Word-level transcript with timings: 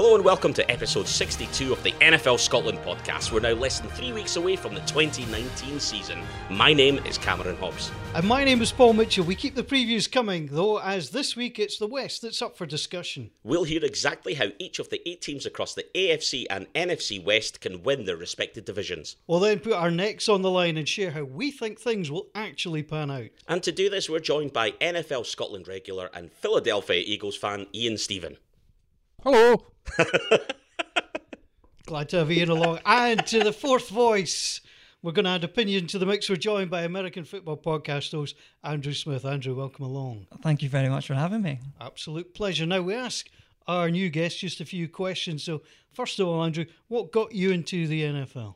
Hello 0.00 0.14
and 0.14 0.24
welcome 0.24 0.54
to 0.54 0.70
episode 0.70 1.06
62 1.06 1.74
of 1.74 1.82
the 1.82 1.92
NFL 1.92 2.40
Scotland 2.40 2.78
podcast. 2.78 3.32
We're 3.32 3.40
now 3.40 3.52
less 3.52 3.80
than 3.80 3.90
three 3.90 4.14
weeks 4.14 4.36
away 4.36 4.56
from 4.56 4.72
the 4.72 4.80
2019 4.80 5.78
season. 5.78 6.22
My 6.48 6.72
name 6.72 6.96
is 7.04 7.18
Cameron 7.18 7.58
Hobbs. 7.58 7.92
And 8.14 8.26
my 8.26 8.42
name 8.42 8.62
is 8.62 8.72
Paul 8.72 8.94
Mitchell. 8.94 9.26
We 9.26 9.34
keep 9.34 9.56
the 9.56 9.62
previews 9.62 10.10
coming, 10.10 10.48
though, 10.50 10.78
as 10.78 11.10
this 11.10 11.36
week 11.36 11.58
it's 11.58 11.76
the 11.76 11.86
West 11.86 12.22
that's 12.22 12.40
up 12.40 12.56
for 12.56 12.64
discussion. 12.64 13.30
We'll 13.44 13.64
hear 13.64 13.84
exactly 13.84 14.32
how 14.32 14.46
each 14.58 14.78
of 14.78 14.88
the 14.88 15.06
eight 15.06 15.20
teams 15.20 15.44
across 15.44 15.74
the 15.74 15.84
AFC 15.94 16.46
and 16.48 16.72
NFC 16.72 17.22
West 17.22 17.60
can 17.60 17.82
win 17.82 18.06
their 18.06 18.16
respective 18.16 18.64
divisions. 18.64 19.16
We'll 19.26 19.40
then 19.40 19.60
put 19.60 19.74
our 19.74 19.90
necks 19.90 20.30
on 20.30 20.40
the 20.40 20.50
line 20.50 20.78
and 20.78 20.88
share 20.88 21.10
how 21.10 21.24
we 21.24 21.50
think 21.50 21.78
things 21.78 22.10
will 22.10 22.28
actually 22.34 22.84
pan 22.84 23.10
out. 23.10 23.28
And 23.46 23.62
to 23.64 23.70
do 23.70 23.90
this, 23.90 24.08
we're 24.08 24.20
joined 24.20 24.54
by 24.54 24.70
NFL 24.70 25.26
Scotland 25.26 25.68
regular 25.68 26.08
and 26.14 26.32
Philadelphia 26.32 27.02
Eagles 27.04 27.36
fan 27.36 27.66
Ian 27.74 27.98
Stephen. 27.98 28.38
Hello. 29.22 29.66
Glad 31.84 32.08
to 32.08 32.16
have 32.16 32.32
Ian 32.32 32.48
along. 32.48 32.78
And 32.86 33.26
to 33.26 33.44
the 33.44 33.52
fourth 33.52 33.90
voice, 33.90 34.62
we're 35.02 35.12
going 35.12 35.26
to 35.26 35.32
add 35.32 35.44
opinion 35.44 35.86
to 35.88 35.98
the 35.98 36.06
mix. 36.06 36.30
We're 36.30 36.36
joined 36.36 36.70
by 36.70 36.84
American 36.84 37.24
football 37.24 37.58
podcast 37.58 38.12
host 38.12 38.34
Andrew 38.64 38.94
Smith. 38.94 39.26
Andrew, 39.26 39.54
welcome 39.54 39.84
along. 39.84 40.26
Thank 40.42 40.62
you 40.62 40.70
very 40.70 40.88
much 40.88 41.06
for 41.06 41.12
having 41.12 41.42
me. 41.42 41.60
Absolute 41.82 42.32
pleasure. 42.32 42.64
Now, 42.64 42.80
we 42.80 42.94
ask 42.94 43.28
our 43.68 43.90
new 43.90 44.08
guest 44.08 44.38
just 44.38 44.62
a 44.62 44.64
few 44.64 44.88
questions. 44.88 45.44
So, 45.44 45.60
first 45.92 46.18
of 46.18 46.26
all, 46.26 46.42
Andrew, 46.42 46.64
what 46.88 47.12
got 47.12 47.32
you 47.34 47.50
into 47.50 47.86
the 47.86 48.04
NFL? 48.04 48.54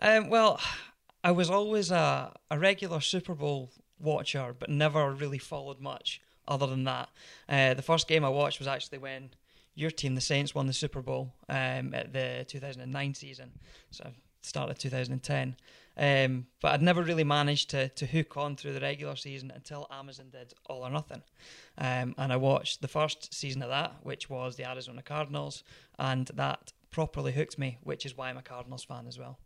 Um, 0.00 0.28
well, 0.28 0.60
I 1.22 1.30
was 1.30 1.50
always 1.50 1.92
a, 1.92 2.32
a 2.50 2.58
regular 2.58 3.00
Super 3.00 3.36
Bowl 3.36 3.70
watcher, 4.00 4.56
but 4.58 4.70
never 4.70 5.12
really 5.12 5.38
followed 5.38 5.78
much 5.78 6.20
other 6.48 6.66
than 6.66 6.82
that. 6.82 7.10
Uh, 7.48 7.74
the 7.74 7.82
first 7.82 8.08
game 8.08 8.24
I 8.24 8.28
watched 8.28 8.58
was 8.58 8.66
actually 8.66 8.98
when 8.98 9.30
your 9.74 9.90
team, 9.90 10.14
the 10.14 10.20
Saints, 10.20 10.54
won 10.54 10.66
the 10.66 10.72
Super 10.72 11.02
Bowl 11.02 11.32
um, 11.48 11.94
at 11.94 12.12
the 12.12 12.44
2009 12.48 13.14
season. 13.14 13.52
So 13.90 14.10
start 14.42 14.70
of 14.70 14.78
2010. 14.78 15.56
Um, 15.96 16.46
but 16.60 16.72
I'd 16.72 16.82
never 16.82 17.02
really 17.02 17.24
managed 17.24 17.70
to 17.70 17.88
to 17.90 18.06
hook 18.06 18.36
on 18.36 18.56
through 18.56 18.72
the 18.72 18.80
regular 18.80 19.14
season 19.14 19.52
until 19.54 19.86
Amazon 19.92 20.26
did 20.30 20.52
All 20.66 20.84
or 20.84 20.90
Nothing, 20.90 21.22
um, 21.78 22.16
and 22.18 22.32
I 22.32 22.36
watched 22.36 22.82
the 22.82 22.88
first 22.88 23.32
season 23.32 23.62
of 23.62 23.68
that, 23.68 23.94
which 24.02 24.28
was 24.28 24.56
the 24.56 24.68
Arizona 24.68 25.02
Cardinals, 25.02 25.62
and 25.96 26.26
that 26.34 26.72
properly 26.90 27.32
hooked 27.32 27.58
me, 27.58 27.78
which 27.84 28.04
is 28.04 28.16
why 28.16 28.28
I'm 28.28 28.36
a 28.36 28.42
Cardinals 28.42 28.82
fan 28.82 29.06
as 29.06 29.20
well. 29.20 29.38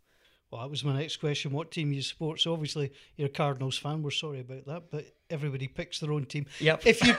Well, 0.51 0.61
that 0.61 0.69
was 0.69 0.83
my 0.83 0.97
next 0.97 1.17
question. 1.17 1.51
What 1.51 1.69
team 1.69 1.93
you 1.93 2.01
support? 2.01 2.41
So 2.41 2.53
obviously 2.53 2.91
you're 3.17 3.27
a 3.27 3.31
Cardinals 3.31 3.77
fan. 3.77 4.01
We're 4.01 4.09
sorry 4.09 4.39
about 4.39 4.65
that, 4.65 4.89
but 4.89 5.05
everybody 5.29 5.67
picks 5.67 5.99
their 5.99 6.11
own 6.11 6.25
team. 6.25 6.47
Yep. 6.59 6.87
If 6.87 7.05
you 7.05 7.15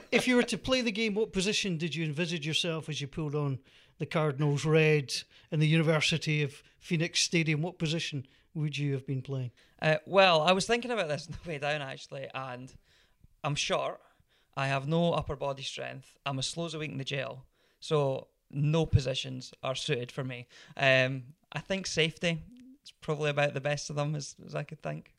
if 0.10 0.26
you 0.26 0.34
were 0.36 0.42
to 0.42 0.58
play 0.58 0.80
the 0.80 0.90
game, 0.90 1.14
what 1.14 1.32
position 1.32 1.76
did 1.78 1.94
you 1.94 2.04
envisage 2.04 2.46
yourself 2.46 2.88
as 2.88 3.00
you 3.00 3.06
pulled 3.06 3.36
on 3.36 3.60
the 3.98 4.06
Cardinals 4.06 4.64
red 4.64 5.14
in 5.52 5.60
the 5.60 5.68
University 5.68 6.42
of 6.42 6.62
Phoenix 6.80 7.20
Stadium? 7.20 7.62
What 7.62 7.78
position 7.78 8.26
would 8.54 8.76
you 8.76 8.92
have 8.92 9.06
been 9.06 9.22
playing? 9.22 9.52
Uh, 9.80 9.96
well, 10.04 10.42
I 10.42 10.50
was 10.50 10.66
thinking 10.66 10.90
about 10.90 11.08
this 11.08 11.26
on 11.30 11.38
the 11.44 11.48
way 11.48 11.58
down 11.58 11.80
actually, 11.80 12.26
and 12.34 12.72
I'm 13.44 13.54
short. 13.54 14.00
I 14.56 14.66
have 14.66 14.88
no 14.88 15.12
upper 15.12 15.36
body 15.36 15.62
strength. 15.62 16.16
I'm 16.26 16.38
as 16.40 16.46
slow 16.46 16.66
as 16.66 16.74
a 16.74 16.78
week 16.80 16.90
in 16.90 16.98
the 16.98 17.04
jail, 17.04 17.44
so 17.78 18.28
no 18.50 18.84
positions 18.86 19.52
are 19.62 19.74
suited 19.76 20.10
for 20.10 20.24
me. 20.24 20.46
Um, 20.76 21.24
I 21.52 21.60
think 21.60 21.86
safety 21.86 22.40
is 22.84 22.92
probably 23.00 23.30
about 23.30 23.54
the 23.54 23.60
best 23.60 23.90
of 23.90 23.96
them 23.96 24.14
as, 24.14 24.36
as 24.46 24.54
I 24.54 24.62
could 24.62 24.82
think. 24.82 25.12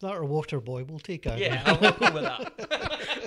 That 0.00 0.14
or 0.16 0.24
water 0.24 0.60
boy? 0.60 0.84
We'll 0.84 0.98
take 0.98 1.26
out. 1.26 1.38
Yeah, 1.38 1.62
I'll 1.66 1.76
go 1.76 2.12
with 2.14 2.22
that. 2.22 3.26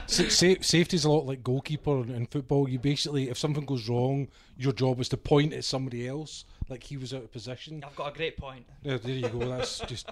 Sa- 0.08 0.28
sa- 0.28 0.60
safety's 0.60 1.04
a 1.04 1.10
lot 1.10 1.26
like 1.26 1.42
goalkeeper 1.42 2.00
in, 2.00 2.10
in 2.10 2.26
football. 2.26 2.68
You 2.68 2.78
basically, 2.78 3.28
if 3.28 3.36
something 3.36 3.64
goes 3.66 3.88
wrong, 3.88 4.28
your 4.56 4.72
job 4.72 5.00
is 5.00 5.08
to 5.10 5.16
point 5.16 5.52
at 5.52 5.64
somebody 5.64 6.06
else, 6.06 6.44
like 6.68 6.84
he 6.84 6.96
was 6.96 7.12
out 7.12 7.24
of 7.24 7.32
position. 7.32 7.82
I've 7.84 7.96
got 7.96 8.14
a 8.14 8.16
great 8.16 8.36
point. 8.36 8.64
There, 8.84 8.98
there 8.98 9.16
you 9.16 9.28
go. 9.28 9.40
That's 9.40 9.80
just 9.80 10.08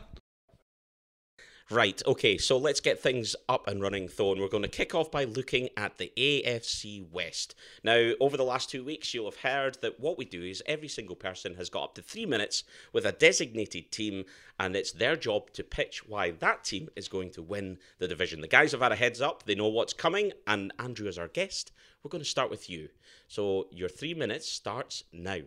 Right, 1.70 2.02
okay, 2.06 2.36
so 2.36 2.58
let's 2.58 2.80
get 2.80 3.00
things 3.00 3.34
up 3.48 3.66
and 3.66 3.80
running, 3.80 4.10
and 4.18 4.38
we're 4.38 4.48
going 4.48 4.64
to 4.64 4.68
kick 4.68 4.94
off 4.94 5.10
by 5.10 5.24
looking 5.24 5.70
at 5.78 5.96
the 5.96 6.12
AFC 6.14 7.10
West. 7.10 7.54
Now, 7.82 8.12
over 8.20 8.36
the 8.36 8.44
last 8.44 8.68
two 8.68 8.84
weeks, 8.84 9.14
you'll 9.14 9.30
have 9.30 9.40
heard 9.40 9.78
that 9.80 9.98
what 9.98 10.18
we 10.18 10.26
do 10.26 10.42
is 10.42 10.62
every 10.66 10.88
single 10.88 11.16
person 11.16 11.54
has 11.54 11.70
got 11.70 11.84
up 11.84 11.94
to 11.94 12.02
three 12.02 12.26
minutes 12.26 12.64
with 12.92 13.06
a 13.06 13.12
designated 13.12 13.90
team, 13.90 14.26
and 14.60 14.76
it's 14.76 14.92
their 14.92 15.16
job 15.16 15.52
to 15.54 15.64
pitch 15.64 16.06
why 16.06 16.32
that 16.32 16.64
team 16.64 16.90
is 16.96 17.08
going 17.08 17.30
to 17.30 17.40
win 17.40 17.78
the 17.98 18.08
division. 18.08 18.42
The 18.42 18.46
guys 18.48 18.72
have 18.72 18.82
had 18.82 18.92
a 18.92 18.96
heads 18.96 19.22
up, 19.22 19.44
they 19.44 19.54
know 19.54 19.68
what's 19.68 19.94
coming, 19.94 20.32
and 20.46 20.70
Andrew, 20.78 21.08
is 21.08 21.18
our 21.18 21.28
guest, 21.28 21.72
we're 22.02 22.10
going 22.10 22.22
to 22.22 22.28
start 22.28 22.50
with 22.50 22.68
you. 22.68 22.90
So, 23.26 23.68
your 23.70 23.88
three 23.88 24.12
minutes 24.12 24.46
starts 24.46 25.04
now. 25.14 25.38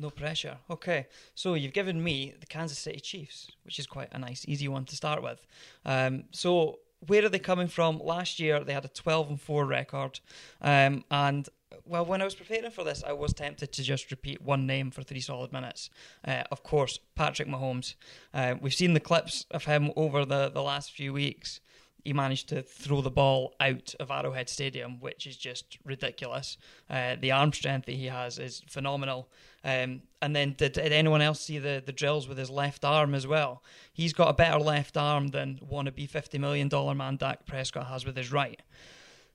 No 0.00 0.10
pressure. 0.10 0.58
Okay, 0.70 1.08
so 1.34 1.54
you've 1.54 1.72
given 1.72 2.02
me 2.02 2.32
the 2.38 2.46
Kansas 2.46 2.78
City 2.78 3.00
Chiefs, 3.00 3.50
which 3.64 3.80
is 3.80 3.86
quite 3.86 4.08
a 4.12 4.18
nice, 4.18 4.44
easy 4.46 4.68
one 4.68 4.84
to 4.84 4.94
start 4.94 5.24
with. 5.24 5.44
Um, 5.84 6.24
so 6.30 6.78
where 7.08 7.24
are 7.24 7.28
they 7.28 7.40
coming 7.40 7.66
from? 7.66 7.98
Last 7.98 8.38
year 8.38 8.62
they 8.62 8.72
had 8.72 8.84
a 8.84 8.88
12 8.88 9.30
and 9.30 9.40
4 9.40 9.66
record, 9.66 10.20
um, 10.62 11.04
and 11.10 11.48
well, 11.84 12.04
when 12.04 12.22
I 12.22 12.24
was 12.24 12.34
preparing 12.34 12.70
for 12.70 12.84
this, 12.84 13.02
I 13.04 13.12
was 13.12 13.32
tempted 13.32 13.72
to 13.72 13.82
just 13.82 14.10
repeat 14.10 14.40
one 14.40 14.66
name 14.66 14.90
for 14.90 15.02
three 15.02 15.20
solid 15.20 15.52
minutes. 15.52 15.90
Uh, 16.26 16.44
of 16.50 16.62
course, 16.62 16.98
Patrick 17.14 17.48
Mahomes. 17.48 17.94
Uh, 18.32 18.54
we've 18.60 18.74
seen 18.74 18.94
the 18.94 19.00
clips 19.00 19.46
of 19.50 19.64
him 19.64 19.90
over 19.96 20.24
the, 20.24 20.48
the 20.48 20.62
last 20.62 20.92
few 20.92 21.12
weeks. 21.12 21.60
He 22.04 22.12
managed 22.12 22.48
to 22.50 22.62
throw 22.62 23.00
the 23.00 23.10
ball 23.10 23.54
out 23.60 23.94
of 24.00 24.10
Arrowhead 24.10 24.48
Stadium, 24.48 25.00
which 25.00 25.26
is 25.26 25.36
just 25.36 25.78
ridiculous. 25.84 26.56
Uh, 26.88 27.16
the 27.20 27.32
arm 27.32 27.52
strength 27.52 27.86
that 27.86 27.94
he 27.94 28.06
has 28.06 28.38
is 28.38 28.62
phenomenal. 28.68 29.28
Um, 29.64 30.02
and 30.22 30.34
then, 30.34 30.54
did, 30.56 30.72
did 30.72 30.92
anyone 30.92 31.20
else 31.20 31.40
see 31.40 31.58
the, 31.58 31.82
the 31.84 31.92
drills 31.92 32.28
with 32.28 32.38
his 32.38 32.50
left 32.50 32.84
arm 32.84 33.14
as 33.14 33.26
well? 33.26 33.62
He's 33.92 34.12
got 34.12 34.28
a 34.28 34.32
better 34.32 34.58
left 34.58 34.96
arm 34.96 35.28
than 35.28 35.58
wannabe 35.58 36.08
$50 36.08 36.38
million 36.40 36.68
man 36.96 37.16
Dak 37.16 37.46
Prescott 37.46 37.86
has 37.86 38.06
with 38.06 38.16
his 38.16 38.32
right. 38.32 38.60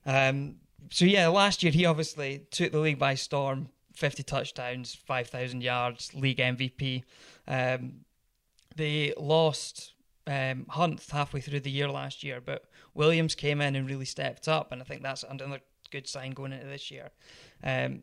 Um, 0.06 0.56
so, 0.90 1.04
yeah, 1.04 1.28
last 1.28 1.62
year 1.62 1.72
he 1.72 1.86
obviously 1.86 2.46
took 2.50 2.72
the 2.72 2.78
league 2.78 2.98
by 2.98 3.14
storm 3.14 3.68
50 3.94 4.22
touchdowns, 4.24 4.94
5,000 4.94 5.62
yards, 5.62 6.12
league 6.14 6.38
MVP. 6.38 7.04
Um, 7.46 8.04
they 8.76 9.14
lost 9.16 9.93
um, 10.26 10.66
Hunt 10.68 11.04
halfway 11.10 11.40
through 11.40 11.60
the 11.60 11.70
year 11.70 11.88
last 11.88 12.22
year, 12.22 12.40
but 12.40 12.64
Williams 12.94 13.34
came 13.34 13.60
in 13.60 13.76
and 13.76 13.88
really 13.88 14.04
stepped 14.04 14.48
up, 14.48 14.72
and 14.72 14.80
I 14.80 14.84
think 14.84 15.02
that's 15.02 15.22
another 15.22 15.60
good 15.90 16.08
sign 16.08 16.32
going 16.32 16.52
into 16.52 16.66
this 16.66 16.90
year. 16.90 17.10
Um, 17.62 18.02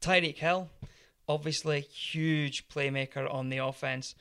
Tyreek 0.00 0.38
Hill, 0.38 0.68
obviously 1.28 1.80
huge 1.80 2.68
playmaker 2.68 3.32
on 3.32 3.48
the 3.48 3.58
offense. 3.58 4.14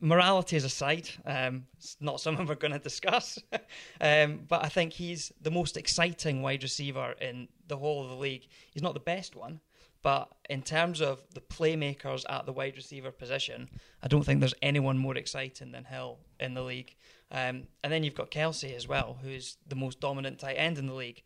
Morality 0.00 0.56
is 0.56 0.64
aside, 0.64 1.08
um, 1.24 1.66
it's 1.76 1.96
not 2.00 2.20
something 2.20 2.46
we're 2.48 2.56
going 2.56 2.72
to 2.72 2.78
discuss, 2.78 3.38
um, 4.00 4.40
but 4.48 4.64
I 4.64 4.68
think 4.68 4.92
he's 4.92 5.32
the 5.40 5.50
most 5.50 5.76
exciting 5.76 6.42
wide 6.42 6.62
receiver 6.62 7.14
in 7.20 7.48
the 7.68 7.76
whole 7.76 8.02
of 8.02 8.10
the 8.10 8.16
league. 8.16 8.46
He's 8.72 8.82
not 8.82 8.94
the 8.94 9.00
best 9.00 9.36
one, 9.36 9.60
but 10.04 10.28
in 10.50 10.60
terms 10.60 11.00
of 11.00 11.22
the 11.32 11.40
playmakers 11.40 12.24
at 12.28 12.44
the 12.44 12.52
wide 12.52 12.76
receiver 12.76 13.10
position, 13.10 13.70
I 14.02 14.08
don't 14.08 14.22
think 14.22 14.40
there's 14.40 14.54
anyone 14.60 14.98
more 14.98 15.16
exciting 15.16 15.72
than 15.72 15.84
Hill 15.84 16.18
in 16.38 16.52
the 16.52 16.62
league. 16.62 16.94
Um, 17.32 17.68
and 17.82 17.90
then 17.90 18.04
you've 18.04 18.14
got 18.14 18.30
Kelce 18.30 18.76
as 18.76 18.86
well, 18.86 19.16
who's 19.22 19.56
the 19.66 19.74
most 19.74 20.00
dominant 20.00 20.40
tight 20.40 20.56
end 20.56 20.76
in 20.76 20.86
the 20.86 20.92
league, 20.92 21.22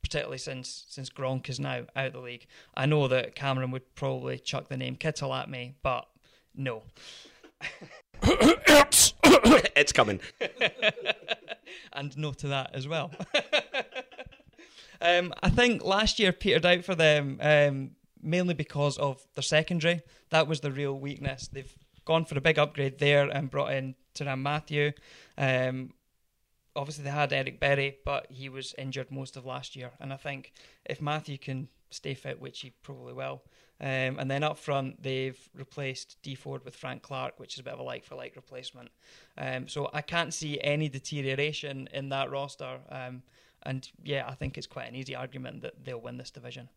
particularly 0.00 0.38
since 0.38 0.84
since 0.88 1.10
Gronk 1.10 1.48
is 1.48 1.58
now 1.58 1.86
out 1.96 2.06
of 2.06 2.12
the 2.12 2.20
league. 2.20 2.46
I 2.76 2.86
know 2.86 3.08
that 3.08 3.34
Cameron 3.34 3.72
would 3.72 3.96
probably 3.96 4.38
chuck 4.38 4.68
the 4.68 4.76
name 4.76 4.94
Kittle 4.94 5.34
at 5.34 5.50
me, 5.50 5.74
but 5.82 6.06
no. 6.54 6.84
it's 8.22 9.92
coming. 9.92 10.20
and 11.92 12.16
no 12.16 12.32
to 12.34 12.46
that 12.46 12.70
as 12.74 12.86
well. 12.86 13.10
um, 15.00 15.34
I 15.42 15.50
think 15.50 15.84
last 15.84 16.20
year 16.20 16.30
petered 16.32 16.64
out 16.64 16.84
for 16.84 16.94
them 16.94 17.38
um, 17.42 17.90
mainly 18.24 18.54
because 18.54 18.98
of 18.98 19.26
their 19.34 19.42
secondary. 19.42 20.02
That 20.30 20.48
was 20.48 20.60
the 20.60 20.72
real 20.72 20.98
weakness. 20.98 21.48
They've 21.48 21.74
gone 22.04 22.24
for 22.24 22.36
a 22.36 22.40
big 22.40 22.58
upgrade 22.58 22.98
there 22.98 23.28
and 23.28 23.50
brought 23.50 23.72
in 23.72 23.94
Tyrann 24.14 24.42
Mathieu. 24.42 24.92
Um, 25.38 25.92
obviously, 26.74 27.04
they 27.04 27.10
had 27.10 27.32
Eric 27.32 27.60
Berry, 27.60 27.98
but 28.04 28.26
he 28.30 28.48
was 28.48 28.74
injured 28.78 29.10
most 29.10 29.36
of 29.36 29.44
last 29.44 29.76
year. 29.76 29.92
And 30.00 30.12
I 30.12 30.16
think 30.16 30.52
if 30.84 31.00
Mathieu 31.00 31.38
can 31.38 31.68
stay 31.90 32.14
fit, 32.14 32.40
which 32.40 32.60
he 32.60 32.70
probably 32.82 33.12
will, 33.12 33.42
um, 33.80 34.18
and 34.18 34.30
then 34.30 34.42
up 34.42 34.58
front, 34.58 35.02
they've 35.02 35.38
replaced 35.54 36.16
Dee 36.22 36.36
Ford 36.36 36.64
with 36.64 36.76
Frank 36.76 37.02
Clark, 37.02 37.38
which 37.38 37.54
is 37.54 37.60
a 37.60 37.62
bit 37.62 37.74
of 37.74 37.80
a 37.80 37.82
like 37.82 38.04
for 38.04 38.14
like 38.14 38.36
replacement. 38.36 38.88
Um, 39.36 39.68
so 39.68 39.90
I 39.92 40.00
can't 40.00 40.32
see 40.32 40.60
any 40.60 40.88
deterioration 40.88 41.88
in 41.92 42.08
that 42.10 42.30
roster. 42.30 42.78
Um, 42.88 43.22
and 43.64 43.88
yeah, 44.02 44.26
I 44.28 44.34
think 44.34 44.56
it's 44.56 44.66
quite 44.66 44.88
an 44.88 44.94
easy 44.94 45.14
argument 45.14 45.62
that 45.62 45.84
they'll 45.84 46.00
win 46.00 46.18
this 46.18 46.30
division. 46.30 46.68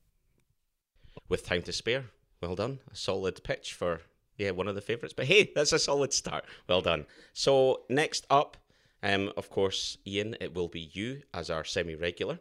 With 1.29 1.45
time 1.45 1.61
to 1.63 1.73
spare, 1.73 2.05
well 2.41 2.55
done. 2.55 2.79
A 2.91 2.95
solid 2.95 3.43
pitch 3.43 3.73
for 3.73 4.01
yeah 4.37 4.51
one 4.51 4.67
of 4.67 4.75
the 4.75 4.81
favourites. 4.81 5.13
But 5.13 5.25
hey, 5.25 5.51
that's 5.53 5.73
a 5.73 5.79
solid 5.79 6.13
start. 6.13 6.45
Well 6.67 6.81
done. 6.81 7.05
So 7.33 7.81
next 7.89 8.25
up, 8.29 8.57
um, 9.03 9.31
of 9.37 9.49
course, 9.49 9.97
Ian, 10.05 10.35
it 10.39 10.55
will 10.55 10.67
be 10.67 10.89
you 10.93 11.21
as 11.33 11.49
our 11.49 11.63
semi-regular. 11.63 12.39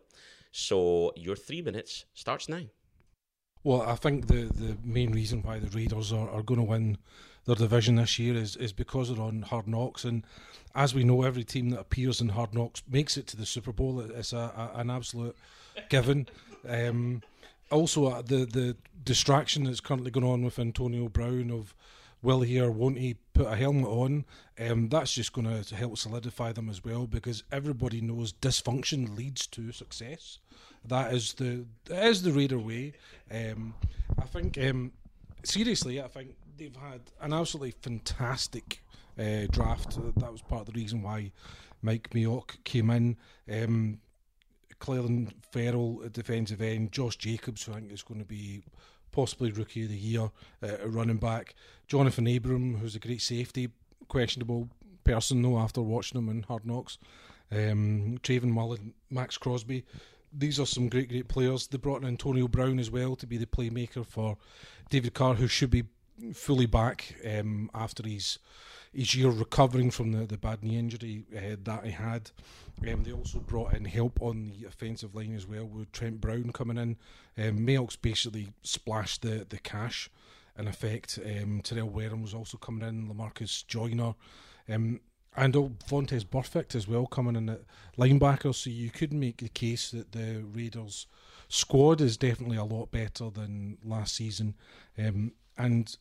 So 0.52 1.12
your 1.16 1.36
three 1.36 1.62
minutes 1.62 2.04
starts 2.14 2.48
now. 2.48 2.62
Well, 3.62 3.82
I 3.82 3.96
think 3.96 4.28
the, 4.28 4.44
the 4.44 4.76
main 4.84 5.12
reason 5.12 5.42
why 5.42 5.58
the 5.58 5.76
Raiders 5.76 6.12
are, 6.12 6.30
are 6.30 6.42
going 6.42 6.60
to 6.60 6.66
win 6.66 6.98
their 7.46 7.56
division 7.56 7.96
this 7.96 8.18
year 8.18 8.34
is, 8.36 8.56
is 8.56 8.72
because 8.72 9.12
they're 9.12 9.22
on 9.22 9.42
hard 9.42 9.66
knocks. 9.66 10.04
And 10.04 10.24
as 10.74 10.94
we 10.94 11.04
know, 11.04 11.22
every 11.22 11.44
team 11.44 11.70
that 11.70 11.80
appears 11.80 12.20
in 12.20 12.28
hard 12.30 12.54
knocks 12.54 12.82
makes 12.88 13.16
it 13.16 13.26
to 13.28 13.36
the 13.36 13.44
Super 13.44 13.72
Bowl. 13.72 14.00
It's 14.00 14.32
a, 14.32 14.70
a 14.74 14.78
an 14.78 14.90
absolute 14.90 15.36
given. 15.88 16.28
Um, 16.68 17.22
also, 17.70 18.06
uh, 18.06 18.22
the 18.22 18.46
the 18.46 18.76
distraction 19.04 19.64
that's 19.64 19.80
currently 19.80 20.10
going 20.10 20.26
on 20.26 20.44
with 20.44 20.58
Antonio 20.58 21.08
Brown 21.08 21.50
of 21.50 21.74
will 22.22 22.40
he 22.40 22.58
or 22.60 22.70
won't 22.70 22.98
he 22.98 23.16
put 23.34 23.46
a 23.46 23.56
helmet 23.56 23.86
on? 23.86 24.24
Um, 24.58 24.88
that's 24.88 25.14
just 25.14 25.32
going 25.32 25.62
to 25.62 25.74
help 25.74 25.96
solidify 25.98 26.52
them 26.52 26.68
as 26.68 26.84
well 26.84 27.06
because 27.06 27.44
everybody 27.52 28.00
knows 28.00 28.32
dysfunction 28.32 29.16
leads 29.16 29.46
to 29.48 29.70
success. 29.70 30.38
That 30.84 31.14
is 31.14 31.34
the 31.34 31.66
that 31.86 32.06
is 32.06 32.22
the 32.22 32.32
Raider 32.32 32.58
way. 32.58 32.94
Um, 33.30 33.74
I 34.18 34.24
think 34.24 34.58
um, 34.58 34.92
seriously, 35.44 36.00
I 36.00 36.08
think 36.08 36.34
they've 36.56 36.76
had 36.76 37.00
an 37.20 37.32
absolutely 37.32 37.72
fantastic 37.72 38.82
uh, 39.18 39.46
draft. 39.50 39.98
That 40.16 40.32
was 40.32 40.42
part 40.42 40.66
of 40.66 40.74
the 40.74 40.80
reason 40.80 41.02
why 41.02 41.32
Mike 41.82 42.10
Mayock 42.10 42.62
came 42.64 42.90
in. 42.90 43.16
Um, 43.50 43.98
Clelin 44.80 45.32
Ferrell 45.50 46.02
at 46.04 46.12
defensive 46.12 46.60
end, 46.60 46.92
Josh 46.92 47.16
Jacobs, 47.16 47.64
who 47.64 47.72
I 47.72 47.76
think 47.76 47.92
is 47.92 48.02
going 48.02 48.20
to 48.20 48.26
be 48.26 48.62
possibly 49.12 49.50
rookie 49.50 49.84
of 49.84 49.90
the 49.90 49.96
year 49.96 50.30
uh, 50.62 50.86
running 50.86 51.16
back, 51.16 51.54
Jonathan 51.88 52.26
Abram, 52.26 52.76
who's 52.76 52.94
a 52.94 53.00
great 53.00 53.22
safety, 53.22 53.70
questionable 54.08 54.68
person 55.04 55.40
though 55.42 55.58
after 55.58 55.80
watching 55.80 56.18
him 56.18 56.28
in 56.28 56.42
Hard 56.42 56.66
Knocks, 56.66 56.98
um, 57.50 58.18
Trayvon 58.22 58.50
Mullen, 58.50 58.92
Maxx 59.10 59.38
Crosby. 59.38 59.84
These 60.32 60.60
are 60.60 60.66
some 60.66 60.88
great, 60.88 61.08
great 61.08 61.28
players. 61.28 61.66
They 61.66 61.78
brought 61.78 62.02
in 62.02 62.08
Antonio 62.08 62.48
Brown 62.48 62.78
as 62.78 62.90
well 62.90 63.16
to 63.16 63.26
be 63.26 63.38
the 63.38 63.46
playmaker 63.46 64.04
for 64.04 64.36
David 64.90 65.14
Carr, 65.14 65.34
who 65.34 65.46
should 65.46 65.70
be 65.70 65.84
fully 66.34 66.66
back 66.66 67.14
um, 67.26 67.70
after 67.74 68.06
his 68.06 68.38
his 68.96 69.14
year 69.14 69.30
recovering 69.30 69.90
from 69.90 70.12
the, 70.12 70.26
the 70.26 70.38
bad 70.38 70.62
knee 70.62 70.78
injury 70.78 71.24
uh, 71.36 71.56
that 71.62 71.84
he 71.84 71.92
had. 71.92 72.30
Um, 72.90 73.02
they 73.02 73.12
also 73.12 73.38
brought 73.38 73.74
in 73.74 73.84
help 73.84 74.20
on 74.20 74.52
the 74.58 74.66
offensive 74.66 75.14
line 75.14 75.34
as 75.34 75.46
well 75.46 75.66
with 75.66 75.92
Trent 75.92 76.20
Brown 76.20 76.50
coming 76.52 76.78
in. 76.78 76.96
Um, 77.38 77.66
basically 78.00 78.48
splashed 78.62 79.22
the, 79.22 79.46
the 79.48 79.58
cash 79.58 80.10
in 80.58 80.66
effect. 80.66 81.18
Um, 81.24 81.60
Terrell 81.62 81.88
Wareham 81.88 82.22
was 82.22 82.34
also 82.34 82.56
coming 82.56 82.88
in, 82.88 83.08
Lamarcus 83.08 83.66
Joyner. 83.66 84.14
Um, 84.68 85.00
and 85.36 85.52
Vontaze 85.52 86.24
Burfict 86.24 86.74
as 86.74 86.88
well 86.88 87.06
coming 87.06 87.36
in 87.36 87.50
at 87.50 87.60
linebacker, 87.98 88.54
so 88.54 88.70
you 88.70 88.90
could 88.90 89.12
make 89.12 89.36
the 89.38 89.50
case 89.50 89.90
that 89.90 90.12
the 90.12 90.42
Raiders 90.42 91.06
squad 91.48 92.00
is 92.00 92.16
definitely 92.16 92.56
a 92.56 92.64
lot 92.64 92.90
better 92.90 93.28
than 93.28 93.76
last 93.84 94.14
season. 94.16 94.54
Um, 94.98 95.32
and 95.58 95.94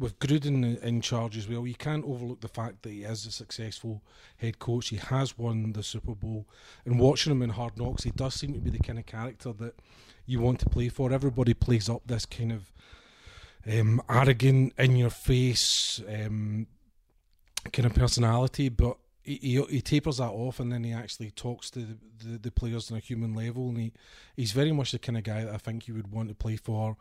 with 0.00 0.18
Gruden 0.18 0.82
in 0.82 1.02
charge 1.02 1.36
as 1.36 1.46
well, 1.46 1.66
you 1.66 1.74
can't 1.74 2.04
overlook 2.06 2.40
the 2.40 2.48
fact 2.48 2.82
that 2.82 2.90
he 2.90 3.04
is 3.04 3.26
a 3.26 3.30
successful 3.30 4.02
head 4.38 4.58
coach. 4.58 4.88
He 4.88 4.96
has 4.96 5.36
won 5.36 5.74
the 5.74 5.82
Super 5.82 6.14
Bowl, 6.14 6.46
and 6.86 6.98
watching 6.98 7.30
him 7.30 7.42
in 7.42 7.50
Hard 7.50 7.78
Knocks, 7.78 8.04
he 8.04 8.10
does 8.10 8.34
seem 8.34 8.54
to 8.54 8.60
be 8.60 8.70
the 8.70 8.78
kind 8.78 8.98
of 8.98 9.04
character 9.04 9.52
that 9.52 9.74
you 10.24 10.40
want 10.40 10.58
to 10.60 10.70
play 10.70 10.88
for. 10.88 11.12
Everybody 11.12 11.52
plays 11.52 11.90
up 11.90 12.02
this 12.06 12.24
kind 12.24 12.50
of 12.50 12.72
um, 13.70 14.00
arrogant, 14.08 14.72
in 14.78 14.96
your 14.96 15.10
face 15.10 16.00
um, 16.08 16.66
kind 17.72 17.86
of 17.86 17.94
personality, 17.94 18.70
but 18.70 18.96
he, 19.22 19.36
he, 19.36 19.62
he, 19.64 19.80
tapers 19.82 20.16
that 20.16 20.30
off 20.30 20.60
and 20.60 20.72
then 20.72 20.82
he 20.82 20.92
actually 20.94 21.30
talks 21.30 21.70
to 21.72 21.80
the, 21.80 21.98
the, 22.24 22.38
the, 22.38 22.50
players 22.50 22.90
on 22.90 22.96
a 22.96 23.00
human 23.00 23.34
level. 23.34 23.68
And 23.68 23.78
he, 23.78 23.92
he's 24.34 24.52
very 24.52 24.72
much 24.72 24.92
the 24.92 24.98
kind 24.98 25.18
of 25.18 25.24
guy 25.24 25.44
that 25.44 25.52
I 25.52 25.58
think 25.58 25.86
you 25.86 25.94
would 25.94 26.10
want 26.10 26.30
to 26.30 26.34
play 26.34 26.56
for 26.56 26.96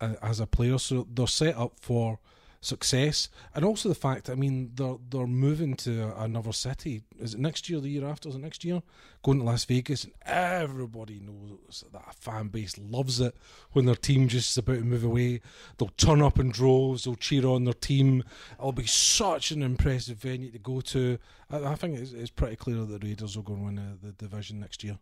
uh, 0.00 0.14
as 0.22 0.40
a 0.40 0.46
player. 0.46 0.78
So 0.78 1.06
they're 1.12 1.26
set 1.26 1.56
up 1.58 1.74
for 1.78 2.20
success, 2.60 3.28
and 3.54 3.64
also 3.64 3.88
the 3.88 3.94
fact. 3.94 4.28
I 4.28 4.34
mean, 4.34 4.72
they're 4.74 4.96
they're 5.10 5.26
moving 5.26 5.74
to 5.76 6.12
another 6.20 6.52
city. 6.52 7.02
Is 7.18 7.34
it 7.34 7.40
next 7.40 7.68
year? 7.68 7.80
The 7.80 7.88
year 7.88 8.06
after? 8.06 8.28
Is 8.28 8.34
it 8.34 8.40
next 8.40 8.64
year? 8.64 8.82
Going 9.22 9.38
to 9.38 9.44
Las 9.44 9.64
Vegas, 9.64 10.04
and 10.04 10.12
everybody 10.24 11.20
knows 11.20 11.84
that 11.92 12.02
a 12.08 12.12
fan 12.12 12.48
base 12.48 12.76
loves 12.78 13.20
it 13.20 13.36
when 13.72 13.86
their 13.86 13.94
team 13.94 14.28
just 14.28 14.50
is 14.50 14.58
about 14.58 14.78
to 14.78 14.84
move 14.84 15.04
away. 15.04 15.40
They'll 15.76 15.88
turn 15.88 16.22
up 16.22 16.38
in 16.38 16.50
droves. 16.50 17.04
They'll 17.04 17.16
cheer 17.16 17.46
on 17.46 17.64
their 17.64 17.74
team. 17.74 18.24
It'll 18.58 18.72
be 18.72 18.86
such 18.86 19.50
an 19.50 19.62
impressive 19.62 20.18
venue 20.18 20.50
to 20.50 20.58
go 20.58 20.80
to. 20.80 21.18
I, 21.50 21.64
I 21.64 21.74
think 21.74 21.98
it's, 21.98 22.12
it's, 22.12 22.30
pretty 22.30 22.56
clear 22.56 22.84
that 22.84 23.00
the 23.00 23.06
Raiders 23.06 23.36
will 23.36 23.42
go 23.42 23.54
and 23.54 23.64
win 23.64 23.78
uh, 23.78 23.96
the 24.02 24.12
division 24.12 24.60
next 24.60 24.84
year. 24.84 24.98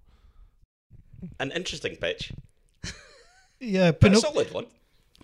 An 1.41 1.51
interesting 1.53 1.97
pitch. 1.97 2.33
Yeah, 3.61 3.93
Pinoc- 3.93 4.17
a 4.17 4.21
solid 4.21 4.53
one. 4.53 4.67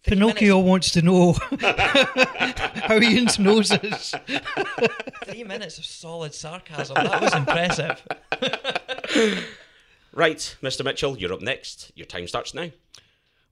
Pinocchio 0.04 0.56
minutes. 0.56 0.68
wants 0.68 0.90
to 0.92 1.02
know 1.02 1.32
how 1.60 2.96
Ian's 3.00 3.38
nose 3.38 3.70
is. 3.70 4.14
Three 5.24 5.44
minutes 5.44 5.78
of 5.78 5.84
solid 5.84 6.34
sarcasm. 6.34 6.94
That 6.96 7.20
was 7.22 7.34
impressive. 7.34 8.02
right, 10.12 10.56
Mr. 10.62 10.84
Mitchell, 10.84 11.16
you're 11.18 11.32
up 11.32 11.40
next. 11.40 11.92
Your 11.94 12.06
time 12.06 12.26
starts 12.26 12.52
now. 12.54 12.70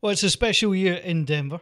Well, 0.01 0.13
it's 0.13 0.23
a 0.23 0.31
special 0.31 0.75
year 0.75 0.95
in 0.95 1.25
Denver. 1.25 1.61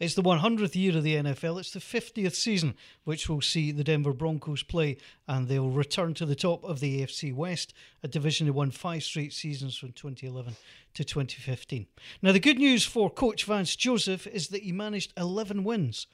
It's 0.00 0.14
the 0.14 0.22
100th 0.22 0.74
year 0.74 0.96
of 0.96 1.04
the 1.04 1.14
NFL. 1.14 1.60
It's 1.60 1.72
the 1.72 1.78
50th 1.78 2.34
season, 2.34 2.74
which 3.04 3.28
will 3.28 3.40
see 3.40 3.70
the 3.70 3.84
Denver 3.84 4.12
Broncos 4.12 4.62
play, 4.62 4.96
and 5.28 5.46
they'll 5.46 5.68
return 5.70 6.14
to 6.14 6.26
the 6.26 6.34
top 6.34 6.64
of 6.64 6.80
the 6.80 7.00
AFC 7.00 7.32
West, 7.32 7.72
a 8.02 8.08
division 8.08 8.46
they 8.46 8.50
won 8.50 8.70
five 8.70 9.04
straight 9.04 9.32
seasons 9.32 9.76
from 9.76 9.92
2011 9.92 10.56
to 10.94 11.04
2015. 11.04 11.86
Now, 12.20 12.32
the 12.32 12.40
good 12.40 12.58
news 12.58 12.84
for 12.84 13.10
Coach 13.10 13.44
Vance 13.44 13.76
Joseph 13.76 14.26
is 14.26 14.48
that 14.48 14.62
he 14.62 14.72
managed 14.72 15.12
11 15.16 15.62
wins. 15.62 16.06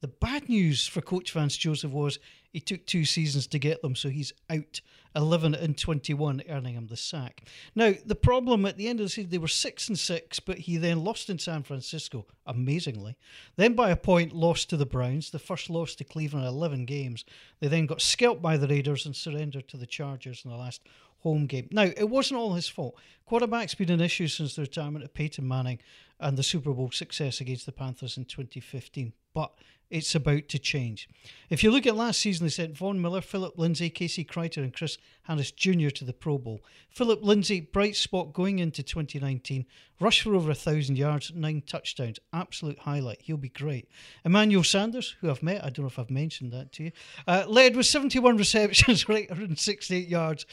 The 0.00 0.08
bad 0.08 0.48
news 0.48 0.86
for 0.86 1.00
Coach 1.00 1.32
Vance 1.32 1.56
Joseph 1.56 1.90
was 1.90 2.18
he 2.56 2.60
took 2.60 2.86
two 2.86 3.04
seasons 3.04 3.46
to 3.48 3.58
get 3.58 3.82
them, 3.82 3.94
so 3.94 4.08
he's 4.08 4.32
out 4.48 4.80
11 5.14 5.54
and 5.54 5.76
21, 5.76 6.42
earning 6.48 6.72
him 6.72 6.86
the 6.86 6.96
sack. 6.96 7.42
Now, 7.74 7.92
the 8.06 8.14
problem 8.14 8.64
at 8.64 8.78
the 8.78 8.88
end 8.88 8.98
of 8.98 9.04
the 9.04 9.10
season, 9.10 9.30
they 9.30 9.36
were 9.36 9.46
6 9.46 9.88
and 9.88 9.98
6, 9.98 10.40
but 10.40 10.56
he 10.60 10.78
then 10.78 11.04
lost 11.04 11.28
in 11.28 11.38
San 11.38 11.64
Francisco, 11.64 12.24
amazingly. 12.46 13.14
Then, 13.56 13.74
by 13.74 13.90
a 13.90 13.96
point, 13.96 14.32
lost 14.32 14.70
to 14.70 14.78
the 14.78 14.86
Browns, 14.86 15.28
the 15.28 15.38
first 15.38 15.68
loss 15.68 15.94
to 15.96 16.04
Cleveland 16.04 16.46
in 16.46 16.50
11 16.50 16.86
games. 16.86 17.26
They 17.60 17.68
then 17.68 17.84
got 17.84 18.00
scalped 18.00 18.40
by 18.40 18.56
the 18.56 18.68
Raiders 18.68 19.04
and 19.04 19.14
surrendered 19.14 19.68
to 19.68 19.76
the 19.76 19.84
Chargers 19.84 20.40
in 20.42 20.50
the 20.50 20.56
last 20.56 20.80
home 21.18 21.44
game. 21.44 21.68
Now, 21.70 21.90
it 21.94 22.08
wasn't 22.08 22.40
all 22.40 22.54
his 22.54 22.70
fault. 22.70 22.96
Quarterback's 23.26 23.74
been 23.74 23.90
an 23.90 24.00
issue 24.00 24.28
since 24.28 24.56
the 24.56 24.62
retirement 24.62 25.04
of 25.04 25.12
Peyton 25.12 25.46
Manning 25.46 25.78
and 26.20 26.36
the 26.36 26.42
Super 26.42 26.72
Bowl 26.72 26.90
success 26.90 27.40
against 27.40 27.66
the 27.66 27.72
Panthers 27.72 28.16
in 28.16 28.24
2015, 28.24 29.12
but 29.34 29.52
it's 29.88 30.14
about 30.14 30.48
to 30.48 30.58
change. 30.58 31.08
If 31.48 31.62
you 31.62 31.70
look 31.70 31.86
at 31.86 31.94
last 31.94 32.20
season, 32.20 32.46
they 32.46 32.50
sent 32.50 32.76
Von 32.76 33.00
Miller, 33.00 33.20
Philip 33.20 33.56
Lindsay, 33.56 33.88
Casey 33.88 34.24
Kreiter, 34.24 34.58
and 34.58 34.74
Chris 34.74 34.98
Harris 35.22 35.52
Jr. 35.52 35.90
to 35.90 36.04
the 36.04 36.12
Pro 36.12 36.38
Bowl. 36.38 36.60
Philip 36.90 37.22
Lindsay, 37.22 37.60
bright 37.60 37.94
spot 37.94 38.32
going 38.32 38.58
into 38.58 38.82
2019, 38.82 39.64
rushed 40.00 40.22
for 40.22 40.34
over 40.34 40.50
a 40.50 40.56
thousand 40.56 40.98
yards, 40.98 41.32
nine 41.34 41.62
touchdowns, 41.64 42.18
absolute 42.32 42.80
highlight. 42.80 43.22
He'll 43.22 43.36
be 43.36 43.48
great. 43.48 43.88
Emmanuel 44.24 44.64
Sanders, 44.64 45.14
who 45.20 45.30
I've 45.30 45.42
met, 45.42 45.62
I 45.62 45.70
don't 45.70 45.84
know 45.84 45.86
if 45.86 45.98
I've 45.98 46.10
mentioned 46.10 46.52
that 46.52 46.72
to 46.72 46.84
you, 46.84 46.92
uh, 47.28 47.44
led 47.46 47.76
with 47.76 47.86
71 47.86 48.36
receptions, 48.38 49.04
868 49.08 50.08
yards, 50.08 50.46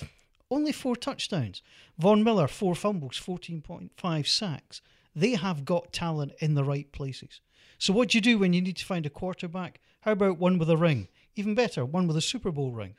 only 0.51 0.71
four 0.71 0.95
touchdowns. 0.95 1.63
Von 1.97 2.23
Miller, 2.23 2.47
four 2.47 2.75
fumbles, 2.75 3.19
14.5 3.19 4.27
sacks. 4.27 4.81
They 5.15 5.35
have 5.35 5.65
got 5.65 5.93
talent 5.93 6.33
in 6.39 6.55
the 6.55 6.63
right 6.63 6.91
places. 6.91 7.41
So, 7.77 7.93
what 7.93 8.09
do 8.09 8.17
you 8.17 8.21
do 8.21 8.37
when 8.37 8.53
you 8.53 8.61
need 8.61 8.77
to 8.77 8.85
find 8.85 9.05
a 9.05 9.09
quarterback? 9.09 9.79
How 10.01 10.13
about 10.13 10.37
one 10.37 10.57
with 10.57 10.69
a 10.69 10.77
ring? 10.77 11.07
Even 11.35 11.55
better, 11.55 11.85
one 11.85 12.07
with 12.07 12.17
a 12.17 12.21
Super 12.21 12.51
Bowl 12.51 12.71
ring. 12.71 12.95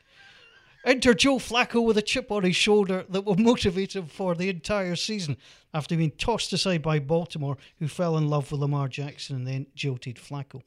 Enter 0.84 1.14
Joe 1.14 1.38
Flacco 1.38 1.82
with 1.82 1.96
a 1.96 2.02
chip 2.02 2.30
on 2.30 2.42
his 2.42 2.56
shoulder 2.56 3.06
that 3.08 3.24
will 3.24 3.36
motivate 3.36 3.96
him 3.96 4.04
for 4.06 4.34
the 4.34 4.50
entire 4.50 4.96
season 4.96 5.38
after 5.72 5.96
being 5.96 6.10
tossed 6.10 6.52
aside 6.52 6.82
by 6.82 6.98
Baltimore, 6.98 7.56
who 7.78 7.88
fell 7.88 8.18
in 8.18 8.28
love 8.28 8.52
with 8.52 8.60
Lamar 8.60 8.88
Jackson 8.88 9.36
and 9.36 9.46
then 9.46 9.66
jilted 9.74 10.16
Flacco. 10.16 10.62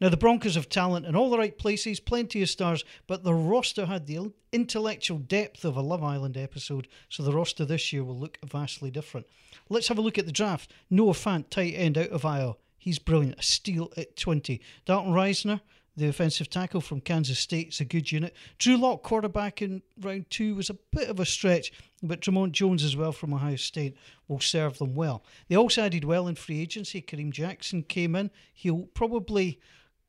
Now, 0.00 0.08
the 0.08 0.16
Broncos 0.16 0.54
have 0.54 0.68
talent 0.68 1.04
in 1.04 1.16
all 1.16 1.30
the 1.30 1.38
right 1.38 1.58
places, 1.58 1.98
plenty 1.98 2.42
of 2.42 2.48
stars, 2.48 2.84
but 3.08 3.24
the 3.24 3.34
roster 3.34 3.86
had 3.86 4.06
the 4.06 4.32
intellectual 4.52 5.18
depth 5.18 5.64
of 5.64 5.76
a 5.76 5.80
Love 5.80 6.04
Island 6.04 6.36
episode, 6.36 6.86
so 7.08 7.24
the 7.24 7.32
roster 7.32 7.64
this 7.64 7.92
year 7.92 8.04
will 8.04 8.16
look 8.16 8.38
vastly 8.44 8.92
different. 8.92 9.26
Let's 9.68 9.88
have 9.88 9.98
a 9.98 10.02
look 10.02 10.16
at 10.16 10.26
the 10.26 10.32
draft. 10.32 10.72
Noah 10.90 11.12
Fant, 11.12 11.50
tight 11.50 11.74
end 11.74 11.98
out 11.98 12.10
of 12.10 12.24
Iowa. 12.24 12.56
He's 12.78 13.00
brilliant. 13.00 13.40
A 13.40 13.42
steal 13.42 13.92
at 13.96 14.16
20. 14.16 14.60
Dalton 14.84 15.12
Risner, 15.12 15.60
the 15.96 16.08
offensive 16.08 16.50
tackle 16.50 16.80
from 16.80 17.00
Kansas 17.00 17.38
State, 17.38 17.68
is 17.68 17.80
a 17.80 17.84
good 17.84 18.12
unit. 18.12 18.34
Drew 18.58 18.76
Lock, 18.76 19.02
quarterback 19.02 19.62
in 19.62 19.82
round 20.00 20.28
two, 20.30 20.54
was 20.54 20.70
a 20.70 20.74
bit 20.92 21.08
of 21.08 21.20
a 21.20 21.24
stretch, 21.24 21.72
but 22.02 22.20
Dre'Mont 22.20 22.52
Jones 22.52 22.84
as 22.84 22.96
well 22.96 23.12
from 23.12 23.32
Ohio 23.32 23.56
State 23.56 23.96
will 24.28 24.40
serve 24.40 24.78
them 24.78 24.94
well. 24.94 25.24
They 25.48 25.56
also 25.56 25.82
added 25.82 26.04
well 26.04 26.28
in 26.28 26.34
free 26.34 26.60
agency. 26.60 27.00
Kareem 27.00 27.30
Jackson 27.30 27.82
came 27.82 28.14
in. 28.14 28.30
He'll 28.52 28.88
probably 28.94 29.58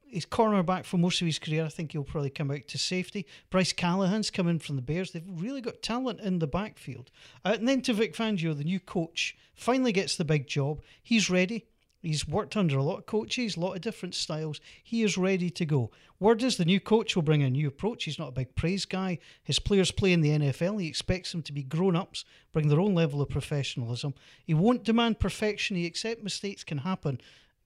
he's 0.09 0.25
cornerback 0.25 0.85
for 0.85 0.97
most 0.97 1.21
of 1.21 1.27
his 1.27 1.39
career. 1.39 1.65
I 1.65 1.69
think 1.69 1.91
he'll 1.91 2.03
probably 2.03 2.29
come 2.29 2.51
out 2.51 2.67
to 2.67 2.77
safety. 2.77 3.25
Bryce 3.49 3.73
Callahan's 3.73 4.29
come 4.29 4.47
in 4.47 4.59
from 4.59 4.75
the 4.75 4.81
Bears. 4.81 5.11
They've 5.11 5.23
really 5.27 5.61
got 5.61 5.81
talent 5.81 6.19
in 6.21 6.39
the 6.39 6.47
backfield. 6.47 7.11
Uh, 7.43 7.55
and 7.57 7.67
then 7.67 7.81
to 7.83 7.93
Vic 7.93 8.15
Fangio, 8.15 8.57
the 8.57 8.63
new 8.63 8.79
coach, 8.79 9.35
finally 9.53 9.91
gets 9.91 10.15
the 10.15 10.25
big 10.25 10.47
job. 10.47 10.81
He's 11.01 11.29
ready. 11.29 11.65
He's 12.07 12.25
worked 12.25 12.55
under 12.55 12.77
a 12.77 12.83
lot 12.83 12.99
of 12.99 13.05
coaches, 13.05 13.57
a 13.57 13.59
lot 13.59 13.73
of 13.73 13.81
different 13.81 14.15
styles. 14.15 14.61
He 14.81 15.03
is 15.03 15.17
ready 15.17 15.49
to 15.49 15.65
go. 15.65 15.91
Word 16.21 16.41
is 16.41 16.55
the 16.55 16.63
new 16.63 16.79
coach 16.79 17.17
will 17.17 17.23
bring 17.23 17.43
a 17.43 17.49
new 17.49 17.67
approach. 17.67 18.05
He's 18.05 18.17
not 18.17 18.29
a 18.29 18.31
big 18.31 18.55
praise 18.55 18.85
guy. 18.85 19.19
His 19.43 19.59
players 19.59 19.91
play 19.91 20.13
in 20.13 20.21
the 20.21 20.29
NFL. 20.29 20.79
He 20.79 20.87
expects 20.87 21.33
them 21.33 21.41
to 21.41 21.51
be 21.51 21.63
grown 21.63 21.97
ups, 21.97 22.23
bring 22.53 22.69
their 22.69 22.79
own 22.79 22.95
level 22.95 23.21
of 23.21 23.27
professionalism. 23.27 24.13
He 24.45 24.53
won't 24.53 24.85
demand 24.85 25.19
perfection. 25.19 25.75
He 25.75 25.85
accepts 25.85 26.23
mistakes 26.23 26.63
can 26.63 26.77
happen. 26.77 27.19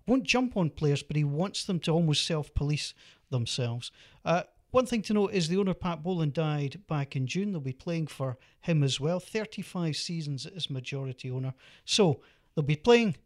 Won't 0.08 0.24
jump 0.24 0.58
on 0.58 0.72
players, 0.72 1.04
but 1.04 1.18
he 1.18 1.24
wants 1.24 1.64
them 1.64 1.80
to 1.82 1.92
almost 1.92 2.26
self 2.26 2.52
police 2.56 2.96
themselves. 3.30 3.92
Uh, 4.26 4.42
one 4.72 4.88
thing 4.88 5.04
to 5.04 5.14
note 5.14 5.34
is 5.34 5.50
the 5.50 5.58
owner 5.58 5.76
Pat 5.76 6.02
Bowlen 6.02 6.32
died 6.32 6.82
back 6.88 7.16
in 7.16 7.28
June. 7.28 7.52
They'll 7.52 7.62
be 7.62 7.74
playing 7.74 8.08
for 8.08 8.40
him 8.62 8.82
as 8.82 9.00
well. 9.00 9.20
35 9.20 9.96
seasons 9.96 10.48
as 10.48 10.68
majority 10.68 11.30
owner. 11.30 11.54
So 11.86 12.22
they'll 12.56 12.64
be 12.64 12.76
playing 12.76 13.18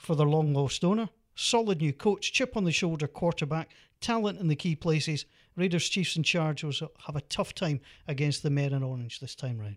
for 0.00 0.16
their 0.16 0.26
long 0.26 0.54
lost 0.54 0.82
owner. 0.84 1.08
Solid 1.34 1.80
new 1.80 1.92
coach, 1.92 2.32
chip 2.32 2.56
on 2.56 2.64
the 2.64 2.72
shoulder 2.72 3.06
quarterback, 3.06 3.70
talent 4.00 4.40
in 4.40 4.48
the 4.48 4.56
key 4.56 4.74
places. 4.74 5.26
Raiders, 5.56 5.88
Chiefs, 5.88 6.16
and 6.16 6.24
Chargers 6.24 6.82
have 7.06 7.16
a 7.16 7.20
tough 7.22 7.54
time 7.54 7.80
against 8.08 8.42
the 8.42 8.50
men 8.50 8.72
in 8.72 8.82
orange 8.82 9.20
this 9.20 9.34
time 9.34 9.58
round. 9.58 9.76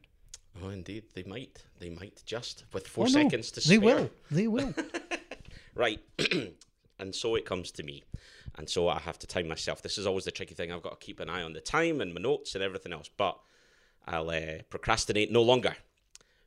Oh, 0.64 0.70
indeed, 0.70 1.04
they 1.14 1.24
might. 1.24 1.64
They 1.80 1.90
might 1.90 2.22
just 2.26 2.64
with 2.74 2.88
four 2.88 3.06
Oh, 3.06 3.08
no, 3.08 3.12
seconds 3.14 3.52
to 3.52 3.62
spare. 3.62 3.80
They 3.80 3.86
will. 3.86 4.10
They 4.32 4.48
will. 4.48 4.74
Right. 5.76 6.00
and 7.00 7.16
so 7.16 7.34
it 7.34 7.46
comes 7.46 7.72
to 7.72 7.84
me. 7.84 8.04
And 8.60 8.70
so 8.70 8.88
I 8.88 9.00
have 9.00 9.18
to 9.20 9.28
time 9.28 9.48
myself. 9.48 9.82
This 9.82 9.98
is 9.98 10.06
always 10.06 10.26
the 10.26 10.30
tricky 10.32 10.54
thing. 10.54 10.72
I've 10.72 10.84
got 10.84 11.00
to 11.00 11.04
keep 11.04 11.20
an 11.20 11.32
eye 11.32 11.42
on 11.42 11.54
the 11.54 11.62
time 11.62 12.00
and 12.00 12.14
my 12.14 12.22
notes 12.22 12.54
and 12.54 12.64
everything 12.64 12.94
else. 12.94 13.10
But 13.18 13.40
I'll 14.06 14.30
uh, 14.30 14.62
procrastinate 14.70 15.32
no 15.32 15.42
longer 15.42 15.76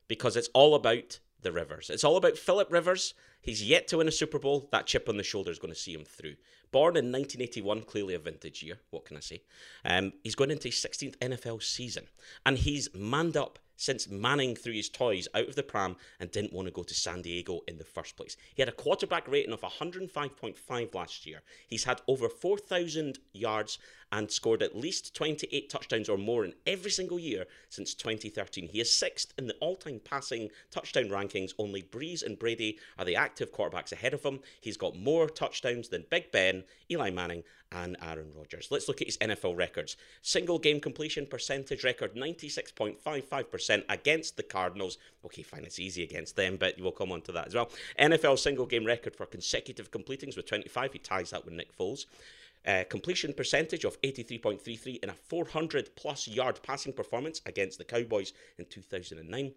because 0.07 0.37
it's 0.37 0.49
all 0.55 0.77
about 0.77 1.19
the 1.43 1.53
Rivers. 1.53 1.91
It's 1.91 2.05
all 2.05 2.17
about 2.17 2.39
Philip 2.39 2.73
Rivers. 2.73 3.15
He's 3.41 3.63
yet 3.63 3.89
to 3.89 3.99
win 3.99 4.09
a 4.09 4.13
Super 4.13 4.39
Bowl. 4.39 4.69
That 4.73 4.87
chip 4.87 5.09
on 5.09 5.17
the 5.17 5.23
shoulder 5.23 5.51
is 5.51 5.59
going 5.59 5.73
to 5.73 5.79
see 5.79 5.95
him 5.95 6.05
through. 6.05 6.37
Born 6.73 6.97
in 6.97 7.13
1981, 7.13 7.83
clearly 7.83 8.15
a 8.15 8.19
vintage 8.19 8.63
year. 8.63 8.81
What 8.91 9.05
can 9.05 9.17
I 9.17 9.21
say? 9.21 9.43
Um, 9.85 10.13
he's 10.23 10.35
going 10.35 10.51
into 10.51 10.69
his 10.69 10.77
16th 10.77 11.17
NFL 11.19 11.63
season, 11.63 12.07
and 12.45 12.59
he's 12.59 12.89
manned 12.95 13.37
up 13.37 13.59
since 13.77 14.09
Manning 14.09 14.57
threw 14.57 14.73
his 14.73 14.89
toys 14.89 15.29
out 15.35 15.49
of 15.49 15.55
the 15.55 15.63
pram 15.63 15.97
and 16.19 16.31
didn't 16.31 16.53
want 16.53 16.67
to 16.67 16.73
go 16.73 16.83
to 16.83 16.95
San 16.95 17.23
Diego 17.23 17.61
in 17.69 17.79
the 17.79 17.85
first 17.85 18.17
place. 18.17 18.37
He 18.55 18.63
had 18.63 18.69
a 18.69 18.73
quarterback 18.73 19.29
rating 19.29 19.53
of 19.53 19.61
105.5 19.61 20.95
last 20.95 21.27
year. 21.27 21.43
He's 21.69 21.85
had 21.85 22.01
over 22.09 22.29
4,000 22.29 23.19
yards 23.33 23.79
and 24.13 24.31
scored 24.31 24.63
at 24.63 24.77
least 24.77 25.15
28 25.15 25.69
touchdowns 25.69 26.09
or 26.09 26.17
more 26.17 26.45
in 26.45 26.55
every 26.67 26.91
single 26.91 27.19
year 27.19 27.47
since 27.69 27.95
2013. 27.95 28.69
He 28.69 28.81
is 28.81 28.95
sixth 28.95 29.33
in 29.37 29.47
the 29.47 29.55
all 29.55 29.77
time 29.77 30.01
passing 30.05 30.51
touchdown 30.71 31.09
rankings. 31.09 31.53
Only 31.59 31.83
Brees 31.83 32.25
and 32.25 32.39
Brady 32.39 32.79
are 32.99 33.05
the 33.05 33.17
active 33.17 33.53
quarterbacks 33.53 33.93
ahead 33.93 34.15
of 34.15 34.23
him. 34.23 34.41
He's 34.61 34.77
got 34.77 34.97
more 34.97 35.29
touchdowns 35.29 35.89
than 35.89 36.07
Big 36.09 36.31
Ben, 36.31 36.65
Eli 36.91 37.11
Manning, 37.11 37.43
and 37.73 37.97
Aaron 38.03 38.33
Rodgers. 38.37 38.69
Let's 38.71 38.89
look 38.89 39.01
at 39.01 39.09
his 39.09 39.19
NFL 39.19 39.57
records. 39.57 39.97
Single 40.23 40.59
game 40.59 40.81
completion 40.81 41.27
percentage 41.27 41.85
record 41.85 42.15
96.55% 42.15 43.85
against 43.89 44.37
the 44.37 44.43
Cardinals. 44.43 44.99
Okay, 45.25 45.43
fine, 45.43 45.65
it's 45.65 45.79
easy 45.79 46.03
against 46.03 46.37
them, 46.37 46.57
but 46.57 46.75
we'll 46.79 46.93
come 46.93 47.13
on 47.13 47.23
to 47.23 47.33
that 47.33 47.49
as 47.49 47.55
well. 47.55 47.71
NFL 47.99 48.39
single 48.39 48.67
game 48.67 48.85
record 48.85 49.17
for 49.17 49.27
consecutive 49.27 49.91
completings 49.91 50.37
with 50.37 50.47
25. 50.47 50.93
He 50.93 50.99
ties 50.99 51.31
that 51.31 51.45
with 51.45 51.55
Nick 51.55 51.77
Foles. 51.77 52.07
Uh, 52.67 52.83
completion 52.89 53.33
percentage 53.33 53.85
of 53.85 54.01
83.33 54.03 55.05
in 55.05 55.11
a 55.11 55.15
400 55.15 55.95
plus 55.95 56.27
yard 56.27 56.59
passing 56.65 56.93
performance 56.93 57.41
against 57.47 57.79
the 57.79 57.85
Cowboys 57.85 58.33
in 58.59 58.65
2009 58.65 59.53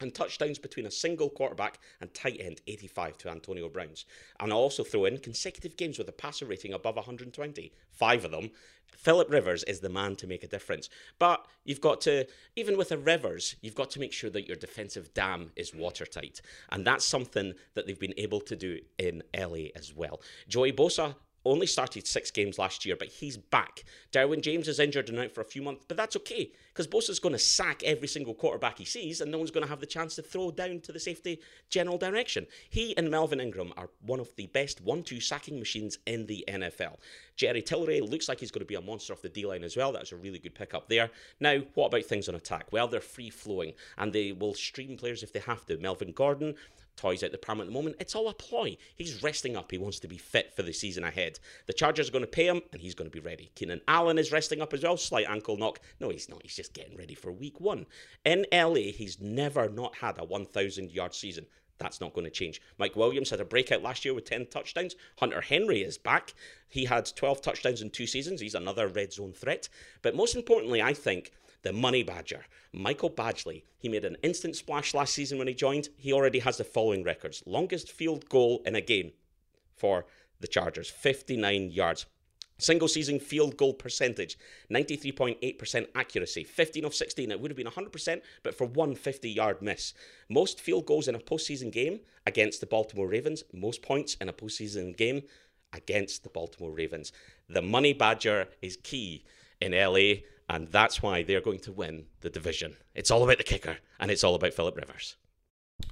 and 0.00 0.14
touchdowns 0.14 0.58
between 0.58 0.86
a 0.86 0.90
single 0.90 1.30
quarterback 1.30 1.78
and 2.00 2.12
tight 2.14 2.40
end 2.40 2.60
85 2.66 3.18
to 3.18 3.30
Antonio 3.30 3.68
Brown's. 3.68 4.04
And 4.40 4.52
I'll 4.52 4.58
also 4.58 4.84
throw 4.84 5.04
in 5.04 5.18
consecutive 5.18 5.76
games 5.76 5.98
with 5.98 6.08
a 6.08 6.12
passer 6.12 6.46
rating 6.46 6.72
above 6.72 6.96
120, 6.96 7.72
five 7.92 8.24
of 8.24 8.30
them. 8.30 8.50
Philip 8.96 9.30
Rivers 9.30 9.64
is 9.64 9.80
the 9.80 9.88
man 9.88 10.16
to 10.16 10.26
make 10.26 10.44
a 10.44 10.48
difference. 10.48 10.88
But 11.18 11.46
you've 11.64 11.80
got 11.80 12.00
to, 12.02 12.26
even 12.56 12.76
with 12.76 12.92
a 12.92 12.98
Rivers, 12.98 13.56
you've 13.60 13.74
got 13.74 13.90
to 13.90 14.00
make 14.00 14.12
sure 14.12 14.30
that 14.30 14.46
your 14.46 14.56
defensive 14.56 15.12
dam 15.14 15.50
is 15.56 15.74
watertight. 15.74 16.40
And 16.70 16.86
that's 16.86 17.04
something 17.04 17.54
that 17.74 17.86
they've 17.86 17.98
been 17.98 18.14
able 18.16 18.40
to 18.42 18.56
do 18.56 18.78
in 18.98 19.22
LA 19.36 19.68
as 19.74 19.92
well. 19.94 20.20
Joey 20.48 20.72
Bosa 20.72 21.16
only 21.44 21.66
started 21.66 22.06
six 22.06 22.30
games 22.30 22.58
last 22.58 22.84
year, 22.84 22.96
but 22.96 23.08
he's 23.08 23.36
back. 23.36 23.84
Derwin 24.12 24.40
James 24.40 24.68
is 24.68 24.80
injured 24.80 25.08
and 25.08 25.18
out 25.18 25.32
for 25.32 25.40
a 25.40 25.44
few 25.44 25.62
months, 25.62 25.84
but 25.86 25.96
that's 25.96 26.16
okay 26.16 26.50
because 26.72 26.86
Bosa's 26.86 27.20
going 27.20 27.34
to 27.34 27.38
sack 27.38 27.82
every 27.84 28.08
single 28.08 28.34
quarterback 28.34 28.78
he 28.78 28.84
sees, 28.84 29.20
and 29.20 29.30
no 29.30 29.38
one's 29.38 29.50
going 29.50 29.64
to 29.64 29.70
have 29.70 29.80
the 29.80 29.86
chance 29.86 30.16
to 30.16 30.22
throw 30.22 30.50
down 30.50 30.80
to 30.80 30.92
the 30.92 30.98
safety 30.98 31.40
general 31.70 31.98
direction. 31.98 32.46
He 32.70 32.96
and 32.96 33.10
Melvin 33.10 33.40
Ingram 33.40 33.72
are 33.76 33.90
one 34.00 34.20
of 34.20 34.34
the 34.36 34.46
best 34.48 34.80
one-two 34.80 35.20
sacking 35.20 35.58
machines 35.58 35.98
in 36.06 36.26
the 36.26 36.44
NFL. 36.48 36.96
Jerry 37.36 37.62
Tillery 37.62 38.00
looks 38.00 38.28
like 38.28 38.40
he's 38.40 38.50
going 38.50 38.60
to 38.60 38.66
be 38.66 38.74
a 38.74 38.80
monster 38.80 39.12
off 39.12 39.22
the 39.22 39.28
D 39.28 39.46
line 39.46 39.64
as 39.64 39.76
well. 39.76 39.92
That 39.92 40.02
was 40.02 40.12
a 40.12 40.16
really 40.16 40.38
good 40.38 40.54
pickup 40.54 40.88
there. 40.88 41.10
Now, 41.40 41.60
what 41.74 41.86
about 41.86 42.04
things 42.04 42.28
on 42.28 42.34
attack? 42.34 42.72
Well, 42.72 42.88
they're 42.88 43.00
free 43.00 43.30
flowing, 43.30 43.72
and 43.98 44.12
they 44.12 44.32
will 44.32 44.54
stream 44.54 44.96
players 44.96 45.22
if 45.22 45.32
they 45.32 45.40
have 45.40 45.64
to. 45.66 45.78
Melvin 45.78 46.12
Gordon 46.12 46.54
toys 46.96 47.22
out 47.22 47.32
the 47.32 47.38
pram 47.38 47.60
at 47.60 47.66
the 47.66 47.72
moment. 47.72 47.96
It's 48.00 48.14
all 48.14 48.28
a 48.28 48.34
ploy. 48.34 48.76
He's 48.94 49.22
resting 49.22 49.56
up. 49.56 49.70
He 49.70 49.78
wants 49.78 49.98
to 50.00 50.08
be 50.08 50.18
fit 50.18 50.54
for 50.54 50.62
the 50.62 50.72
season 50.72 51.04
ahead. 51.04 51.38
The 51.66 51.72
Chargers 51.72 52.08
are 52.08 52.12
going 52.12 52.24
to 52.24 52.30
pay 52.30 52.46
him, 52.46 52.62
and 52.72 52.80
he's 52.80 52.94
going 52.94 53.10
to 53.10 53.14
be 53.14 53.24
ready. 53.24 53.50
Keenan 53.54 53.80
Allen 53.88 54.18
is 54.18 54.32
resting 54.32 54.60
up 54.60 54.72
as 54.72 54.82
well. 54.82 54.96
Slight 54.96 55.28
ankle 55.28 55.56
knock. 55.56 55.80
No, 56.00 56.10
he's 56.10 56.28
not. 56.28 56.42
He's 56.42 56.56
just 56.56 56.74
getting 56.74 56.96
ready 56.96 57.14
for 57.14 57.32
week 57.32 57.60
one. 57.60 57.86
In 58.24 58.46
LA, 58.52 58.92
he's 58.94 59.20
never 59.20 59.68
not 59.68 59.96
had 59.96 60.18
a 60.18 60.24
1,000 60.24 60.92
yard 60.92 61.14
season. 61.14 61.46
That's 61.78 62.00
not 62.00 62.14
going 62.14 62.24
to 62.24 62.30
change. 62.30 62.62
Mike 62.78 62.94
Williams 62.94 63.30
had 63.30 63.40
a 63.40 63.44
breakout 63.44 63.82
last 63.82 64.04
year 64.04 64.14
with 64.14 64.24
10 64.24 64.46
touchdowns. 64.46 64.94
Hunter 65.18 65.40
Henry 65.40 65.82
is 65.82 65.98
back. 65.98 66.34
He 66.68 66.84
had 66.84 67.10
12 67.14 67.42
touchdowns 67.42 67.82
in 67.82 67.90
two 67.90 68.06
seasons. 68.06 68.40
He's 68.40 68.54
another 68.54 68.86
red 68.86 69.12
zone 69.12 69.32
threat. 69.32 69.68
But 70.02 70.14
most 70.14 70.36
importantly, 70.36 70.80
I 70.80 70.94
think 70.94 71.32
the 71.64 71.72
money 71.72 72.02
badger, 72.02 72.44
Michael 72.72 73.10
Badgley. 73.10 73.64
He 73.78 73.88
made 73.88 74.04
an 74.04 74.16
instant 74.22 74.54
splash 74.54 74.94
last 74.94 75.14
season 75.14 75.38
when 75.38 75.48
he 75.48 75.54
joined. 75.54 75.88
He 75.96 76.12
already 76.12 76.38
has 76.40 76.58
the 76.58 76.64
following 76.64 77.02
records 77.02 77.42
longest 77.46 77.90
field 77.90 78.28
goal 78.28 78.62
in 78.64 78.76
a 78.76 78.80
game 78.80 79.12
for 79.74 80.06
the 80.40 80.46
Chargers, 80.46 80.88
59 80.90 81.70
yards. 81.70 82.06
Single 82.58 82.86
season 82.86 83.18
field 83.18 83.56
goal 83.56 83.74
percentage, 83.74 84.38
93.8% 84.70 85.88
accuracy, 85.96 86.44
15 86.44 86.84
of 86.84 86.94
16. 86.94 87.32
It 87.32 87.40
would 87.40 87.50
have 87.50 87.56
been 87.56 87.66
100%, 87.66 88.20
but 88.44 88.54
for 88.54 88.66
one 88.66 88.94
50 88.94 89.28
yard 89.28 89.60
miss. 89.60 89.92
Most 90.28 90.60
field 90.60 90.86
goals 90.86 91.08
in 91.08 91.16
a 91.16 91.18
postseason 91.18 91.72
game 91.72 92.00
against 92.26 92.60
the 92.60 92.66
Baltimore 92.66 93.08
Ravens, 93.08 93.42
most 93.52 93.82
points 93.82 94.14
in 94.20 94.28
a 94.28 94.32
postseason 94.32 94.96
game 94.96 95.22
against 95.72 96.22
the 96.22 96.30
Baltimore 96.30 96.70
Ravens. 96.70 97.10
The 97.48 97.62
money 97.62 97.92
badger 97.92 98.48
is 98.62 98.76
key 98.76 99.24
in 99.60 99.72
LA, 99.72 100.20
and 100.54 100.68
that's 100.68 101.02
why 101.02 101.24
they're 101.24 101.40
going 101.40 101.58
to 101.58 101.72
win 101.72 102.06
the 102.20 102.30
division. 102.30 102.76
It's 102.94 103.10
all 103.10 103.24
about 103.24 103.38
the 103.38 103.44
kicker, 103.44 103.78
and 103.98 104.08
it's 104.08 104.22
all 104.22 104.36
about 104.36 104.54
Philip 104.54 104.76
Rivers. 104.76 105.16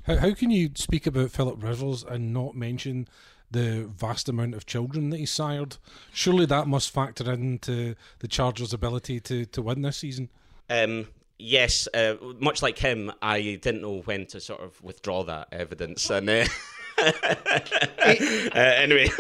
How, 0.05 0.17
how 0.19 0.35
can 0.35 0.51
you 0.51 0.71
speak 0.77 1.05
about 1.09 1.33
Philip 1.33 1.61
Rivers 1.61 2.05
and 2.05 2.33
not 2.33 2.55
mention 2.55 3.09
the 3.51 3.91
vast 3.93 4.29
amount 4.29 4.55
of 4.55 4.65
children 4.65 5.11
that 5.11 5.19
he 5.19 5.27
sired? 5.27 5.79
Surely 6.13 6.47
that 6.47 6.69
must 6.69 6.93
factor 6.93 7.33
into 7.33 7.97
the 8.21 8.29
Chargers' 8.29 8.73
ability 8.73 9.19
to, 9.21 9.45
to 9.47 9.63
win 9.63 9.83
this 9.83 9.97
season. 9.97 10.31
Um, 10.71 11.09
yes, 11.41 11.89
uh, 11.93 12.15
much 12.39 12.63
like 12.63 12.79
him, 12.79 13.13
I 13.21 13.59
didn't 13.61 13.83
know 13.83 14.03
when 14.05 14.27
to 14.27 14.41
sort 14.41 14.61
of 14.61 14.81
withdraw 14.81 15.25
that 15.25 15.49
evidence, 15.51 16.09
and 16.09 16.31
uh, 16.31 16.45
uh, 17.03 18.55
anyway, 18.55 19.09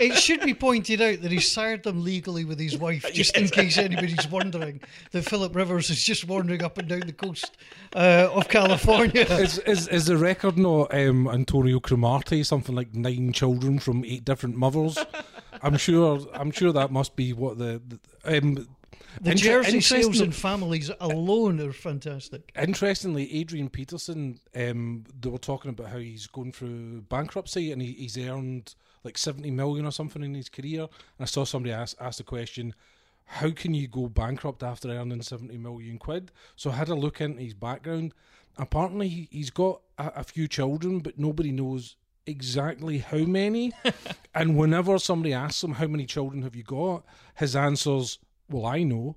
it 0.00 0.16
should 0.18 0.40
be 0.40 0.54
pointed 0.54 1.00
out 1.00 1.20
that 1.22 1.30
he 1.30 1.40
sired 1.40 1.82
them 1.82 2.02
legally 2.02 2.44
with 2.44 2.58
his 2.58 2.76
wife, 2.76 3.06
just 3.12 3.36
in 3.36 3.48
case 3.48 3.78
anybody's 3.78 4.28
wondering 4.28 4.80
that 5.12 5.22
Philip 5.22 5.54
Rivers 5.54 5.90
is 5.90 6.02
just 6.02 6.26
wandering 6.26 6.62
up 6.62 6.78
and 6.78 6.88
down 6.88 7.00
the 7.00 7.12
coast 7.12 7.56
uh, 7.94 8.28
of 8.32 8.48
California. 8.48 9.22
Is, 9.22 9.58
is 9.58 9.88
is 9.88 10.06
the 10.06 10.16
record 10.16 10.58
not 10.58 10.94
um, 10.94 11.28
Antonio 11.28 11.80
Cromartie 11.80 12.42
something 12.42 12.74
like 12.74 12.94
nine 12.94 13.32
children 13.32 13.78
from 13.78 14.04
eight 14.04 14.24
different 14.24 14.56
mothers? 14.56 14.98
I'm 15.62 15.76
sure. 15.76 16.26
I'm 16.34 16.50
sure 16.50 16.72
that 16.72 16.90
must 16.90 17.16
be 17.16 17.32
what 17.32 17.58
the. 17.58 17.80
the 18.24 18.38
um, 18.38 18.68
The 19.20 19.32
inter- 19.32 19.62
Jersey 19.62 19.80
sales 19.80 20.20
and 20.20 20.34
families 20.34 20.90
alone 21.00 21.60
are 21.60 21.72
fantastic. 21.72 22.50
Interestingly, 22.56 23.32
Adrian 23.34 23.68
Peterson, 23.68 24.40
um, 24.54 25.04
they 25.20 25.28
were 25.28 25.38
talking 25.38 25.70
about 25.70 25.88
how 25.88 25.98
he's 25.98 26.26
going 26.26 26.52
through 26.52 27.02
bankruptcy 27.02 27.72
and 27.72 27.82
he, 27.82 27.92
he's 27.92 28.16
earned 28.18 28.74
like 29.04 29.18
70 29.18 29.50
million 29.50 29.84
or 29.86 29.90
something 29.92 30.22
in 30.22 30.34
his 30.34 30.48
career. 30.48 30.82
And 30.82 31.20
I 31.20 31.24
saw 31.26 31.44
somebody 31.44 31.72
ask, 31.72 31.96
ask 32.00 32.18
the 32.18 32.24
question, 32.24 32.74
how 33.24 33.50
can 33.50 33.74
you 33.74 33.88
go 33.88 34.08
bankrupt 34.08 34.62
after 34.62 34.90
earning 34.90 35.22
70 35.22 35.56
million 35.58 35.98
quid? 35.98 36.30
So 36.56 36.70
I 36.70 36.74
had 36.74 36.88
a 36.88 36.94
look 36.94 37.20
into 37.20 37.42
his 37.42 37.54
background. 37.54 38.14
Apparently, 38.58 39.08
he- 39.08 39.28
he's 39.30 39.50
got 39.50 39.80
a, 39.98 40.12
a 40.16 40.24
few 40.24 40.46
children, 40.48 41.00
but 41.00 41.18
nobody 41.18 41.52
knows 41.52 41.96
exactly 42.26 42.98
how 42.98 43.18
many. 43.18 43.72
and 44.34 44.56
whenever 44.56 44.98
somebody 44.98 45.32
asks 45.32 45.62
him, 45.64 45.72
how 45.74 45.86
many 45.86 46.06
children 46.06 46.42
have 46.42 46.54
you 46.56 46.62
got? 46.62 47.04
His 47.36 47.56
answer's, 47.56 48.18
well, 48.50 48.66
I 48.66 48.82
know. 48.82 49.16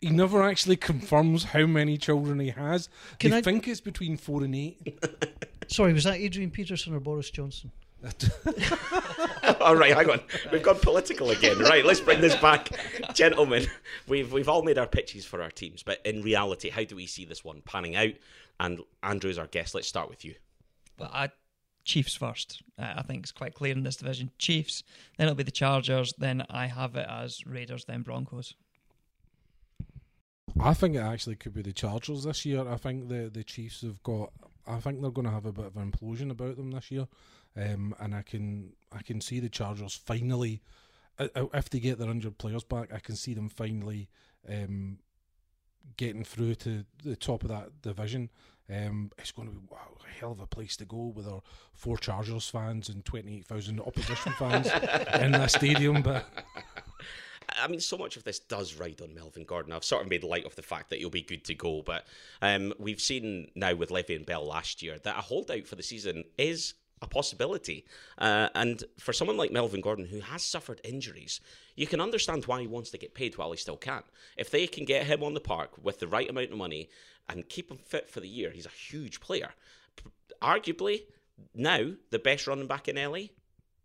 He 0.00 0.10
never 0.10 0.42
actually 0.42 0.76
confirms 0.76 1.42
how 1.44 1.66
many 1.66 1.98
children 1.98 2.38
he 2.38 2.50
has. 2.50 2.88
Can 3.18 3.32
they 3.32 3.38
I- 3.38 3.42
think 3.42 3.66
it's 3.66 3.80
between 3.80 4.16
four 4.16 4.44
and 4.44 4.54
eight. 4.54 4.98
Sorry, 5.68 5.92
was 5.92 6.04
that 6.04 6.18
Adrian 6.18 6.50
Peterson 6.50 6.94
or 6.94 7.00
Boris 7.00 7.30
Johnson? 7.30 7.72
all 9.60 9.74
right, 9.74 9.92
hang 9.92 10.08
on. 10.08 10.20
We've 10.52 10.62
gone 10.62 10.78
political 10.80 11.30
again. 11.30 11.58
Right, 11.58 11.84
let's 11.84 11.98
bring 12.00 12.20
this 12.20 12.36
back, 12.36 12.70
gentlemen. 13.12 13.66
We've 14.06 14.32
we've 14.32 14.48
all 14.48 14.62
made 14.62 14.78
our 14.78 14.86
pitches 14.86 15.24
for 15.24 15.42
our 15.42 15.50
teams, 15.50 15.82
but 15.82 16.00
in 16.06 16.22
reality, 16.22 16.70
how 16.70 16.84
do 16.84 16.94
we 16.94 17.06
see 17.06 17.24
this 17.24 17.44
one 17.44 17.60
panning 17.62 17.96
out? 17.96 18.12
And 18.60 18.80
Andrew's 19.02 19.36
our 19.36 19.48
guest. 19.48 19.74
Let's 19.74 19.88
start 19.88 20.08
with 20.08 20.24
you. 20.24 20.34
Well, 20.98 21.10
I, 21.12 21.30
Chiefs 21.88 22.14
first. 22.14 22.62
Uh, 22.78 22.92
I 22.96 23.02
think 23.02 23.22
it's 23.22 23.32
quite 23.32 23.54
clear 23.54 23.72
in 23.72 23.82
this 23.82 23.96
division. 23.96 24.30
Chiefs, 24.38 24.84
then 25.16 25.26
it'll 25.26 25.36
be 25.36 25.42
the 25.42 25.50
Chargers. 25.50 26.12
Then 26.18 26.44
I 26.50 26.66
have 26.66 26.94
it 26.96 27.06
as 27.08 27.44
Raiders, 27.46 27.86
then 27.86 28.02
Broncos. 28.02 28.54
I 30.60 30.74
think 30.74 30.96
it 30.96 31.00
actually 31.00 31.36
could 31.36 31.54
be 31.54 31.62
the 31.62 31.72
Chargers 31.72 32.24
this 32.24 32.44
year. 32.44 32.68
I 32.68 32.76
think 32.76 33.08
the 33.08 33.30
the 33.32 33.42
Chiefs 33.42 33.80
have 33.82 34.02
got. 34.02 34.32
I 34.66 34.80
think 34.80 35.00
they're 35.00 35.10
going 35.10 35.26
to 35.26 35.32
have 35.32 35.46
a 35.46 35.52
bit 35.52 35.64
of 35.64 35.76
an 35.76 35.90
implosion 35.90 36.30
about 36.30 36.56
them 36.56 36.70
this 36.72 36.90
year, 36.90 37.08
um, 37.56 37.94
and 37.98 38.14
I 38.14 38.20
can 38.20 38.74
I 38.92 39.00
can 39.00 39.22
see 39.22 39.40
the 39.40 39.48
Chargers 39.48 39.94
finally, 39.94 40.60
if 41.18 41.70
they 41.70 41.80
get 41.80 41.98
their 41.98 42.10
injured 42.10 42.36
players 42.36 42.64
back, 42.64 42.92
I 42.92 42.98
can 42.98 43.16
see 43.16 43.32
them 43.32 43.48
finally 43.48 44.10
um, 44.46 44.98
getting 45.96 46.24
through 46.24 46.56
to 46.56 46.84
the 47.02 47.16
top 47.16 47.42
of 47.44 47.48
that 47.48 47.80
division. 47.80 48.28
Um, 48.70 49.10
it's 49.18 49.32
going 49.32 49.48
to 49.48 49.54
be 49.54 49.60
wow, 49.70 49.96
a 50.06 50.20
hell 50.20 50.32
of 50.32 50.40
a 50.40 50.46
place 50.46 50.76
to 50.76 50.84
go 50.84 51.12
with 51.14 51.26
our 51.26 51.42
four 51.74 51.96
Chargers 51.96 52.48
fans 52.48 52.88
and 52.88 53.04
twenty 53.04 53.38
eight 53.38 53.46
thousand 53.46 53.80
opposition 53.80 54.32
fans 54.38 54.66
in 55.20 55.32
that 55.32 55.50
stadium, 55.50 56.02
but. 56.02 56.26
I 57.60 57.66
mean, 57.66 57.80
so 57.80 57.96
much 57.96 58.16
of 58.16 58.24
this 58.24 58.38
does 58.38 58.74
ride 58.74 59.00
on 59.00 59.14
Melvin 59.14 59.44
Gordon. 59.44 59.72
I've 59.72 59.82
sort 59.82 60.02
of 60.02 60.10
made 60.10 60.22
light 60.22 60.44
of 60.44 60.54
the 60.54 60.62
fact 60.62 60.90
that 60.90 60.98
he'll 60.98 61.10
be 61.10 61.22
good 61.22 61.44
to 61.46 61.54
go, 61.54 61.82
but 61.82 62.06
um, 62.42 62.72
we've 62.78 63.00
seen 63.00 63.50
now 63.56 63.74
with 63.74 63.88
Le'Veon 63.88 64.26
Bell 64.26 64.46
last 64.46 64.82
year 64.82 64.98
that 65.02 65.18
a 65.18 65.22
holdout 65.22 65.66
for 65.66 65.74
the 65.74 65.82
season 65.82 66.24
is 66.36 66.74
a 67.02 67.06
possibility. 67.06 67.84
Uh, 68.18 68.48
and 68.54 68.84
for 68.98 69.12
someone 69.12 69.36
like 69.36 69.52
Melvin 69.52 69.80
Gordon, 69.80 70.06
who 70.06 70.20
has 70.20 70.42
suffered 70.42 70.80
injuries, 70.84 71.40
you 71.76 71.86
can 71.86 72.00
understand 72.00 72.46
why 72.46 72.60
he 72.60 72.66
wants 72.66 72.90
to 72.90 72.98
get 72.98 73.14
paid 73.14 73.36
while 73.36 73.50
he 73.50 73.56
still 73.56 73.76
can. 73.76 74.02
If 74.36 74.50
they 74.50 74.66
can 74.66 74.84
get 74.84 75.06
him 75.06 75.22
on 75.22 75.34
the 75.34 75.40
park 75.40 75.72
with 75.82 76.00
the 76.00 76.08
right 76.08 76.28
amount 76.28 76.50
of 76.50 76.58
money 76.58 76.88
and 77.28 77.48
keep 77.48 77.70
him 77.70 77.78
fit 77.78 78.08
for 78.08 78.20
the 78.20 78.28
year, 78.28 78.50
he's 78.50 78.66
a 78.66 78.70
huge 78.70 79.20
player. 79.20 79.50
P- 79.96 80.10
arguably, 80.42 81.02
now 81.54 81.92
the 82.10 82.18
best 82.18 82.46
running 82.46 82.66
back 82.66 82.88
in 82.88 82.96
LA, 82.96 83.28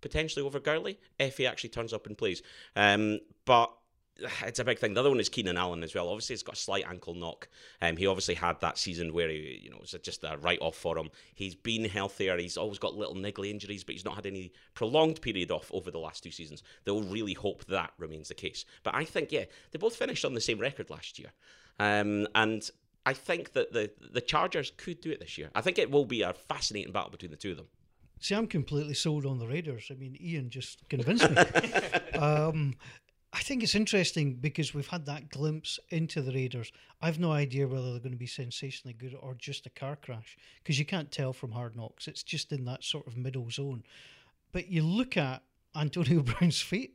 potentially 0.01 0.45
over 0.45 0.59
Gurley, 0.59 0.99
if 1.19 1.37
he 1.37 1.47
actually 1.47 1.69
turns 1.69 1.93
up 1.93 2.07
and 2.07 2.17
plays. 2.17 2.41
Um, 2.75 3.19
but 3.45 3.71
it's 4.45 4.59
a 4.59 4.63
big 4.63 4.79
thing. 4.79 4.93
The 4.93 4.99
other 4.99 5.09
one 5.09 5.19
is 5.19 5.29
Keenan 5.29 5.57
Allen 5.57 5.83
as 5.83 5.93
well. 5.95 6.09
Obviously, 6.09 6.33
he's 6.33 6.43
got 6.43 6.55
a 6.55 6.59
slight 6.59 6.85
ankle 6.87 7.13
knock. 7.13 7.47
Um, 7.81 7.97
he 7.97 8.07
obviously 8.07 8.35
had 8.35 8.59
that 8.61 8.77
season 8.77 9.13
where 9.13 9.29
he, 9.29 9.61
you 9.63 9.69
know, 9.69 9.77
it 9.77 9.81
was 9.81 9.95
just 10.03 10.23
a 10.23 10.37
write 10.37 10.59
off 10.61 10.75
for 10.75 10.97
him. 10.97 11.09
He's 11.33 11.55
been 11.55 11.85
healthier. 11.85 12.37
He's 12.37 12.57
always 12.57 12.79
got 12.79 12.95
little 12.95 13.15
niggly 13.15 13.49
injuries, 13.49 13.83
but 13.83 13.93
he's 13.93 14.05
not 14.05 14.15
had 14.15 14.25
any 14.25 14.53
prolonged 14.73 15.21
period 15.21 15.51
off 15.51 15.71
over 15.73 15.91
the 15.91 15.99
last 15.99 16.23
two 16.23 16.31
seasons. 16.31 16.63
They'll 16.85 17.03
really 17.03 17.33
hope 17.33 17.65
that 17.65 17.91
remains 17.97 18.27
the 18.27 18.35
case. 18.35 18.65
But 18.83 18.95
I 18.95 19.05
think, 19.05 19.31
yeah, 19.31 19.45
they 19.71 19.79
both 19.79 19.95
finished 19.95 20.25
on 20.25 20.33
the 20.33 20.41
same 20.41 20.59
record 20.59 20.89
last 20.89 21.19
year, 21.19 21.31
um, 21.79 22.27
and 22.35 22.69
I 23.05 23.13
think 23.13 23.53
that 23.53 23.73
the 23.73 23.91
the 24.11 24.21
Chargers 24.21 24.71
could 24.77 25.01
do 25.01 25.11
it 25.11 25.19
this 25.19 25.37
year. 25.37 25.49
I 25.55 25.61
think 25.61 25.77
it 25.77 25.91
will 25.91 26.05
be 26.05 26.21
a 26.21 26.33
fascinating 26.33 26.93
battle 26.93 27.11
between 27.11 27.31
the 27.31 27.37
two 27.37 27.51
of 27.51 27.57
them. 27.57 27.67
See, 28.19 28.35
I'm 28.35 28.47
completely 28.47 28.93
sold 28.93 29.25
on 29.25 29.39
the 29.39 29.47
Raiders. 29.47 29.89
I 29.91 29.95
mean, 29.95 30.15
Ian 30.21 30.49
just 30.49 30.87
convinced 30.87 31.29
me. 31.29 31.37
um, 32.17 32.75
I 33.35 33.39
think 33.39 33.63
it's 33.63 33.73
interesting 33.73 34.35
because 34.35 34.75
we've 34.75 34.87
had 34.87 35.07
that 35.07 35.29
glimpse 35.29 35.79
into 35.89 36.21
the 36.21 36.31
Raiders. 36.31 36.71
I've 37.01 37.19
no 37.19 37.31
idea 37.31 37.67
whether 37.67 37.89
they're 37.89 37.99
going 37.99 38.11
to 38.11 38.17
be 38.17 38.27
sensationally 38.27 38.93
good 38.93 39.17
or 39.19 39.33
just 39.33 39.65
a 39.65 39.71
car 39.71 39.95
crash 39.95 40.37
because 40.61 40.77
you 40.77 40.85
can't 40.85 41.11
tell 41.11 41.33
from 41.33 41.51
Hard 41.51 41.75
Knocks. 41.75 42.07
It's 42.07 42.21
just 42.21 42.51
in 42.51 42.63
that 42.65 42.83
sort 42.83 43.07
of 43.07 43.17
middle 43.17 43.49
zone. 43.49 43.83
But 44.51 44.67
you 44.67 44.83
look 44.83 45.17
at 45.17 45.41
Antonio 45.75 46.21
Brown's 46.21 46.61
feet. 46.61 46.93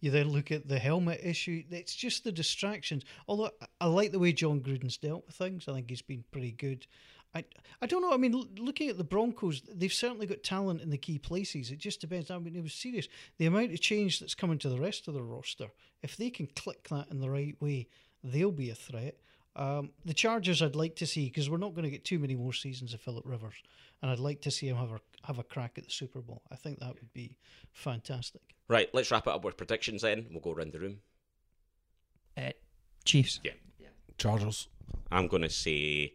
You 0.00 0.10
then 0.10 0.28
look 0.28 0.50
at 0.50 0.68
the 0.68 0.78
helmet 0.78 1.20
issue. 1.22 1.62
It's 1.70 1.94
just 1.94 2.24
the 2.24 2.32
distractions. 2.32 3.04
Although 3.26 3.50
I 3.80 3.86
like 3.86 4.12
the 4.12 4.18
way 4.18 4.32
Jon 4.32 4.60
Gruden's 4.60 4.98
dealt 4.98 5.26
with 5.26 5.36
things. 5.36 5.66
I 5.66 5.72
think 5.74 5.88
he's 5.88 6.02
been 6.02 6.24
pretty 6.30 6.52
good. 6.52 6.86
I, 7.34 7.44
I 7.80 7.86
don't 7.86 8.02
know. 8.02 8.12
I 8.12 8.16
mean, 8.16 8.32
looking 8.58 8.88
at 8.88 8.98
the 8.98 9.04
Broncos, 9.04 9.62
they've 9.72 9.92
certainly 9.92 10.26
got 10.26 10.42
talent 10.42 10.80
in 10.80 10.90
the 10.90 10.98
key 10.98 11.18
places. 11.18 11.70
It 11.70 11.78
just 11.78 12.00
depends. 12.00 12.30
I 12.30 12.38
mean, 12.38 12.56
it 12.56 12.62
was 12.62 12.74
serious. 12.74 13.08
The 13.38 13.46
amount 13.46 13.72
of 13.72 13.80
change 13.80 14.18
that's 14.18 14.34
coming 14.34 14.58
to 14.58 14.68
the 14.68 14.80
rest 14.80 15.06
of 15.06 15.14
the 15.14 15.22
roster, 15.22 15.68
if 16.02 16.16
they 16.16 16.30
can 16.30 16.48
click 16.56 16.88
that 16.88 17.08
in 17.10 17.20
the 17.20 17.30
right 17.30 17.56
way, 17.60 17.88
they'll 18.24 18.50
be 18.50 18.70
a 18.70 18.74
threat. 18.74 19.16
Um, 19.56 19.90
the 20.04 20.14
Chargers, 20.14 20.62
I'd 20.62 20.76
like 20.76 20.96
to 20.96 21.06
see 21.06 21.26
because 21.26 21.50
we're 21.50 21.58
not 21.58 21.74
going 21.74 21.84
to 21.84 21.90
get 21.90 22.04
too 22.04 22.18
many 22.18 22.34
more 22.34 22.52
seasons 22.52 22.94
of 22.94 23.00
Philip 23.00 23.24
Rivers, 23.26 23.54
and 24.00 24.10
I'd 24.10 24.18
like 24.18 24.40
to 24.42 24.50
see 24.50 24.68
him 24.68 24.76
have 24.76 24.92
a 24.92 25.00
have 25.24 25.38
a 25.38 25.42
crack 25.42 25.76
at 25.76 25.84
the 25.84 25.90
Super 25.90 26.20
Bowl. 26.20 26.42
I 26.50 26.56
think 26.56 26.78
that 26.78 26.94
would 26.94 27.12
be 27.12 27.36
fantastic. 27.72 28.42
Right, 28.68 28.88
let's 28.92 29.10
wrap 29.10 29.26
it 29.26 29.32
up 29.32 29.44
with 29.44 29.56
predictions. 29.56 30.02
Then 30.02 30.26
we'll 30.30 30.40
go 30.40 30.52
around 30.52 30.72
the 30.72 30.80
room. 30.80 30.98
Uh, 32.36 32.50
Chiefs. 33.04 33.40
Yeah. 33.42 33.52
Chargers. 34.18 34.68
I'm 35.10 35.26
going 35.26 35.42
to 35.42 35.50
say 35.50 36.12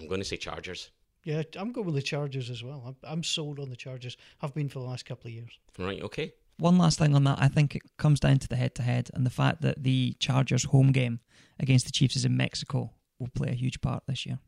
I'm 0.00 0.08
going 0.08 0.20
to 0.20 0.26
say 0.26 0.36
Chargers. 0.36 0.90
Yeah, 1.24 1.42
I'm 1.56 1.72
going 1.72 1.86
with 1.86 1.96
the 1.96 2.02
Chargers 2.02 2.48
as 2.48 2.64
well. 2.64 2.82
I'm, 2.86 2.96
I'm 3.04 3.22
sold 3.22 3.60
on 3.60 3.68
the 3.68 3.76
Chargers. 3.76 4.16
I've 4.40 4.54
been 4.54 4.68
for 4.68 4.78
the 4.78 4.86
last 4.86 5.04
couple 5.04 5.28
of 5.28 5.34
years. 5.34 5.58
Right, 5.78 6.02
okay. 6.02 6.32
One 6.58 6.78
last 6.78 6.98
thing 6.98 7.14
on 7.14 7.24
that, 7.24 7.38
I 7.40 7.48
think 7.48 7.74
it 7.74 7.82
comes 7.98 8.20
down 8.20 8.38
to 8.38 8.48
the 8.48 8.56
head 8.56 8.74
to 8.76 8.82
head 8.82 9.10
and 9.14 9.24
the 9.24 9.30
fact 9.30 9.62
that 9.62 9.82
the 9.82 10.14
Chargers 10.18 10.64
home 10.64 10.92
game 10.92 11.20
against 11.58 11.86
the 11.86 11.92
Chiefs 11.92 12.16
is 12.16 12.24
in 12.24 12.36
Mexico 12.36 12.92
will 13.18 13.28
play 13.28 13.48
a 13.48 13.54
huge 13.54 13.80
part 13.80 14.02
this 14.06 14.26
year. 14.26 14.38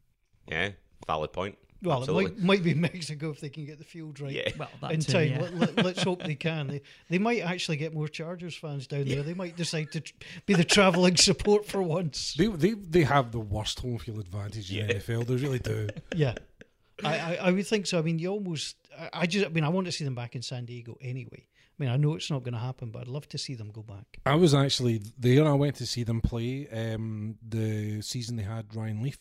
Yeah, 0.47 0.71
valid 1.07 1.33
point. 1.33 1.57
Well, 1.83 1.99
Absolutely. 1.99 2.25
it 2.33 2.39
might, 2.39 2.45
might 2.45 2.63
be 2.63 2.75
Mexico 2.89 3.31
if 3.31 3.41
they 3.41 3.49
can 3.49 3.65
get 3.67 3.79
the 3.79 3.85
field 3.85 4.21
right 4.21 4.33
Yeah. 4.33 4.51
Well, 4.57 4.69
that 4.81 4.93
in 4.93 5.01
too, 5.01 5.13
time. 5.13 5.29
yeah. 5.31 5.67
Let, 5.83 5.99
us 5.99 6.03
hope 6.05 6.23
they 6.23 6.35
can. 6.37 6.69
They, 6.69 6.83
they 7.11 7.19
might 7.19 7.41
actually 7.41 7.77
get 7.77 7.93
more 7.93 8.09
Chargers 8.09 8.55
fans 8.55 8.87
down 8.87 9.05
there. 9.07 9.23
They 9.23 9.35
might 9.35 9.57
decide 9.57 9.91
to 9.93 10.01
tr- 10.01 10.13
be 10.47 10.55
the 10.55 10.65
travelling 10.65 11.17
support 11.29 11.67
for 11.67 11.83
once. 11.83 12.35
They, 12.35 12.47
they 12.47 12.71
they 12.75 13.03
have 13.03 13.33
the 13.33 13.41
worst 13.41 13.81
home 13.81 13.99
field 13.99 14.19
advantage 14.21 14.71
in 14.75 14.87
the 14.87 14.95
NFL. 14.95 15.27
They 15.27 15.37
really 15.37 15.59
do. 15.59 15.89
Yeah, 16.15 16.35
I, 17.05 17.19
I, 17.19 17.35
I 17.43 17.51
would 17.53 17.67
think 17.67 17.87
so. 17.87 17.99
I 17.99 18.03
mean, 18.03 18.19
you 18.19 18.29
almost. 18.31 18.77
I, 18.99 19.09
I 19.13 19.27
just. 19.27 19.47
I 19.47 19.49
mean, 19.49 19.65
I 19.65 19.69
want 19.71 19.87
to 19.87 19.93
see 19.93 20.05
them 20.05 20.15
back 20.15 20.37
in 20.37 20.43
San 20.43 20.65
Diego 20.67 20.97
anyway. 21.01 21.47
I 21.49 21.83
mean, 21.83 21.91
I 21.91 21.97
know 21.97 22.15
it's 22.15 22.31
not 22.31 22.43
going 22.45 22.53
to 22.55 22.61
happen, 22.61 22.91
but 22.91 23.01
I'd 23.01 23.09
love 23.09 23.29
to 23.31 23.39
see 23.39 23.55
them 23.55 23.71
go 23.73 23.83
back. 23.83 24.05
I 24.27 24.35
was 24.37 24.55
actually 24.55 25.01
there. 25.19 25.47
I 25.49 25.53
went 25.53 25.75
to 25.77 25.87
see 25.87 26.05
them 26.05 26.21
play 26.21 26.69
um, 26.69 27.37
the 27.49 28.03
season 28.03 28.37
they 28.37 28.43
had 28.45 28.75
Ryan 28.77 29.03
Leaf, 29.03 29.19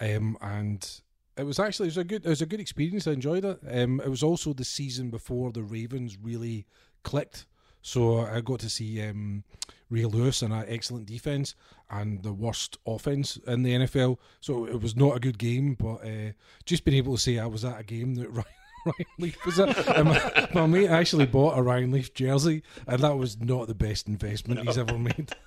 um, 0.00 0.36
and 0.42 1.00
it 1.38 1.44
was 1.44 1.58
actually 1.58 1.86
it 1.86 1.90
was 1.90 1.98
a 1.98 2.04
good 2.04 2.26
it 2.26 2.28
was 2.28 2.42
a 2.42 2.46
good 2.46 2.60
experience. 2.60 3.06
I 3.06 3.12
enjoyed 3.12 3.44
it. 3.44 3.60
Um, 3.70 4.00
it 4.00 4.08
was 4.08 4.22
also 4.22 4.52
the 4.52 4.64
season 4.64 5.10
before 5.10 5.52
the 5.52 5.62
Ravens 5.62 6.18
really 6.20 6.66
clicked. 7.02 7.46
So 7.80 8.20
I 8.20 8.40
got 8.40 8.60
to 8.60 8.70
see 8.70 9.00
um, 9.06 9.44
Ray 9.88 10.04
Lewis 10.04 10.42
and 10.42 10.52
an 10.52 10.64
excellent 10.68 11.06
defense 11.06 11.54
and 11.90 12.22
the 12.22 12.32
worst 12.32 12.76
offense 12.86 13.36
in 13.46 13.62
the 13.62 13.72
NFL. 13.72 14.18
So 14.40 14.66
it 14.66 14.82
was 14.82 14.96
not 14.96 15.16
a 15.16 15.20
good 15.20 15.38
game, 15.38 15.74
but 15.74 16.04
uh, 16.04 16.32
just 16.66 16.84
being 16.84 16.96
able 16.96 17.14
to 17.14 17.20
say 17.20 17.38
I 17.38 17.46
was 17.46 17.64
at 17.64 17.80
a 17.80 17.84
game 17.84 18.16
that 18.16 18.28
Ryan, 18.30 18.44
Ryan 18.84 19.06
Leaf 19.18 19.46
was 19.46 19.60
at. 19.60 19.96
And 19.96 20.08
my, 20.08 20.48
my 20.54 20.66
mate 20.66 20.88
actually 20.88 21.26
bought 21.26 21.56
a 21.56 21.62
Ryan 21.62 21.92
Leaf 21.92 22.12
jersey, 22.12 22.62
and 22.86 23.00
that 23.00 23.16
was 23.16 23.40
not 23.40 23.68
the 23.68 23.74
best 23.74 24.08
investment 24.08 24.66
he's 24.66 24.78
ever 24.78 24.98
made. 24.98 25.32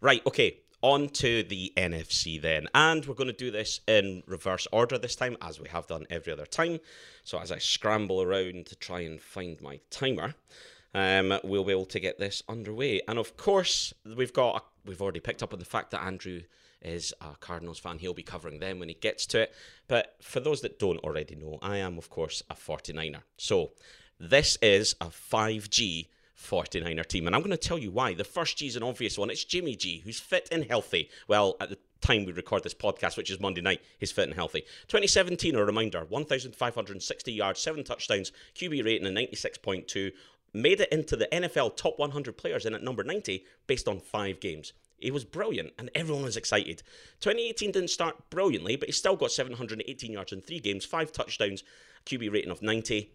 Right, 0.00 0.24
okay. 0.26 0.58
On 0.86 1.08
to 1.08 1.42
the 1.42 1.72
NFC 1.76 2.40
then. 2.40 2.68
And 2.72 3.04
we're 3.04 3.16
going 3.16 3.26
to 3.26 3.32
do 3.32 3.50
this 3.50 3.80
in 3.88 4.22
reverse 4.24 4.68
order 4.70 4.96
this 4.96 5.16
time, 5.16 5.36
as 5.42 5.58
we 5.58 5.68
have 5.68 5.88
done 5.88 6.06
every 6.10 6.32
other 6.32 6.46
time. 6.46 6.78
So 7.24 7.40
as 7.40 7.50
I 7.50 7.58
scramble 7.58 8.22
around 8.22 8.66
to 8.66 8.76
try 8.76 9.00
and 9.00 9.20
find 9.20 9.60
my 9.60 9.80
timer, 9.90 10.36
um, 10.94 11.40
we'll 11.42 11.64
be 11.64 11.72
able 11.72 11.86
to 11.86 11.98
get 11.98 12.20
this 12.20 12.40
underway. 12.48 13.00
And 13.08 13.18
of 13.18 13.36
course, 13.36 13.94
we've 14.16 14.32
got 14.32 14.64
we've 14.84 15.02
already 15.02 15.18
picked 15.18 15.42
up 15.42 15.52
on 15.52 15.58
the 15.58 15.64
fact 15.64 15.90
that 15.90 16.04
Andrew 16.04 16.42
is 16.80 17.12
a 17.20 17.34
Cardinals 17.40 17.80
fan. 17.80 17.98
He'll 17.98 18.14
be 18.14 18.22
covering 18.22 18.60
them 18.60 18.78
when 18.78 18.88
he 18.88 18.94
gets 18.94 19.26
to 19.26 19.40
it. 19.40 19.54
But 19.88 20.14
for 20.22 20.38
those 20.38 20.60
that 20.60 20.78
don't 20.78 21.00
already 21.00 21.34
know, 21.34 21.58
I 21.62 21.78
am 21.78 21.98
of 21.98 22.10
course 22.10 22.44
a 22.48 22.54
49er. 22.54 23.22
So 23.38 23.72
this 24.20 24.56
is 24.62 24.94
a 25.00 25.06
5G 25.06 26.06
49er 26.36 27.06
team. 27.06 27.26
And 27.26 27.34
I'm 27.34 27.42
going 27.42 27.50
to 27.50 27.56
tell 27.56 27.78
you 27.78 27.90
why. 27.90 28.14
The 28.14 28.24
first 28.24 28.56
G 28.58 28.66
is 28.66 28.76
an 28.76 28.82
obvious 28.82 29.18
one. 29.18 29.30
It's 29.30 29.44
Jimmy 29.44 29.74
G, 29.74 30.02
who's 30.04 30.20
fit 30.20 30.48
and 30.52 30.64
healthy. 30.64 31.10
Well, 31.28 31.56
at 31.60 31.70
the 31.70 31.78
time 32.00 32.24
we 32.24 32.32
record 32.32 32.62
this 32.62 32.74
podcast, 32.74 33.16
which 33.16 33.30
is 33.30 33.40
Monday 33.40 33.60
night, 33.60 33.80
he's 33.98 34.12
fit 34.12 34.28
and 34.28 34.34
healthy. 34.34 34.60
2017, 34.88 35.54
a 35.54 35.64
reminder 35.64 36.04
1,560 36.04 37.32
yards, 37.32 37.60
7 37.60 37.84
touchdowns, 37.84 38.32
QB 38.54 38.84
rating 38.84 39.06
of 39.06 39.14
96.2. 39.14 40.12
Made 40.52 40.80
it 40.80 40.92
into 40.92 41.16
the 41.16 41.28
NFL 41.32 41.76
top 41.76 41.98
100 41.98 42.36
players 42.36 42.64
in 42.64 42.74
at 42.74 42.82
number 42.82 43.02
90 43.02 43.44
based 43.66 43.88
on 43.88 44.00
five 44.00 44.40
games. 44.40 44.72
He 44.98 45.10
was 45.10 45.24
brilliant 45.24 45.72
and 45.78 45.90
everyone 45.94 46.24
was 46.24 46.36
excited. 46.36 46.82
2018 47.20 47.72
didn't 47.72 47.90
start 47.90 48.30
brilliantly, 48.30 48.76
but 48.76 48.88
he 48.88 48.92
still 48.92 49.16
got 49.16 49.32
718 49.32 50.12
yards 50.12 50.32
in 50.32 50.40
three 50.40 50.60
games, 50.60 50.86
five 50.86 51.12
touchdowns, 51.12 51.62
QB 52.06 52.32
rating 52.32 52.50
of 52.50 52.62
90 52.62 53.10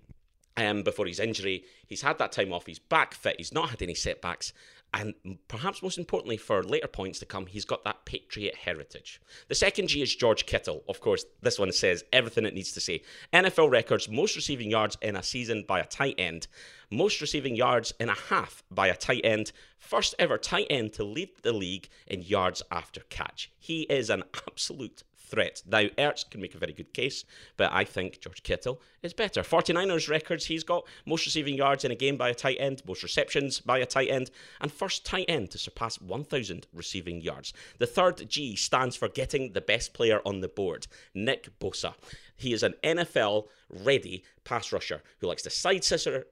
um, 0.58 0.84
before 0.84 1.06
his 1.06 1.20
injury. 1.20 1.64
He's 1.88 2.02
had 2.02 2.18
that 2.20 2.32
time 2.32 2.54
off. 2.54 2.66
He's 2.66 2.80
back 2.80 3.14
fit. 3.14 3.36
He's 3.38 3.54
not 3.54 3.70
had 3.70 3.82
any 3.82 3.96
setbacks. 3.96 4.54
And 4.94 5.14
perhaps 5.48 5.82
most 5.82 5.98
importantly 5.98 6.36
for 6.36 6.64
later 6.64 6.88
points 6.88 7.20
to 7.20 7.26
come, 7.26 7.46
he's 7.46 7.64
got 7.64 7.86
that 7.86 8.04
Patriot 8.04 8.56
heritage. 8.56 9.22
The 9.48 9.56
second 9.56 9.88
G 9.88 10.02
is 10.02 10.14
George 10.14 10.46
Kittle. 10.46 10.84
Of 10.90 11.00
course, 11.00 11.24
this 11.42 11.58
one 11.58 11.72
says 11.72 12.04
everything 12.12 12.46
it 12.46 12.54
needs 12.54 12.74
to 12.74 12.82
say. 12.82 13.02
NFL 13.32 13.72
records 13.72 14.10
most 14.10 14.36
receiving 14.36 14.70
yards 14.70 14.98
in 15.02 15.16
a 15.16 15.24
season 15.24 15.64
by 15.66 15.80
a 15.80 15.86
tight 15.86 16.16
end, 16.18 16.48
most 16.90 17.22
receiving 17.22 17.56
yards 17.56 17.94
in 18.02 18.10
a 18.10 18.16
half 18.16 18.64
by 18.70 18.88
a 18.88 18.96
tight 18.96 19.22
end, 19.24 19.54
first 19.80 20.14
ever 20.20 20.38
tight 20.38 20.68
end 20.70 20.92
to 20.94 21.06
lead 21.06 21.30
the 21.42 21.54
league 21.54 21.88
in 22.06 22.22
yards 22.22 22.62
after 22.70 23.00
catch. 23.10 23.50
He 23.58 23.84
is 23.84 24.10
an 24.10 24.24
absolute 24.48 25.04
threat. 25.32 25.64
Now, 25.66 25.84
Ertz 25.98 26.30
can 26.30 26.42
make 26.42 26.54
a 26.54 26.60
very 26.60 26.74
good 26.74 26.94
case, 26.94 27.24
but 27.58 27.72
I 27.72 27.86
think 27.86 28.20
George 28.20 28.44
Kittle 28.44 28.82
is 29.02 29.14
better. 29.14 29.42
49ers 29.42 30.10
records 30.10 30.46
he's 30.46 30.64
got 30.64 30.86
most 31.06 31.26
receiving 31.26 31.56
yards 31.56 31.86
in 31.86 31.92
a 31.92 31.96
game 31.96 32.18
by 32.18 32.30
a 32.30 32.36
tight 32.36 32.58
end, 32.60 32.84
most 32.86 33.02
receptions 33.02 33.62
by 33.62 33.80
a 33.80 33.86
tight 33.86 34.10
end, 34.10 34.30
and 34.60 34.72
first 34.72 35.06
tight 35.06 35.26
end 35.28 35.50
to 35.52 35.58
surpass 35.58 36.00
1,000 36.02 36.68
receiving 36.74 37.22
yards. 37.22 37.54
The 37.80 37.88
third 37.88 38.30
G 38.30 38.56
stands 38.56 38.96
for 38.96 39.08
getting 39.08 39.54
the 39.54 39.62
best 39.62 39.94
player 39.94 40.22
on 40.26 40.42
the 40.42 40.50
board, 40.50 40.88
Nick 41.14 41.58
Bosa. 41.60 41.94
He 42.36 42.54
is 42.54 42.64
an 42.64 42.74
NFL 42.84 43.48
ready 43.84 44.24
pass 44.44 44.72
rusher 44.72 45.02
who 45.20 45.28
likes 45.28 45.44
to 45.44 45.50
side 45.50 45.84
scissor, 45.84 46.26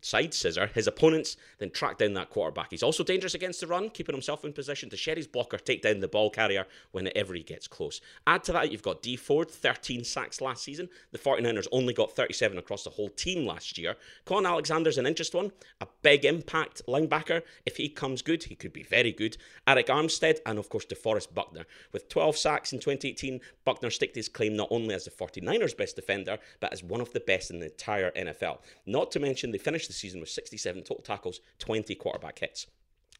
side 0.00 0.32
scissor 0.32 0.70
his 0.74 0.86
opponents, 0.86 1.36
then 1.58 1.70
track 1.70 1.98
down 1.98 2.14
that 2.14 2.30
quarterback. 2.30 2.68
He's 2.70 2.82
also 2.82 3.02
dangerous 3.02 3.34
against 3.34 3.60
the 3.60 3.66
run, 3.66 3.90
keeping 3.90 4.14
himself 4.14 4.44
in 4.44 4.52
position 4.52 4.88
to 4.90 4.96
shed 4.96 5.16
his 5.16 5.26
blocker, 5.26 5.58
take 5.58 5.82
down 5.82 6.00
the 6.00 6.08
ball 6.08 6.30
carrier 6.30 6.66
whenever 6.92 7.34
he 7.34 7.42
gets 7.42 7.66
close. 7.66 8.00
Add 8.26 8.44
to 8.44 8.52
that, 8.52 8.70
you've 8.70 8.82
got 8.82 9.02
Dee 9.02 9.16
Ford, 9.16 9.50
13 9.50 10.04
sacks 10.04 10.40
last 10.40 10.62
season. 10.62 10.88
The 11.12 11.18
49ers 11.18 11.66
only 11.72 11.92
got 11.92 12.12
37 12.12 12.58
across 12.58 12.84
the 12.84 12.90
whole 12.90 13.08
team 13.10 13.46
last 13.46 13.78
year. 13.78 13.96
Kwon 14.26 14.46
Alexander's 14.46 14.98
an 14.98 15.06
interesting 15.06 15.42
one, 15.42 15.52
a 15.80 15.86
big 16.02 16.24
impact 16.24 16.82
linebacker. 16.86 17.42
If 17.64 17.76
he 17.76 17.88
comes 17.88 18.22
good, 18.22 18.44
he 18.44 18.54
could 18.54 18.72
be 18.72 18.84
very 18.84 19.12
good. 19.12 19.36
Arik 19.66 19.86
Armstead, 19.86 20.38
and 20.46 20.58
of 20.58 20.68
course, 20.68 20.86
DeForest 20.86 21.34
Buckner. 21.34 21.66
With 21.92 22.08
12 22.08 22.36
sacks 22.36 22.72
in 22.72 22.78
2018, 22.78 23.40
Buckner 23.64 23.90
staked 23.90 24.16
his 24.16 24.28
claim 24.28 24.56
not 24.56 24.68
only 24.70 24.94
as 24.94 25.04
the 25.04 25.10
49ers' 25.10 25.76
best 25.76 25.96
defender, 25.96 26.38
but 26.60 26.72
as 26.72 26.82
one 26.88 27.00
of 27.00 27.12
the 27.12 27.20
best 27.20 27.50
in 27.50 27.60
the 27.60 27.66
entire 27.66 28.10
NFL. 28.12 28.58
Not 28.86 29.10
to 29.12 29.20
mention, 29.20 29.50
they 29.50 29.58
finished 29.58 29.88
the 29.88 29.94
season 29.94 30.20
with 30.20 30.28
67 30.28 30.82
total 30.82 31.02
tackles, 31.02 31.40
20 31.58 31.94
quarterback 31.94 32.38
hits. 32.38 32.66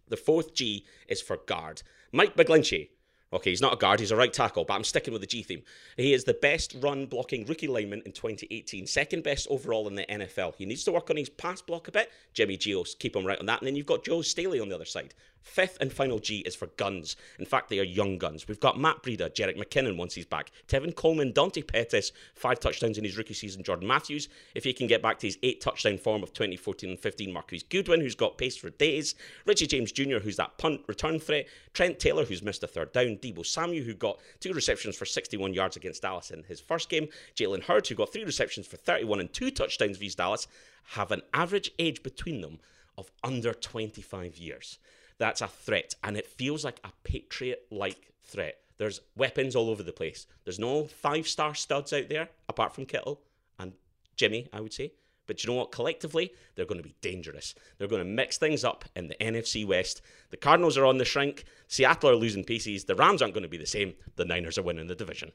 The 0.08 0.16
fourth 0.16 0.54
G 0.54 0.86
is 1.08 1.20
for 1.20 1.38
guard. 1.46 1.82
Mike 2.12 2.36
McGlinchey, 2.36 2.88
Okay, 3.32 3.50
he's 3.50 3.60
not 3.60 3.72
a 3.72 3.76
guard, 3.76 3.98
he's 3.98 4.12
a 4.12 4.16
right 4.16 4.32
tackle, 4.32 4.64
but 4.64 4.74
I'm 4.74 4.84
sticking 4.84 5.12
with 5.12 5.20
the 5.20 5.26
G 5.26 5.42
theme. 5.42 5.62
He 5.96 6.14
is 6.14 6.24
the 6.24 6.34
best 6.34 6.76
run 6.80 7.06
blocking 7.06 7.44
rookie 7.44 7.66
lineman 7.66 8.02
in 8.06 8.12
2018, 8.12 8.86
second 8.86 9.24
best 9.24 9.48
overall 9.50 9.88
in 9.88 9.96
the 9.96 10.06
NFL. 10.06 10.54
He 10.56 10.64
needs 10.64 10.84
to 10.84 10.92
work 10.92 11.10
on 11.10 11.16
his 11.16 11.28
pass 11.28 11.60
block 11.60 11.88
a 11.88 11.92
bit. 11.92 12.12
Jimmy 12.34 12.56
Geo's 12.56 12.94
keep 12.94 13.16
him 13.16 13.26
right 13.26 13.38
on 13.38 13.46
that. 13.46 13.60
And 13.60 13.66
then 13.66 13.74
you've 13.74 13.86
got 13.86 14.04
Joe 14.04 14.22
Staley 14.22 14.60
on 14.60 14.68
the 14.68 14.76
other 14.76 14.84
side. 14.84 15.12
Fifth 15.46 15.78
and 15.80 15.92
final 15.92 16.18
G 16.18 16.40
is 16.40 16.56
for 16.56 16.66
guns. 16.66 17.16
In 17.38 17.46
fact, 17.46 17.70
they 17.70 17.78
are 17.78 17.84
young 17.84 18.18
guns. 18.18 18.48
We've 18.48 18.60
got 18.60 18.78
Matt 18.78 19.02
Breida, 19.02 19.32
Jerick 19.32 19.56
McKinnon 19.56 19.96
once 19.96 20.12
he's 20.12 20.26
back, 20.26 20.50
Tevin 20.66 20.94
Coleman, 20.94 21.32
Dante 21.32 21.62
Pettis, 21.62 22.10
five 22.34 22.58
touchdowns 22.58 22.98
in 22.98 23.04
his 23.04 23.16
rookie 23.16 23.32
season, 23.32 23.62
Jordan 23.62 23.86
Matthews, 23.86 24.28
if 24.56 24.64
he 24.64 24.72
can 24.72 24.88
get 24.88 25.00
back 25.00 25.20
to 25.20 25.28
his 25.28 25.38
eight 25.44 25.60
touchdown 25.60 25.98
form 25.98 26.24
of 26.24 26.32
2014 26.32 26.90
and 26.90 26.98
15, 26.98 27.32
Marquise 27.32 27.62
Goodwin, 27.62 28.00
who's 28.00 28.16
got 28.16 28.36
pace 28.36 28.56
for 28.56 28.70
days, 28.70 29.14
Richie 29.46 29.68
James 29.68 29.92
Jr., 29.92 30.18
who's 30.18 30.36
that 30.36 30.58
punt 30.58 30.82
return 30.88 31.20
threat, 31.20 31.46
Trent 31.72 32.00
Taylor, 32.00 32.24
who's 32.24 32.42
missed 32.42 32.64
a 32.64 32.66
third 32.66 32.92
down, 32.92 33.16
Deebo 33.16 33.46
Samuel, 33.46 33.84
who 33.84 33.94
got 33.94 34.18
two 34.40 34.52
receptions 34.52 34.96
for 34.96 35.06
61 35.06 35.54
yards 35.54 35.76
against 35.76 36.02
Dallas 36.02 36.32
in 36.32 36.42
his 36.42 36.60
first 36.60 36.88
game, 36.88 37.08
Jalen 37.36 37.62
Hurd, 37.62 37.86
who 37.86 37.94
got 37.94 38.12
three 38.12 38.24
receptions 38.24 38.66
for 38.66 38.78
31 38.78 39.20
and 39.20 39.32
two 39.32 39.52
touchdowns 39.52 39.96
vs 39.96 40.16
Dallas, 40.16 40.48
have 40.90 41.12
an 41.12 41.22
average 41.32 41.70
age 41.78 42.02
between 42.02 42.40
them 42.40 42.58
of 42.98 43.12
under 43.22 43.54
25 43.54 44.36
years 44.36 44.78
that's 45.18 45.40
a 45.40 45.48
threat. 45.48 45.94
And 46.02 46.16
it 46.16 46.26
feels 46.26 46.64
like 46.64 46.80
a 46.84 46.90
Patriot 47.04 47.66
like 47.70 48.12
threat. 48.24 48.58
There's 48.78 49.00
weapons 49.16 49.56
all 49.56 49.70
over 49.70 49.82
the 49.82 49.92
place. 49.92 50.26
There's 50.44 50.58
no 50.58 50.84
five 50.84 51.26
star 51.26 51.54
studs 51.54 51.92
out 51.92 52.08
there, 52.08 52.28
apart 52.48 52.74
from 52.74 52.86
Kittle 52.86 53.20
and 53.58 53.72
Jimmy, 54.16 54.48
I 54.52 54.60
would 54.60 54.72
say. 54.72 54.92
But 55.26 55.42
you 55.42 55.50
know 55.50 55.56
what? 55.56 55.72
Collectively, 55.72 56.32
they're 56.54 56.66
going 56.66 56.80
to 56.80 56.88
be 56.88 56.94
dangerous. 57.00 57.54
They're 57.78 57.88
going 57.88 58.02
to 58.02 58.08
mix 58.08 58.38
things 58.38 58.64
up 58.64 58.84
in 58.94 59.08
the 59.08 59.16
NFC 59.16 59.66
West. 59.66 60.02
The 60.30 60.36
Cardinals 60.36 60.78
are 60.78 60.84
on 60.84 60.98
the 60.98 61.04
shrink. 61.04 61.44
Seattle 61.66 62.10
are 62.10 62.16
losing 62.16 62.44
pieces. 62.44 62.84
The 62.84 62.94
Rams 62.94 63.22
aren't 63.22 63.34
going 63.34 63.42
to 63.42 63.48
be 63.48 63.56
the 63.56 63.66
same. 63.66 63.94
The 64.14 64.24
Niners 64.24 64.56
are 64.56 64.62
winning 64.62 64.86
the 64.86 64.94
division. 64.94 65.32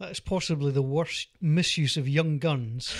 That 0.00 0.10
is 0.10 0.18
possibly 0.18 0.72
the 0.72 0.82
worst 0.82 1.28
misuse 1.40 1.96
of 1.96 2.08
young 2.08 2.38
guns 2.38 2.92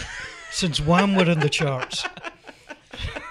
since 0.52 0.80
Wham 0.80 1.16
were 1.16 1.28
in 1.28 1.40
the 1.40 1.48
charts. 1.48 2.06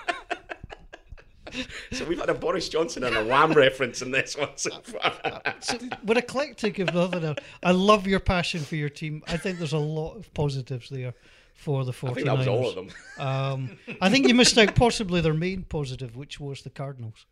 so 1.91 2.05
we've 2.05 2.19
had 2.19 2.29
a 2.29 2.33
Boris 2.33 2.69
Johnson 2.69 3.03
and 3.03 3.15
a 3.15 3.23
Wham 3.25 3.51
reference 3.53 4.01
in 4.01 4.11
this 4.11 4.37
one 4.37 4.49
so 4.55 4.71
far. 4.81 5.41
so 5.59 5.77
we're 6.05 6.17
eclectic 6.17 6.79
if 6.79 6.93
nothing 6.93 7.23
else. 7.23 7.39
I 7.61 7.71
love 7.71 8.07
your 8.07 8.19
passion 8.19 8.61
for 8.61 8.75
your 8.75 8.89
team. 8.89 9.23
I 9.27 9.37
think 9.37 9.57
there's 9.57 9.73
a 9.73 9.77
lot 9.77 10.15
of 10.15 10.33
positives 10.33 10.89
there 10.89 11.13
for 11.53 11.85
the 11.85 11.91
49ers. 11.91 12.09
I 12.09 12.13
think 12.13 12.25
that 12.27 12.37
was 12.37 12.47
all 12.47 12.69
of 12.69 12.75
them. 12.75 12.89
Um, 13.17 13.77
I 14.01 14.09
think 14.09 14.27
you 14.27 14.33
missed 14.33 14.57
out 14.57 14.75
possibly 14.75 15.21
their 15.21 15.33
main 15.33 15.63
positive, 15.63 16.15
which 16.15 16.39
was 16.39 16.61
the 16.61 16.69
Cardinals. 16.69 17.25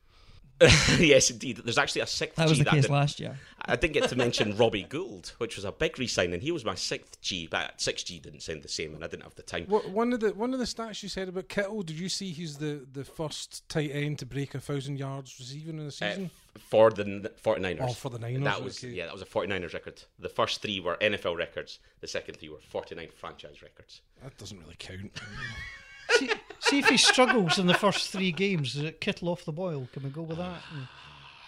yes, 1.00 1.30
indeed. 1.32 1.58
There's 1.64 1.78
actually 1.78 2.02
a 2.02 2.08
sixth. 2.08 2.36
That 2.36 2.48
was 2.48 2.58
G 2.58 2.64
the 2.64 2.70
case 2.70 2.90
last 2.90 3.20
year. 3.20 3.38
I 3.64 3.76
didn't 3.76 3.94
get 3.94 4.10
to 4.10 4.16
mention 4.16 4.56
Robbie 4.58 4.84
Gould, 4.84 5.34
which 5.38 5.56
was 5.56 5.66
a 5.66 5.72
big 5.72 5.98
re-signing. 5.98 6.42
He 6.42 6.52
was 6.52 6.64
my 6.64 6.76
sixth 6.76 7.20
G, 7.22 7.48
but 7.48 7.80
six 7.82 8.04
G 8.04 8.20
didn't 8.20 8.42
sound 8.42 8.64
the 8.64 8.70
same, 8.70 8.94
and 8.94 9.04
I 9.04 9.08
didn't 9.08 9.24
have 9.24 9.36
the 9.36 9.44
time. 9.44 9.66
One 9.66 10.14
of 10.14 10.20
the 10.20 10.34
one 10.34 10.54
of 10.54 10.60
the 10.60 10.66
stats 10.66 11.02
you 11.02 11.10
said 11.10 11.30
about 11.30 11.50
Kittle. 11.50 11.82
Did 11.84 12.00
you 12.00 12.10
see 12.10 12.32
he's 12.32 12.58
the, 12.58 12.86
the 12.92 13.04
first 13.04 13.68
tight 13.70 13.92
end 13.92 14.20
to 14.20 14.26
break 14.26 14.54
a 14.54 14.60
thousand 14.60 14.98
yards 14.98 15.36
receiving 15.40 15.80
in 15.80 15.86
a 15.86 15.88
uh, 15.88 15.92
season? 15.92 16.26
Uh, 16.56 16.60
for 16.60 16.92
the 16.92 17.32
49ers. 17.44 17.78
Oh, 17.82 17.94
for 17.94 18.10
the 18.10 18.20
Niners. 18.20 18.44
That 18.44 18.64
was 18.64 18.84
okay. 18.84 18.94
yeah, 18.94 19.06
that 19.06 19.14
was 19.14 19.22
a 19.22 19.26
49ers 19.26 19.74
record. 19.74 20.04
The 20.20 20.30
first 20.30 20.62
three 20.62 20.80
were 20.80 20.98
NFL 20.98 21.38
records. 21.38 21.80
The 22.02 22.08
second 22.08 22.38
three 22.38 22.50
were 22.50 22.60
49 22.70 23.08
franchise 23.16 23.62
records. 23.62 24.02
That 24.22 24.38
doesn't 24.38 24.60
really 24.60 24.76
count. 24.78 25.12
see, 26.12 26.30
see, 26.72 26.80
if 26.80 26.88
he 26.88 26.98
struggles 26.98 27.60
in 27.60 27.68
the 27.68 27.74
first 27.74 28.10
three 28.10 28.32
games, 28.32 28.76
is 28.76 28.84
it 28.84 29.02
Kittle 29.02 29.30
off 29.30 29.46
the 29.46 29.52
boil? 29.52 29.88
Can 29.92 30.04
we 30.04 30.10
go 30.10 30.22
with 30.22 30.38
that? 30.38 30.62
And 30.74 30.88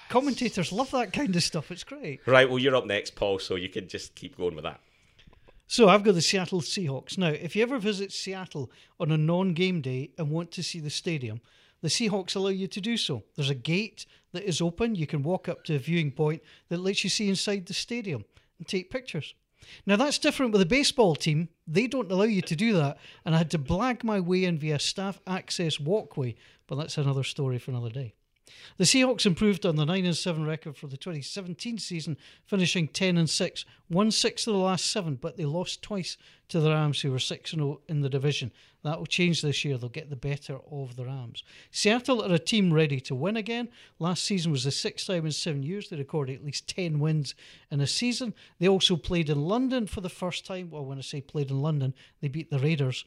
Commentators 0.09 0.71
love 0.71 0.91
that 0.91 1.13
kind 1.13 1.35
of 1.35 1.41
stuff. 1.41 1.71
It's 1.71 1.83
great. 1.83 2.19
Right. 2.27 2.47
Well, 2.47 2.59
you're 2.59 2.75
up 2.75 2.85
next, 2.85 3.15
Paul, 3.15 3.39
so 3.39 3.55
you 3.55 3.69
can 3.69 3.87
just 3.87 4.15
keep 4.15 4.37
going 4.37 4.55
with 4.55 4.65
that. 4.65 4.79
So 5.65 5.87
I've 5.87 6.03
got 6.03 6.15
the 6.15 6.21
Seattle 6.21 6.61
Seahawks. 6.61 7.17
Now, 7.17 7.29
if 7.29 7.55
you 7.55 7.63
ever 7.63 7.79
visit 7.79 8.11
Seattle 8.11 8.69
on 8.99 9.11
a 9.11 9.17
non 9.17 9.53
game 9.53 9.81
day 9.81 10.11
and 10.17 10.29
want 10.29 10.51
to 10.51 10.63
see 10.63 10.79
the 10.79 10.89
stadium, 10.89 11.41
the 11.81 11.87
Seahawks 11.87 12.35
allow 12.35 12.49
you 12.49 12.67
to 12.67 12.81
do 12.81 12.97
so. 12.97 13.23
There's 13.35 13.49
a 13.49 13.55
gate 13.55 14.05
that 14.33 14.43
is 14.43 14.61
open. 14.61 14.95
You 14.95 15.07
can 15.07 15.23
walk 15.23 15.47
up 15.47 15.63
to 15.65 15.75
a 15.75 15.79
viewing 15.79 16.11
point 16.11 16.43
that 16.69 16.79
lets 16.79 17.03
you 17.03 17.09
see 17.09 17.29
inside 17.29 17.65
the 17.65 17.73
stadium 17.73 18.25
and 18.59 18.67
take 18.67 18.91
pictures. 18.91 19.33
Now, 19.85 19.95
that's 19.95 20.19
different 20.19 20.51
with 20.51 20.61
a 20.61 20.65
baseball 20.65 21.15
team. 21.15 21.49
They 21.67 21.87
don't 21.87 22.11
allow 22.11 22.23
you 22.23 22.41
to 22.41 22.55
do 22.55 22.73
that. 22.73 22.97
And 23.25 23.35
I 23.35 23.37
had 23.37 23.51
to 23.51 23.59
blag 23.59 24.03
my 24.03 24.19
way 24.19 24.45
in 24.45 24.57
via 24.57 24.79
staff 24.79 25.19
access 25.27 25.79
walkway, 25.79 26.35
but 26.67 26.75
that's 26.75 26.97
another 26.97 27.23
story 27.23 27.59
for 27.59 27.71
another 27.71 27.89
day. 27.89 28.13
The 28.77 28.83
Seahawks 28.83 29.25
improved 29.25 29.65
on 29.65 29.75
the 29.75 29.85
9 29.85 30.05
and 30.05 30.17
7 30.17 30.45
record 30.45 30.75
for 30.75 30.87
the 30.87 30.97
2017 30.97 31.77
season, 31.77 32.17
finishing 32.45 32.87
10 32.87 33.17
and 33.17 33.29
6, 33.29 33.65
won 33.89 34.11
6 34.11 34.47
of 34.47 34.53
the 34.53 34.59
last 34.59 34.91
7, 34.91 35.15
but 35.15 35.37
they 35.37 35.45
lost 35.45 35.81
twice 35.81 36.17
to 36.49 36.59
the 36.59 36.71
Rams, 36.71 37.01
who 37.01 37.11
were 37.11 37.19
6 37.19 37.51
0 37.51 37.81
in 37.87 38.01
the 38.01 38.09
division. 38.09 38.51
That 38.83 38.99
will 38.99 39.05
change 39.05 39.41
this 39.41 39.63
year. 39.63 39.77
They'll 39.77 39.89
get 39.89 40.09
the 40.09 40.17
better 40.17 40.59
of 40.69 40.97
the 40.97 41.05
Rams. 41.05 41.43
Seattle 41.71 42.21
are 42.21 42.33
a 42.33 42.39
team 42.39 42.73
ready 42.73 42.99
to 43.01 43.15
win 43.15 43.37
again. 43.37 43.69
Last 43.97 44.23
season 44.23 44.51
was 44.51 44.65
the 44.65 44.71
sixth 44.71 45.07
time 45.07 45.25
in 45.25 45.31
seven 45.31 45.63
years 45.63 45.87
they 45.87 45.95
recorded 45.95 46.35
at 46.35 46.45
least 46.45 46.67
10 46.67 46.99
wins 46.99 47.33
in 47.71 47.79
a 47.79 47.87
season. 47.87 48.33
They 48.59 48.67
also 48.67 48.97
played 48.97 49.29
in 49.29 49.45
London 49.45 49.87
for 49.87 50.01
the 50.01 50.09
first 50.09 50.45
time. 50.45 50.69
Well, 50.69 50.83
when 50.83 50.97
I 50.97 51.01
say 51.01 51.21
played 51.21 51.49
in 51.49 51.61
London, 51.61 51.93
they 52.19 52.27
beat 52.27 52.49
the 52.49 52.59
Raiders. 52.59 53.05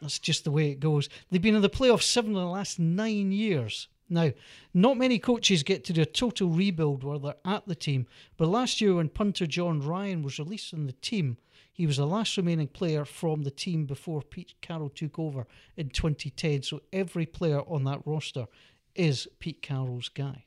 That's 0.00 0.20
just 0.20 0.44
the 0.44 0.52
way 0.52 0.70
it 0.70 0.80
goes. 0.80 1.08
They've 1.30 1.42
been 1.42 1.56
in 1.56 1.62
the 1.62 1.68
playoffs 1.68 2.04
seven 2.04 2.36
of 2.36 2.42
the 2.42 2.46
last 2.46 2.78
nine 2.78 3.32
years. 3.32 3.88
Now, 4.10 4.32
not 4.74 4.98
many 4.98 5.20
coaches 5.20 5.62
get 5.62 5.84
to 5.84 5.92
do 5.92 6.02
a 6.02 6.06
total 6.06 6.48
rebuild 6.48 7.04
where 7.04 7.18
they're 7.18 7.34
at 7.44 7.66
the 7.66 7.76
team, 7.76 8.06
but 8.36 8.48
last 8.48 8.80
year 8.80 8.94
when 8.94 9.08
punter 9.08 9.46
Jon 9.46 9.80
Ryan 9.80 10.22
was 10.22 10.38
released 10.38 10.70
from 10.70 10.86
the 10.86 10.92
team, 10.92 11.36
he 11.72 11.86
was 11.86 11.96
the 11.96 12.06
last 12.06 12.36
remaining 12.36 12.66
player 12.66 13.04
from 13.04 13.42
the 13.42 13.50
team 13.50 13.86
before 13.86 14.20
Pete 14.20 14.54
Carroll 14.60 14.90
took 14.90 15.18
over 15.18 15.46
in 15.76 15.88
2010. 15.88 16.62
So 16.62 16.82
every 16.92 17.24
player 17.24 17.60
on 17.60 17.84
that 17.84 18.02
roster 18.04 18.48
is 18.94 19.28
Pete 19.38 19.62
Carroll's 19.62 20.08
guy. 20.08 20.44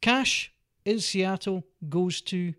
Cash 0.00 0.52
in 0.84 1.00
Seattle 1.00 1.64
goes 1.88 2.20
to 2.22 2.54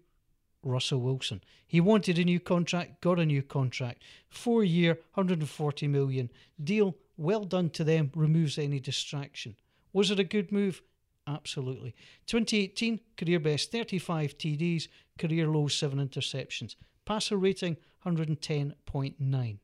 Russell 0.61 1.01
Wilson. 1.01 1.41
He 1.65 1.79
wanted 1.79 2.19
a 2.19 2.25
new 2.25 2.39
contract, 2.39 3.01
got 3.01 3.19
a 3.19 3.25
new 3.25 3.41
contract. 3.41 4.03
Four 4.29 4.63
year, 4.63 4.99
140 5.13 5.87
million 5.87 6.29
deal. 6.61 6.95
Well 7.15 7.45
done 7.45 7.69
to 7.71 7.83
them, 7.83 8.11
removes 8.13 8.59
any 8.59 8.79
distraction. 8.79 9.55
Was 9.97 10.11
it 10.11 10.19
a 10.19 10.23
good 10.23 10.51
move? 10.51 10.83
Absolutely. 11.25 11.95
2018, 12.27 12.99
career 13.17 13.39
best 13.39 13.71
35 13.71 14.37
TDs, 14.37 14.89
career 15.17 15.47
low 15.47 15.67
7 15.67 15.97
interceptions. 15.97 16.75
Passer 17.03 17.35
rating 17.35 17.77
110.9. 18.05 19.57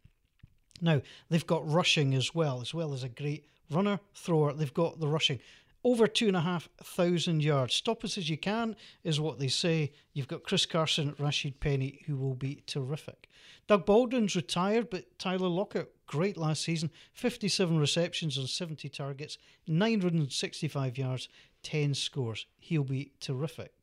Now, 0.82 1.02
they've 1.30 1.46
got 1.46 1.70
rushing 1.70 2.16
as 2.16 2.34
well, 2.34 2.62
as 2.62 2.74
well 2.74 2.96
as 2.96 3.04
a 3.04 3.10
great 3.10 3.46
runner, 3.70 4.00
thrower. 4.16 4.54
They've 4.54 4.74
got 4.74 5.00
the 5.00 5.08
rushing. 5.08 5.40
over 5.84 6.08
two 6.08 6.28
and 6.28 6.38
a 6.38 6.42
half 6.42 6.70
thousand 6.82 7.44
yards. 7.44 7.76
Stop 7.76 8.04
us 8.04 8.18
as 8.18 8.30
you 8.30 8.38
can, 8.38 8.76
is 9.04 9.20
what 9.20 9.38
they 9.38 9.48
say. 9.48 9.92
You've 10.14 10.28
got 10.28 10.44
Chris 10.44 10.66
Carson, 10.66 11.14
Rashaad 11.20 11.60
Penny, 11.60 12.02
who 12.08 12.16
will 12.16 12.36
be 12.36 12.64
terrific. 12.66 13.28
Doug 13.68 13.86
Baldwin's 13.86 14.36
retired, 14.36 14.90
but 14.90 15.20
Tyler 15.20 15.50
Lockett, 15.50 15.94
great 16.14 16.38
last 16.38 16.62
season 16.62 16.92
57 17.14 17.76
receptions 17.80 18.38
on 18.38 18.46
70 18.46 18.88
targets, 18.90 19.40
965 19.66 20.96
yards, 20.96 21.28
10 21.64 21.96
scores. 21.96 22.46
He'll 22.60 22.84
be 22.84 23.14
terrific. 23.20 23.74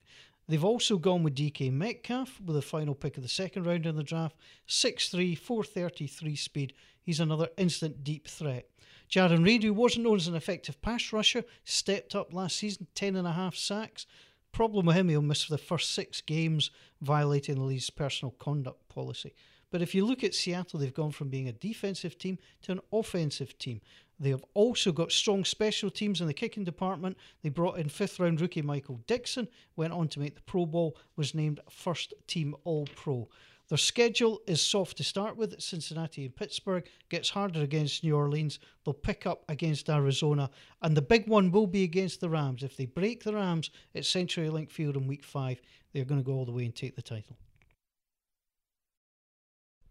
They've 0.46 0.64
also 0.64 0.96
gone 0.96 1.24
with 1.24 1.34
DK 1.34 1.72
Metcalf 1.72 2.40
with 2.40 2.54
the 2.54 2.62
final 2.62 2.94
pick 2.94 3.16
of 3.16 3.24
the 3.24 3.28
second 3.28 3.66
round 3.66 3.84
in 3.84 3.96
the 3.96 4.04
draft. 4.04 4.36
6'3, 4.68 5.36
433 5.36 6.36
speed. 6.36 6.72
He's 7.02 7.18
another 7.18 7.48
instant 7.56 8.04
deep 8.04 8.28
threat. 8.28 8.68
Jarran 9.10 9.44
Reed, 9.44 9.64
who 9.64 9.74
wasn't 9.74 10.04
known 10.04 10.16
as 10.16 10.28
an 10.28 10.36
effective 10.36 10.80
pass 10.80 11.12
rusher, 11.12 11.42
stepped 11.64 12.14
up 12.14 12.32
last 12.32 12.58
season, 12.58 12.86
10 12.94 13.16
and 13.16 13.26
a 13.26 13.32
half 13.32 13.56
sacks. 13.56 14.06
Problem 14.52 14.86
with 14.86 14.96
him, 14.96 15.08
he'll 15.08 15.20
miss 15.20 15.48
the 15.48 15.58
first 15.58 15.90
six 15.90 16.20
games, 16.20 16.70
violating 17.00 17.56
the 17.56 17.64
league's 17.64 17.90
personal 17.90 18.36
conduct 18.38 18.88
policy. 18.88 19.34
But 19.70 19.82
if 19.82 19.94
you 19.94 20.04
look 20.04 20.24
at 20.24 20.34
Seattle, 20.34 20.80
they've 20.80 20.92
gone 20.92 21.12
from 21.12 21.28
being 21.28 21.48
a 21.48 21.52
defensive 21.52 22.18
team 22.18 22.38
to 22.62 22.72
an 22.72 22.80
offensive 22.92 23.56
team. 23.58 23.80
They 24.18 24.30
have 24.30 24.44
also 24.52 24.92
got 24.92 25.12
strong 25.12 25.44
special 25.44 25.90
teams 25.90 26.20
in 26.20 26.26
the 26.26 26.34
kicking 26.34 26.64
department. 26.64 27.16
They 27.42 27.48
brought 27.48 27.78
in 27.78 27.88
fifth 27.88 28.20
round 28.20 28.40
rookie 28.40 28.62
Michael 28.62 29.00
Dickson, 29.06 29.48
went 29.76 29.94
on 29.94 30.08
to 30.08 30.20
make 30.20 30.34
the 30.34 30.42
Pro 30.42 30.66
Bowl, 30.66 30.96
was 31.16 31.34
named 31.34 31.60
first 31.70 32.12
team 32.26 32.54
All 32.64 32.86
Pro. 32.94 33.28
Their 33.70 33.78
schedule 33.78 34.40
is 34.48 34.60
soft 34.60 34.96
to 34.96 35.04
start 35.04 35.36
with. 35.36 35.58
Cincinnati 35.60 36.24
and 36.24 36.34
Pittsburgh 36.34 36.86
gets 37.08 37.30
harder 37.30 37.62
against 37.62 38.02
New 38.02 38.16
Orleans. 38.16 38.58
They'll 38.84 38.92
pick 38.92 39.26
up 39.26 39.44
against 39.48 39.88
Arizona, 39.88 40.50
and 40.82 40.96
the 40.96 41.02
big 41.02 41.28
one 41.28 41.52
will 41.52 41.68
be 41.68 41.84
against 41.84 42.20
the 42.20 42.28
Rams. 42.28 42.64
If 42.64 42.76
they 42.76 42.86
break 42.86 43.22
the 43.22 43.32
Rams 43.32 43.70
at 43.94 44.02
CenturyLink 44.02 44.70
Field 44.70 44.96
in 44.96 45.06
Week 45.06 45.24
Five, 45.24 45.62
they're 45.92 46.04
going 46.04 46.20
to 46.20 46.26
go 46.26 46.32
all 46.32 46.44
the 46.44 46.52
way 46.52 46.64
and 46.64 46.74
take 46.74 46.96
the 46.96 47.02
title. 47.02 47.36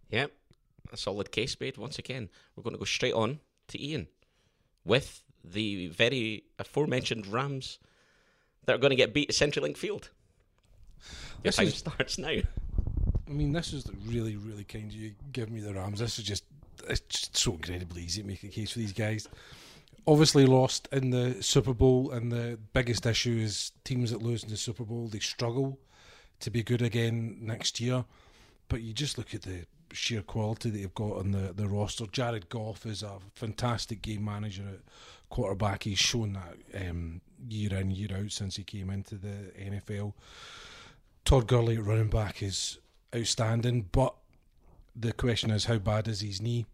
Yep, 0.10 0.32
a 0.92 0.98
solid 0.98 1.32
case 1.32 1.60
made 1.60 1.78
once 1.78 2.00
again. 2.00 2.30
We're 2.56 2.64
going 2.64 2.74
to 2.74 2.80
go 2.80 2.86
straight 2.86 3.14
on 3.14 3.40
to 3.68 3.84
Ian 3.84 4.08
with 4.86 5.24
the 5.44 5.88
very 5.88 6.44
aforementioned 6.58 7.28
Rams 7.28 7.80
that 8.66 8.76
are 8.76 8.80
going 8.80 8.90
to 8.92 8.96
get 8.96 9.14
beat 9.14 9.30
at 9.30 9.36
CenturyLink 9.36 9.78
Field. 9.78 10.10
Your 11.44 11.44
This 11.44 11.56
time 11.58 11.68
is- 11.68 11.76
starts 11.78 12.18
now. 12.18 12.30
I 12.30 13.32
mean, 13.32 13.52
this 13.54 13.74
is 13.74 13.86
really, 14.08 14.36
really 14.38 14.64
kind 14.64 14.86
of 14.90 14.96
you 14.96 15.14
give 15.32 15.52
me 15.52 15.60
the 15.62 15.74
Rams. 15.74 16.00
This 16.00 16.18
is 16.18 16.26
just 16.26 16.44
it's 16.88 17.02
just 17.02 17.38
so 17.38 17.52
incredibly 17.54 18.02
easy 18.04 18.22
to 18.22 18.28
make 18.28 18.44
a 18.44 18.48
case 18.48 18.72
for 18.72 18.80
these 18.80 18.94
guys. 18.94 19.28
Obviously, 20.08 20.48
lost 20.48 20.88
in 20.92 21.12
the 21.12 21.44
Super 21.44 21.74
Bowl, 21.76 22.10
and 22.10 22.32
the 22.32 22.58
biggest 22.74 23.06
issue 23.06 23.38
is 23.38 23.72
teams 23.84 24.10
that 24.10 24.24
lose 24.24 24.44
in 24.44 24.50
the 24.50 24.58
Super 24.58 24.84
Bowl 24.84 25.08
they 25.08 25.20
struggle 25.20 25.78
to 26.40 26.50
be 26.50 26.64
good 26.64 26.82
again 26.82 27.38
next 27.42 27.80
year. 27.80 28.06
But 28.68 28.82
you 28.82 28.94
just 28.94 29.20
look 29.20 29.36
at 29.36 29.44
the 29.44 29.66
sheer 29.92 30.22
quality 30.22 30.70
that 30.70 30.78
they've 30.78 30.94
got 30.94 31.18
on 31.18 31.32
the, 31.32 31.54
the 31.54 31.68
roster. 31.68 32.06
Jared 32.06 32.50
Goff 32.50 32.86
is 32.86 33.04
a 33.04 33.20
fantastic 33.36 34.02
game 34.02 34.26
manager 34.26 34.64
at 34.64 34.80
quarterback. 35.30 35.84
He's 35.84 36.00
shown 36.00 36.34
that 36.34 36.90
um, 36.90 37.22
year 37.48 37.74
in, 37.76 37.92
year 37.92 38.10
out 38.16 38.32
since 38.32 38.56
he 38.56 38.64
came 38.64 38.90
into 38.90 39.16
the 39.16 39.52
NFL. 39.60 40.14
Todd 41.26 41.48
Gurley 41.48 41.78
at 41.78 41.84
running 41.84 42.10
back 42.10 42.42
is 42.42 42.80
outstanding, 43.16 43.90
but 43.92 44.16
the 44.96 45.14
question 45.14 45.52
is 45.52 45.66
how 45.66 45.78
bad 45.78 46.08
is 46.08 46.22
his 46.22 46.42
knee? 46.42 46.66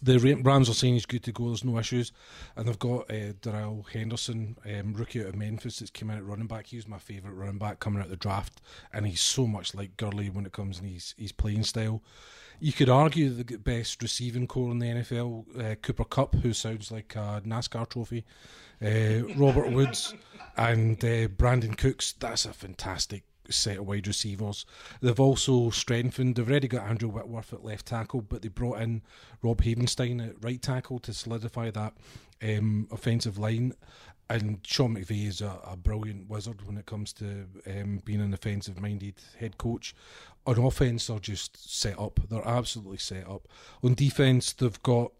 The 0.00 0.18
Rams 0.44 0.70
are 0.70 0.74
saying 0.74 0.94
he's 0.94 1.06
good 1.06 1.24
to 1.24 1.32
go. 1.32 1.48
There's 1.48 1.64
no 1.64 1.78
issues, 1.78 2.12
and 2.54 2.68
they've 2.68 2.78
got 2.78 3.10
uh, 3.10 3.32
Darrell 3.40 3.84
Henderson, 3.92 4.56
um, 4.64 4.94
rookie 4.94 5.20
out 5.20 5.28
of 5.28 5.34
Memphis, 5.34 5.80
that's 5.80 5.90
come 5.90 6.10
in 6.10 6.18
at 6.18 6.24
running 6.24 6.46
back. 6.46 6.66
He 6.66 6.76
was 6.76 6.86
my 6.86 6.98
favourite 6.98 7.34
running 7.34 7.58
back 7.58 7.80
coming 7.80 7.98
out 7.98 8.04
of 8.04 8.10
the 8.10 8.16
draft, 8.16 8.60
and 8.92 9.06
he's 9.06 9.20
so 9.20 9.46
much 9.46 9.74
like 9.74 9.96
Gurley 9.96 10.30
when 10.30 10.46
it 10.46 10.52
comes 10.52 10.78
in 10.78 10.86
his 10.86 11.14
his 11.18 11.32
playing 11.32 11.64
style. 11.64 12.00
You 12.60 12.72
could 12.72 12.88
argue 12.88 13.30
the 13.30 13.56
best 13.56 14.00
receiving 14.02 14.46
corps 14.46 14.70
in 14.70 14.78
the 14.78 14.86
NFL, 14.86 15.72
uh, 15.72 15.74
Cooper 15.76 16.04
Kupp, 16.04 16.36
who 16.36 16.52
sounds 16.52 16.92
like 16.92 17.16
a 17.16 17.42
NASCAR 17.44 17.88
trophy, 17.88 18.24
uh, 18.80 19.34
Robert 19.34 19.72
Woods, 19.72 20.14
and 20.56 20.96
Brandin 21.00 21.76
Cooks. 21.76 22.12
That's 22.12 22.44
a 22.44 22.52
fantastic 22.52 23.24
set 23.52 23.78
of 23.78 23.86
wide 23.86 24.06
receivers. 24.06 24.66
They've 25.00 25.18
also 25.18 25.70
strengthened. 25.70 26.36
They've 26.36 26.48
already 26.48 26.68
got 26.68 26.86
Andrew 26.88 27.08
Whitworth 27.08 27.52
at 27.52 27.64
left 27.64 27.86
tackle, 27.86 28.22
but 28.22 28.42
they 28.42 28.48
brought 28.48 28.80
in 28.80 29.02
Rob 29.42 29.62
Havenstein 29.62 30.26
at 30.26 30.42
right 30.42 30.60
tackle 30.60 30.98
to 31.00 31.14
solidify 31.14 31.70
that 31.70 31.94
um, 32.42 32.88
offensive 32.90 33.38
line. 33.38 33.74
And 34.30 34.60
Sean 34.64 34.96
McVay 34.96 35.26
is 35.26 35.40
a, 35.40 35.58
a 35.66 35.76
brilliant 35.76 36.28
wizard 36.28 36.66
when 36.66 36.78
it 36.78 36.86
comes 36.86 37.12
to 37.14 37.46
um, 37.66 38.00
being 38.04 38.20
an 38.20 38.32
offensive 38.32 38.80
minded 38.80 39.14
head 39.38 39.58
coach. 39.58 39.94
On 40.46 40.58
offense, 40.58 41.06
they're 41.06 41.18
just 41.18 41.70
set 41.78 41.98
up. 41.98 42.18
They're 42.28 42.46
absolutely 42.46 42.98
set 42.98 43.28
up. 43.28 43.46
On 43.82 43.94
defense, 43.94 44.52
they've 44.52 44.82
got 44.82 45.12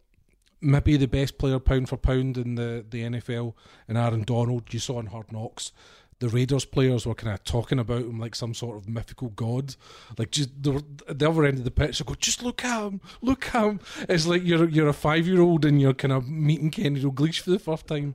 maybe 0.63 0.97
the 0.97 1.09
best 1.09 1.37
player 1.37 1.59
pound 1.59 1.89
for 1.89 1.97
pound 1.97 2.39
in 2.39 2.55
the, 2.55 2.85
the 2.89 3.03
NFL, 3.03 3.55
and 3.89 3.99
Aaron 3.99 4.23
Donald. 4.23 4.73
You 4.73 4.79
saw 4.79 5.01
in 5.01 5.07
Hard 5.07 5.31
Knocks 5.31 5.73
the 6.23 6.29
Raiders 6.29 6.65
players 6.65 7.05
were 7.05 7.17
kind 7.17 7.35
of 7.35 7.43
talking 7.43 7.81
about 7.81 8.03
him 8.03 8.21
like 8.21 8.37
some 8.37 8.55
sort 8.55 8.77
of 8.77 8.89
mythical 8.89 9.31
god. 9.31 9.75
Like 10.17 10.31
just 10.31 10.51
the 10.63 11.29
other 11.29 11.45
end 11.45 11.59
of 11.59 11.65
the 11.65 11.73
pitch, 11.73 11.99
they 11.99 12.05
go, 12.05 12.15
"Just 12.15 12.45
look 12.45 12.65
at 12.65 12.85
him, 12.85 13.01
look 13.21 13.53
at 13.53 13.65
him." 13.65 13.81
It's 14.09 14.25
like 14.25 14.45
you're 14.45 14.69
you're 14.69 14.89
a 14.89 14.93
five 14.93 15.27
year 15.27 15.41
old 15.41 15.65
and 15.65 15.81
you're 15.81 15.95
kind 15.95 16.13
of 16.13 16.29
meeting 16.29 16.71
Kenny 16.71 17.01
Dalglish 17.03 17.41
for 17.41 17.51
the 17.51 17.59
first 17.59 17.89
time. 17.89 18.15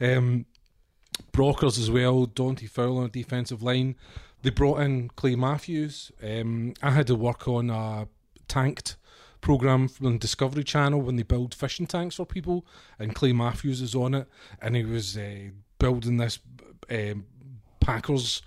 Um, 0.00 0.46
Brockers 1.32 1.80
as 1.80 1.90
well, 1.90 2.26
Dante 2.26 2.66
Fowler 2.66 3.02
on 3.02 3.10
the 3.10 3.22
defensive 3.22 3.60
line. 3.60 3.96
They 4.42 4.50
brought 4.50 4.80
in 4.80 5.08
Clay 5.08 5.34
Matthews. 5.34 6.12
Um, 6.22 6.74
I 6.80 6.92
had 6.92 7.08
to 7.08 7.16
work 7.16 7.48
on 7.48 7.70
a 7.70 8.06
tanked 8.46 8.96
program 9.40 9.88
from 9.88 10.18
Discovery 10.18 10.62
Channel 10.62 11.02
when 11.02 11.16
they 11.16 11.24
build 11.24 11.54
fishing 11.54 11.88
tanks 11.88 12.14
for 12.14 12.24
people, 12.24 12.64
and 13.00 13.16
Clay 13.16 13.32
Matthews 13.32 13.80
is 13.80 13.96
on 13.96 14.14
it, 14.14 14.28
and 14.62 14.76
he 14.76 14.84
was 14.84 15.16
uh, 15.16 15.50
building 15.80 16.18
this 16.18 16.38
um, 16.88 17.26
Packers 17.88 18.42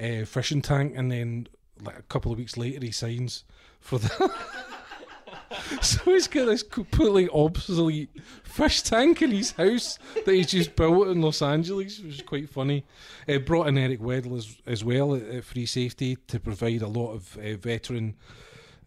uh, 0.00 0.24
fishing 0.24 0.60
tank, 0.60 0.94
and 0.96 1.12
then 1.12 1.46
like 1.80 1.96
a 1.96 2.02
couple 2.02 2.32
of 2.32 2.38
weeks 2.38 2.56
later 2.56 2.84
he 2.84 2.90
signs 2.90 3.44
for 3.78 4.00
the. 4.00 4.08
so 5.80 6.00
he's 6.06 6.26
got 6.26 6.46
this 6.46 6.64
completely 6.64 7.28
obsolete 7.28 8.10
fish 8.42 8.82
tank 8.82 9.22
in 9.22 9.30
his 9.30 9.52
house 9.52 9.96
that 10.24 10.34
he's 10.34 10.48
just 10.48 10.74
built 10.74 11.06
in 11.06 11.22
Los 11.22 11.40
Angeles, 11.40 12.00
which 12.00 12.16
is 12.16 12.22
quite 12.22 12.50
funny. 12.50 12.84
Uh, 13.28 13.38
brought 13.38 13.68
in 13.68 13.78
Eric 13.78 14.00
Weddle 14.00 14.36
as, 14.36 14.56
as 14.66 14.84
well 14.84 15.14
at, 15.14 15.22
at 15.22 15.44
free 15.44 15.66
safety 15.66 16.16
to 16.26 16.40
provide 16.40 16.82
a 16.82 16.88
lot 16.88 17.12
of 17.12 17.38
uh, 17.38 17.56
veteran 17.58 18.16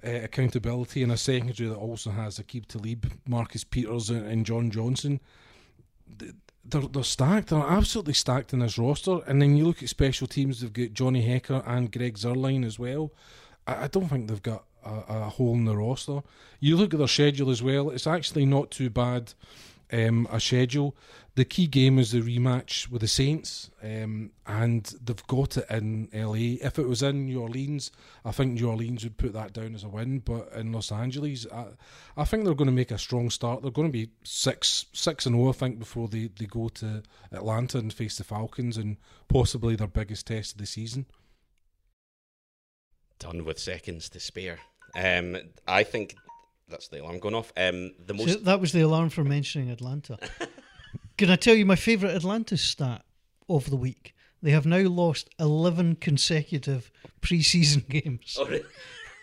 uh, 0.06 0.10
accountability 0.10 1.02
in 1.02 1.12
a 1.12 1.18
secondary 1.18 1.70
that 1.70 1.78
also 1.78 2.12
has 2.12 2.40
Aqib 2.40 2.66
Talib, 2.66 3.10
Marcus 3.26 3.64
Peters, 3.64 4.10
and, 4.10 4.28
and 4.28 4.46
John 4.46 4.70
Johnson. 4.70 5.22
They're, 6.66 6.82
they're 6.82 7.04
stacked. 7.04 7.50
They're 7.50 7.60
absolutely 7.60 8.14
stacked 8.14 8.54
in 8.54 8.60
this 8.60 8.78
roster. 8.78 9.20
And 9.28 9.42
then 9.42 9.58
you 9.58 9.66
look 9.66 9.84
at 9.84 9.90
special 9.90 10.28
teams, 10.28 10.62
they've 10.62 10.72
got 10.72 10.94
Johnny 10.94 11.26
Hekker 11.28 11.64
and 11.68 11.92
Greg 11.92 12.18
Zuerlein 12.18 12.66
as 12.66 12.80
well. 12.80 13.12
I, 13.68 13.84
I 13.84 13.88
don't 13.88 14.08
think 14.08 14.28
they've 14.28 14.42
got 14.42 14.66
a, 14.86 15.04
a 15.08 15.30
hole 15.30 15.54
in 15.54 15.66
the 15.66 15.76
roster. 15.76 16.22
You 16.60 16.78
look 16.78 16.94
at 16.94 17.00
their 17.00 17.08
schedule 17.08 17.50
as 17.50 17.62
well, 17.62 17.90
it's 17.90 18.08
actually 18.08 18.46
not 18.46 18.72
too 18.72 18.90
bad 18.90 19.34
um, 19.94 20.28
a 20.32 20.40
schedule. 20.40 20.96
The 21.36 21.46
key 21.46 21.66
game 21.66 21.98
is 21.98 22.12
the 22.12 22.22
rematch 22.22 22.90
with 22.90 23.02
the 23.02 23.08
Saints, 23.08 23.72
um, 23.82 24.32
and 24.46 24.84
they've 25.04 25.28
got 25.28 25.58
it 25.58 25.66
in 25.70 26.10
LA. 26.14 26.58
If 26.62 26.78
it 26.78 26.88
was 26.88 27.02
in 27.02 27.26
New 27.26 27.42
Orleans, 27.42 27.92
I 28.24 28.32
think 28.32 28.54
New 28.54 28.70
Orleans 28.70 29.04
would 29.04 29.18
put 29.18 29.34
that 29.34 29.54
down 29.54 29.74
as 29.74 29.84
a 29.84 29.90
win. 29.90 30.20
But 30.20 30.52
in 30.56 30.72
Los 30.72 30.92
Angeles, 30.92 31.48
I, 31.52 31.66
I 32.18 32.24
think 32.24 32.44
they're 32.44 32.54
going 32.54 32.68
to 32.68 32.72
make 32.72 32.92
a 32.92 33.00
strong 33.00 33.32
start. 33.32 33.62
They're 33.62 33.72
going 33.72 33.88
to 33.88 33.92
be 33.92 34.10
six 34.24 34.86
six 34.94 35.26
and 35.26 35.36
zero, 35.36 35.50
I 35.50 35.54
think, 35.54 35.80
before 35.80 36.08
they, 36.08 36.30
they 36.38 36.46
go 36.46 36.70
to 36.70 37.02
Atlanta 37.32 37.80
and 37.80 37.92
face 37.92 38.18
the 38.18 38.24
Falcons, 38.24 38.78
and 38.78 38.98
possibly 39.28 39.76
their 39.76 39.88
biggest 39.88 40.28
test 40.28 40.54
of 40.54 40.58
the 40.60 40.68
season. 40.68 41.08
Done 43.18 43.44
with 43.44 43.58
seconds 43.58 44.10
to 44.10 44.20
spare. 44.20 44.60
Um, 44.96 45.38
I 45.68 45.84
think 45.84 46.16
that's 46.70 46.88
the 46.88 47.02
alarm 47.02 47.20
going 47.20 47.36
off. 47.36 47.52
Um, 47.58 47.92
the 48.06 48.14
So 48.18 48.26
most 48.26 48.46
that 48.46 48.60
was 48.62 48.72
the 48.72 48.82
alarm 48.82 49.10
for 49.10 49.24
mentioning 49.24 49.70
Atlanta. 49.70 50.18
Can 51.18 51.30
I 51.30 51.36
tell 51.36 51.56
you 51.56 51.66
my 51.66 51.76
favourite 51.76 52.16
Atlanta 52.16 52.58
stat 52.58 53.04
of 53.48 53.70
the 53.70 53.76
week? 53.76 54.16
They 54.42 54.52
have 54.52 54.66
now 54.66 54.80
lost 54.90 55.30
11 55.40 55.98
consecutive 55.98 56.92
preseason 57.22 57.88
games, 58.04 58.36
Oh, 58.40 58.46
really? 58.46 58.64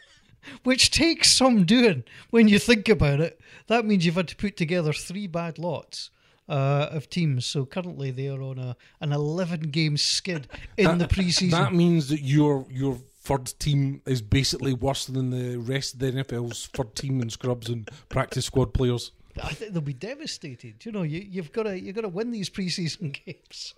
which 0.63 0.91
takes 0.91 1.31
some 1.31 1.65
doing 1.65 2.05
when 2.31 2.49
you 2.49 2.59
think 2.59 2.89
about 2.89 3.21
it. 3.21 3.41
That 3.67 3.85
means 3.85 4.07
you've 4.07 4.15
had 4.15 4.29
to 4.29 4.37
put 4.37 4.57
together 4.57 4.93
three 4.93 5.27
bad 5.27 5.59
lots. 5.59 6.11
Uh, 6.49 6.89
of 6.91 7.09
teams, 7.09 7.47
so 7.47 7.65
currently 7.65 8.11
they 8.11 8.27
are 8.27 8.43
on 8.43 8.59
a 8.59 8.77
an 9.01 9.13
eleven 9.13 9.61
game 9.61 9.97
skid 9.97 10.49
in 10.77 10.99
the 10.99 11.05
preseason. 11.05 11.53
That 11.53 11.73
means 11.73 12.09
that 12.09 12.23
your 12.23 12.67
your 12.69 12.99
third 13.21 13.53
team 13.59 14.01
is 14.07 14.23
basically 14.23 14.73
worse 14.73 15.07
than 15.07 15.31
the 15.31 15.57
rest 15.59 15.95
of 15.95 16.01
the 16.01 16.13
NFL's 16.13 16.69
third 16.73 16.95
team 16.95 17.21
and 17.21 17.31
scrubs 17.31 17.69
and 17.69 17.89
practice 18.09 18.47
squad 18.47 18.73
players. 18.73 19.13
I 19.43 19.55
think 19.55 19.73
they'll 19.73 19.81
be 19.81 19.93
devastated. 19.93 20.85
You 20.85 20.91
know, 20.93 21.03
you, 21.03 21.21
you've 21.21 21.53
got 21.53 21.63
to 21.63 21.79
you've 21.81 21.95
got 21.95 22.03
to 22.03 22.09
win 22.09 22.31
these 22.33 22.51
preseason 22.51 23.13
games. 23.25 23.75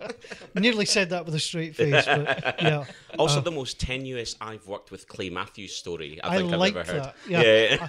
Nearly 0.55 0.85
said 0.85 1.11
that 1.11 1.25
with 1.25 1.35
a 1.35 1.39
straight 1.39 1.75
face, 1.75 2.05
but 2.05 2.55
yeah. 2.61 2.85
Also, 3.19 3.37
uh, 3.37 3.41
the 3.41 3.51
most 3.51 3.79
tenuous 3.79 4.35
I've 4.41 4.67
worked 4.67 4.89
with 4.91 5.07
Clay 5.07 5.29
Matthews 5.29 5.75
story 5.75 6.19
I 6.23 6.35
I 6.35 6.37
think 6.37 6.51
like 6.51 6.75
I've 6.75 6.89
ever 6.89 6.93
heard. 6.93 7.03
that. 7.03 7.15
Yeah. 7.29 7.87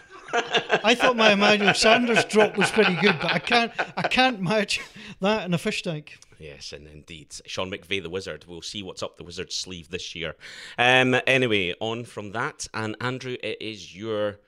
I 0.85 0.95
thought 0.95 1.17
my 1.17 1.33
Emmanuel 1.33 1.73
Sanders 1.75 2.25
drop 2.27 2.59
was 2.59 2.71
pretty 2.71 2.95
good, 2.97 3.17
but 3.21 3.33
I 3.33 3.39
can't 3.39 3.73
I 3.97 4.09
can't 4.09 4.41
match 4.41 4.81
that 5.21 5.47
in 5.47 5.55
a 5.55 5.59
fish 5.59 5.83
tank. 5.83 6.19
Yes, 6.39 6.73
and 6.73 6.87
indeed, 6.87 7.35
Sean 7.47 7.71
McVay, 7.71 8.03
the 8.03 8.11
wizard. 8.11 8.45
We'll 8.47 8.63
see 8.63 8.83
what's 8.83 9.03
up 9.03 9.17
the 9.17 9.25
wizard's 9.25 9.55
sleeve 9.55 9.91
this 9.91 10.15
year. 10.15 10.35
Um, 10.79 11.17
anyway, 11.27 11.75
on 11.81 12.05
from 12.05 12.33
that, 12.33 12.67
and 12.75 12.97
Andrew, 13.01 13.37
it 13.43 13.61
is 13.61 13.97
your 13.97 14.41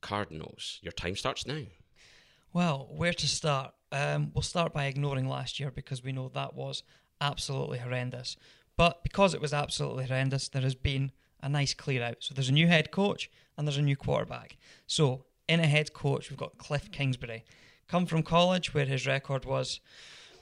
Cardinals. 0.00 0.78
Your 0.82 0.92
time 0.92 1.16
starts 1.16 1.46
now. 1.46 1.62
Well, 2.52 2.88
where 2.90 3.12
to 3.12 3.28
start? 3.28 3.74
Um, 3.92 4.30
we'll 4.34 4.42
start 4.42 4.72
by 4.72 4.86
ignoring 4.86 5.28
last 5.28 5.58
year 5.58 5.70
because 5.70 6.02
we 6.02 6.12
know 6.12 6.28
that 6.28 6.54
was 6.54 6.82
absolutely 7.20 7.78
horrendous. 7.78 8.36
But 8.76 9.02
because 9.02 9.34
it 9.34 9.40
was 9.40 9.52
absolutely 9.52 10.06
horrendous, 10.06 10.48
there 10.48 10.62
has 10.62 10.74
been 10.74 11.12
a 11.42 11.48
nice 11.48 11.74
clear 11.74 12.02
out. 12.02 12.16
So 12.20 12.34
there's 12.34 12.48
a 12.48 12.52
new 12.52 12.66
head 12.66 12.90
coach 12.90 13.30
and 13.56 13.66
there's 13.66 13.78
a 13.78 13.82
new 13.82 13.96
quarterback. 13.96 14.56
So 14.86 15.24
in 15.48 15.60
a 15.60 15.66
head 15.66 15.92
coach, 15.92 16.30
we've 16.30 16.38
got 16.38 16.58
Cliff 16.58 16.90
Kingsbury, 16.90 17.44
come 17.88 18.06
from 18.06 18.22
college 18.22 18.74
where 18.74 18.86
his 18.86 19.06
record 19.06 19.44
was, 19.44 19.80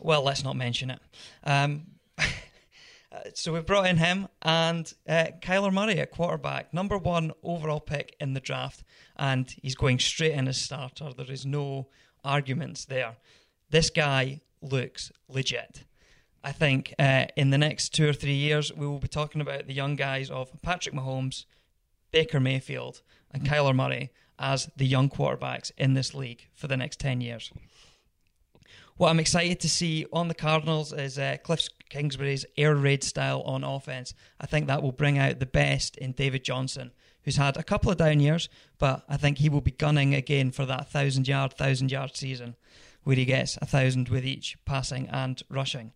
well, 0.04 0.22
let's 0.22 0.44
not 0.44 0.54
mention 0.54 0.90
it. 0.90 1.00
Um, 1.44 1.86
so 3.34 3.54
we 3.54 3.60
brought 3.60 3.86
in 3.86 3.96
him 3.96 4.28
and 4.42 4.92
uh, 5.08 5.28
Kyler 5.40 5.72
Murray 5.72 5.98
at 5.98 6.10
quarterback, 6.10 6.74
number 6.74 6.98
one 6.98 7.32
overall 7.42 7.80
pick 7.80 8.14
in 8.20 8.34
the 8.34 8.40
draft, 8.40 8.84
and 9.16 9.50
he's 9.62 9.74
going 9.74 9.98
straight 9.98 10.32
in 10.32 10.46
as 10.46 10.60
starter. 10.60 11.10
There 11.16 11.30
is 11.30 11.46
no 11.46 11.88
arguments 12.22 12.84
there. 12.84 13.16
This 13.70 13.88
guy 13.88 14.42
looks 14.60 15.10
legit. 15.26 15.84
I 16.44 16.52
think 16.52 16.92
uh, 16.98 17.26
in 17.34 17.48
the 17.48 17.58
next 17.58 17.94
two 17.94 18.06
or 18.06 18.12
three 18.12 18.34
years, 18.34 18.70
we 18.74 18.86
will 18.86 18.98
be 18.98 19.08
talking 19.08 19.40
about 19.40 19.66
the 19.66 19.72
young 19.72 19.96
guys 19.96 20.30
of 20.30 20.50
Patrick 20.60 20.94
Mahomes, 20.94 21.46
Baker 22.12 22.40
Mayfield, 22.40 23.00
and 23.32 23.42
Kyler 23.42 23.74
Murray 23.74 24.10
as 24.38 24.68
the 24.76 24.84
young 24.84 25.08
quarterbacks 25.08 25.70
in 25.78 25.94
this 25.94 26.12
league 26.12 26.48
for 26.54 26.66
the 26.66 26.76
next 26.76 27.00
10 27.00 27.22
years. 27.22 27.50
What 28.96 29.10
I'm 29.10 29.18
excited 29.18 29.58
to 29.60 29.68
see 29.68 30.06
on 30.12 30.28
the 30.28 30.34
Cardinals 30.34 30.92
is 30.92 31.18
uh, 31.18 31.36
Cliff 31.42 31.68
Kingsbury's 31.88 32.46
air 32.56 32.76
raid 32.76 33.02
style 33.02 33.42
on 33.42 33.64
offense. 33.64 34.14
I 34.40 34.46
think 34.46 34.68
that 34.68 34.84
will 34.84 34.92
bring 34.92 35.18
out 35.18 35.40
the 35.40 35.46
best 35.46 35.96
in 35.96 36.12
David 36.12 36.44
Johnson, 36.44 36.92
who's 37.24 37.36
had 37.36 37.56
a 37.56 37.64
couple 37.64 37.90
of 37.90 37.96
down 37.96 38.20
years, 38.20 38.48
but 38.78 39.04
I 39.08 39.16
think 39.16 39.38
he 39.38 39.48
will 39.48 39.60
be 39.60 39.72
gunning 39.72 40.14
again 40.14 40.52
for 40.52 40.64
that 40.66 40.92
thousand 40.92 41.26
yard, 41.26 41.54
thousand 41.54 41.90
yard 41.90 42.16
season, 42.16 42.54
where 43.02 43.16
he 43.16 43.24
gets 43.24 43.56
a 43.56 43.66
thousand 43.66 44.10
with 44.10 44.24
each 44.24 44.56
passing 44.64 45.08
and 45.08 45.42
rushing. 45.50 45.92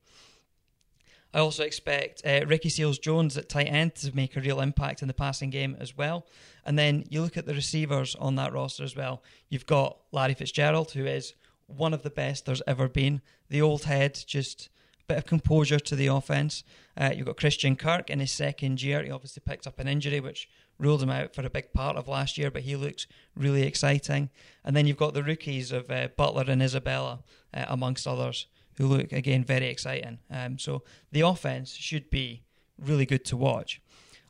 I 1.33 1.39
also 1.39 1.63
expect 1.63 2.23
uh, 2.27 2.41
Ricky 2.49 2.69
Seals 2.69 2.99
Jones 2.99 3.37
at 3.37 3.49
tight 3.49 3.69
end 3.69 3.95
to 3.97 4.17
make 4.17 4.35
a 4.35 4.41
real 4.41 4.61
impact 4.61 5.03
in 5.03 5.09
the 5.09 5.15
passing 5.15 5.51
game 5.51 5.77
as 5.79 5.97
well. 5.97 6.27
And 6.65 6.77
then 6.77 7.05
you 7.11 7.23
look 7.23 7.37
at 7.37 7.47
the 7.47 7.55
receivers 7.55 8.17
on 8.17 8.35
that 8.37 8.53
roster 8.53 8.83
as 8.83 8.97
well. 8.97 9.23
You've 9.51 9.67
got 9.67 9.99
Larry 10.11 10.35
Fitzgerald, 10.35 10.91
who 10.91 11.07
is 11.07 11.35
one 11.69 11.95
of 11.95 12.03
the 12.03 12.11
best 12.11 12.47
there's 12.47 12.63
ever 12.67 12.89
been. 12.89 13.21
The 13.49 13.63
old 13.63 13.85
head, 13.85 14.19
just 14.27 14.69
a 15.01 15.05
bit 15.07 15.19
of 15.19 15.27
composure 15.27 15.79
to 15.79 15.95
the 15.95 16.09
offense. 16.09 16.65
Uh, 16.97 17.13
you've 17.15 17.27
got 17.27 17.37
Christian 17.37 17.77
Kirk 17.77 18.11
in 18.11 18.19
his 18.19 18.33
second 18.33 18.83
year. 18.83 19.03
He 19.03 19.11
obviously 19.11 19.43
picked 19.47 19.67
up 19.67 19.79
an 19.79 19.87
injury, 19.87 20.21
which 20.21 20.49
ruled 20.79 21.03
him 21.03 21.11
out 21.11 21.35
for 21.35 21.45
a 21.45 21.51
big 21.51 21.73
part 21.73 21.97
of 21.97 22.09
last 22.09 22.39
year, 22.39 22.51
but 22.51 22.63
he 22.63 22.75
looks 22.75 23.07
really 23.37 23.63
exciting. 23.63 24.31
And 24.65 24.75
then 24.75 24.87
you've 24.87 24.97
got 24.97 25.15
the 25.15 25.23
rookies 25.23 25.71
of 25.71 25.91
uh, 25.91 26.09
Butler 26.17 26.45
and 26.49 26.63
Isabella, 26.63 27.21
uh, 27.55 27.65
amongst 27.69 28.07
others, 28.07 28.47
who 28.77 28.87
look 28.87 29.13
again 29.13 29.45
very 29.45 29.69
exciting. 29.69 30.19
Um, 30.31 30.59
so 30.59 30.83
the 31.13 31.21
offense 31.21 31.75
should 31.75 32.11
be 32.11 32.43
really 32.79 33.07
good 33.07 33.25
to 33.27 33.37
watch. 33.37 33.81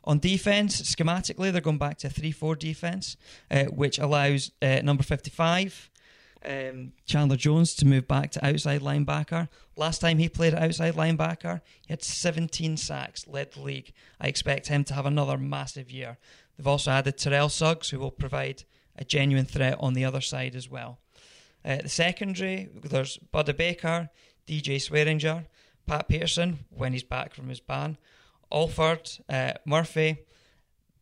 On 0.05 0.17
defense, 0.17 0.81
schematically, 0.81 1.51
they're 1.51 1.61
going 1.61 1.77
back 1.77 1.97
to 1.99 2.07
a 2.07 2.09
3 2.09 2.31
4 2.31 2.55
defense, 2.55 3.17
uh, 3.51 3.65
which 3.65 3.99
allows 3.99 4.51
uh, 4.61 4.81
number 4.81 5.03
55, 5.03 5.89
um, 6.45 6.93
Chandler 7.05 7.35
Jones, 7.35 7.73
to 7.75 7.85
move 7.85 8.07
back 8.07 8.31
to 8.31 8.45
outside 8.45 8.81
linebacker. 8.81 9.49
Last 9.75 9.99
time 9.99 10.17
he 10.17 10.29
played 10.29 10.53
outside 10.53 10.95
linebacker, 10.95 11.61
he 11.85 11.93
had 11.93 12.03
17 12.03 12.77
sacks, 12.77 13.27
led 13.27 13.53
the 13.53 13.61
league. 13.61 13.93
I 14.19 14.27
expect 14.27 14.67
him 14.67 14.83
to 14.85 14.93
have 14.93 15.05
another 15.05 15.37
massive 15.37 15.91
year. 15.91 16.17
They've 16.57 16.67
also 16.67 16.91
added 16.91 17.17
Terrell 17.17 17.49
Suggs, 17.49 17.89
who 17.89 17.99
will 17.99 18.11
provide 18.11 18.63
a 18.97 19.05
genuine 19.05 19.45
threat 19.45 19.77
on 19.79 19.93
the 19.93 20.05
other 20.05 20.21
side 20.21 20.55
as 20.55 20.69
well. 20.69 20.99
Uh, 21.63 21.77
the 21.77 21.89
secondary, 21.89 22.69
there's 22.83 23.19
Budda 23.33 23.55
Baker, 23.55 24.09
DJ 24.47 24.77
Swearinger, 24.77 25.45
Pat 25.85 26.07
Peterson 26.07 26.59
when 26.69 26.93
he's 26.93 27.03
back 27.03 27.33
from 27.33 27.49
his 27.49 27.59
ban, 27.59 27.97
Alford, 28.51 29.09
uh, 29.29 29.53
Murphy. 29.65 30.19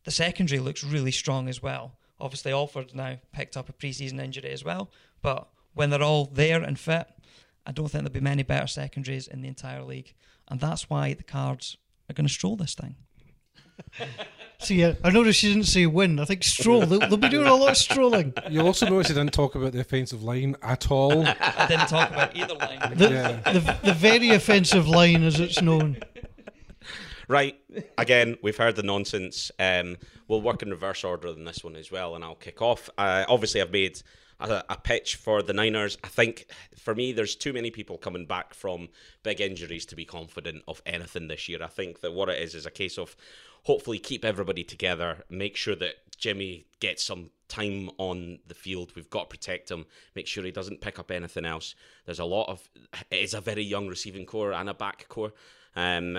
The 0.04 0.10
secondary 0.10 0.60
looks 0.60 0.82
really 0.82 1.10
strong 1.10 1.48
as 1.48 1.62
well. 1.62 1.92
Obviously, 2.20 2.52
Alford 2.52 2.94
now 2.94 3.18
picked 3.32 3.56
up 3.56 3.68
a 3.68 3.72
preseason 3.72 4.20
injury 4.20 4.50
as 4.50 4.64
well, 4.64 4.90
but 5.22 5.48
when 5.74 5.90
they're 5.90 6.02
all 6.02 6.26
there 6.26 6.62
and 6.62 6.78
fit, 6.78 7.06
I 7.66 7.72
don't 7.72 7.88
think 7.88 8.02
there'll 8.04 8.12
be 8.14 8.20
many 8.20 8.42
better 8.42 8.66
secondaries 8.66 9.28
in 9.28 9.42
the 9.42 9.48
entire 9.48 9.82
league, 9.82 10.14
and 10.48 10.58
that's 10.60 10.88
why 10.90 11.14
the 11.14 11.22
Cards 11.22 11.76
are 12.10 12.14
going 12.14 12.26
to 12.26 12.32
stroll 12.32 12.56
this 12.56 12.74
thing. 12.74 12.96
See, 14.60 14.76
yeah, 14.80 14.94
I 15.04 15.10
noticed 15.10 15.40
you 15.44 15.50
didn't 15.52 15.68
say 15.68 15.86
win. 15.86 16.18
I 16.18 16.24
think 16.24 16.42
stroll. 16.42 16.84
They'll, 16.84 16.98
they'll 16.98 17.16
be 17.16 17.28
doing 17.28 17.46
a 17.46 17.54
lot 17.54 17.70
of 17.70 17.76
strolling. 17.76 18.32
You'll 18.50 18.66
also 18.66 18.88
notice 18.88 19.06
he 19.06 19.14
didn't 19.14 19.32
talk 19.32 19.54
about 19.54 19.70
the 19.72 19.78
offensive 19.80 20.24
line 20.24 20.56
at 20.62 20.90
all. 20.90 21.24
I 21.40 21.66
didn't 21.68 21.86
talk 21.86 22.10
about 22.10 22.34
either 22.36 22.54
line. 22.54 22.94
The, 22.96 23.08
Yeah. 23.08 23.52
the, 23.52 23.78
the 23.84 23.94
very 23.94 24.30
offensive 24.30 24.88
line, 24.88 25.22
as 25.22 25.38
it's 25.38 25.62
known. 25.62 25.98
Right. 27.28 27.56
Again, 27.98 28.36
we've 28.42 28.56
heard 28.56 28.74
the 28.74 28.82
nonsense. 28.82 29.52
Um, 29.60 29.96
we'll 30.26 30.40
work 30.42 30.62
in 30.62 30.70
reverse 30.70 31.04
order 31.04 31.32
than 31.32 31.44
this 31.44 31.62
one 31.62 31.76
as 31.76 31.92
well, 31.92 32.16
and 32.16 32.24
I'll 32.24 32.34
kick 32.34 32.60
off. 32.60 32.90
Uh, 32.98 33.24
obviously, 33.28 33.60
I've 33.60 33.70
made 33.70 34.02
a, 34.40 34.64
a 34.68 34.76
pitch 34.76 35.16
for 35.16 35.42
the 35.42 35.52
Niners. 35.52 35.98
I 36.04 36.08
think 36.08 36.46
for 36.76 36.94
me, 36.94 37.12
there's 37.12 37.36
too 37.36 37.52
many 37.52 37.70
people 37.70 37.98
coming 37.98 38.26
back 38.26 38.54
from 38.54 38.88
big 39.22 39.40
injuries 39.40 39.86
to 39.86 39.96
be 39.96 40.04
confident 40.04 40.62
of 40.68 40.82
anything 40.86 41.28
this 41.28 41.48
year. 41.48 41.62
I 41.62 41.66
think 41.66 42.00
that 42.00 42.12
what 42.12 42.28
it 42.28 42.40
is 42.40 42.54
is 42.54 42.66
a 42.66 42.70
case 42.70 42.98
of 42.98 43.16
hopefully 43.64 43.98
keep 43.98 44.24
everybody 44.24 44.64
together, 44.64 45.24
make 45.28 45.56
sure 45.56 45.76
that 45.76 45.96
Jimmy 46.16 46.66
gets 46.80 47.02
some 47.02 47.30
time 47.48 47.90
on 47.98 48.38
the 48.46 48.54
field. 48.54 48.92
We've 48.94 49.10
got 49.10 49.30
to 49.30 49.36
protect 49.36 49.70
him, 49.70 49.86
make 50.14 50.26
sure 50.26 50.44
he 50.44 50.50
doesn't 50.50 50.80
pick 50.80 50.98
up 50.98 51.10
anything 51.10 51.44
else. 51.44 51.74
There's 52.04 52.18
a 52.18 52.24
lot 52.24 52.48
of 52.48 52.68
it 53.10 53.22
is 53.22 53.34
a 53.34 53.40
very 53.40 53.62
young 53.62 53.88
receiving 53.88 54.26
corps 54.26 54.52
and 54.52 54.68
a 54.68 54.74
back 54.74 55.08
corps. 55.08 55.32
Um, 55.74 56.18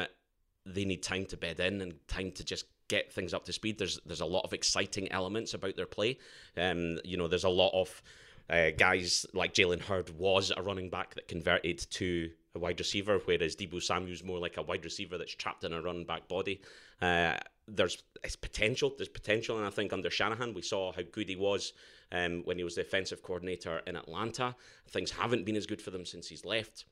they 0.66 0.86
need 0.86 1.04
time 1.04 1.26
to 1.28 1.38
bed 1.38 1.60
in 1.60 1.82
and 1.82 2.08
time 2.08 2.32
to 2.34 2.44
just 2.44 2.66
get 2.90 3.14
things 3.14 3.34
up 3.34 3.46
to 3.46 3.54
speed. 3.54 3.78
There's 3.78 4.00
there's 4.06 4.20
a 4.20 4.26
lot 4.26 4.44
of 4.44 4.52
exciting 4.52 5.10
elements 5.12 5.54
about 5.54 5.78
their 5.78 5.86
play. 5.86 6.18
Um, 6.58 7.00
you 7.06 7.16
know, 7.16 7.28
there's 7.28 7.46
a 7.46 7.50
lot 7.50 7.72
of 7.74 8.02
uh, 8.50 8.72
guys 8.78 9.26
like 9.34 9.54
Jalen 9.54 9.82
Hurd 9.82 10.10
was 10.18 10.52
a 10.56 10.62
running 10.62 10.90
back 10.90 11.16
that 11.16 11.28
converted 11.28 11.80
to 11.92 12.32
a 12.56 12.60
wide 12.60 12.80
receiver, 12.80 13.20
whereas 13.26 13.56
Deebo 13.56 13.82
Samuel's 13.82 14.24
more 14.24 14.40
like 14.40 14.58
a 14.58 14.62
wide 14.64 14.84
receiver 14.84 15.18
that's 15.18 15.36
trapped 15.36 15.64
in 15.64 15.72
a 15.72 15.82
running 15.82 16.06
back 16.06 16.28
body. 16.28 16.62
Uh, 17.02 17.36
there's 17.68 18.02
it's 18.24 18.36
potential. 18.36 18.94
There's 18.98 19.10
potential, 19.10 19.58
and 19.58 19.66
I 19.66 19.70
think 19.70 19.94
under 19.94 20.10
Shanahan 20.10 20.54
we 20.54 20.62
saw 20.62 20.92
how 20.92 21.04
good 21.12 21.30
he 21.30 21.36
was 21.36 21.74
um, 22.12 22.42
when 22.46 22.58
he 22.58 22.64
was 22.64 22.76
the 22.76 22.82
offensive 22.82 23.22
coordinator 23.22 23.82
in 23.86 23.96
Atlanta. 23.96 24.56
Things 24.90 25.12
haven't 25.12 25.46
been 25.46 25.56
as 25.56 25.68
good 25.68 25.82
for 25.82 25.92
them 25.92 26.06
since 26.06 26.28
he's 26.28 26.44
left. 26.44 26.86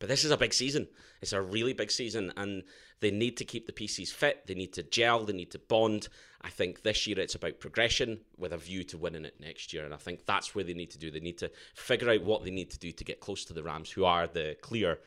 But 0.00 0.08
this 0.08 0.24
is 0.24 0.30
a 0.30 0.36
big 0.36 0.54
season. 0.54 0.88
It's 1.20 1.34
a 1.34 1.42
really 1.42 1.74
big 1.74 1.90
season, 1.90 2.32
and 2.36 2.64
they 3.00 3.10
need 3.10 3.36
to 3.36 3.44
keep 3.44 3.66
the 3.66 3.72
pieces 3.72 4.10
fit. 4.10 4.46
They 4.46 4.54
need 4.54 4.72
to 4.72 4.82
gel. 4.82 5.24
They 5.24 5.34
need 5.34 5.50
to 5.52 5.58
bond. 5.58 6.08
I 6.40 6.48
think 6.48 6.82
this 6.82 7.06
year 7.06 7.20
it's 7.20 7.34
about 7.34 7.60
progression 7.60 8.20
with 8.38 8.52
a 8.52 8.56
view 8.56 8.82
to 8.84 8.98
winning 8.98 9.26
it 9.26 9.38
next 9.38 9.74
year, 9.74 9.84
and 9.84 9.92
I 9.92 9.98
think 9.98 10.24
that's 10.24 10.54
where 10.54 10.64
they 10.64 10.72
need 10.72 10.90
to 10.92 10.98
do. 10.98 11.10
They 11.10 11.20
need 11.20 11.38
to 11.38 11.50
figure 11.74 12.10
out 12.10 12.24
what 12.24 12.42
they 12.42 12.50
need 12.50 12.70
to 12.70 12.78
do 12.78 12.92
to 12.92 13.04
get 13.04 13.20
close 13.20 13.44
to 13.44 13.52
the 13.52 13.62
Rams, 13.62 13.90
who 13.90 14.06
are 14.06 14.26
the 14.26 14.56
clear, 14.62 15.00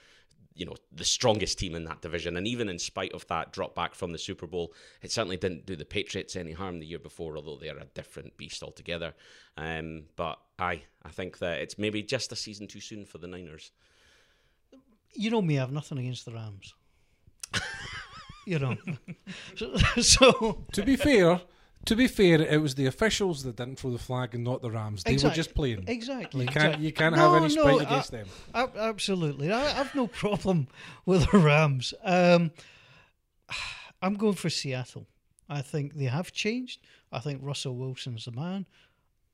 you 0.54 0.68
know, 0.68 0.76
the 0.92 1.04
strongest 1.04 1.58
team 1.58 1.74
in 1.74 1.86
that 1.86 2.04
division. 2.04 2.38
And 2.38 2.48
even 2.48 2.70
in 2.70 2.78
spite 2.78 3.14
of 3.14 3.26
that 3.30 3.52
drop 3.52 3.74
back 3.74 3.96
from 3.96 4.12
the 4.12 4.20
Super 4.20 4.46
Bowl, 4.46 4.76
it 5.02 5.12
certainly 5.12 5.38
didn't 5.38 5.66
do 5.66 5.76
the 5.76 5.86
Patriots 5.86 6.36
any 6.36 6.52
harm 6.52 6.80
the 6.80 6.86
year 6.86 7.00
before, 7.00 7.36
although 7.36 7.58
they're 7.58 7.80
a 7.80 7.86
different 7.96 8.38
beast 8.38 8.62
altogether. 8.62 9.16
Um, 9.58 10.04
but 10.16 10.38
I, 10.60 10.84
I 11.04 11.10
think 11.10 11.40
that 11.40 11.62
it's 11.62 11.80
maybe 11.80 12.04
just 12.04 12.32
a 12.32 12.36
season 12.36 12.68
too 12.68 12.82
soon 12.82 13.06
for 13.06 13.18
the 13.18 13.28
Niners. 13.28 13.72
You 15.16 15.30
know 15.30 15.42
me, 15.42 15.58
I 15.58 15.62
have 15.62 15.72
nothing 15.72 15.98
against 15.98 16.26
the 16.26 16.32
Rams. 16.34 16.74
you 18.48 18.60
know. 18.60 18.76
So, 19.56 19.76
so 20.02 20.66
to 20.72 20.84
be 20.84 20.96
fair, 20.96 21.42
to 21.86 21.96
be 21.96 22.08
fair, 22.08 22.42
it 22.42 22.62
was 22.62 22.76
the 22.76 22.86
officials 22.88 23.44
that 23.44 23.56
didn't 23.56 23.78
throw 23.78 23.92
the 23.92 24.00
flag 24.00 24.34
and 24.36 24.44
not 24.44 24.62
the 24.62 24.72
Rams. 24.72 25.04
They 25.04 25.18
were 25.18 25.30
just 25.30 25.54
playing. 25.54 25.84
exactly. 25.88 26.46
You 26.46 26.52
can't 26.52 26.66
exactly. 26.66 26.86
you 26.86 26.94
can't 26.94 27.16
No, 27.16 27.34
have 27.34 27.44
any 27.44 27.50
spite 27.54 27.66
no, 27.66 27.80
against 27.80 28.14
I- 28.14 28.18
them. 28.18 28.28
Ab- 28.54 28.78
absolutely. 28.78 29.52
I, 29.52 29.80
I've 29.80 29.94
no 29.96 30.08
problem 30.08 30.68
with 31.06 31.30
the 31.32 31.38
Rams. 31.38 31.94
Um, 32.04 32.52
I'm 34.02 34.16
going 34.16 34.34
for 34.36 34.50
Seattle. 34.50 35.08
I 35.50 35.62
think 35.62 35.94
they 35.96 36.06
have 36.06 36.32
changed. 36.32 36.82
I 37.12 37.20
think 37.20 37.40
Russell 37.44 37.76
Wilson's 37.76 38.26
the 38.26 38.32
man. 38.32 38.66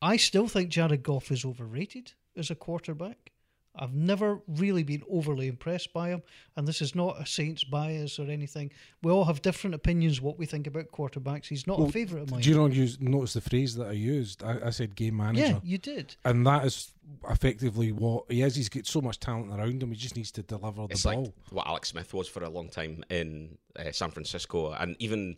I 0.02 0.18
still 0.18 0.48
think 0.48 0.70
Jared 0.70 1.04
Goff 1.04 1.32
is 1.32 1.46
overrated. 1.46 2.14
as 2.36 2.50
a 2.50 2.56
quarterback. 2.56 3.32
I've 3.76 3.94
never 3.94 4.40
really 4.48 4.84
been 4.84 5.04
overly 5.10 5.48
impressed 5.48 5.94
by 5.94 6.10
him, 6.10 6.22
and 6.58 6.68
this 6.68 6.82
is 6.82 6.96
not 6.96 7.22
a 7.22 7.26
Saints 7.26 7.64
bias 7.64 8.20
or 8.20 8.24
anything. 8.30 8.72
We 9.04 9.12
all 9.12 9.24
have 9.26 9.42
different 9.42 9.74
opinions 9.76 10.20
what 10.20 10.38
we 10.40 10.46
think 10.46 10.68
about 10.68 10.92
quarterbacks. 10.92 11.46
He's 11.46 11.66
not 11.68 11.78
Well, 11.80 11.88
a 11.88 11.92
favourite 11.92 12.24
of 12.24 12.32
mine. 12.32 12.42
Do 12.42 12.50
you 12.50 12.58
not 12.58 12.74
use, 12.74 13.00
notice 13.00 13.34
the 13.34 13.42
phrase 13.42 13.76
that 13.76 13.88
I 13.88 13.92
used? 13.94 14.44
I, 14.44 14.58
I 14.66 14.70
said 14.72 14.96
game 14.96 15.18
manager. 15.18 15.42
yeah, 15.46 15.60
you 15.64 15.78
did. 15.78 16.16
And 16.26 16.46
that 16.48 16.66
is 16.66 16.92
effectively 17.30 17.92
what 17.92 18.26
he 18.30 18.42
is. 18.42 18.56
He's 18.56 18.70
got 18.70 18.86
so 18.88 19.02
much 19.02 19.20
talent 19.20 19.52
around 19.54 19.82
him. 19.82 19.92
He 19.92 19.96
just 19.98 20.16
needs 20.16 20.32
to 20.32 20.42
deliver 20.42 20.88
the 20.88 20.94
It's 20.94 21.04
ball. 21.04 21.24
like 21.24 21.34
what 21.52 21.68
Alex 21.68 21.90
Smith 21.90 22.14
was 22.14 22.28
for 22.28 22.44
a 22.44 22.50
long 22.50 22.70
time 22.70 23.04
in 23.10 23.58
uh, 23.78 23.92
San 23.92 24.12
Francisco, 24.12 24.72
and 24.74 24.96
even 25.00 25.38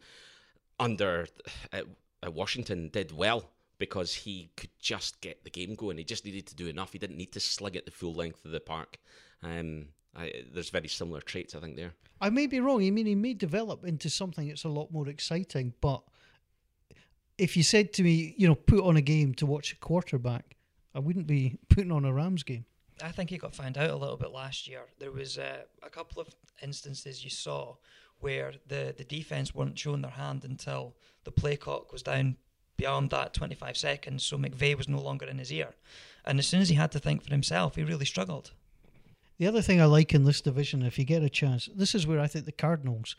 under 0.80 1.28
uh, 1.74 1.82
uh, 2.26 2.32
Washington 2.32 2.90
did 2.90 3.12
well 3.12 3.44
because 3.82 4.14
he 4.14 4.52
could 4.56 4.70
just 4.80 5.20
get 5.22 5.44
the 5.44 5.50
game 5.50 5.74
going. 5.74 5.98
He 5.98 6.04
just 6.04 6.24
needed 6.24 6.46
to 6.46 6.56
do 6.56 6.68
enough. 6.68 6.94
He 6.94 7.00
didn't 7.00 7.18
need 7.18 7.32
to 7.32 7.40
slug 7.40 7.76
it 7.76 7.84
the 7.84 7.92
full 7.92 8.14
length 8.14 8.46
of 8.46 8.52
the 8.52 8.60
park. 8.60 9.00
Um, 9.42 9.88
I, 10.16 10.44
there's 10.54 10.70
very 10.70 10.88
similar 10.88 11.20
traits, 11.20 11.56
I 11.56 11.60
think, 11.62 11.78
there. 11.78 11.94
I 12.22 12.30
may 12.30 12.46
be 12.46 12.60
wrong. 12.60 12.86
I 12.86 12.92
mean, 12.92 13.08
he 13.08 13.16
may 13.16 13.34
develop 13.34 13.84
into 13.84 14.08
something 14.08 14.48
that's 14.48 14.66
a 14.66 14.70
lot 14.70 14.92
more 14.92 15.10
exciting. 15.10 15.74
But 15.82 16.04
if 17.40 17.58
you 17.58 17.64
said 17.64 17.92
to 17.94 18.04
me, 18.04 18.36
you 18.38 18.48
know, 18.48 18.54
put 18.54 18.84
on 18.84 18.98
a 18.98 19.02
game 19.02 19.34
to 19.36 19.48
watch 19.48 19.74
a 19.74 19.78
quarterback, 19.78 20.58
I 20.94 21.00
wouldn't 21.00 21.26
be 21.26 21.58
putting 21.68 21.92
on 21.92 22.06
a 22.06 22.14
Rams 22.14 22.44
game. 22.44 22.66
I 23.04 23.12
think 23.12 23.32
he 23.32 23.40
got 23.40 23.56
found 23.56 23.80
out 23.80 23.90
a 23.90 23.96
little 23.96 24.16
bit 24.16 24.30
last 24.32 24.68
year. 24.68 24.82
There 25.00 25.12
was 25.12 25.40
uh, 25.40 25.64
a 25.82 25.90
couple 25.90 26.22
of 26.22 26.28
instances 26.62 27.24
you 27.24 27.32
saw 27.32 27.78
where 28.20 28.54
the, 28.68 28.94
the 28.96 29.06
defense 29.06 29.56
weren't 29.56 29.80
showing 29.80 30.04
their 30.04 30.12
hand 30.12 30.46
until 30.46 30.96
the 31.24 31.32
play 31.32 31.56
clock 31.56 31.92
was 31.92 32.04
down 32.04 32.38
beyond 32.82 33.12
that 33.12 33.32
25 33.32 33.78
seconds, 33.78 34.24
so 34.24 34.38
McVay 34.38 34.76
was 34.76 34.90
no 34.90 35.00
longer 35.00 35.28
in 35.28 35.38
his 35.38 35.54
ear. 35.54 35.76
And 36.26 36.40
as 36.40 36.48
soon 36.48 36.62
as 36.62 36.70
he 36.70 36.76
had 36.76 36.92
to 36.94 37.00
think 37.00 37.24
for 37.24 37.30
himself, 37.30 37.76
he 37.76 37.84
really 37.84 38.06
struggled. 38.06 38.54
The 39.38 39.46
other 39.46 39.62
thing 39.62 39.80
I 39.80 39.86
like 39.86 40.16
in 40.16 40.24
this 40.24 40.42
division, 40.42 40.82
if 40.82 40.98
you 40.98 41.06
get 41.06 41.22
a 41.22 41.30
chance, 41.30 41.70
this 41.76 41.94
is 41.94 42.08
where 42.08 42.20
I 42.20 42.26
think 42.26 42.46
the 42.46 42.52
Cardinals, 42.52 43.16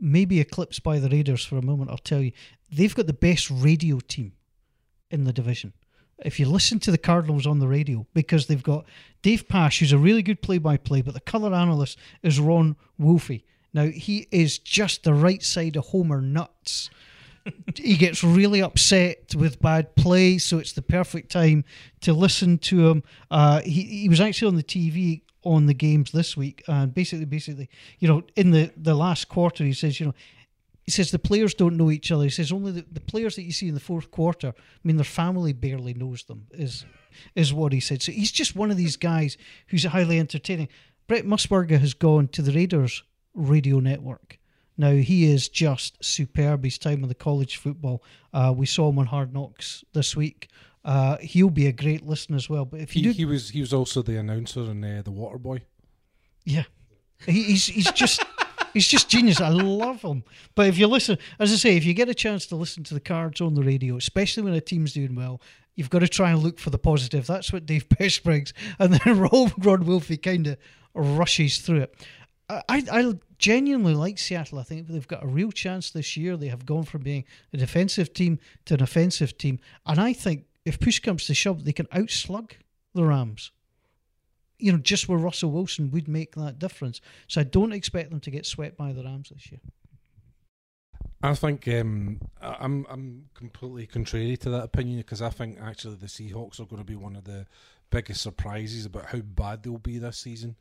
maybe 0.00 0.40
eclipsed 0.40 0.82
by 0.82 0.98
the 0.98 1.08
Raiders 1.08 1.44
for 1.44 1.56
a 1.56 1.62
moment, 1.62 1.90
I'll 1.90 1.98
tell 1.98 2.20
you, 2.20 2.32
they've 2.72 2.94
got 2.94 3.06
the 3.06 3.12
best 3.12 3.48
radio 3.48 4.00
team 4.00 4.32
in 5.08 5.22
the 5.22 5.32
division. 5.32 5.72
If 6.24 6.40
you 6.40 6.46
listen 6.46 6.80
to 6.80 6.90
the 6.90 6.98
Cardinals 6.98 7.46
on 7.46 7.60
the 7.60 7.68
radio, 7.68 8.06
because 8.12 8.46
they've 8.46 8.62
got 8.62 8.86
Dave 9.22 9.46
Pasch, 9.46 9.78
who's 9.78 9.92
a 9.92 9.98
really 9.98 10.22
good 10.22 10.42
play 10.42 10.58
by 10.58 10.76
play, 10.76 11.00
but 11.00 11.14
the 11.14 11.20
colour 11.20 11.54
analyst 11.54 11.96
is 12.24 12.40
Ron 12.40 12.74
Wolfley. 13.00 13.44
Now, 13.72 13.86
he 13.86 14.26
is 14.32 14.58
just 14.58 15.04
the 15.04 15.14
right 15.14 15.44
side 15.44 15.76
of 15.76 15.86
Homer 15.86 16.20
nuts. 16.20 16.90
He 17.74 17.96
gets 17.96 18.24
really 18.24 18.62
upset 18.62 19.34
with 19.36 19.60
bad 19.60 19.94
play, 19.96 20.38
so 20.38 20.58
it's 20.58 20.72
the 20.72 20.82
perfect 20.82 21.30
time 21.30 21.64
to 22.00 22.12
listen 22.12 22.58
to 22.58 22.88
him. 22.88 23.02
Uh, 23.30 23.60
he 23.62 23.82
he 23.82 24.08
was 24.08 24.20
actually 24.20 24.48
on 24.48 24.56
the 24.56 24.62
TV 24.62 25.22
on 25.42 25.66
the 25.66 25.74
games 25.74 26.10
this 26.12 26.36
week, 26.36 26.64
and 26.66 26.94
basically, 26.94 27.24
basically, 27.24 27.68
you 27.98 28.08
know, 28.08 28.22
in 28.34 28.50
the 28.50 28.70
the 28.76 28.94
last 28.94 29.28
quarter, 29.28 29.64
he 29.64 29.72
says, 29.72 30.00
you 30.00 30.06
know. 30.06 30.14
He 30.84 30.92
says 30.92 31.10
the 31.10 31.18
players 31.18 31.52
don't 31.52 31.76
know 31.76 31.90
each 31.90 32.12
other. 32.12 32.22
He 32.22 32.30
says 32.30 32.52
only 32.52 32.70
the, 32.70 32.86
the 32.92 33.00
players 33.00 33.34
that 33.34 33.42
you 33.42 33.50
see 33.50 33.66
in 33.66 33.74
the 33.74 33.80
fourth 33.80 34.12
quarter, 34.12 34.54
I 34.56 34.80
mean, 34.84 34.94
their 34.94 35.04
family 35.04 35.52
barely 35.52 35.94
knows 35.94 36.22
them, 36.22 36.46
is 36.52 36.86
is 37.34 37.52
what 37.52 37.72
he 37.72 37.80
said. 37.80 38.02
So 38.02 38.12
he's 38.12 38.30
just 38.30 38.54
one 38.54 38.70
of 38.70 38.76
these 38.76 38.96
guys 38.96 39.36
who's 39.66 39.82
highly 39.82 40.20
entertaining. 40.20 40.68
Brent 41.08 41.26
Musburger 41.26 41.80
has 41.80 41.92
gone 41.92 42.28
to 42.28 42.42
the 42.42 42.52
Raiders 42.52 43.02
radio 43.34 43.80
network. 43.80 44.38
Now 44.78 44.92
he 44.92 45.30
is 45.32 45.48
just 45.48 46.02
superb. 46.04 46.64
His 46.64 46.78
time 46.78 47.02
in 47.02 47.08
the 47.08 47.14
college 47.14 47.56
football. 47.56 48.02
Uh, 48.32 48.52
we 48.56 48.66
saw 48.66 48.90
him 48.90 48.98
on 48.98 49.06
Hard 49.06 49.32
Knocks 49.32 49.84
this 49.92 50.14
week. 50.16 50.48
Uh, 50.84 51.16
he'll 51.18 51.50
be 51.50 51.66
a 51.66 51.72
great 51.72 52.06
listen 52.06 52.34
as 52.34 52.48
well. 52.48 52.64
But 52.64 52.80
if 52.80 52.94
you 52.94 53.02
He, 53.02 53.08
do, 53.08 53.12
he 53.14 53.24
was 53.24 53.50
he 53.50 53.60
was 53.60 53.72
also 53.72 54.02
the 54.02 54.18
announcer 54.18 54.60
in 54.70 54.84
uh, 54.84 55.02
the 55.04 55.10
Waterboy. 55.10 55.62
yeah, 56.44 56.64
he, 57.26 57.42
he's 57.42 57.66
he's 57.66 57.90
just 57.92 58.22
he's 58.74 58.86
just 58.86 59.08
genius. 59.08 59.40
I 59.40 59.48
love 59.48 60.02
him. 60.02 60.22
But 60.54 60.68
if 60.68 60.78
you 60.78 60.86
listen, 60.86 61.18
as 61.40 61.52
I 61.52 61.56
say, 61.56 61.76
if 61.76 61.84
you 61.84 61.94
get 61.94 62.08
a 62.08 62.14
chance 62.14 62.46
to 62.46 62.56
listen 62.56 62.84
to 62.84 62.94
the 62.94 63.00
cards 63.00 63.40
on 63.40 63.54
the 63.54 63.62
radio, 63.62 63.96
especially 63.96 64.44
when 64.44 64.54
a 64.54 64.60
team's 64.60 64.92
doing 64.92 65.14
well, 65.16 65.40
you've 65.74 65.90
got 65.90 66.00
to 66.00 66.08
try 66.08 66.30
and 66.30 66.40
look 66.42 66.58
for 66.60 66.70
the 66.70 66.78
positive. 66.78 67.26
That's 67.26 67.52
what 67.52 67.66
Dave 67.66 67.88
Pasch 67.98 68.22
brings, 68.22 68.52
and 68.78 68.92
then 68.94 69.18
Rob 69.18 69.52
Rod 69.58 69.82
Wolfley 69.84 70.22
kind 70.22 70.46
of 70.46 70.58
rushes 70.94 71.58
through 71.58 71.80
it. 71.80 72.06
I, 72.48 72.62
I 72.68 72.84
I 72.92 73.12
genuinely 73.38 73.94
like 73.94 74.18
Seattle. 74.18 74.58
I 74.58 74.62
think 74.62 74.88
they've 74.88 75.06
got 75.06 75.24
a 75.24 75.28
real 75.28 75.52
chance 75.52 75.90
this 75.90 76.16
year. 76.16 76.36
They 76.36 76.48
have 76.48 76.66
gone 76.66 76.84
from 76.84 77.02
being 77.02 77.24
a 77.52 77.56
defensive 77.56 78.12
team 78.12 78.38
to 78.66 78.74
an 78.74 78.82
offensive 78.82 79.36
team, 79.38 79.58
and 79.86 80.00
I 80.00 80.12
think 80.12 80.46
if 80.64 80.80
push 80.80 80.98
comes 80.98 81.26
to 81.26 81.34
shove, 81.34 81.64
they 81.64 81.72
can 81.72 81.86
outslug 81.86 82.52
the 82.94 83.04
Rams 83.04 83.52
you 84.58 84.72
know, 84.72 84.78
just 84.78 85.08
where 85.08 85.18
Russell 85.18 85.50
Wilson 85.50 85.90
would 85.90 86.08
make 86.08 86.34
that 86.34 86.58
difference. 86.58 87.00
So 87.28 87.40
I 87.40 87.44
don't 87.44 87.72
expect 87.72 88.10
them 88.10 88.20
to 88.20 88.30
get 88.30 88.46
swept 88.46 88.76
by 88.76 88.92
the 88.92 89.04
Rams 89.04 89.30
this 89.30 89.50
year. 89.50 89.60
I 91.22 91.34
think 91.34 91.66
um, 91.68 92.20
I'm 92.40 92.86
I'm 92.88 93.24
completely 93.34 93.86
contrary 93.86 94.36
to 94.38 94.50
that 94.50 94.64
opinion 94.64 94.98
because 94.98 95.22
I 95.22 95.30
think 95.30 95.58
actually 95.60 95.96
the 95.96 96.06
Seahawks 96.06 96.60
are 96.60 96.66
going 96.66 96.82
to 96.82 96.86
be 96.86 96.96
one 96.96 97.16
of 97.16 97.24
the 97.24 97.46
biggest 97.90 98.22
surprises 98.22 98.86
about 98.86 99.06
how 99.06 99.20
bad 99.20 99.62
they'll 99.62 99.78
be 99.78 99.98
this 99.98 100.18
season. 100.18 100.56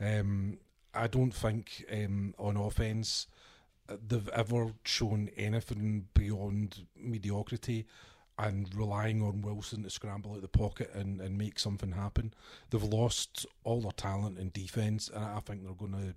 Um, 0.00 0.58
I 0.94 1.06
don't 1.06 1.32
think 1.32 1.84
um, 1.92 2.34
on 2.38 2.56
offense 2.56 3.26
they've 4.06 4.28
ever 4.30 4.72
shown 4.84 5.30
anything 5.36 6.06
beyond 6.14 6.86
mediocrity 6.96 7.86
and 8.38 8.74
relying 8.74 9.22
on 9.22 9.42
Wilson 9.42 9.82
to 9.82 9.90
scramble 9.90 10.32
out 10.34 10.40
the 10.42 10.48
pocket 10.48 10.90
and, 10.94 11.20
and 11.20 11.36
make 11.36 11.58
something 11.58 11.92
happen. 11.92 12.32
They've 12.70 12.82
lost 12.82 13.44
all 13.64 13.82
their 13.82 13.92
talent 13.92 14.38
in 14.38 14.50
defense, 14.50 15.10
and 15.12 15.22
I 15.22 15.40
think 15.40 15.62
they're 15.62 15.74
going 15.74 15.92
to 15.92 16.14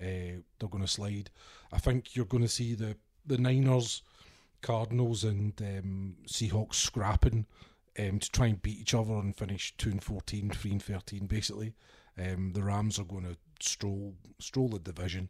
uh, 0.00 0.40
they're 0.58 0.68
going 0.68 0.82
to 0.82 0.90
slide. 0.90 1.30
I 1.72 1.78
think 1.78 2.16
you're 2.16 2.24
going 2.24 2.42
to 2.42 2.48
see 2.48 2.74
the 2.74 2.96
the 3.24 3.38
Niners, 3.38 4.02
Cardinals, 4.60 5.22
and 5.22 5.52
um, 5.60 6.16
Seahawks 6.26 6.74
scrapping 6.74 7.46
um, 7.98 8.18
to 8.18 8.30
try 8.30 8.46
and 8.46 8.60
beat 8.60 8.80
each 8.80 8.94
other 8.94 9.14
and 9.14 9.36
finish 9.36 9.76
two 9.76 9.90
and 9.90 10.02
14, 10.02 10.50
3 10.50 10.70
and 10.72 10.82
thirteen. 10.82 11.26
Basically, 11.26 11.74
um, 12.18 12.52
the 12.54 12.64
Rams 12.64 12.98
are 12.98 13.04
going 13.04 13.24
to 13.24 13.36
stroll 13.62 14.14
stroll 14.38 14.68
the 14.68 14.78
division. 14.78 15.28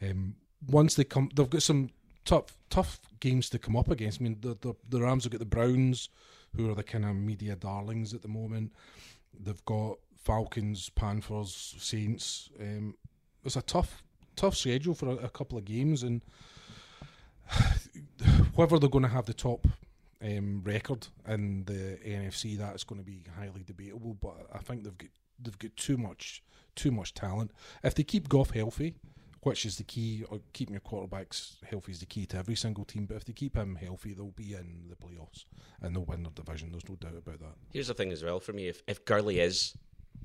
Um, 0.00 0.36
once 0.68 0.94
they 0.94 1.04
come, 1.04 1.30
they've 1.34 1.48
got 1.48 1.62
some 1.62 1.90
tough 2.24 2.56
tough 2.70 3.00
games 3.20 3.48
to 3.50 3.58
come 3.58 3.76
up 3.76 3.90
against. 3.90 4.20
I 4.20 4.24
mean, 4.24 4.38
the 4.40 4.56
the, 4.60 4.74
the 4.88 5.00
Rams 5.00 5.24
have 5.24 5.32
got 5.32 5.40
the 5.40 5.46
Browns, 5.46 6.08
who 6.56 6.70
are 6.70 6.74
the 6.74 6.82
kind 6.82 7.04
of 7.04 7.16
media 7.16 7.56
darlings 7.56 8.14
at 8.14 8.22
the 8.22 8.28
moment. 8.28 8.72
They've 9.38 9.64
got 9.64 9.98
Falcons, 10.16 10.90
Panthers, 10.90 11.74
Saints. 11.78 12.50
Um, 12.60 12.96
it's 13.44 13.56
a 13.56 13.62
tough 13.62 14.02
tough 14.36 14.56
schedule 14.56 14.94
for 14.94 15.08
a, 15.08 15.16
a 15.16 15.28
couple 15.28 15.58
of 15.58 15.64
games, 15.64 16.02
and 16.02 16.22
whether 18.54 18.78
they're 18.78 18.88
going 18.88 19.02
to 19.02 19.10
have 19.10 19.26
the 19.26 19.34
top 19.34 19.66
um, 20.22 20.62
record 20.64 21.08
in 21.26 21.64
the 21.64 21.98
NFC, 22.06 22.56
that's 22.56 22.84
going 22.84 23.00
to 23.00 23.04
be 23.04 23.22
highly 23.36 23.62
debatable. 23.64 24.14
But 24.14 24.46
I 24.52 24.58
think 24.58 24.84
they've 24.84 24.96
got 24.98 25.10
they've 25.42 25.58
got 25.58 25.76
too 25.76 25.96
much 25.96 26.42
too 26.74 26.90
much 26.90 27.14
talent. 27.14 27.50
If 27.82 27.94
they 27.94 28.02
keep 28.02 28.28
Goff 28.28 28.50
healthy, 28.50 28.94
which 29.42 29.66
is 29.66 29.76
the 29.76 29.84
key, 29.84 30.24
or 30.30 30.40
keeping 30.52 30.74
your 30.74 30.80
quarterbacks 30.80 31.56
healthy 31.68 31.92
is 31.92 32.00
the 32.00 32.06
key 32.06 32.26
to 32.26 32.38
every 32.38 32.54
single 32.54 32.84
team. 32.84 33.06
But 33.06 33.16
if 33.16 33.24
they 33.24 33.32
keep 33.32 33.56
him 33.56 33.74
healthy, 33.74 34.14
they'll 34.14 34.30
be 34.30 34.54
in 34.54 34.84
the 34.88 34.94
playoffs 34.94 35.44
and 35.80 35.94
they'll 35.94 36.04
win 36.04 36.22
their 36.22 36.32
division. 36.32 36.70
There's 36.70 36.88
no 36.88 36.94
doubt 36.96 37.18
about 37.18 37.40
that. 37.40 37.54
Here's 37.72 37.88
the 37.88 37.94
thing 37.94 38.12
as 38.12 38.22
well 38.22 38.40
for 38.40 38.52
me: 38.52 38.68
if 38.68 38.82
if 38.86 39.04
Gurley 39.04 39.40
is 39.40 39.76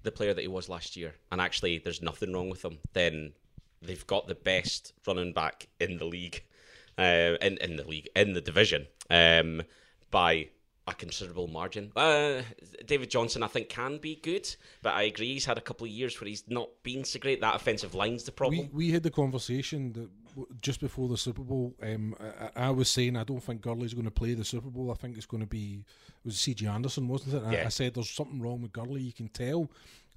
the 0.03 0.11
player 0.11 0.33
that 0.33 0.41
he 0.41 0.47
was 0.47 0.69
last 0.69 0.95
year, 0.95 1.15
and 1.31 1.41
actually 1.41 1.79
there's 1.79 2.01
nothing 2.01 2.31
wrong 2.33 2.49
with 2.49 2.63
him, 2.63 2.77
then 2.93 3.33
they've 3.81 4.05
got 4.07 4.27
the 4.27 4.35
best 4.35 4.93
running 5.07 5.33
back 5.33 5.67
in 5.79 5.97
the 5.97 6.05
league, 6.05 6.43
uh, 6.97 7.35
in 7.41 7.57
in 7.57 7.75
the 7.75 7.87
league 7.87 8.09
in 8.15 8.33
the 8.33 8.41
division, 8.41 8.85
um, 9.09 9.63
by 10.11 10.49
a 10.87 10.93
considerable 10.93 11.47
margin. 11.47 11.91
Uh, 11.95 12.41
David 12.85 13.09
Johnson, 13.09 13.43
I 13.43 13.47
think, 13.47 13.69
can 13.69 13.97
be 13.97 14.15
good, 14.15 14.55
but 14.81 14.93
I 14.93 15.03
agree 15.03 15.33
he's 15.33 15.45
had 15.45 15.57
a 15.57 15.61
couple 15.61 15.85
of 15.85 15.91
years 15.91 16.19
where 16.19 16.27
he's 16.27 16.45
not 16.47 16.69
been 16.83 17.03
so 17.03 17.19
great. 17.19 17.41
That 17.41 17.55
offensive 17.55 17.93
line's 17.93 18.23
the 18.23 18.31
problem. 18.31 18.69
We 18.73 18.87
we 18.87 18.91
had 18.91 19.03
the 19.03 19.11
conversation 19.11 19.93
that 19.93 20.09
just 20.61 20.79
before 20.79 21.09
the 21.09 21.17
Super 21.17 21.41
Bowl. 21.41 21.75
Um, 21.83 22.15
I, 22.55 22.67
I 22.67 22.69
was 22.69 22.89
saying 22.89 23.17
I 23.17 23.23
don't 23.23 23.43
think 23.43 23.61
Gurley's 23.61 23.93
going 23.93 24.05
to 24.05 24.11
play 24.11 24.33
the 24.33 24.45
Super 24.45 24.69
Bowl. 24.69 24.91
I 24.91 24.95
think 24.95 25.17
it's 25.17 25.25
going 25.25 25.43
to 25.43 25.47
be 25.47 25.83
it 26.23 26.25
was 26.25 26.39
C.J. 26.39 26.67
Anderson, 26.67 27.07
wasn't 27.07 27.35
it? 27.35 27.43
And 27.43 27.55
I, 27.55 27.65
I 27.65 27.69
said 27.69 27.93
there's 27.93 28.09
something 28.09 28.41
wrong 28.41 28.61
with 28.61 28.71
Gurley. 28.71 29.01
You 29.01 29.13
can 29.13 29.29
tell. 29.29 29.69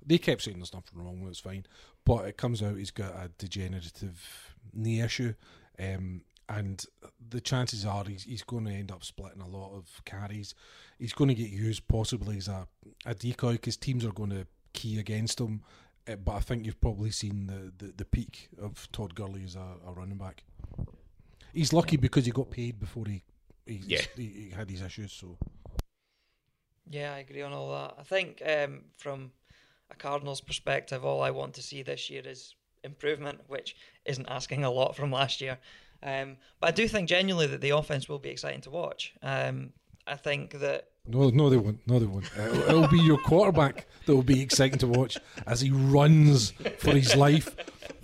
They 0.04 0.18
kept 0.18 0.42
saying 0.42 0.58
there's 0.58 0.72
nothing 0.72 1.02
wrong 1.02 1.20
with 1.20 1.28
it, 1.28 1.32
it's 1.32 1.40
fine, 1.40 1.66
but 2.06 2.24
it 2.24 2.38
comes 2.38 2.62
out 2.62 2.76
he's 2.76 2.90
got 2.90 3.12
a 3.12 3.30
degenerative 3.36 4.54
knee 4.72 5.02
issue. 5.02 5.34
Um, 5.78 6.22
and 6.50 6.84
the 7.30 7.40
chances 7.40 7.86
are 7.86 8.04
he's, 8.04 8.24
he's 8.24 8.42
going 8.42 8.64
to 8.64 8.72
end 8.72 8.90
up 8.90 9.04
splitting 9.04 9.40
a 9.40 9.46
lot 9.46 9.72
of 9.72 10.02
carries. 10.04 10.54
He's 10.98 11.12
going 11.12 11.28
to 11.28 11.34
get 11.34 11.48
used 11.48 11.86
possibly 11.86 12.38
as 12.38 12.48
a, 12.48 12.66
a 13.06 13.14
decoy 13.14 13.52
because 13.52 13.76
teams 13.76 14.04
are 14.04 14.10
going 14.12 14.30
to 14.30 14.46
key 14.72 14.98
against 14.98 15.40
him. 15.40 15.62
Uh, 16.08 16.16
but 16.16 16.32
I 16.32 16.40
think 16.40 16.66
you've 16.66 16.80
probably 16.80 17.12
seen 17.12 17.46
the, 17.46 17.72
the, 17.84 17.92
the 17.92 18.04
peak 18.04 18.48
of 18.60 18.90
Todd 18.90 19.14
Gurley 19.14 19.44
as 19.44 19.54
a, 19.54 19.76
a 19.86 19.92
running 19.92 20.18
back. 20.18 20.42
He's 21.54 21.72
lucky 21.72 21.96
because 21.96 22.26
he 22.26 22.32
got 22.32 22.50
paid 22.50 22.80
before 22.80 23.06
he 23.06 23.22
he, 23.66 23.80
Yeah. 23.86 24.00
he, 24.16 24.26
he 24.26 24.50
had 24.50 24.66
these 24.66 24.82
issues. 24.82 25.12
So 25.12 25.36
Yeah, 26.90 27.14
I 27.14 27.18
agree 27.18 27.42
on 27.42 27.52
all 27.52 27.70
that. 27.70 27.94
I 27.98 28.02
think 28.02 28.42
um, 28.44 28.82
from 28.96 29.30
a 29.90 29.94
Cardinals 29.94 30.40
perspective, 30.40 31.04
all 31.04 31.22
I 31.22 31.30
want 31.30 31.54
to 31.54 31.62
see 31.62 31.82
this 31.82 32.10
year 32.10 32.22
is 32.24 32.54
improvement, 32.82 33.40
which 33.46 33.76
isn't 34.04 34.28
asking 34.28 34.64
a 34.64 34.70
lot 34.70 34.96
from 34.96 35.12
last 35.12 35.40
year. 35.40 35.58
Um, 36.02 36.36
but 36.60 36.68
I 36.68 36.70
do 36.72 36.88
think 36.88 37.08
genuinely 37.08 37.46
that 37.48 37.60
the 37.60 37.70
offense 37.70 38.08
will 38.08 38.18
be 38.18 38.30
exciting 38.30 38.60
to 38.62 38.70
watch. 38.70 39.14
Um, 39.22 39.72
I 40.06 40.16
think 40.16 40.58
that 40.60 40.88
No, 41.06 41.28
no, 41.30 41.50
they 41.50 41.56
won't. 41.56 41.86
No, 41.86 41.98
they 41.98 42.06
won't. 42.06 42.30
It'll, 42.36 42.62
it'll 42.62 42.88
be 42.88 43.00
your 43.00 43.18
quarterback 43.18 43.86
that 44.06 44.14
will 44.14 44.22
be 44.22 44.40
exciting 44.40 44.78
to 44.78 44.86
watch 44.86 45.18
as 45.46 45.60
he 45.60 45.70
runs 45.70 46.52
for 46.78 46.92
his 46.92 47.14
life 47.14 47.54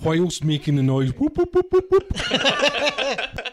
whilst 0.03 0.45
making 0.45 0.77
the 0.77 0.83
noise. 0.83 1.13
Whoop, 1.15 1.37
whoop, 1.37 1.55
whoop, 1.55 1.73
whoop, 1.73 1.91
whoop. 1.91 3.49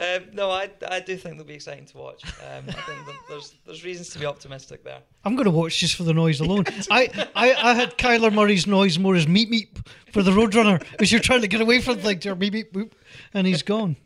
um, 0.00 0.24
no, 0.32 0.50
I, 0.50 0.70
I 0.88 1.00
do 1.00 1.16
think 1.16 1.36
they'll 1.36 1.44
be 1.44 1.54
exciting 1.54 1.84
to 1.86 1.98
watch. 1.98 2.24
Um, 2.24 2.64
I 2.68 2.72
think 2.72 3.06
that 3.06 3.14
there's 3.28 3.54
there's 3.66 3.84
reasons 3.84 4.08
to 4.10 4.18
be 4.18 4.24
optimistic 4.24 4.82
there. 4.82 5.00
I'm 5.24 5.34
going 5.36 5.44
to 5.44 5.50
watch 5.50 5.78
just 5.78 5.94
for 5.94 6.04
the 6.04 6.14
noise 6.14 6.40
alone. 6.40 6.64
I, 6.90 7.28
I, 7.34 7.52
I 7.52 7.74
had 7.74 7.98
Kyler 7.98 8.32
Murray's 8.32 8.66
noise 8.66 8.98
more 8.98 9.14
as 9.14 9.26
meep 9.26 9.50
meep 9.50 9.86
for 10.12 10.22
the 10.22 10.30
Roadrunner 10.30 10.82
as 10.98 11.12
you're 11.12 11.20
trying 11.20 11.42
to 11.42 11.48
get 11.48 11.60
away 11.60 11.82
from 11.82 11.96
the 11.96 12.02
thing, 12.02 12.18
meep 12.18 12.54
meep 12.54 12.72
boop, 12.72 12.92
and 13.34 13.46
he's 13.46 13.62
gone. 13.62 13.96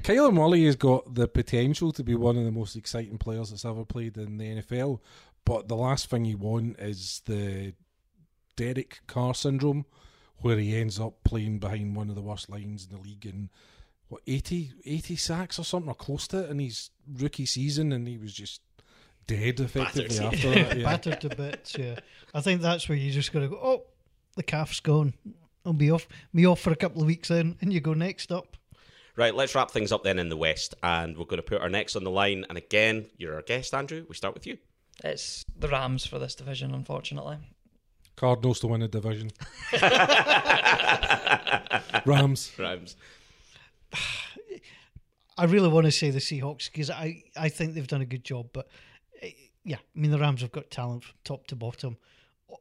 Kyler 0.00 0.32
Murray 0.32 0.64
has 0.64 0.74
got 0.74 1.14
the 1.14 1.28
potential 1.28 1.92
to 1.92 2.02
be 2.02 2.14
one 2.14 2.38
of 2.38 2.44
the 2.44 2.50
most 2.50 2.74
exciting 2.74 3.18
players 3.18 3.50
that's 3.50 3.64
ever 3.64 3.84
played 3.84 4.16
in 4.16 4.38
the 4.38 4.62
NFL, 4.62 5.00
but 5.44 5.68
the 5.68 5.76
last 5.76 6.08
thing 6.08 6.24
you 6.24 6.38
want 6.38 6.78
is 6.80 7.20
the 7.26 7.74
Derek 8.56 9.00
Carr 9.06 9.34
syndrome, 9.34 9.84
where 10.38 10.56
he 10.56 10.76
ends 10.76 10.98
up 10.98 11.22
playing 11.24 11.58
behind 11.58 11.94
one 11.94 12.08
of 12.08 12.14
the 12.14 12.22
worst 12.22 12.48
lines 12.48 12.88
in 12.90 12.96
the 12.96 13.02
league 13.02 13.26
and 13.26 13.50
what 14.12 14.22
80, 14.26 14.72
80 14.84 15.16
sacks 15.16 15.58
or 15.58 15.64
something 15.64 15.88
or 15.90 15.94
close 15.94 16.26
to 16.28 16.44
it 16.44 16.50
in 16.50 16.58
his 16.58 16.90
rookie 17.18 17.46
season, 17.46 17.92
and 17.92 18.06
he 18.06 18.18
was 18.18 18.32
just 18.34 18.60
dead 19.26 19.58
effectively 19.60 20.18
Battered. 20.18 20.34
after 20.34 20.50
that. 20.64 20.76
Yeah. 20.78 20.84
Battered 20.84 21.20
to 21.22 21.28
bits. 21.30 21.76
Yeah, 21.78 21.94
I 22.34 22.40
think 22.42 22.60
that's 22.60 22.88
where 22.88 22.98
you 22.98 23.10
just 23.10 23.32
got 23.32 23.40
to 23.40 23.48
go. 23.48 23.56
Oh, 23.62 23.82
the 24.36 24.42
calf's 24.42 24.80
gone. 24.80 25.14
I'll 25.64 25.72
be 25.72 25.90
off. 25.90 26.06
Me 26.32 26.44
off 26.46 26.60
for 26.60 26.72
a 26.72 26.76
couple 26.76 27.00
of 27.00 27.06
weeks 27.06 27.28
then, 27.28 27.56
and 27.60 27.72
you 27.72 27.80
go 27.80 27.94
next 27.94 28.30
up. 28.30 28.56
Right, 29.16 29.34
let's 29.34 29.54
wrap 29.54 29.70
things 29.70 29.92
up 29.92 30.04
then 30.04 30.18
in 30.18 30.28
the 30.28 30.36
West, 30.36 30.74
and 30.82 31.16
we're 31.16 31.24
going 31.26 31.36
to 31.38 31.42
put 31.42 31.60
our 31.62 31.68
next 31.68 31.96
on 31.96 32.04
the 32.04 32.10
line. 32.10 32.44
And 32.48 32.56
again, 32.58 33.06
you're 33.18 33.34
our 33.34 33.42
guest, 33.42 33.72
Andrew. 33.74 34.04
We 34.08 34.14
start 34.14 34.34
with 34.34 34.46
you. 34.46 34.58
It's 35.04 35.44
the 35.58 35.68
Rams 35.68 36.04
for 36.06 36.18
this 36.18 36.34
division, 36.34 36.74
unfortunately. 36.74 37.36
Cardinals 38.16 38.60
to 38.60 38.66
win 38.68 38.80
the 38.80 38.88
division. 38.88 39.30
Rams. 42.06 42.50
Rams. 42.58 42.96
I 45.38 45.44
really 45.46 45.68
want 45.68 45.86
to 45.86 45.92
say 45.92 46.10
the 46.10 46.18
Seahawks 46.18 46.70
because 46.70 46.90
I, 46.90 47.22
I 47.36 47.48
think 47.48 47.74
they've 47.74 47.86
done 47.86 48.02
a 48.02 48.06
good 48.06 48.24
job. 48.24 48.48
But 48.52 48.68
eh, 49.22 49.30
yeah, 49.64 49.76
I 49.76 49.98
mean 49.98 50.10
the 50.10 50.18
Rams 50.18 50.42
have 50.42 50.52
got 50.52 50.70
talent 50.70 51.04
from 51.04 51.14
top 51.24 51.46
to 51.48 51.56
bottom, 51.56 51.96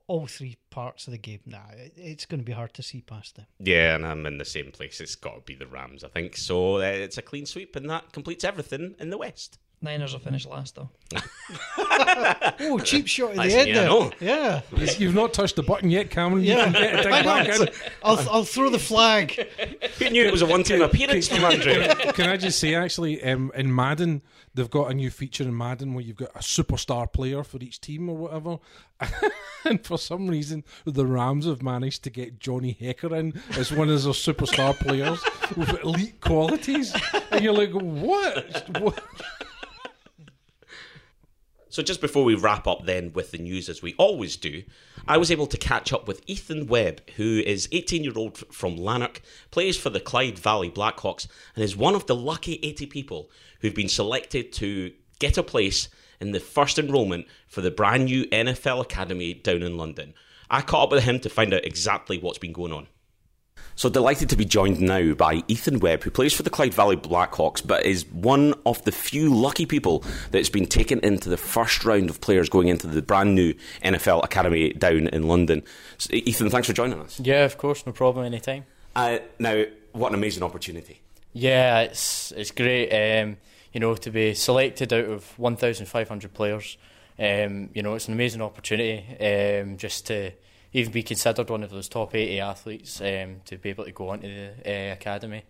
all 0.08 0.26
three 0.28 0.58
parts 0.70 1.06
of 1.08 1.12
the 1.12 1.18
game. 1.18 1.42
Nah, 1.46 1.60
it- 1.76 1.94
it's 1.98 2.26
going 2.26 2.40
to 2.40 2.46
be 2.46 2.54
hard 2.54 2.74
to 2.76 2.84
see 2.84 3.02
past 3.02 3.36
them. 3.36 3.46
Yeah, 3.60 3.96
and 3.96 4.06
I'm 4.06 4.26
in 4.26 4.38
the 4.38 4.46
same 4.46 4.72
place. 4.72 5.02
It's 5.02 5.16
got 5.16 5.36
to 5.36 5.42
be 5.42 5.56
the 5.56 5.68
Rams, 5.68 6.04
I 6.04 6.08
think. 6.10 6.38
So 6.38 6.78
uh, 6.78 6.82
it's 6.82 7.18
a 7.18 7.22
clean 7.22 7.46
sweep, 7.46 7.76
and 7.76 7.90
that 7.90 8.14
completes 8.14 8.44
everything 8.46 8.96
in 9.00 9.10
the 9.10 9.18
West. 9.18 9.60
Niners 9.82 10.14
will 10.14 10.20
finish 10.20 10.46
last 10.46 10.76
though. 10.76 10.90
Oh, 12.64 12.78
cheap 12.80 13.08
shot 13.08 13.32
at 13.32 13.36
the 13.38 13.42
I 13.42 13.50
see, 13.50 13.72
end 13.72 13.76
there. 13.76 14.12
Yeah, 14.20 14.62
You've 14.98 15.16
not 15.16 15.34
touched 15.34 15.56
the 15.56 15.64
button 15.64 15.90
yet, 15.90 16.10
Cameron. 16.12 16.44
You 16.44 16.54
Yeah. 16.54 16.72
get 16.72 17.06
it 17.06 17.12
I 17.12 17.22
know. 17.22 17.66
Back 17.66 17.74
I'll, 18.04 18.30
I'll 18.30 18.44
throw 18.44 18.70
the 18.70 18.80
flag. 18.80 19.48
Who 19.98 20.10
knew 20.10 20.24
it 20.24 20.32
was 20.32 20.42
a 20.42 20.46
one-time 20.46 20.82
appearance 20.82 21.28
from 21.28 21.44
Andrew? 21.44 21.84
Can 22.14 22.30
I 22.30 22.38
just 22.38 22.60
say, 22.60 22.76
actually, 22.76 23.24
um, 23.24 23.52
in 23.56 23.74
Madden, 23.74 24.22
they've 24.54 24.70
got 24.70 24.92
a 24.92 24.94
new 24.94 25.10
feature 25.10 25.44
in 25.44 25.58
Madden 25.58 25.94
where 25.94 26.04
you've 26.04 26.18
got 26.18 26.30
a 26.36 26.40
superstar 26.40 27.12
player 27.12 27.44
for 27.44 27.58
each 27.58 27.82
team 27.82 28.10
or 28.10 28.16
whatever. 28.18 28.60
and 29.66 29.84
for 29.84 29.98
some 29.98 30.28
reason, 30.28 30.64
the 30.86 31.06
Rams 31.06 31.46
have 31.48 31.64
managed 31.64 32.04
to 32.04 32.10
get 32.10 32.40
Johnny 32.40 32.78
Hekker 32.80 33.18
in 33.18 33.42
as 33.58 33.72
one 33.72 33.90
of 33.90 34.04
their 34.04 34.14
superstar 34.14 34.78
players 34.78 35.20
with 35.58 35.84
elite 35.84 36.22
qualities. 36.22 36.94
And 37.32 37.44
you're 37.44 37.54
like, 37.54 37.72
what? 37.72 38.68
what? 38.80 39.04
So 41.72 41.82
just 41.82 42.02
before 42.02 42.26
we 42.26 42.36
wrap 42.36 42.68
up 42.68 42.86
then 42.86 43.14
with 43.14 43.32
the 43.32 43.38
news 43.38 43.70
as 43.70 43.82
we 43.82 43.96
always 43.98 44.36
do, 44.36 44.64
I 45.08 45.18
was 45.18 45.32
able 45.32 45.48
to 45.48 45.58
catch 45.58 45.94
up 45.94 46.06
with 46.06 46.22
Ethan 46.28 46.68
Webb, 46.68 47.02
who 47.16 47.40
is 47.40 47.70
18-year-old 47.70 48.40
from 48.54 48.76
Lanark, 48.76 49.22
plays 49.52 49.78
for 49.78 49.90
the 49.90 50.02
Clyde 50.02 50.38
Valley 50.38 50.70
Blackhawks, 50.70 51.28
and 51.56 51.64
is 51.64 51.78
one 51.78 51.96
of 51.96 52.08
the 52.08 52.16
lucky 52.16 52.60
80 52.62 52.88
people 52.88 53.32
who've 53.62 53.74
been 53.74 53.88
selected 53.88 54.52
to 54.52 54.92
get 55.20 55.38
a 55.38 55.44
place 55.44 55.88
in 56.20 56.34
the 56.34 56.42
first 56.42 56.78
enrolment 56.78 57.26
for 57.48 57.62
the 57.62 57.72
brand 57.72 58.06
new 58.06 58.26
NFL 58.26 58.82
Academy 58.82 59.34
down 59.34 59.64
in 59.64 59.78
London. 59.78 60.14
I 60.50 60.64
caught 60.64 60.84
up 60.84 60.92
with 60.92 61.06
him 61.06 61.22
to 61.22 61.30
find 61.30 61.54
out 61.54 61.64
exactly 61.64 62.18
what's 62.18 62.38
been 62.38 62.52
going 62.52 62.74
on. 62.74 62.88
So 63.82 63.90
delighted 63.90 64.30
to 64.30 64.36
be 64.36 64.46
joined 64.46 64.80
now 64.80 65.16
by 65.16 65.42
Ethan 65.48 65.80
Webb, 65.80 66.04
who 66.04 66.12
plays 66.12 66.34
for 66.34 66.44
the 66.44 66.52
Clyde 66.52 66.72
Valley 66.72 66.96
Blackhawks, 66.96 67.66
but 67.66 67.84
is 67.84 68.06
one 68.12 68.54
of 68.64 68.80
the 68.84 68.92
few 68.92 69.34
lucky 69.34 69.66
people 69.66 70.04
that's 70.30 70.50
been 70.50 70.68
taken 70.68 71.00
into 71.00 71.30
the 71.30 71.38
first 71.38 71.84
round 71.84 72.12
of 72.12 72.22
players 72.22 72.48
going 72.48 72.68
into 72.68 72.86
the 72.86 73.02
brand 73.02 73.34
new 73.34 73.56
NFL 73.84 74.24
Academy 74.24 74.72
down 74.74 75.08
in 75.08 75.28
London. 75.28 75.64
So, 75.98 76.14
Ethan, 76.14 76.52
thanks 76.52 76.68
for 76.68 76.74
joining 76.74 77.00
us. 77.00 77.20
Yeah, 77.20 77.44
of 77.44 77.58
course, 77.58 77.84
no 77.88 77.92
problem, 77.92 78.24
anytime. 78.24 78.66
Uh, 78.96 79.18
now, 79.40 79.64
what 79.94 80.10
an 80.10 80.14
amazing 80.14 80.44
opportunity! 80.44 81.02
Yeah, 81.34 81.80
it's 81.80 82.32
it's 82.34 82.52
great. 82.52 82.92
Um, 82.92 83.38
you 83.74 83.80
know, 83.80 83.96
to 83.96 84.12
be 84.12 84.36
selected 84.36 84.94
out 84.94 85.06
of 85.06 85.40
1,500 85.40 86.34
players. 86.36 86.78
Um, 87.18 87.72
you 87.74 87.82
know, 87.82 87.96
it's 87.96 88.08
an 88.08 88.14
amazing 88.14 88.44
opportunity. 88.44 89.00
Um, 89.20 89.78
just 89.78 90.06
to 90.06 90.34
even 90.74 90.92
be 90.92 91.04
considered 91.04 91.50
one 91.50 91.64
of 91.64 91.70
those 91.70 91.90
top 91.90 92.16
80 92.16 92.40
athletes 92.40 93.02
um, 93.02 93.42
to 93.46 93.58
be 93.58 93.70
able 93.70 93.86
to 93.86 93.92
go 93.92 94.10
on 94.10 94.20
to 94.20 94.28
the 94.28 94.90
uh, 94.90 94.94
academy, 94.94 95.44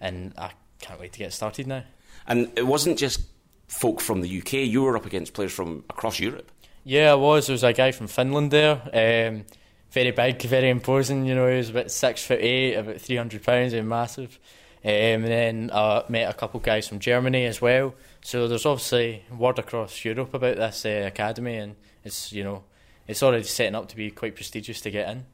and 0.00 0.32
I 0.38 0.52
can't 0.80 1.00
wait 1.00 1.12
to 1.12 1.18
get 1.18 1.32
started 1.32 1.66
now. 1.66 1.84
And 2.26 2.50
it 2.56 2.66
wasn't 2.66 2.98
just 2.98 3.22
folk 3.68 4.00
from 4.00 4.20
the 4.20 4.38
UK; 4.40 4.52
you 4.54 4.82
were 4.82 4.96
up 4.96 5.06
against 5.06 5.34
players 5.34 5.52
from 5.52 5.84
across 5.90 6.20
Europe. 6.20 6.50
Yeah, 6.84 7.12
I 7.12 7.14
was. 7.14 7.46
There 7.46 7.54
was 7.54 7.64
a 7.64 7.72
guy 7.72 7.92
from 7.92 8.08
Finland 8.08 8.50
there. 8.50 8.80
Um, 8.92 9.44
very 9.90 10.10
big, 10.10 10.40
very 10.42 10.70
imposing. 10.70 11.26
You 11.26 11.34
know, 11.34 11.48
he 11.48 11.58
was 11.58 11.70
about 11.70 11.90
six 11.90 12.24
foot 12.24 12.40
eight, 12.40 12.74
about 12.74 13.00
three 13.00 13.16
hundred 13.16 13.42
pounds, 13.42 13.72
and 13.72 13.88
massive. 13.88 14.38
Um, 14.84 14.90
and 14.90 15.24
then 15.24 15.70
I 15.72 16.02
met 16.08 16.28
a 16.28 16.34
couple 16.34 16.58
of 16.58 16.64
guys 16.64 16.88
from 16.88 16.98
Germany 16.98 17.46
as 17.46 17.60
well. 17.60 17.94
So 18.20 18.48
there's 18.48 18.66
obviously 18.66 19.22
word 19.30 19.60
across 19.60 20.04
Europe 20.04 20.34
about 20.34 20.56
this 20.56 20.84
uh, 20.84 21.04
academy, 21.06 21.56
and 21.56 21.76
it's 22.02 22.32
you 22.32 22.42
know, 22.42 22.64
it's 23.12 23.22
already 23.22 23.44
setting 23.44 23.74
up 23.74 23.88
to 23.88 23.96
be 23.96 24.10
quite 24.10 24.34
prestigious 24.34 24.80
to 24.80 24.90
get 24.90 25.08
in. 25.08 25.26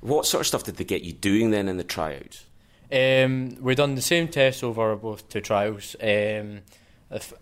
What 0.00 0.26
sort 0.26 0.42
of 0.42 0.46
stuff 0.46 0.64
did 0.64 0.76
they 0.76 0.84
get 0.84 1.02
you 1.02 1.12
doing 1.12 1.50
then 1.50 1.66
in 1.66 1.78
the 1.78 1.84
tryouts? 1.84 2.44
Um, 2.92 3.56
we 3.60 3.74
done 3.74 3.94
the 3.94 4.02
same 4.02 4.28
tests 4.28 4.62
over 4.62 4.94
both 4.96 5.28
two 5.28 5.40
trials. 5.40 5.96
Um, 6.00 6.60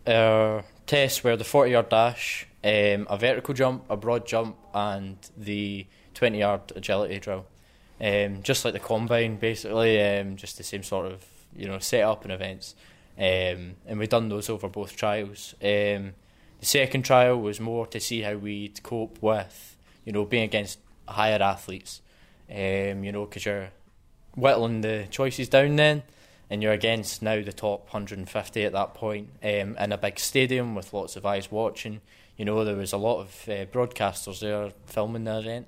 our 0.07 0.65
tests 0.87 1.25
were 1.25 1.37
the 1.37 1.45
40 1.45 1.73
yard 1.73 1.89
dash, 1.89 2.47
um, 2.63 3.07
a 3.11 3.19
vertical 3.19 3.53
jump, 3.53 3.85
a 3.91 3.97
broad 3.97 4.27
jump, 4.27 4.57
and 4.73 5.17
the 5.37 5.87
20 6.15 6.39
yard 6.39 6.73
agility 6.77 7.19
drill. 7.19 7.47
Um, 8.01 8.43
just 8.43 8.65
like 8.65 8.75
the 8.75 8.81
combine, 8.81 9.37
basically, 9.37 10.01
um, 10.01 10.37
just 10.37 10.57
the 10.57 10.63
same 10.63 10.85
sort 10.85 11.07
of 11.07 11.25
you 11.57 11.67
know 11.67 11.81
setup 11.81 12.23
and 12.23 12.33
events. 12.33 12.77
Um, 13.19 13.77
and 13.87 13.99
we've 13.99 14.09
done 14.09 14.29
those 14.29 14.49
over 14.49 14.69
both 14.69 14.97
trials. 14.97 15.55
Um, 15.61 16.15
the 16.61 16.67
second 16.67 17.03
trial 17.03 17.41
was 17.41 17.59
more 17.59 17.87
to 17.89 17.99
see 17.99 18.21
how 18.21 18.37
we'd 18.37 18.83
cope 18.83 19.19
with 19.21 19.77
you 20.05 20.13
know 20.13 20.25
being 20.25 20.45
against 20.45 20.79
higher 21.09 21.43
athletes. 21.43 22.03
Um, 22.51 23.05
you 23.05 23.13
know, 23.13 23.27
because 23.27 23.47
you're 23.47 23.71
whittling 24.35 24.81
the 24.81 25.07
choices 25.11 25.49
down 25.49 25.77
then, 25.77 26.03
and 26.49 26.63
you're 26.63 26.73
against 26.73 27.23
now 27.23 27.43
the 27.43 27.53
top 27.53 27.85
150 27.93 28.65
at 28.65 28.73
that 28.73 28.95
point 28.95 29.29
um, 29.43 29.77
in 29.77 29.93
a 29.93 29.99
big 29.99 30.19
stadium 30.19 30.75
with 30.75 30.93
lots 30.93 31.17
of 31.17 31.25
eyes 31.25 31.51
watching. 31.51 32.01
You 32.37 32.45
know, 32.45 32.65
there 32.65 32.77
was 32.77 32.93
a 32.93 32.99
lot 32.99 33.21
of 33.21 33.29
uh, 33.49 33.67
broadcasters 33.67 34.41
there 34.41 34.73
filming 34.87 35.25
the 35.25 35.39
event, 35.39 35.67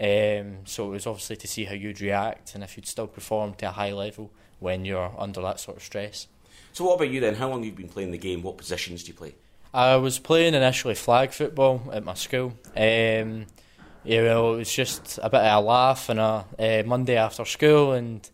um, 0.00 0.66
so 0.66 0.88
it 0.88 0.90
was 0.90 1.06
obviously 1.06 1.36
to 1.36 1.48
see 1.48 1.64
how 1.64 1.74
you'd 1.74 2.00
react 2.00 2.54
and 2.54 2.62
if 2.62 2.76
you'd 2.76 2.86
still 2.86 3.06
perform 3.06 3.54
to 3.54 3.68
a 3.68 3.72
high 3.72 3.92
level 3.92 4.30
when 4.60 4.84
you're 4.84 5.14
under 5.16 5.40
that 5.42 5.60
sort 5.60 5.76
of 5.76 5.82
stress. 5.82 6.26
So, 6.72 6.84
what 6.84 6.94
about 6.94 7.10
you 7.10 7.20
then? 7.20 7.34
How 7.34 7.48
long 7.48 7.60
have 7.60 7.66
you 7.66 7.72
been 7.72 7.88
playing 7.88 8.10
the 8.10 8.18
game? 8.18 8.42
What 8.42 8.58
positions 8.58 9.02
do 9.02 9.08
you 9.08 9.14
play? 9.14 9.34
I 9.72 9.96
was 9.96 10.18
playing 10.18 10.54
initially 10.54 10.94
flag 10.94 11.32
football 11.32 11.82
at 11.92 12.04
my 12.04 12.14
school. 12.14 12.54
Um, 12.76 13.46
you 14.04 14.22
know, 14.22 14.54
it 14.54 14.58
was 14.58 14.72
just 14.72 15.18
a 15.22 15.28
bit 15.28 15.40
of 15.40 15.64
a 15.64 15.66
laugh 15.66 16.08
and 16.08 16.20
a 16.20 16.44
uh, 16.58 16.82
Monday 16.86 17.16
after 17.16 17.44
school, 17.44 17.92
and 17.92 18.28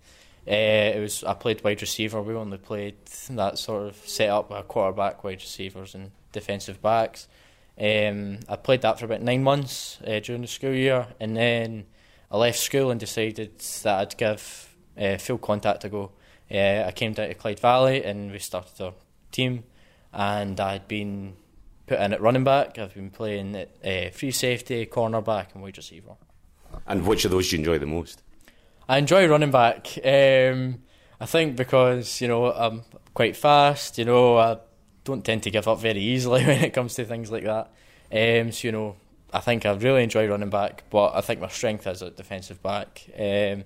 uh, 0.47 0.51
it 0.97 1.01
was 1.01 1.25
I 1.25 1.35
played 1.35 1.65
wide 1.65 1.81
receiver. 1.81 2.23
We 2.23 2.35
only 2.35 2.59
played 2.59 2.97
that 3.31 3.59
sort 3.59 3.89
of 3.89 3.97
set 3.97 4.29
up 4.29 4.51
with 4.51 4.61
a 4.61 4.63
quarterback, 4.63 5.25
wide 5.25 5.41
receivers, 5.41 5.95
and 5.95 6.11
defensive 6.33 6.81
backs. 6.83 7.29
Um, 7.79 8.41
I 8.49 8.57
played 8.57 8.83
that 8.83 8.99
for 8.99 9.07
about 9.07 9.23
nine 9.23 9.43
months 9.43 9.99
uh, 10.07 10.21
during 10.21 10.43
the 10.43 10.49
school 10.49 10.75
year, 10.75 11.09
and 11.19 11.37
then 11.37 11.87
I 12.31 12.37
left 12.37 12.59
school 12.59 12.91
and 12.91 13.01
decided 13.01 13.59
that 13.59 13.99
I'd 13.99 14.17
give 14.17 15.21
full 15.21 15.39
contact 15.39 15.85
a 15.85 15.89
go. 15.89 16.13
I 16.51 16.93
came 16.95 17.15
down 17.15 17.29
to 17.29 17.35
Clyde 17.35 17.59
Valley 17.59 18.05
and 18.05 18.31
we 18.31 18.39
started 18.39 18.81
our 18.81 18.95
team, 19.33 19.65
and 20.13 20.61
I'd 20.61 20.87
been 20.87 21.35
put 21.87 22.01
in 22.01 22.13
at 22.13 22.21
running 22.21 22.45
back. 22.45 22.79
I've 22.79 22.95
been 22.95 23.11
playing 23.11 23.57
at 23.57 23.71
uh, 23.85 24.11
free 24.11 24.31
safety, 24.31 24.87
cornerback, 24.87 25.55
and 25.55 25.63
wide 25.63 25.77
receiver. 25.77 26.17
And 26.87 27.07
which 27.07 27.25
of 27.25 27.31
those 27.31 27.49
do 27.49 27.57
you 27.57 27.61
enjoy 27.61 27.79
the 27.79 27.87
most? 27.87 28.23
I 28.89 28.99
enjoy 28.99 29.27
running 29.27 29.51
back. 29.51 29.87
Um, 30.05 30.83
I 31.21 31.27
think 31.27 31.57
because 31.57 32.21
you 32.21 32.29
know 32.29 32.53
I'm 32.53 32.83
quite 33.15 33.37
fast. 33.37 33.99
You 33.99 34.05
know 34.05 34.37
I 34.37 34.59
don't 35.05 35.25
tend 35.25 35.43
to 35.45 35.51
give 35.51 35.69
up 35.69 35.81
very 35.81 36.01
easily 36.01 36.43
when 36.47 36.65
it 36.65 36.75
comes 36.75 36.95
to 36.95 37.05
things 37.05 37.31
like 37.31 37.45
that. 37.45 37.71
Um, 38.13 38.53
so 38.53 38.69
you 38.69 38.73
know 38.73 38.97
I 39.33 39.41
think 39.41 39.67
I 39.67 39.73
really 39.73 40.05
enjoy 40.05 40.29
running 40.29 40.51
back, 40.51 40.85
but 40.91 41.13
I 41.15 41.21
think 41.21 41.41
my 41.41 41.49
strength 41.49 41.89
is 41.89 42.03
at 42.03 42.17
defensive 42.17 42.63
back. 42.63 43.05
Um, 43.19 43.65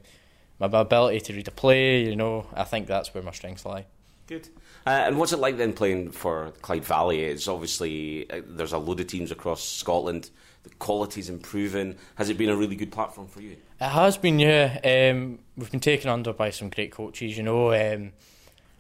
my 0.59 0.67
ability 0.81 1.21
to 1.21 1.33
read 1.35 1.47
a 1.47 1.51
play, 1.53 2.05
you 2.05 2.17
know, 2.17 2.47
I 2.55 2.65
think 2.65 2.87
that's 2.87 3.13
where 3.15 3.23
my 3.23 3.33
strengths 3.33 3.65
lie. 3.67 3.85
Good. 4.27 4.49
Uh, 4.89 5.05
and 5.07 5.19
what's 5.19 5.35
it 5.35 5.39
like 5.39 5.59
then 5.59 5.75
playing 5.75 6.11
for 6.11 6.51
Clyde 6.63 6.83
Valley? 6.83 7.21
It's 7.21 7.47
obviously 7.47 8.31
uh, 8.31 8.41
there's 8.47 8.73
a 8.73 8.79
load 8.79 9.01
of 9.01 9.07
teams 9.07 9.31
across 9.31 9.63
Scotland. 9.63 10.31
The 10.63 10.71
quality's 10.77 11.29
improving. 11.29 11.97
Has 12.15 12.31
it 12.31 12.39
been 12.39 12.49
a 12.49 12.57
really 12.57 12.75
good 12.75 12.91
platform 12.91 13.29
for 13.29 13.43
you? 13.43 13.59
It 13.79 13.85
has 13.87 14.17
been, 14.17 14.39
yeah. 14.39 15.11
Um, 15.13 15.41
we've 15.59 15.71
been 15.71 15.81
taken 15.81 16.09
under 16.09 16.33
by 16.33 16.49
some 16.49 16.71
great 16.71 16.91
coaches. 16.91 17.37
You 17.37 17.43
know, 17.43 17.75
um, 17.75 18.13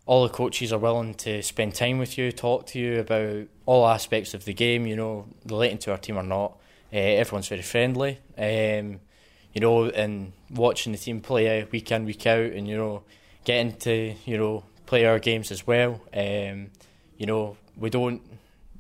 all 0.06 0.22
the 0.22 0.32
coaches 0.32 0.72
are 0.72 0.78
willing 0.78 1.12
to 1.16 1.42
spend 1.42 1.74
time 1.74 1.98
with 1.98 2.16
you, 2.16 2.32
talk 2.32 2.64
to 2.68 2.78
you 2.78 3.00
about 3.00 3.46
all 3.66 3.86
aspects 3.86 4.32
of 4.32 4.46
the 4.46 4.54
game. 4.54 4.86
You 4.86 4.96
know, 4.96 5.26
relating 5.44 5.76
to 5.76 5.90
our 5.90 5.98
team 5.98 6.16
or 6.16 6.22
not. 6.22 6.52
Uh, 6.90 6.96
everyone's 6.96 7.48
very 7.48 7.61
friendly. 7.61 8.18
Um, 8.38 9.00
you 9.52 9.61
know, 9.61 9.90
and 9.90 10.32
watching 10.48 10.92
the 10.92 10.98
team 10.98 11.20
play 11.20 11.68
week 11.70 11.92
in 11.92 12.06
week 12.06 12.26
out, 12.26 12.52
and 12.52 12.66
you 12.66 12.78
know, 12.78 13.02
getting 13.44 13.76
to 13.80 14.14
you 14.24 14.38
know 14.38 14.64
play 14.89 15.05
our 15.05 15.18
games 15.18 15.51
as 15.51 15.66
well. 15.66 16.01
Um, 16.14 16.70
you 17.18 17.26
know, 17.26 17.59
we 17.76 17.91
don't 17.91 18.22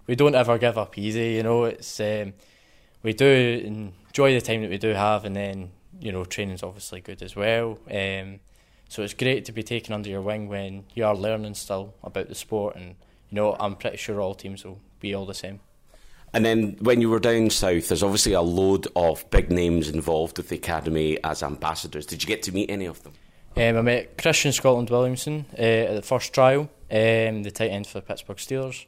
we 0.06 0.16
don't 0.16 0.34
ever 0.34 0.56
give 0.56 0.78
up 0.78 0.96
easy. 0.96 1.34
You 1.34 1.42
know, 1.42 1.64
it's 1.64 2.00
um, 2.00 2.32
we 3.02 3.12
do 3.12 3.62
enjoy 3.64 4.32
the 4.32 4.40
time 4.40 4.62
that 4.62 4.70
we 4.70 4.78
do 4.78 4.94
have, 4.94 5.26
and 5.26 5.36
then 5.36 5.70
you 6.00 6.10
know, 6.10 6.24
training's 6.24 6.62
obviously 6.62 7.02
good 7.02 7.22
as 7.22 7.36
well. 7.36 7.78
Um, 7.90 8.40
so 8.88 9.02
it's 9.02 9.12
great 9.12 9.44
to 9.44 9.52
be 9.52 9.62
taken 9.62 9.92
under 9.92 10.08
your 10.08 10.22
wing 10.22 10.48
when 10.48 10.84
you 10.94 11.04
are 11.04 11.14
learning 11.14 11.54
still 11.54 11.94
about 12.02 12.28
the 12.28 12.34
sport, 12.34 12.76
and 12.76 12.96
you 13.28 13.36
know, 13.36 13.54
I'm 13.60 13.76
pretty 13.76 13.98
sure 13.98 14.18
all 14.18 14.34
teams 14.34 14.64
will 14.64 14.80
be 15.00 15.14
all 15.14 15.26
the 15.26 15.34
same. 15.34 15.60
And 16.32 16.44
then 16.44 16.76
when 16.80 17.02
you 17.02 17.10
were 17.10 17.20
down 17.20 17.50
south, 17.50 17.88
there's 17.88 18.02
obviously 18.02 18.32
a 18.32 18.40
load 18.40 18.86
of 18.96 19.28
big 19.30 19.50
names 19.50 19.88
involved 19.90 20.38
with 20.38 20.48
the 20.48 20.56
academy 20.56 21.22
as 21.22 21.42
ambassadors. 21.42 22.06
Did 22.06 22.22
you 22.22 22.26
get 22.26 22.42
to 22.44 22.52
meet 22.52 22.70
any 22.70 22.86
of 22.86 23.02
them? 23.02 23.12
Um, 23.58 23.76
I 23.76 23.82
met 23.82 24.16
Christian 24.16 24.52
Scotland 24.52 24.88
Williamson 24.88 25.44
uh, 25.58 25.62
at 25.62 25.96
the 25.96 26.02
first 26.02 26.32
trial, 26.32 26.70
um, 26.92 27.42
the 27.42 27.50
tight 27.50 27.72
end 27.72 27.88
for 27.88 27.98
the 27.98 28.06
Pittsburgh 28.06 28.36
Steelers. 28.36 28.86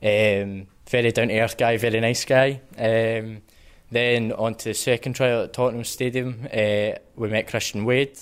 Um, 0.00 0.68
very 0.88 1.10
down 1.10 1.26
to 1.26 1.40
earth 1.40 1.56
guy, 1.56 1.76
very 1.76 1.98
nice 1.98 2.24
guy. 2.24 2.60
Um, 2.78 3.42
then 3.90 4.30
on 4.30 4.54
to 4.54 4.66
the 4.66 4.74
second 4.74 5.14
trial 5.14 5.42
at 5.42 5.52
Tottenham 5.52 5.82
Stadium, 5.82 6.46
uh, 6.52 7.00
we 7.16 7.30
met 7.30 7.48
Christian 7.48 7.84
Wade. 7.84 8.16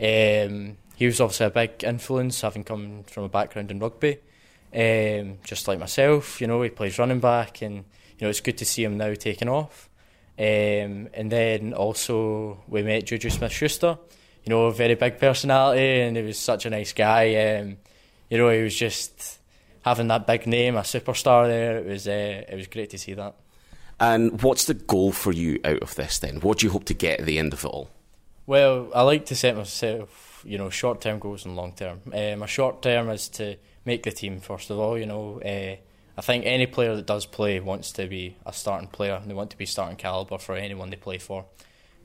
Um, 0.00 0.78
he 0.96 1.04
was 1.04 1.20
obviously 1.20 1.44
a 1.44 1.50
big 1.50 1.84
influence, 1.84 2.40
having 2.40 2.64
come 2.64 3.02
from 3.02 3.24
a 3.24 3.28
background 3.28 3.70
in 3.70 3.80
rugby, 3.80 4.16
um, 4.74 5.36
just 5.44 5.68
like 5.68 5.78
myself. 5.78 6.40
You 6.40 6.46
know, 6.46 6.62
he 6.62 6.70
plays 6.70 6.98
running 6.98 7.20
back 7.20 7.60
and 7.60 7.74
you 7.74 8.22
know, 8.22 8.30
it's 8.30 8.40
good 8.40 8.56
to 8.56 8.64
see 8.64 8.82
him 8.82 8.96
now 8.96 9.12
taking 9.12 9.50
off. 9.50 9.90
And 10.38 11.10
then 11.12 11.74
also 11.74 12.62
we 12.66 12.82
met 12.82 13.04
Juju 13.04 13.28
Smith 13.28 13.52
Schuster, 13.52 13.98
you 14.44 14.50
know, 14.50 14.66
a 14.66 14.72
very 14.72 14.94
big 14.94 15.18
personality, 15.18 16.00
and 16.00 16.16
he 16.16 16.22
was 16.22 16.38
such 16.38 16.66
a 16.66 16.70
nice 16.70 16.92
guy. 16.92 17.34
Um, 17.34 17.78
you 18.28 18.38
know, 18.38 18.50
he 18.50 18.62
was 18.62 18.76
just 18.76 19.38
having 19.82 20.08
that 20.08 20.26
big 20.26 20.46
name, 20.46 20.76
a 20.76 20.80
superstar 20.80 21.46
there. 21.46 21.78
It 21.78 21.86
was 21.86 22.06
uh, 22.06 22.44
it 22.48 22.54
was 22.54 22.66
great 22.66 22.90
to 22.90 22.98
see 22.98 23.14
that. 23.14 23.34
And 24.00 24.42
what's 24.42 24.64
the 24.64 24.74
goal 24.74 25.12
for 25.12 25.32
you 25.32 25.60
out 25.64 25.78
of 25.78 25.94
this 25.94 26.18
then? 26.18 26.40
What 26.40 26.58
do 26.58 26.66
you 26.66 26.72
hope 26.72 26.84
to 26.86 26.94
get 26.94 27.20
at 27.20 27.26
the 27.26 27.38
end 27.38 27.52
of 27.52 27.64
it 27.64 27.68
all? 27.68 27.90
Well, 28.46 28.90
I 28.94 29.02
like 29.02 29.24
to 29.26 29.36
set 29.36 29.56
myself, 29.56 30.42
you 30.44 30.58
know, 30.58 30.68
short 30.68 31.00
term 31.00 31.18
goals 31.18 31.46
and 31.46 31.56
long 31.56 31.72
term. 31.72 32.00
Uh, 32.12 32.36
my 32.36 32.46
short 32.46 32.82
term 32.82 33.08
is 33.08 33.28
to 33.30 33.56
make 33.84 34.02
the 34.02 34.12
team 34.12 34.40
first 34.40 34.70
of 34.70 34.78
all. 34.78 34.98
You 34.98 35.06
know, 35.06 35.40
uh, 35.40 35.76
I 36.16 36.20
think 36.20 36.44
any 36.44 36.66
player 36.66 36.94
that 36.96 37.06
does 37.06 37.24
play 37.24 37.60
wants 37.60 37.92
to 37.92 38.06
be 38.06 38.36
a 38.44 38.52
starting 38.52 38.88
player. 38.88 39.22
They 39.24 39.34
want 39.34 39.50
to 39.50 39.58
be 39.58 39.66
starting 39.66 39.96
caliber 39.96 40.38
for 40.38 40.54
anyone 40.54 40.90
they 40.90 40.96
play 40.96 41.18
for. 41.18 41.46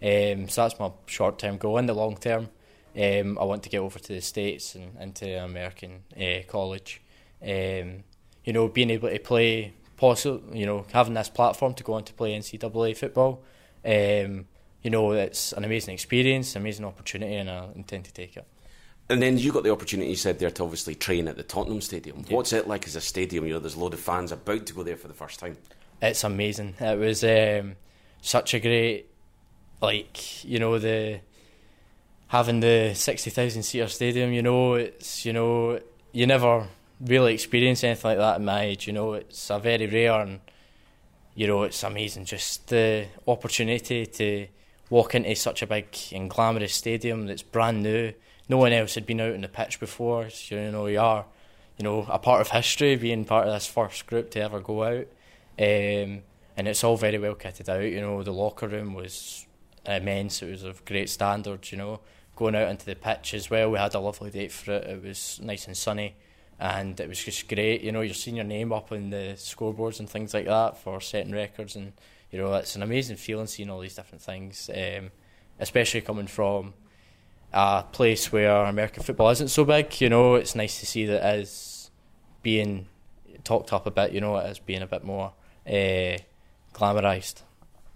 Um, 0.02 0.48
so 0.48 0.64
that's 0.64 0.80
my 0.80 0.92
short 1.06 1.40
term 1.40 1.58
goal. 1.58 1.78
In 1.78 1.86
the 1.86 1.94
long 1.94 2.18
term, 2.18 2.50
um, 2.98 3.38
I 3.40 3.44
want 3.44 3.64
to 3.64 3.70
get 3.70 3.80
over 3.80 4.00
to 4.00 4.14
the 4.14 4.22
States 4.22 4.76
and 4.76 4.98
into 5.00 5.44
American 5.44 6.04
uh, 6.20 6.44
college. 6.48 7.02
Um, 7.42 8.04
you 8.44 8.54
know, 8.54 8.68
being 8.68 8.90
able 8.90 9.10
to 9.10 9.20
play, 9.20 9.74
possible, 9.98 10.42
you 10.54 10.66
know, 10.66 10.86
having 10.92 11.14
this 11.14 11.30
platform 11.30 11.74
to 11.76 11.84
go 11.84 11.94
on 11.94 12.04
to 12.06 12.14
play 12.14 12.38
NCAA 12.38 12.98
football. 12.98 13.44
Um, 13.86 14.46
you 14.82 14.90
know, 14.90 15.12
it's 15.12 15.52
an 15.54 15.64
amazing 15.64 15.94
experience, 15.94 16.56
amazing 16.56 16.86
opportunity, 16.86 17.36
and 17.36 17.50
I 17.50 17.70
intend 17.76 18.06
to 18.06 18.14
take 18.14 18.38
it. 18.38 18.46
And 19.10 19.22
then 19.22 19.38
you 19.38 19.52
got 19.52 19.64
the 19.64 19.72
opportunity, 19.72 20.12
you 20.12 20.16
said 20.16 20.40
there, 20.40 20.52
to 20.52 20.64
obviously 20.64 20.96
train 20.96 21.28
at 21.28 21.36
the 21.36 21.44
Tottenham 21.44 21.82
Stadium. 21.82 22.24
Yeah. 22.28 22.36
What's 22.36 22.54
it 22.54 22.68
like 22.68 22.86
as 22.86 22.96
a 22.96 23.02
stadium? 23.02 23.46
You 23.46 23.54
know, 23.54 23.60
there's 23.60 23.76
a 23.76 23.80
load 23.80 23.94
of 23.94 24.00
fans 24.00 24.32
about 24.32 24.68
to 24.68 24.74
go 24.74 24.84
there 24.84 24.98
for 24.98 25.08
the 25.08 25.16
first 25.16 25.40
time. 25.40 25.58
It's 26.02 26.24
amazing. 26.24 26.76
It 26.80 26.98
was 26.98 27.24
um, 27.24 27.76
such 28.22 28.54
a 28.54 28.60
great, 28.60 29.09
like, 29.82 30.44
you 30.44 30.60
know, 30.60 30.80
the 30.80 31.22
having 32.28 32.60
the 32.60 32.94
60,000 32.94 33.64
seater 33.64 33.88
stadium, 33.88 34.32
you 34.32 34.42
know, 34.42 34.76
it's, 34.76 35.26
you 35.26 35.34
know, 35.34 35.80
you 36.12 36.28
never 36.28 36.68
really 37.02 37.34
experience 37.34 37.84
anything 37.84 38.10
like 38.10 38.18
that 38.18 38.36
at 38.36 38.42
my 38.42 38.62
age, 38.62 38.88
you 38.88 38.94
know, 38.94 39.14
it's 39.14 39.50
a 39.50 39.60
very 39.60 39.88
rare 39.88 40.22
and, 40.22 40.40
you 41.34 41.48
know, 41.48 41.64
it's 41.64 41.82
amazing. 41.84 42.26
Just 42.26 42.68
the 42.68 43.08
opportunity 43.28 44.06
to 44.06 44.48
walk 44.90 45.16
into 45.16 45.36
such 45.36 45.62
a 45.62 45.68
big 45.68 45.96
and 46.12 46.30
glamorous 46.30 46.76
stadium 46.76 47.26
that's 47.26 47.44
brand 47.44 47.84
new 47.84 48.14
no 48.50 48.58
one 48.58 48.74
else 48.74 48.96
had 48.96 49.06
been 49.06 49.22
out 49.22 49.34
on 49.36 49.42
the 49.42 49.48
pitch 49.48 49.80
before. 49.80 50.30
So, 50.32 50.56
you 50.56 50.72
know, 50.72 50.88
you 50.88 51.00
are, 51.00 51.26
you 51.78 51.84
know, 51.84 52.06
a 52.10 52.18
part 52.18 52.42
of 52.42 52.50
history, 52.50 52.96
being 52.96 53.24
part 53.24 53.48
of 53.48 53.54
this 53.54 53.68
first 53.68 54.08
group 54.08 54.32
to 54.32 54.42
ever 54.42 54.60
go 54.60 54.84
out. 54.84 55.08
Um, 55.60 56.24
and 56.58 56.68
it's 56.68 56.84
all 56.84 56.98
very 56.98 57.20
well 57.20 57.36
kitted 57.36 57.70
out. 57.70 57.84
You 57.84 58.02
know, 58.02 58.24
the 58.24 58.34
locker 58.34 58.68
room 58.68 58.96
was 58.96 59.46
immense. 59.86 60.42
It 60.42 60.52
was 60.52 60.64
of 60.64 60.84
great 60.86 61.10
standards. 61.10 61.72
You 61.72 61.78
know, 61.78 62.00
going 62.36 62.56
out 62.56 62.70
into 62.70 62.86
the 62.86 62.96
pitch 62.96 63.34
as 63.34 63.50
well. 63.50 63.70
We 63.70 63.78
had 63.78 63.94
a 63.94 64.00
lovely 64.00 64.32
date 64.32 64.52
for 64.52 64.72
it. 64.72 64.86
It 64.86 65.04
was 65.04 65.40
nice 65.44 65.68
and 65.68 65.76
sunny, 65.76 66.16
and 66.60 67.00
it 67.00 67.08
was 67.08 67.24
just 67.24 67.48
great. 67.48 67.82
You 67.82 67.92
know, 67.92 68.02
you're 68.02 68.14
seeing 68.14 68.38
your 68.38 68.46
name 68.46 68.72
up 68.72 68.92
on 68.92 69.10
the 69.10 69.34
scoreboards 69.36 70.00
and 70.00 70.10
things 70.10 70.34
like 70.34 70.46
that 70.46 70.78
for 70.78 71.02
setting 71.02 71.34
records, 71.34 71.76
and 71.76 71.94
you 72.32 72.40
know, 72.40 72.54
it's 72.56 72.76
an 72.76 72.84
amazing 72.84 73.18
feeling 73.18 73.48
seeing 73.48 73.70
all 73.70 73.80
these 73.80 73.96
different 73.96 74.22
things. 74.22 74.70
Um, 74.74 75.12
especially 75.60 76.02
coming 76.02 76.28
from 76.28 76.74
a 77.52 77.84
place 77.92 78.32
where 78.32 78.64
American 78.64 79.04
football 79.04 79.30
isn't 79.30 79.50
so 79.50 79.66
big. 79.66 80.00
You 80.00 80.10
know, 80.10 80.36
it's 80.36 80.56
nice 80.56 80.80
to 80.80 80.86
see 80.86 81.06
that 81.08 81.36
is 81.36 81.92
being 82.42 82.88
talked 83.44 83.74
up 83.74 83.86
a 83.86 83.92
bit. 83.92 84.14
You 84.14 84.22
know, 84.22 84.38
is 84.38 84.60
being 84.60 84.82
a 84.82 84.88
bit 84.88 85.04
more 85.04 85.34
uh, 85.68 86.18
glamorised. 86.74 87.42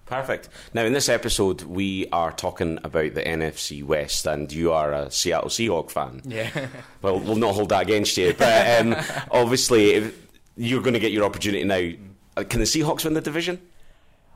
Perfect. 0.05 0.49
Now, 0.73 0.83
in 0.83 0.93
this 0.93 1.07
episode, 1.07 1.61
we 1.63 2.07
are 2.11 2.31
talking 2.31 2.77
about 2.83 3.13
the 3.13 3.21
NFC 3.21 3.83
West, 3.83 4.27
and 4.27 4.51
you 4.51 4.73
are 4.73 4.91
a 4.91 5.09
Seattle 5.09 5.49
Seahawk 5.49 5.91
fan. 5.91 6.21
Yeah. 6.25 6.49
well, 7.01 7.19
we'll 7.19 7.37
not 7.37 7.55
hold 7.55 7.69
that 7.69 7.83
against 7.83 8.17
you, 8.17 8.33
but 8.37 8.81
um, 8.81 8.95
obviously, 9.31 10.11
you're 10.57 10.81
going 10.81 10.93
to 10.93 10.99
get 10.99 11.13
your 11.13 11.23
opportunity 11.23 11.63
now. 11.63 11.91
Uh, 12.35 12.43
can 12.43 12.59
the 12.59 12.65
Seahawks 12.65 13.05
win 13.05 13.13
the 13.13 13.21
division? 13.21 13.61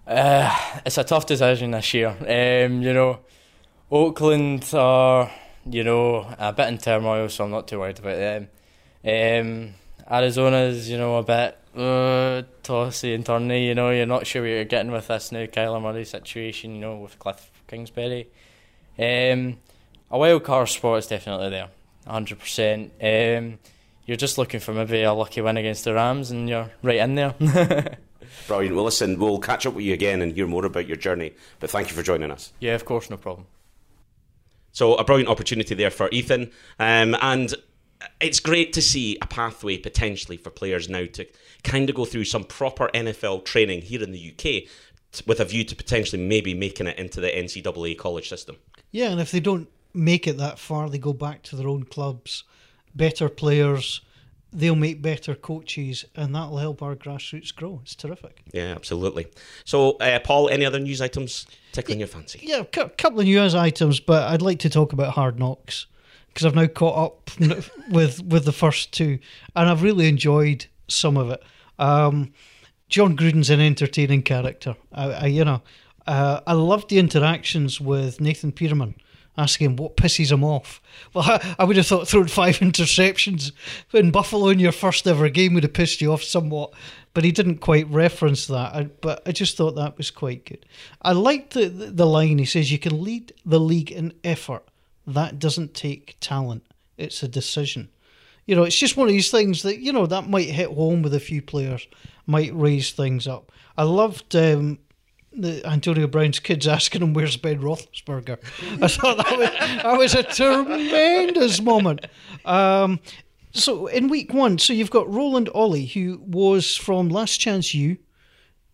Uh, 0.05 0.55
it's 0.86 0.97
a 0.97 1.03
tough 1.03 1.26
decision 1.26 1.72
this 1.72 1.93
year. 1.93 2.09
Um, 2.09 2.82
you 2.82 2.93
know, 2.93 3.20
Oakland 3.91 4.70
are, 4.74 5.30
you 5.65 5.84
know, 5.84 6.34
a 6.39 6.53
bit 6.53 6.70
in 6.70 6.78
turmoil, 6.78 7.28
so 7.28 7.43
I'm 7.43 7.51
not 7.51 7.68
too 7.68 7.80
worried 7.80 7.99
about 7.99 8.15
them. 8.15 8.49
Um, 9.03 9.74
Arizona's, 10.09 10.89
you 10.89 10.97
know, 10.97 11.18
a 11.18 11.24
bit 11.24 11.57
uh, 11.78 12.43
tossy 12.63 13.13
and 13.13 13.23
turny. 13.23 13.65
You 13.65 13.75
know, 13.75 13.91
you're 13.91 14.05
not 14.05 14.28
sure 14.28 14.41
what 14.41 14.49
you're 14.49 14.65
getting 14.65 14.91
with 14.91 15.07
this 15.07 15.32
new 15.32 15.47
Kyler 15.47 15.82
Murray 15.82 16.05
situation. 16.05 16.75
You 16.75 16.82
know, 16.82 16.97
with 16.97 17.19
Cliff 17.19 17.51
Kingsbury. 17.67 18.28
Um, 18.99 19.59
a 20.09 20.17
wild 20.17 20.43
card 20.43 20.69
spot 20.69 20.99
is 20.99 21.07
definitely 21.07 21.49
there, 21.49 21.69
100. 22.05 22.39
percent 22.39 22.91
um, 23.01 23.59
You're 24.05 24.17
just 24.17 24.38
looking 24.38 24.59
for 24.59 24.73
maybe 24.73 25.03
a 25.03 25.13
lucky 25.13 25.41
win 25.41 25.57
against 25.57 25.84
the 25.84 25.93
Rams, 25.93 26.32
and 26.32 26.49
you're 26.49 26.71
right 26.82 26.97
in 26.97 27.15
there. 27.15 27.36
Brilliant. 28.47 28.75
Well, 28.75 28.86
listen, 28.86 29.19
we'll 29.19 29.39
catch 29.39 29.65
up 29.65 29.73
with 29.73 29.86
you 29.86 29.93
again 29.93 30.21
and 30.21 30.34
hear 30.34 30.47
more 30.47 30.65
about 30.65 30.88
your 30.88 30.97
journey. 30.97 31.34
But 31.59 31.69
thank 31.69 31.89
you 31.89 31.95
for 31.95 32.03
joining 32.03 32.32
us. 32.32 32.53
Yeah, 32.59 32.75
of 32.75 32.86
course, 32.86 33.09
no 33.09 33.17
problem. 33.17 33.47
So 34.71 34.95
a 34.95 35.03
brilliant 35.03 35.30
opportunity 35.30 35.75
there 35.75 35.89
for 35.89 36.09
Ethan, 36.11 36.51
um, 36.80 37.15
and 37.21 37.53
it's 38.19 38.39
great 38.39 38.73
to 38.73 38.81
see 38.81 39.17
a 39.21 39.27
pathway 39.27 39.77
potentially 39.77 40.37
for 40.37 40.49
players 40.49 40.89
now 40.89 41.05
to 41.05 41.25
kind 41.63 41.89
of 41.89 41.95
go 41.95 42.05
through 42.05 42.25
some 42.25 42.43
proper 42.43 42.89
NFL 42.93 43.45
training 43.45 43.81
here 43.81 44.03
in 44.03 44.11
the 44.11 44.33
UK 44.33 44.69
with 45.25 45.39
a 45.39 45.45
view 45.45 45.63
to 45.63 45.75
potentially 45.75 46.21
maybe 46.21 46.53
making 46.53 46.87
it 46.87 46.97
into 46.99 47.19
the 47.19 47.29
NCAA 47.29 47.97
college 47.97 48.29
system. 48.29 48.57
Yeah, 48.91 49.09
and 49.09 49.19
if 49.19 49.31
they 49.31 49.39
don't 49.39 49.67
make 49.93 50.27
it 50.27 50.37
that 50.37 50.59
far, 50.59 50.89
they 50.89 50.99
go 50.99 51.13
back 51.13 51.43
to 51.43 51.55
their 51.55 51.67
own 51.67 51.83
clubs, 51.83 52.43
better 52.93 53.29
players, 53.29 54.01
they'll 54.53 54.75
make 54.75 55.01
better 55.01 55.33
coaches, 55.35 56.05
and 56.15 56.35
that'll 56.35 56.57
help 56.57 56.81
our 56.81 56.95
grassroots 56.95 57.53
grow. 57.53 57.79
It's 57.83 57.95
terrific. 57.95 58.41
Yeah, 58.53 58.73
absolutely. 58.75 59.27
So, 59.65 59.91
uh, 59.97 60.19
Paul, 60.19 60.49
any 60.49 60.65
other 60.65 60.79
news 60.79 61.01
items 61.01 61.47
tickling 61.71 61.99
your 61.99 62.07
fancy? 62.07 62.39
Yeah, 62.43 62.59
a 62.59 62.89
couple 62.89 63.19
of 63.19 63.25
news 63.25 63.55
items, 63.55 63.99
but 63.99 64.23
I'd 64.31 64.41
like 64.41 64.59
to 64.59 64.69
talk 64.69 64.93
about 64.93 65.13
Hard 65.13 65.39
Knocks 65.39 65.87
because 66.38 66.45
I've 66.45 66.55
now 66.55 66.67
caught 66.67 66.97
up 67.03 67.31
with 67.89 68.21
with 68.21 68.45
the 68.45 68.51
first 68.51 68.93
two, 68.93 69.17
and 69.55 69.67
I've 69.67 69.81
really 69.81 70.07
enjoyed 70.07 70.67
some 70.88 71.17
of 71.17 71.31
it. 71.31 71.41
Um, 71.79 72.31
Jon 72.89 73.17
Gruden's 73.17 73.49
an 73.49 73.59
entertaining 73.59 74.21
character. 74.21 74.75
I, 74.93 75.11
I 75.11 75.25
you 75.25 75.43
know, 75.43 75.63
uh, 76.05 76.41
I 76.45 76.53
loved 76.53 76.91
the 76.91 76.99
interactions 76.99 77.81
with 77.81 78.21
Nathan 78.21 78.51
Peterman 78.51 78.93
asking 79.35 79.71
him 79.71 79.75
what 79.77 79.97
pisses 79.97 80.31
him 80.31 80.43
off. 80.43 80.79
Well, 81.13 81.25
I, 81.25 81.55
I, 81.59 81.63
would 81.63 81.77
have 81.77 81.88
thought 81.88 82.07
throwing 82.07 82.27
five 82.27 82.57
interceptions 82.59 83.51
in 83.93 84.11
Buffalo 84.11 84.49
in 84.49 84.59
your 84.59 84.71
first 84.71 85.07
ever 85.07 85.29
game 85.29 85.55
would 85.55 85.63
have 85.63 85.73
pissed 85.73 86.01
you 86.01 86.11
off 86.11 86.21
somewhat, 86.21 86.73
but 87.15 87.23
he 87.23 87.31
didn't 87.31 87.59
quite 87.59 87.89
reference 87.89 88.45
that. 88.45 88.75
I, 88.75 88.83
but 88.83 89.23
I 89.25 89.31
just 89.31 89.57
thought 89.57 89.75
that 89.75 89.97
was 89.97 90.11
quite 90.11 90.45
good. 90.45 90.65
I 91.01 91.13
liked 91.13 91.53
the, 91.53 91.67
the 91.69 92.05
line 92.05 92.38
he 92.38 92.45
says, 92.45 92.71
You 92.71 92.77
can 92.77 93.03
lead 93.03 93.33
the 93.43 93.59
league 93.59 93.91
in 93.91 94.13
effort. 94.23 94.66
That 95.08 95.39
doesn't 95.39 95.74
take 95.74 96.18
talent, 96.20 96.64
it's 96.97 97.24
a 97.24 97.28
decision. 97.28 97.89
You 98.45 98.55
know, 98.55 98.64
it's 98.64 98.78
just 98.78 98.95
one 98.95 99.08
of 99.08 99.14
these 99.14 99.32
things 99.32 99.64
that, 99.64 99.80
you 99.80 99.91
know, 99.91 100.05
that 100.05 100.30
might 100.30 100.49
hit 100.49 100.70
home 100.70 101.01
with 101.01 101.14
a 101.14 101.20
few 101.20 101.41
players, 101.41 101.88
might 102.26 102.53
raise 102.53 102.91
things 102.91 103.28
up. 103.28 103.51
I 103.78 103.84
loved 103.84 104.36
um, 104.36 104.80
the 105.34 105.66
Antonio 105.66 106.08
Brown's 106.08 106.39
kids 106.39 106.68
asking 106.68 107.01
him 107.01 107.14
where's 107.14 107.38
Ben 107.38 107.60
Roethlisberger. 107.62 108.38
I 108.82 108.88
thought 108.88 109.18
that 109.18 109.38
was, 109.38 109.49
that 109.84 109.97
was 109.97 110.16
a 110.16 110.24
tremendous 110.24 111.62
moment. 111.62 112.08
Um, 112.45 112.99
so 113.51 113.88
in 113.88 114.08
week 114.08 114.34
one, 114.34 114.58
so 114.58 114.74
you've 114.74 114.91
got 114.91 115.12
Ronald 115.12 115.49
Ollie, 115.53 115.86
who 115.86 116.22
was 116.26 116.76
from 116.76 117.10
Last 117.10 117.39
Chance 117.39 117.74
U, 117.74 117.97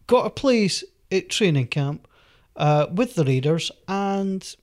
got 0.08 0.26
a 0.26 0.30
place 0.30 0.84
at 1.12 1.30
training 1.30 1.68
camp 1.68 2.08
uh, 2.56 2.88
with 2.92 3.16
the 3.16 3.24
Raiders, 3.24 3.72
and 3.88 4.56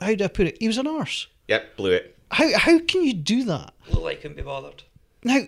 how 0.00 0.14
do 0.14 0.24
I 0.24 0.28
put 0.28 0.46
it? 0.46 0.56
He 0.60 0.66
was 0.66 0.78
an 0.78 0.86
arse. 0.86 1.26
Yep, 1.48 1.76
blew 1.76 1.92
it. 1.92 2.16
How 2.30 2.56
how 2.58 2.78
can 2.80 3.04
you 3.04 3.14
do 3.14 3.44
that? 3.44 3.72
Look 3.90 4.02
like 4.02 4.20
couldn't 4.20 4.36
be 4.36 4.42
bothered. 4.42 4.82
Now, 5.24 5.40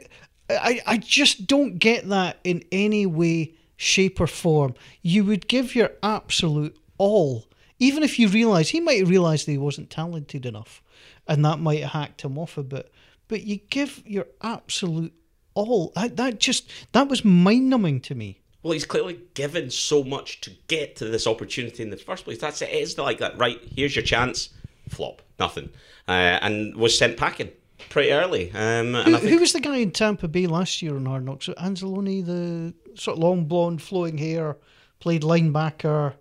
I 0.49 0.81
I 0.87 0.97
just 0.97 1.47
don't 1.47 1.79
get 1.79 2.09
that 2.09 2.39
in 2.45 2.65
any 2.73 3.07
way 3.07 3.55
shape, 3.81 4.21
or 4.21 4.27
form, 4.27 4.75
you 5.01 5.25
would 5.25 5.49
give 5.49 5.75
your 5.75 5.91
absolute 6.03 6.77
all. 6.99 7.47
Even 7.79 8.03
if 8.03 8.19
you 8.19 8.29
realise, 8.29 8.69
he 8.69 8.81
might 8.81 9.07
realise 9.07 9.47
that 9.47 9.53
he 9.53 9.59
wasn't 9.59 9.89
talented 9.89 10.45
enough 10.45 10.83
and 11.27 11.43
that 11.43 11.59
might 11.59 11.81
have 11.81 11.93
hacked 11.93 12.21
him 12.21 12.37
off 12.37 12.59
a 12.59 12.63
bit. 12.63 12.93
But 13.27 13.45
you 13.45 13.57
give 13.57 14.03
your 14.05 14.27
absolute 14.43 15.15
all. 15.55 15.93
That, 15.95 16.19
that 16.19 16.41
just, 16.41 16.71
that 16.93 17.09
was 17.09 17.25
mind 17.25 17.71
numbing 17.71 18.01
to 18.03 18.15
me. 18.15 18.40
Well, 18.63 18.73
he's 18.73 18.85
clearly 18.85 19.21
given 19.35 19.71
so 19.71 20.05
much 20.05 20.41
to 20.43 20.51
get 20.69 20.97
to 20.97 21.07
this 21.07 21.27
opportunity 21.27 21.83
in 21.83 21.91
the 21.91 21.97
first 21.97 22.25
place. 22.25 22.39
That's 22.39 22.61
it. 22.61 22.69
It's 22.71 22.99
like 22.99 23.19
that. 23.19 23.39
Right, 23.39 23.59
here's 23.75 23.97
your 23.97 24.05
chance. 24.05 24.51
Flop, 24.89 25.23
nothing, 25.39 25.71
uh, 26.09 26.39
and 26.43 26.77
was 26.77 26.99
sent 26.99 27.17
packing 27.17 27.51
pretty 27.89 28.13
early. 28.13 28.51
Um, 28.53 28.95
who, 28.95 29.17
think... 29.17 29.25
who, 29.25 29.39
was 29.39 29.53
the 29.53 29.61
guy 29.61 29.77
in 29.77 29.93
Tampa 29.93 30.29
Bay 30.29 30.47
last 30.47 30.83
year 30.83 30.97
on 30.97 31.07
Hard 31.07 31.25
Knocks? 31.25 31.49
Anzalone, 31.49 32.27
the 32.27 32.75
sort 32.99 33.17
of 33.17 33.23
long 33.23 33.45
blonde 33.45 33.81
flowing 33.81 34.19
hair, 34.19 34.57
played 34.99 35.23
linebacker, 35.23 36.15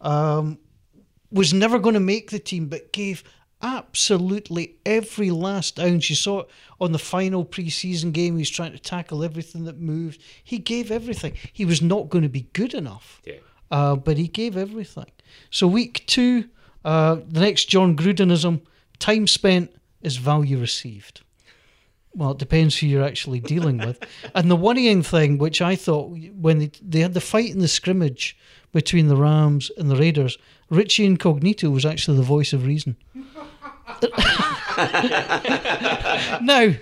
um, 0.00 0.58
was 1.30 1.52
never 1.52 1.78
going 1.78 1.94
to 1.94 2.00
make 2.00 2.30
the 2.30 2.38
team, 2.38 2.68
but 2.68 2.92
gave 2.92 3.24
absolutely 3.62 4.76
every 4.84 5.30
last 5.30 5.78
ounce. 5.78 6.10
You 6.10 6.16
saw 6.16 6.40
it 6.40 6.48
on 6.80 6.92
the 6.92 6.98
final 6.98 7.44
preseason 7.44 8.12
game. 8.12 8.34
He 8.34 8.40
was 8.40 8.50
trying 8.50 8.72
to 8.72 8.78
tackle 8.78 9.22
everything 9.22 9.64
that 9.64 9.78
moved. 9.78 10.20
He 10.42 10.58
gave 10.58 10.90
everything. 10.90 11.34
He 11.52 11.64
was 11.64 11.80
not 11.80 12.08
going 12.08 12.22
to 12.22 12.28
be 12.28 12.48
good 12.52 12.74
enough, 12.74 13.20
yeah. 13.24 13.36
uh, 13.70 13.96
but 13.96 14.16
he 14.16 14.28
gave 14.28 14.56
everything. 14.56 15.10
So 15.50 15.66
week 15.66 16.04
two, 16.06 16.48
uh, 16.84 17.16
the 17.26 17.40
next 17.40 17.66
Jon 17.66 17.96
Grudenism, 17.96 18.60
time 18.98 19.26
spent 19.26 19.74
is 20.02 20.16
value 20.16 20.58
received. 20.58 21.22
Well, 22.14 22.32
it 22.32 22.38
depends 22.38 22.78
who 22.78 22.86
you're 22.86 23.04
actually 23.04 23.40
dealing 23.40 23.78
with. 23.78 24.04
and 24.34 24.50
the 24.50 24.56
worrying 24.56 25.02
thing, 25.02 25.38
which 25.38 25.62
I 25.62 25.76
thought 25.76 26.10
when 26.34 26.58
they, 26.58 26.70
they 26.82 27.00
had 27.00 27.14
the 27.14 27.20
fight 27.20 27.50
in 27.50 27.60
the 27.60 27.68
scrimmage 27.68 28.36
between 28.72 29.08
the 29.08 29.16
Rams 29.16 29.70
and 29.78 29.90
the 29.90 29.96
Raiders, 29.96 30.36
Richie 30.68 31.06
Incognito 31.06 31.70
was 31.70 31.86
actually 31.86 32.18
the 32.18 32.22
voice 32.22 32.52
of 32.52 32.66
reason. 32.66 32.96
now, 36.42 36.72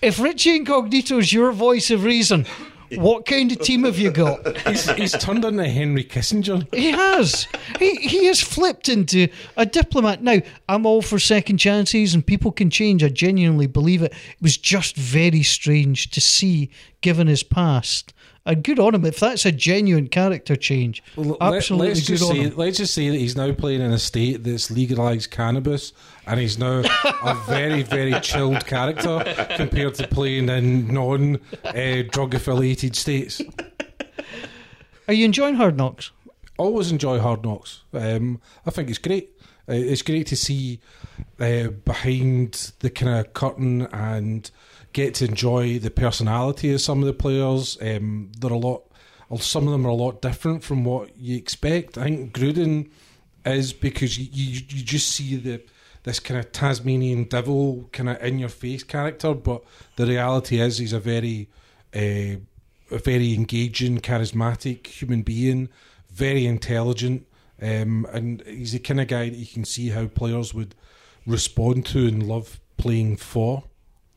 if 0.00 0.20
Richie 0.20 0.56
Incognito 0.56 1.18
is 1.18 1.32
your 1.32 1.52
voice 1.52 1.90
of 1.90 2.04
reason, 2.04 2.46
what 2.92 3.26
kind 3.26 3.52
of 3.52 3.60
team 3.60 3.84
have 3.84 3.98
you 3.98 4.10
got? 4.10 4.56
He's, 4.66 4.90
he's 4.92 5.12
turned 5.12 5.44
into 5.44 5.68
Henry 5.68 6.04
Kissinger. 6.04 6.72
He 6.74 6.90
has. 6.90 7.46
He 7.78 7.96
he 7.96 8.26
has 8.26 8.40
flipped 8.40 8.88
into 8.88 9.28
a 9.56 9.66
diplomat. 9.66 10.22
Now, 10.22 10.40
I'm 10.68 10.86
all 10.86 11.02
for 11.02 11.18
second 11.18 11.58
chances 11.58 12.14
and 12.14 12.26
people 12.26 12.52
can 12.52 12.70
change. 12.70 13.04
I 13.04 13.08
genuinely 13.08 13.66
believe 13.66 14.02
it. 14.02 14.12
It 14.12 14.42
was 14.42 14.56
just 14.56 14.96
very 14.96 15.42
strange 15.42 16.10
to 16.10 16.20
see, 16.20 16.70
given 17.00 17.26
his 17.26 17.42
past, 17.42 18.14
and 18.46 18.64
good 18.64 18.78
on 18.78 18.94
him 18.94 19.04
if 19.04 19.20
that's 19.20 19.44
a 19.44 19.52
genuine 19.52 20.08
character 20.08 20.56
change. 20.56 21.02
Absolutely 21.40 21.88
let's 21.88 22.00
good 22.00 22.06
just 22.06 22.22
on 22.22 22.36
say, 22.36 22.42
him. 22.42 22.56
Let's 22.56 22.78
just 22.78 22.94
say 22.94 23.08
that 23.10 23.18
he's 23.18 23.36
now 23.36 23.52
playing 23.52 23.80
in 23.80 23.92
a 23.92 23.98
state 23.98 24.44
that's 24.44 24.70
legalised 24.70 25.30
cannabis, 25.30 25.92
and 26.26 26.40
he's 26.40 26.58
now 26.58 26.82
a 27.04 27.34
very, 27.46 27.82
very 27.82 28.18
chilled 28.20 28.66
character 28.66 29.22
compared 29.56 29.94
to 29.96 30.08
playing 30.08 30.48
in 30.48 30.92
non-drug 30.92 32.34
uh, 32.34 32.36
affiliated 32.36 32.96
states. 32.96 33.42
Are 35.06 35.14
you 35.14 35.24
enjoying 35.24 35.54
Hard 35.54 35.76
Knocks? 35.76 36.10
Always 36.58 36.90
enjoy 36.90 37.18
Hard 37.18 37.44
Knocks. 37.44 37.82
Um, 37.92 38.40
I 38.66 38.70
think 38.70 38.88
it's 38.90 38.98
great. 38.98 39.30
Uh, 39.68 39.74
it's 39.74 40.02
great 40.02 40.26
to 40.26 40.36
see 40.36 40.80
uh, 41.38 41.68
behind 41.68 42.72
the 42.80 42.90
kind 42.90 43.18
of 43.18 43.32
curtain 43.32 43.82
and 43.92 44.50
get 44.92 45.14
to 45.14 45.26
enjoy 45.26 45.78
the 45.78 45.90
personality 45.90 46.72
of 46.72 46.80
some 46.80 47.00
of 47.00 47.06
the 47.06 47.12
players. 47.12 47.78
Um, 47.80 48.32
they're 48.38 48.52
a 48.52 48.56
lot, 48.56 48.84
some 49.38 49.66
of 49.66 49.72
them 49.72 49.86
are 49.86 49.90
a 49.90 49.94
lot 49.94 50.22
different 50.22 50.64
from 50.64 50.84
what 50.84 51.16
you 51.16 51.36
expect. 51.36 51.98
I 51.98 52.04
think 52.04 52.32
Gruden 52.32 52.90
is 53.44 53.72
because 53.72 54.18
you, 54.18 54.28
you, 54.32 54.60
you 54.68 54.84
just 54.84 55.08
see 55.08 55.36
the 55.36 55.62
this 56.04 56.20
kind 56.20 56.40
of 56.40 56.52
Tasmanian 56.52 57.24
devil 57.24 57.88
kind 57.92 58.08
of 58.08 58.22
in 58.22 58.38
your 58.38 58.48
face 58.48 58.82
character, 58.82 59.34
but 59.34 59.62
the 59.96 60.06
reality 60.06 60.60
is 60.60 60.78
he's 60.78 60.92
a 60.92 61.00
very 61.00 61.48
uh, 61.94 62.38
a 62.90 62.98
very 62.98 63.34
engaging, 63.34 63.98
charismatic 63.98 64.86
human 64.86 65.22
being, 65.22 65.68
very 66.10 66.46
intelligent, 66.46 67.26
um, 67.60 68.06
and 68.12 68.42
he's 68.46 68.72
the 68.72 68.78
kind 68.78 69.00
of 69.00 69.08
guy 69.08 69.28
that 69.28 69.36
you 69.36 69.46
can 69.46 69.64
see 69.64 69.90
how 69.90 70.06
players 70.06 70.54
would 70.54 70.74
respond 71.26 71.84
to 71.86 72.06
and 72.06 72.26
love 72.26 72.58
playing 72.78 73.16
for. 73.16 73.64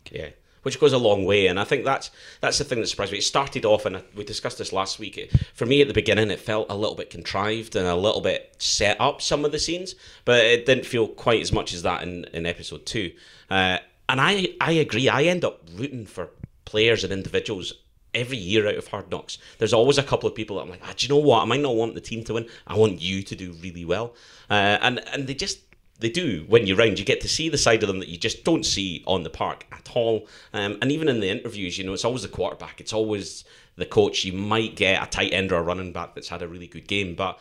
Yeah 0.10 0.30
which 0.64 0.80
goes 0.80 0.94
a 0.94 0.98
long 0.98 1.26
way. 1.26 1.48
And 1.48 1.60
I 1.60 1.64
think 1.64 1.86
that's 1.86 2.12
that's 2.40 2.58
the 2.58 2.64
thing 2.64 2.80
that 2.80 2.88
surprised 2.88 3.12
me. 3.12 3.20
It 3.20 3.24
started 3.24 3.66
off, 3.66 3.86
and 3.86 4.04
we 4.16 4.24
discussed 4.24 4.58
this 4.58 4.74
last 4.74 5.00
week. 5.00 5.18
It, 5.18 5.32
for 5.54 5.66
me, 5.66 5.82
at 5.82 5.88
the 5.88 5.94
beginning, 5.94 6.32
it 6.32 6.40
felt 6.40 6.68
a 6.70 6.76
little 6.76 6.96
bit 6.96 7.10
contrived 7.10 7.76
and 7.76 7.88
a 7.88 7.96
little 7.96 8.22
bit 8.22 8.56
set 8.60 9.00
up 9.00 9.22
some 9.22 9.46
of 9.46 9.52
the 9.52 9.60
scenes, 9.60 9.96
but 10.26 10.44
it 10.46 10.66
didn't 10.66 10.86
feel 10.86 11.08
quite 11.08 11.42
as 11.42 11.52
much 11.52 11.74
as 11.74 11.84
that 11.84 12.04
in, 12.04 12.26
in 12.34 12.46
episode 12.46 12.86
two. 12.86 13.12
Uh, 13.50 13.78
and 14.10 14.22
I 14.22 14.50
I 14.60 14.74
agree. 14.74 15.10
I 15.10 15.24
end 15.24 15.44
up 15.46 15.62
rooting 15.76 16.06
for 16.06 16.30
players 16.66 17.04
and 17.04 17.12
individuals 17.12 17.74
every 18.14 18.38
year 18.38 18.68
out 18.68 18.76
of 18.76 18.88
Hard 18.88 19.10
Knocks. 19.10 19.38
There's 19.58 19.74
always 19.74 19.98
a 19.98 20.04
couple 20.04 20.28
of 20.28 20.36
people 20.36 20.58
that 20.58 20.64
I'm 20.64 20.70
like, 20.70 20.82
ah, 20.84 20.94
do 20.96 21.06
you 21.06 21.10
know 21.10 21.20
what? 21.20 21.42
I 21.42 21.46
might 21.46 21.62
not 21.62 21.76
want 21.76 21.96
the 21.96 22.02
team 22.02 22.24
to 22.26 22.34
win. 22.34 22.48
I 22.68 22.76
want 22.76 23.02
you 23.02 23.24
to 23.24 23.36
do 23.36 23.54
really 23.54 23.86
well. 23.86 24.16
Uh, 24.50 24.78
and 24.82 25.00
and 25.14 25.28
they 25.28 25.34
just 25.34 25.60
they 26.02 26.10
do 26.10 26.46
when 26.48 26.68
you're 26.68 26.78
round. 26.78 27.00
You 27.00 27.06
get 27.06 27.22
to 27.22 27.30
see 27.30 27.48
the 27.48 27.58
side 27.58 27.84
of 27.84 27.88
them 27.88 28.00
that 28.00 28.10
you 28.10 28.18
just 28.18 28.44
don't 28.44 28.66
see 28.66 29.04
on 29.08 29.24
the 29.24 29.30
park 29.30 29.66
at 29.72 29.90
all. 29.96 30.28
Um, 30.54 30.78
and 30.82 30.92
even 30.92 31.08
in 31.08 31.20
the 31.20 31.30
interviews, 31.30 31.78
you 31.78 31.86
know, 31.86 31.94
it's 31.94 32.06
always 32.06 32.24
the 32.24 32.28
quarterback, 32.28 32.82
it's 32.82 32.94
always 32.94 33.46
the 33.76 33.86
coach. 33.86 34.26
You 34.26 34.34
might 34.34 34.76
get 34.76 35.02
a 35.02 35.06
tight 35.06 35.32
end 35.32 35.52
or 35.52 35.58
a 35.58 35.62
running 35.62 35.94
back 35.94 36.16
that's 36.16 36.28
had 36.28 36.42
a 36.42 36.48
really 36.48 36.68
good 36.68 36.88
game, 36.88 37.16
but 37.16 37.40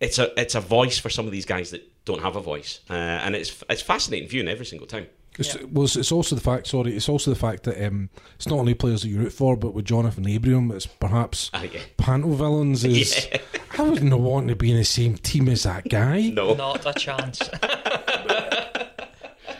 it's 0.00 0.18
a 0.18 0.40
it's 0.40 0.54
a 0.54 0.60
voice 0.60 0.98
for 0.98 1.10
some 1.10 1.26
of 1.26 1.32
these 1.32 1.44
guys 1.44 1.70
that 1.70 1.82
don't 2.04 2.22
have 2.22 2.36
a 2.36 2.40
voice, 2.40 2.80
uh, 2.88 2.94
and 2.94 3.36
it's 3.36 3.62
it's 3.68 3.82
fascinating 3.82 4.28
viewing 4.28 4.48
every 4.48 4.66
single 4.66 4.86
time. 4.86 5.06
It's, 5.38 5.54
yeah. 5.54 5.62
Well, 5.70 5.84
it's 5.84 6.12
also 6.12 6.34
the 6.34 6.40
fact. 6.40 6.66
Sorry, 6.66 6.96
it's 6.96 7.08
also 7.08 7.30
the 7.30 7.38
fact 7.38 7.62
that 7.64 7.86
um, 7.86 8.10
it's 8.34 8.48
not 8.48 8.58
only 8.58 8.74
players 8.74 9.02
that 9.02 9.08
you 9.08 9.18
root 9.18 9.32
for, 9.32 9.56
but 9.56 9.72
with 9.72 9.84
Johnathan 9.84 10.34
Abram, 10.36 10.70
it's 10.72 10.86
perhaps 10.86 11.50
uh, 11.54 11.66
yeah. 11.72 11.80
Panto 11.96 12.30
villains. 12.30 12.84
Is 12.88 13.28
yeah. 13.30 13.38
I 13.78 13.82
wouldn't 13.82 14.12
want 14.18 14.48
to 14.48 14.56
be 14.56 14.72
in 14.72 14.76
the 14.76 14.84
same 14.84 15.16
team 15.16 15.48
as 15.48 15.62
that 15.62 15.88
guy. 15.88 16.30
No, 16.30 16.54
not 16.54 16.84
a 16.84 16.92
chance. 16.92 17.38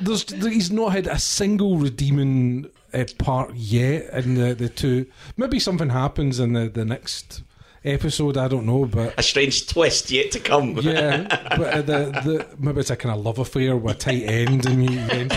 There's, 0.01 0.31
he's 0.31 0.71
not 0.71 0.93
had 0.93 1.07
a 1.07 1.19
single 1.19 1.77
redeeming 1.77 2.71
uh, 2.93 3.05
part 3.19 3.55
yet 3.55 4.13
in 4.15 4.35
the, 4.35 4.55
the 4.55 4.69
two. 4.69 5.07
Maybe 5.37 5.59
something 5.59 5.91
happens 5.91 6.39
in 6.41 6.53
the, 6.53 6.69
the 6.69 6.85
next 6.85 7.43
episode. 7.85 8.37
I 8.37 8.49
don't 8.49 8.67
know, 8.67 8.85
but 8.87 9.15
a 9.19 9.23
strange 9.23 9.67
twist 9.67 10.11
yet 10.11 10.31
to 10.33 10.41
come. 10.41 10.77
Yeah, 10.79 11.23
but 11.57 11.75
uh, 11.75 11.83
the 11.83 11.99
the 12.25 12.47
maybe 12.59 12.81
it's 12.81 12.91
a 12.91 12.97
kind 12.97 13.15
of 13.15 13.25
love 13.25 13.39
affair 13.39 13.77
with 13.77 13.95
a 13.97 13.99
tight 13.99 14.23
end, 14.25 14.67
and 14.67 14.91
you. 14.91 14.99
end 14.99 15.31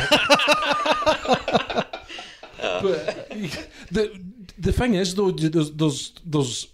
but 2.82 3.30
the 3.92 4.20
the 4.58 4.72
thing 4.72 4.96
is 4.96 5.16
though, 5.16 5.32
there's 5.32 5.72
there's 5.72 6.14
there's 6.26 6.68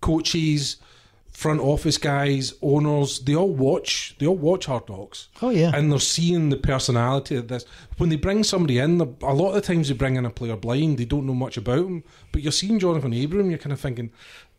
coaches, 0.00 0.76
front 1.32 1.60
office 1.60 1.98
guys, 1.98 2.54
owners. 2.62 3.20
They 3.20 3.34
all 3.34 3.52
watch. 3.52 4.14
They 4.18 4.26
all 4.26 4.36
watch 4.36 4.66
Hard 4.66 4.88
Knocks. 4.88 5.28
Oh, 5.40 5.50
yeah. 5.50 5.72
and 5.74 5.90
they're 5.90 5.98
seeing 5.98 6.50
the 6.50 6.56
personality 6.56 7.36
of 7.36 7.48
this. 7.48 7.64
When 7.96 8.10
they 8.10 8.16
bring 8.16 8.44
somebody 8.44 8.78
in, 8.78 9.00
a 9.00 9.32
lot 9.32 9.48
of 9.48 9.54
the 9.54 9.60
times 9.60 9.88
they 9.88 9.94
bring 9.94 10.16
in 10.16 10.26
a 10.26 10.30
player 10.30 10.56
blind. 10.56 10.98
They 10.98 11.04
don't 11.04 11.26
know 11.26 11.34
much 11.34 11.56
about 11.56 11.78
him. 11.86 12.04
But 12.32 12.42
you're 12.42 12.52
seeing 12.52 12.78
Johnathan 12.78 13.24
Abram. 13.24 13.50
You're 13.50 13.58
kind 13.58 13.72
of 13.72 13.80
thinking, 13.80 14.10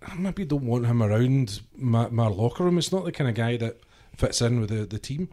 I 0.06 0.16
maybe 0.16 0.46
don't 0.46 0.66
want 0.66 0.86
him 0.86 1.02
around 1.02 1.62
my, 1.76 2.10
my 2.10 2.28
locker 2.28 2.64
room. 2.64 2.78
It's 2.78 2.92
not 2.92 3.06
the 3.06 3.12
kind 3.12 3.30
of 3.30 3.36
guy 3.36 3.58
that 3.58 3.80
fits 4.16 4.42
in 4.42 4.60
with 4.60 4.70
the, 4.70 4.86
the 4.86 5.00
team. 5.00 5.30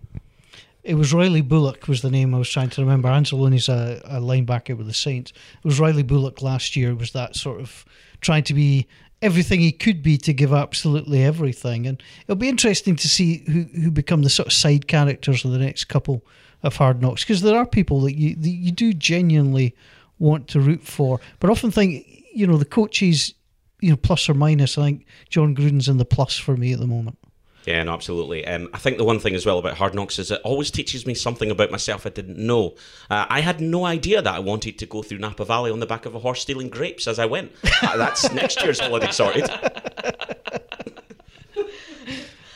It 0.83 0.95
was 0.95 1.13
Riley 1.13 1.43
Bullough 1.43 1.87
was 1.89 2.01
the 2.01 2.11
name 2.11 2.35
I 2.35 2.39
was 2.39 2.49
trying 2.49 2.71
to 2.71 2.81
remember. 2.81 3.09
Anzaloni's 3.09 3.69
a, 3.69 4.01
a 4.05 4.21
linebacker 4.21 4.77
with 4.77 4.87
the 4.87 4.95
Saints. 4.95 5.31
It 5.31 5.65
was 5.65 5.79
Riley 5.79 6.03
Bullough 6.03 6.41
last 6.41 6.75
year. 6.75 6.95
Was 6.95 7.13
that 7.13 7.37
sort 7.37 7.61
of 7.61 7.85
trying 8.23 8.45
to 8.45 8.55
be 8.55 8.87
everything 9.21 9.61
he 9.61 9.73
could 9.73 10.03
be 10.03 10.17
to 10.19 10.33
give 10.33 10.55
absolutely 10.55 11.23
everything? 11.23 11.87
And 11.87 12.03
it'll 12.23 12.37
be 12.37 12.49
interesting 12.49 12.97
to 12.97 13.09
see 13.09 13.45
who 13.47 13.65
who 13.81 13.91
become 13.91 14.23
the 14.23 14.31
sort 14.31 14.47
of 14.47 14.55
side 14.55 14.89
characters 14.89 15.45
of 15.45 15.51
the 15.51 15.59
next 15.59 15.85
couple 15.85 16.25
of 16.63 16.77
Hard 16.77 17.03
Knocks 17.03 17.25
because 17.25 17.43
there 17.43 17.59
are 17.59 17.67
people 17.67 18.01
that 18.03 18.15
you 18.15 18.35
that 18.37 18.49
you 18.49 18.73
do 18.73 18.95
genuinely 18.95 19.75
want 20.19 20.49
to 20.49 20.61
root 20.61 20.83
for, 20.83 21.21
but 21.41 21.51
often 21.51 21.71
think 21.71 22.07
you 22.33 22.47
know 22.47 22.57
the 22.57 22.65
coaches, 22.65 23.35
you 23.81 23.91
know 23.91 23.97
plus 23.97 24.29
or 24.29 24.35
minus. 24.35 24.79
I 24.79 24.85
think 24.85 25.07
Jon 25.29 25.55
Gruden's 25.55 25.89
in 25.89 25.99
the 25.99 26.05
plus 26.05 26.37
for 26.37 26.57
me 26.57 26.73
at 26.73 26.81
the 26.81 26.87
moment. 26.87 27.19
Yeah, 27.67 27.83
no, 27.83 27.93
absolutely. 27.93 28.47
Um, 28.47 28.71
I 28.73 28.79
think 28.79 28.97
the 28.97 29.05
one 29.05 29.19
thing 29.19 29.35
as 29.35 29.45
well 29.45 29.59
about 29.59 29.77
Hard 29.77 29.95
Knocks 29.95 30.19
is 30.19 30.31
it 30.31 30.41
always 30.45 30.71
teaches 30.71 31.07
me 31.07 31.15
something 31.15 31.51
about 31.51 31.71
myself 31.71 32.07
I 32.07 32.11
didn't 32.11 32.39
know. 32.39 32.75
Uh, 33.11 33.27
I 33.29 33.43
had 33.43 33.61
no 33.61 33.85
idea 33.85 34.23
that 34.23 34.35
I 34.35 34.39
wanted 34.39 34.79
to 34.79 34.87
go 34.87 35.03
through 35.03 35.19
Napa 35.19 35.45
Valley 35.45 35.71
on 35.71 35.79
the 35.79 35.87
back 35.87 36.07
of 36.07 36.15
a 36.15 36.21
horse 36.21 36.41
stealing 36.41 36.71
grapes 36.71 37.07
as 37.07 37.19
I 37.19 37.27
went. 37.27 37.53
Uh, 37.83 37.99
that's 37.99 38.33
next 38.33 38.63
year's 38.63 38.81
holiday 38.81 39.11
sorted. 39.11 39.49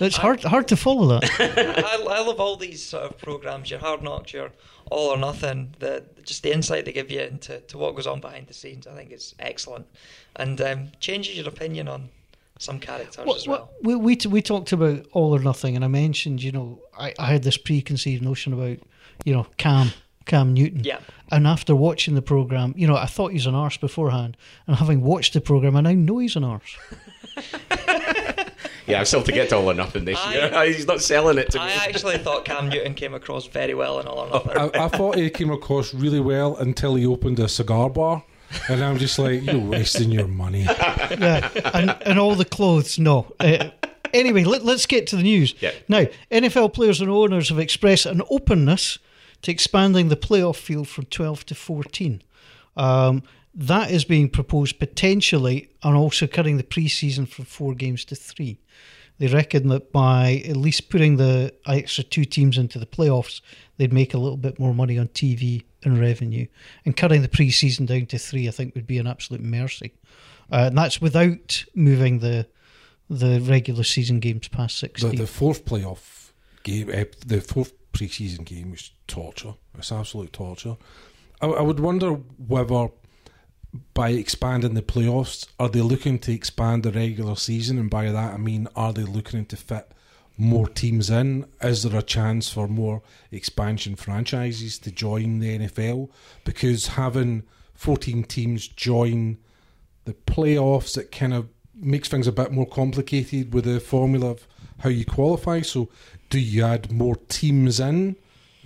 It's 0.00 0.16
hard 0.16 0.42
hard 0.42 0.68
to 0.68 0.76
follow 0.76 1.06
that. 1.18 1.30
I, 1.38 2.16
I 2.18 2.20
love 2.22 2.40
all 2.40 2.56
these 2.56 2.82
sort 2.82 3.04
of 3.04 3.18
programs. 3.18 3.70
Your 3.70 3.78
hard 3.78 4.02
knocks, 4.02 4.32
your 4.32 4.50
all 4.90 5.08
or 5.10 5.16
nothing. 5.16 5.74
The 5.78 6.04
just 6.24 6.42
the 6.42 6.52
insight 6.52 6.84
they 6.84 6.92
give 6.92 7.10
you 7.10 7.20
into 7.20 7.60
to 7.60 7.78
what 7.78 7.94
goes 7.94 8.06
on 8.06 8.20
behind 8.20 8.46
the 8.46 8.54
scenes. 8.54 8.86
I 8.86 8.94
think 8.94 9.10
it's 9.12 9.34
excellent, 9.38 9.86
and 10.36 10.60
um, 10.60 10.88
changes 11.00 11.36
your 11.36 11.48
opinion 11.48 11.88
on 11.88 12.08
some 12.58 12.78
characters 12.78 13.24
What- 13.26 13.36
as 13.36 13.48
what- 13.48 13.60
well. 13.60 13.70
we, 13.82 13.94
we 13.96 14.18
we 14.28 14.40
talked 14.42 14.72
about 14.72 15.06
all 15.12 15.34
or 15.34 15.40
nothing, 15.40 15.76
and 15.76 15.84
I 15.84 15.88
mentioned, 15.88 16.42
you 16.42 16.52
know, 16.52 16.78
I, 16.98 17.12
I 17.18 17.26
had 17.26 17.42
this 17.42 17.56
preconceived 17.56 18.22
notion 18.22 18.52
about, 18.52 18.78
you 19.24 19.34
know, 19.34 19.46
Cam 19.58 19.90
Cam 20.26 20.54
Newton. 20.54 20.84
Yeah. 20.84 21.00
And 21.32 21.46
after 21.46 21.74
watching 21.74 22.14
the 22.14 22.22
program, 22.22 22.74
you 22.76 22.86
know, 22.86 22.96
I 22.96 23.06
thought 23.06 23.28
he 23.28 23.34
was 23.36 23.46
an 23.46 23.54
arse 23.54 23.76
beforehand, 23.76 24.36
and 24.66 24.76
having 24.76 25.00
watched 25.00 25.32
the 25.32 25.40
program, 25.40 25.76
I 25.76 25.80
now 25.80 25.92
know 25.92 26.18
he's 26.18 26.36
an 26.36 26.44
arse. 26.44 26.76
Yeah, 28.86 28.98
I'm 29.00 29.04
still 29.06 29.22
to 29.22 29.32
get 29.32 29.48
to 29.50 29.56
all 29.56 29.70
or 29.70 29.74
nothing 29.74 30.04
this 30.04 30.18
I- 30.24 30.34
year. 30.64 30.72
He's 30.72 30.86
not 30.86 31.00
selling 31.00 31.38
it 31.38 31.50
to 31.52 31.60
I 31.60 31.66
me. 31.68 31.72
I 31.72 31.76
actually 31.88 32.18
thought 32.18 32.44
Cam 32.44 32.68
Newton 32.68 32.94
came 32.94 33.14
across 33.14 33.46
very 33.46 33.74
well 33.74 33.98
in 34.00 34.06
all 34.06 34.18
or 34.20 34.28
nothing. 34.30 34.58
I, 34.80 34.84
I 34.84 34.88
thought 34.88 35.16
he 35.16 35.30
came 35.30 35.50
across 35.50 35.94
really 35.94 36.20
well 36.20 36.56
until 36.56 36.94
he 36.94 37.06
opened 37.06 37.38
a 37.40 37.48
cigar 37.48 37.88
bar. 37.90 38.22
And 38.68 38.84
I'm 38.84 38.98
just 38.98 39.18
like, 39.18 39.42
you're 39.42 39.58
wasting 39.58 40.12
your 40.12 40.28
money. 40.28 40.62
yeah, 40.62 41.50
and 41.74 41.90
and 42.02 42.18
all 42.20 42.36
the 42.36 42.44
clothes. 42.44 42.98
No. 43.00 43.32
Uh, 43.40 43.70
anyway, 44.12 44.44
let, 44.44 44.64
let's 44.64 44.86
get 44.86 45.08
to 45.08 45.16
the 45.16 45.22
news. 45.24 45.54
Yeah. 45.60 45.72
Now, 45.88 46.04
NFL 46.30 46.72
players 46.72 47.00
and 47.00 47.10
owners 47.10 47.48
have 47.48 47.58
expressed 47.58 48.06
an 48.06 48.22
openness 48.30 48.98
to 49.42 49.50
expanding 49.50 50.08
the 50.08 50.16
playoff 50.16 50.56
field 50.56 50.86
from 50.88 51.06
12 51.06 51.46
to 51.46 51.54
14. 51.56 52.22
Um, 52.76 53.22
that 53.54 53.90
is 53.90 54.04
being 54.04 54.28
proposed 54.28 54.78
potentially, 54.78 55.70
and 55.82 55.96
also 55.96 56.26
cutting 56.26 56.56
the 56.56 56.62
preseason 56.64 57.28
from 57.28 57.44
four 57.44 57.74
games 57.74 58.04
to 58.06 58.14
three. 58.14 58.58
They 59.18 59.28
reckon 59.28 59.68
that 59.68 59.92
by 59.92 60.42
at 60.48 60.56
least 60.56 60.90
putting 60.90 61.16
the 61.16 61.54
extra 61.66 62.02
two 62.02 62.24
teams 62.24 62.58
into 62.58 62.80
the 62.80 62.86
playoffs, 62.86 63.40
they'd 63.76 63.92
make 63.92 64.12
a 64.12 64.18
little 64.18 64.36
bit 64.36 64.58
more 64.58 64.74
money 64.74 64.98
on 64.98 65.06
TV 65.08 65.62
and 65.84 66.00
revenue. 66.00 66.46
And 66.84 66.96
cutting 66.96 67.22
the 67.22 67.28
preseason 67.28 67.86
down 67.86 68.06
to 68.06 68.18
three, 68.18 68.48
I 68.48 68.50
think, 68.50 68.74
would 68.74 68.88
be 68.88 68.98
an 68.98 69.06
absolute 69.06 69.42
mercy. 69.42 69.92
Uh, 70.50 70.66
and 70.66 70.76
that's 70.76 71.00
without 71.00 71.64
moving 71.74 72.18
the 72.18 72.46
the 73.10 73.38
regular 73.40 73.84
season 73.84 74.18
games 74.18 74.48
past 74.48 74.80
The, 74.80 74.88
16. 74.88 75.16
the 75.16 75.26
fourth 75.26 75.66
playoff 75.66 76.30
game, 76.62 76.88
uh, 76.88 77.04
the 77.26 77.40
fourth 77.42 77.74
preseason 77.92 78.44
game 78.44 78.70
was 78.70 78.90
torture. 79.06 79.54
It's 79.76 79.92
absolute 79.92 80.32
torture. 80.32 80.76
I, 81.40 81.46
I 81.46 81.60
would 81.60 81.80
wonder 81.80 82.12
whether 82.12 82.88
by 83.92 84.10
expanding 84.10 84.74
the 84.74 84.82
playoffs, 84.82 85.48
are 85.58 85.68
they 85.68 85.80
looking 85.80 86.18
to 86.20 86.32
expand 86.32 86.82
the 86.82 86.92
regular 86.92 87.36
season? 87.36 87.78
And 87.78 87.90
by 87.90 88.10
that, 88.10 88.34
I 88.34 88.36
mean, 88.36 88.68
are 88.76 88.92
they 88.92 89.02
looking 89.02 89.46
to 89.46 89.56
fit 89.56 89.90
more 90.36 90.68
teams 90.68 91.10
in? 91.10 91.46
Is 91.60 91.82
there 91.82 91.98
a 91.98 92.02
chance 92.02 92.48
for 92.48 92.68
more 92.68 93.02
expansion 93.30 93.96
franchises 93.96 94.78
to 94.80 94.90
join 94.90 95.40
the 95.40 95.58
NFL? 95.58 96.10
Because 96.44 96.88
having 96.88 97.42
14 97.74 98.24
teams 98.24 98.68
join 98.68 99.38
the 100.04 100.14
playoffs, 100.14 100.96
it 100.96 101.10
kind 101.10 101.34
of 101.34 101.48
makes 101.74 102.08
things 102.08 102.26
a 102.26 102.32
bit 102.32 102.52
more 102.52 102.66
complicated 102.66 103.52
with 103.52 103.64
the 103.64 103.80
formula 103.80 104.30
of 104.30 104.46
how 104.78 104.88
you 104.88 105.04
qualify. 105.04 105.60
So, 105.62 105.88
do 106.30 106.38
you 106.38 106.64
add 106.64 106.92
more 106.92 107.16
teams 107.28 107.80
in, 107.80 108.16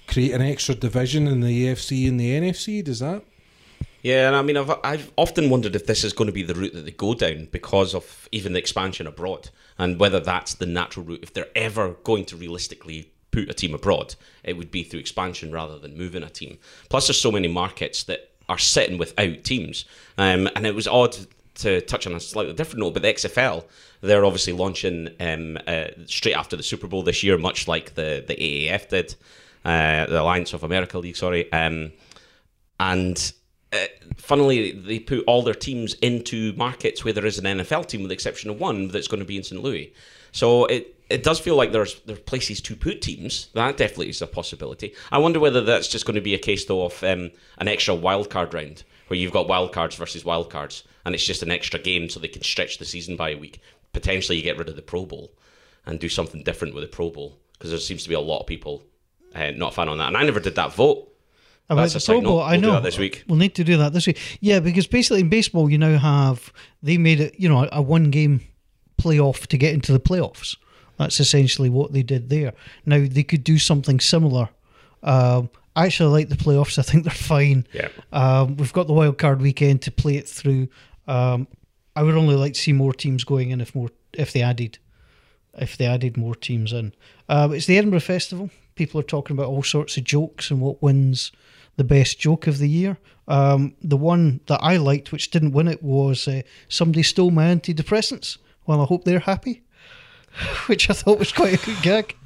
create 0.07 0.33
an 0.33 0.43
extra 0.43 0.75
division 0.75 1.27
in 1.27 1.41
the 1.41 1.67
AFC 1.67 2.09
and 2.09 2.19
the 2.19 2.31
NFC? 2.31 2.85
Does 2.85 3.01
that? 3.01 3.25
Yeah, 4.09 4.29
and 4.29 4.35
I 4.35 4.41
mean, 4.41 4.57
I've, 4.57 4.73
I've 4.83 5.13
often 5.19 5.51
wondered 5.51 5.77
if 5.77 5.85
this 5.85 6.03
is 6.03 6.15
going 6.15 6.29
to 6.29 6.33
be 6.33 6.43
the 6.43 6.55
route 6.55 6.73
that 6.73 6.87
they 6.87 6.93
go 6.93 7.13
down 7.13 7.47
because 7.53 7.95
of 7.95 8.27
even 8.33 8.55
the 8.55 8.59
expansion 8.59 9.07
abroad, 9.07 9.51
and 9.77 10.01
whether 10.01 10.19
that's 10.19 10.55
the 10.55 10.65
natural 10.65 11.05
route. 11.05 11.23
If 11.23 11.35
they're 11.35 11.55
ever 11.55 11.91
going 12.05 12.25
to 12.25 12.37
realistically 12.37 13.13
put 13.33 13.51
a 13.51 13.53
team 13.53 13.75
abroad, 13.75 14.15
it 14.43 14.57
would 14.57 14.71
be 14.71 14.83
through 14.83 15.01
expansion 15.01 15.53
rather 15.53 15.79
than 15.79 15.99
moving 15.99 16.23
a 16.23 16.31
team. 16.31 16.57
Plus, 16.89 17.07
there's 17.07 17.21
so 17.21 17.31
many 17.31 17.49
markets 17.49 18.05
that 18.05 18.31
are 18.49 18.57
sitting 18.57 18.97
without 18.97 19.45
teams, 19.45 19.85
um, 20.17 20.49
and 20.57 20.67
it 20.67 20.75
was 20.75 20.89
odd 20.89 21.15
to 21.57 21.83
touch 21.83 22.07
on 22.07 22.15
a 22.15 22.21
slightly 22.21 22.55
different 22.55 22.81
note, 22.81 22.95
but 22.95 23.03
the 23.03 23.13
XFL, 23.13 23.63
they're 24.01 24.25
obviously 24.25 24.55
launching 24.55 25.11
um, 25.21 25.59
uh, 25.67 25.89
straight 26.07 26.35
after 26.35 26.57
the 26.57 26.63
Super 26.63 26.87
Bowl 26.87 27.03
this 27.03 27.23
year, 27.23 27.37
much 27.37 27.69
like 27.69 27.95
the, 27.95 28.25
the 28.27 28.37
AAF 28.37 28.89
did, 28.89 29.15
uh, 29.67 30.07
the 30.07 30.23
Alliance 30.23 30.55
of 30.55 30.65
America 30.65 30.99
League, 30.99 31.17
sorry. 31.17 31.53
Um, 31.53 31.93
and 32.81 33.33
uh, 33.73 33.87
funnily, 34.16 34.73
they 34.73 34.99
put 34.99 35.25
all 35.27 35.43
their 35.43 35.55
teams 35.55 35.95
into 35.95 36.53
markets 36.55 37.05
where 37.05 37.12
there 37.12 37.27
is 37.27 37.39
an 37.39 37.45
NFL 37.45 37.87
team, 37.87 38.03
with 38.03 38.09
the 38.09 38.14
exception 38.14 38.51
of 38.51 38.59
one 38.59 38.89
that's 38.89 39.09
going 39.09 39.21
to 39.21 39.27
be 39.27 39.37
in 39.37 39.43
St. 39.43 39.62
Louis. 39.62 39.93
So 40.33 40.66
it 40.66 40.95
it 41.11 41.23
does 41.23 41.41
feel 41.41 41.57
like 41.57 41.73
there's 41.73 42.01
there 42.03 42.16
are 42.16 42.21
places 42.21 42.61
to 42.62 42.77
put 42.77 43.03
teams. 43.03 43.49
That 43.55 43.77
definitely 43.77 44.11
is 44.11 44.23
a 44.23 44.27
possibility. 44.27 44.95
I 45.11 45.19
wonder 45.19 45.41
whether 45.41 45.61
that's 45.61 45.89
just 45.89 46.07
going 46.07 46.16
to 46.16 46.21
be 46.21 46.35
a 46.35 46.39
case 46.39 46.64
though 46.64 46.85
of 46.85 47.03
um, 47.03 47.31
an 47.59 47.69
extra 47.69 47.95
wild 47.95 48.31
card 48.31 48.55
round 48.55 48.85
where 49.09 49.19
you've 49.19 49.33
got 49.33 49.49
wild 49.49 49.73
cards 49.73 49.97
versus 49.97 50.25
wild 50.25 50.51
cards, 50.51 50.85
and 51.05 51.14
it's 51.14 51.25
just 51.25 51.43
an 51.43 51.51
extra 51.51 51.81
game 51.81 52.09
so 52.09 52.21
they 52.21 52.29
can 52.29 52.43
stretch 52.43 52.79
the 52.79 52.85
season 52.85 53.16
by 53.16 53.31
a 53.31 53.39
week. 53.39 53.61
Potentially, 53.93 54.37
you 54.37 54.43
get 54.43 54.59
rid 54.59 54.69
of 54.69 54.77
the 54.77 54.83
Pro 54.83 55.07
Bowl 55.07 55.33
and 55.87 55.99
do 55.99 56.09
something 56.09 56.43
different 56.43 56.75
with 56.75 56.85
the 56.85 56.89
Pro 56.89 57.11
Bowl 57.11 57.39
because 57.53 57.71
there 57.71 57.81
seems 57.81 58.03
to 58.03 58.09
be 58.09 58.14
a 58.14 58.21
lot 58.21 58.41
of 58.41 58.47
people 58.47 58.83
uh, 59.35 59.51
not 59.53 59.73
a 59.73 59.75
fan 59.75 59.89
on 59.89 59.99
that. 59.99 60.09
And 60.09 60.16
I 60.16 60.25
never 60.25 60.41
did 60.41 60.55
that 60.57 60.73
vote. 60.73 61.08
About 61.71 61.91
the 61.91 62.01
Pro 62.05 62.21
Bowl. 62.23 62.41
I 62.41 62.53
We'll 62.53 62.61
do 62.61 62.66
know. 62.69 62.73
that 62.75 62.83
this 62.83 62.99
week. 62.99 63.25
We'll 63.29 63.39
need 63.39 63.55
to 63.57 63.64
do 63.64 63.77
that 63.77 63.93
this 63.93 64.07
week. 64.07 64.19
Yeah, 64.41 64.61
because 64.61 64.87
basically 64.87 65.21
in 65.21 65.29
baseball, 65.29 65.69
you 65.71 65.77
now 65.79 65.99
have 65.99 66.53
they 66.83 66.97
made 66.97 67.21
it, 67.21 67.35
you 67.39 67.49
know, 67.49 67.69
a 67.71 67.83
one 67.83 68.11
game 68.11 68.41
playoff 68.99 69.47
to 69.49 69.59
get 69.59 69.75
into 69.75 69.93
the 69.93 70.01
playoffs. 70.01 70.57
That's 70.97 71.21
essentially 71.21 71.69
what 71.69 71.93
they 71.93 72.03
did 72.03 72.31
there. 72.31 72.55
Now 72.87 73.05
they 73.09 73.23
could 73.23 73.45
do 73.45 73.59
something 73.59 74.01
similar. 74.01 74.49
Um, 75.03 75.51
I 75.77 75.87
actually 75.87 76.11
like 76.11 76.29
the 76.29 76.35
playoffs. 76.43 76.79
I 76.79 76.83
think 76.83 77.05
they're 77.05 77.12
fine. 77.12 77.66
Yeah. 77.73 77.89
Um, 78.12 78.57
we've 78.57 78.73
got 78.73 78.87
the 78.89 78.93
wild 78.95 79.19
card 79.19 79.41
weekend 79.41 79.83
to 79.83 79.93
play 79.93 80.16
it 80.16 80.29
through. 80.29 80.69
Um, 81.07 81.47
I 81.95 82.03
would 82.03 82.16
only 82.16 82.35
like 82.35 82.55
to 82.55 82.61
see 82.61 82.73
more 82.73 82.93
teams 82.93 83.25
going 83.25 83.51
in 83.51 83.61
if 83.61 83.75
more 83.75 83.91
if 84.14 84.33
they 84.33 84.43
added 84.43 84.79
if 85.59 85.77
they 85.77 85.87
added 85.87 86.16
more 86.16 86.35
teams 86.35 86.73
in. 86.73 86.95
Um, 87.29 87.53
it's 87.53 87.66
the 87.66 87.77
Edinburgh 87.79 88.01
Festival. 88.01 88.51
People 88.75 89.01
are 89.01 89.05
talking 89.05 89.37
about 89.37 89.49
all 89.49 89.62
sorts 89.62 89.97
of 89.97 90.05
jokes 90.05 90.51
and 90.51 90.61
what 90.61 90.81
wins 90.83 91.31
the 91.79 91.85
best 91.85 92.18
joke 92.18 92.47
of 92.47 92.59
the 92.59 92.68
year. 92.68 92.99
Um, 93.29 93.74
the 93.81 93.97
one 93.97 94.41
that 94.47 94.61
I 94.62 94.76
liked, 94.76 95.12
which 95.12 95.31
didn't 95.31 95.53
win 95.53 95.68
it, 95.68 95.83
was 95.83 96.26
uh, 96.29 96.43
somebody 96.68 97.03
stole 97.03 97.31
my 97.31 97.45
antidepressants. 97.47 98.37
Well, 98.66 98.83
I 98.83 98.85
hope 98.85 99.05
they're 99.05 99.20
happy. 99.20 99.62
Which 100.66 100.91
I 100.91 100.93
thought 100.93 101.18
was 101.18 101.33
quite 101.33 101.55
a 101.55 101.64
good 101.64 101.83
gag. 101.83 102.16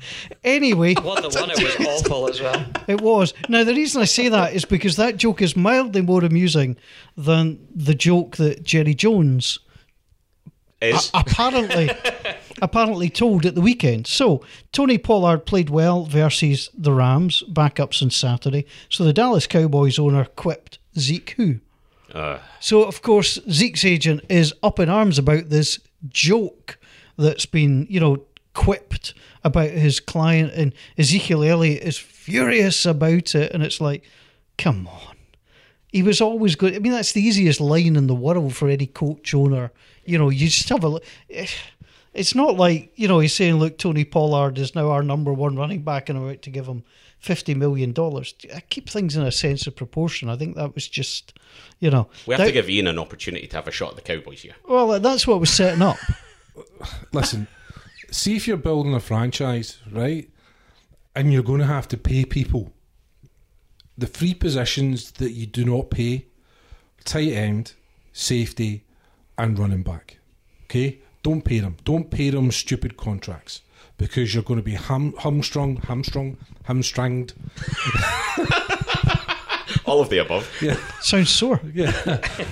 Anyway, 0.43 0.95
One 1.03 1.23
that 1.23 1.35
won 1.35 1.51
it 1.51 1.79
was 1.79 1.87
awful 2.05 2.29
as 2.29 2.41
well. 2.41 2.67
it 2.89 3.01
was. 3.01 3.33
Now, 3.49 3.63
the 3.63 3.75
reason 3.75 4.03
I 4.03 4.07
say 4.07 4.29
that 4.29 4.53
is 4.55 4.65
because 4.65 4.97
that 4.97 5.17
joke 5.17 5.41
is 5.41 5.57
mildly 5.57 6.03
more 6.03 6.25
amusing 6.25 6.77
than 7.17 7.67
the 7.75 7.95
joke 7.95 8.37
that 8.39 8.65
Jerry 8.65 8.95
Jones 8.95 9.61
Is 10.81 11.11
apparently 11.15 11.91
apparently 12.61 13.09
told 13.09 13.47
at 13.47 13.55
the 13.55 13.61
weekend. 13.61 14.07
So 14.07 14.45
Tony 14.73 14.99
Pollard 14.99 15.47
played 15.47 15.71
well 15.71 16.05
versus 16.05 16.69
the 16.75 16.93
Rams 16.93 17.43
backups 17.51 18.03
on 18.03 18.11
Saturday. 18.11 18.67
So 18.89 19.05
the 19.05 19.13
Dallas 19.13 19.47
Cowboys 19.47 19.99
owner 19.99 20.25
quipped 20.25 20.79
Zeke 20.99 21.31
who. 21.37 21.61
Uh, 22.13 22.39
So, 22.61 22.85
of 22.85 23.01
course, 23.01 23.39
Zeke's 23.51 23.85
agent 23.85 24.25
is 24.29 24.53
up 24.63 24.79
in 24.79 24.89
arms 24.91 25.19
about 25.19 25.49
this 25.49 25.81
joke 26.09 26.79
that's 27.17 27.47
been, 27.47 27.87
you 27.89 28.01
know, 28.01 28.25
quipped 28.55 29.15
about 29.45 29.71
his 29.71 29.99
client, 29.99 30.53
and 30.53 30.75
Ezekiel 30.99 31.43
Elliott 31.43 31.83
is 31.83 31.97
furious 31.97 32.85
about 32.85 33.35
it. 33.35 33.51
And 33.53 33.63
it's 33.63 33.81
like, 33.81 34.05
come 34.59 34.87
on. 34.87 35.17
He 35.89 36.03
was 36.03 36.21
always 36.21 36.55
good. 36.55 36.75
I 36.75 36.79
mean, 36.79 36.93
that's 36.93 37.13
the 37.13 37.23
easiest 37.23 37.61
line 37.61 37.97
in 37.97 38.07
the 38.07 38.15
world 38.15 38.55
for 38.55 38.69
any 38.69 38.87
coach 38.87 39.35
owner. 39.35 39.73
You 40.05 40.19
know, 40.19 40.31
you 40.31 40.49
just 40.49 40.69
have 40.69 40.85
a 40.85 40.89
look. 40.89 41.05
It's 42.15 42.35
not 42.35 42.57
like, 42.57 42.93
you 42.97 43.09
know, 43.09 43.21
he's 43.21 43.33
saying, 43.35 43.57
look, 43.57 43.79
Tony 43.79 44.05
Pollard 44.05 44.59
is 44.59 44.75
now 44.75 44.91
our 44.91 45.03
number 45.03 45.33
one 45.33 45.57
running 45.57 45.83
back 45.83 46.09
and 46.09 46.19
I'm 46.19 46.25
about 46.27 46.43
to 46.43 46.51
give 46.51 46.67
him 46.67 46.85
$50 47.23 47.57
million. 47.57 47.95
I 48.55 48.61
keep 48.61 48.89
things 48.91 49.17
in 49.17 49.23
a 49.23 49.33
sense 49.33 49.67
of 49.67 49.77
proportion. 49.77 50.29
I 50.29 50.37
think 50.37 50.57
that 50.57 50.75
was 50.75 50.89
just, 50.89 51.39
you 51.79 51.91
know. 51.91 52.09
we 52.27 52.35
have 52.35 52.41
that- 52.41 52.47
to 52.47 52.53
give 52.53 52.69
Ian 52.69 52.89
an 52.89 52.99
opportunity 52.99 53.47
to 53.47 53.57
have 53.57 53.67
a 53.69 53.71
shot 53.71 53.91
at 53.91 53.97
the 53.97 54.03
Cowboys 54.03 54.43
here. 54.43 54.55
Well, 54.69 55.01
that's 55.01 55.27
what 55.27 55.41
was 55.41 55.51
setting 55.51 55.81
up. 55.83 55.97
Listen, 57.13 57.49
see 58.11 58.37
if 58.37 58.47
you're 58.47 58.57
building 58.59 58.95
a 58.95 59.01
franchise, 59.01 59.79
right? 59.91 60.29
And 61.15 61.33
you're 61.33 61.43
going 61.43 61.61
to 61.61 61.67
have 61.67 61.89
to 61.89 61.97
pay 61.97 62.25
people. 62.25 62.73
The 63.97 64.07
three 64.07 64.35
positions 64.35 65.13
that 65.13 65.33
you 65.33 65.47
do 65.47 65.65
not 65.65 65.91
pay 65.91 66.27
tight 67.05 67.33
end, 67.33 67.73
safety, 68.13 68.85
and 69.39 69.59
running 69.59 69.83
back. 69.83 70.19
Okay? 70.65 70.99
Don't 71.23 71.43
pay 71.45 71.61
them. 71.61 71.77
Don't 71.85 72.11
pay 72.11 72.31
them 72.31 72.51
stupid 72.51 72.97
contracts 72.97 73.63
because 73.99 74.35
you're 74.35 74.43
going 74.43 74.59
to 74.59 74.65
be 74.65 74.75
ham- 74.75 75.15
hamstrung, 75.19 75.77
hamstrung, 75.77 76.37
hamstringed. 76.65 77.35
All 79.85 80.01
of 80.01 80.09
the 80.11 80.19
above. 80.19 80.49
Yeah. 80.61 80.77
Sounds 81.01 81.31
sore. 81.31 81.61
Yeah. 81.75 81.91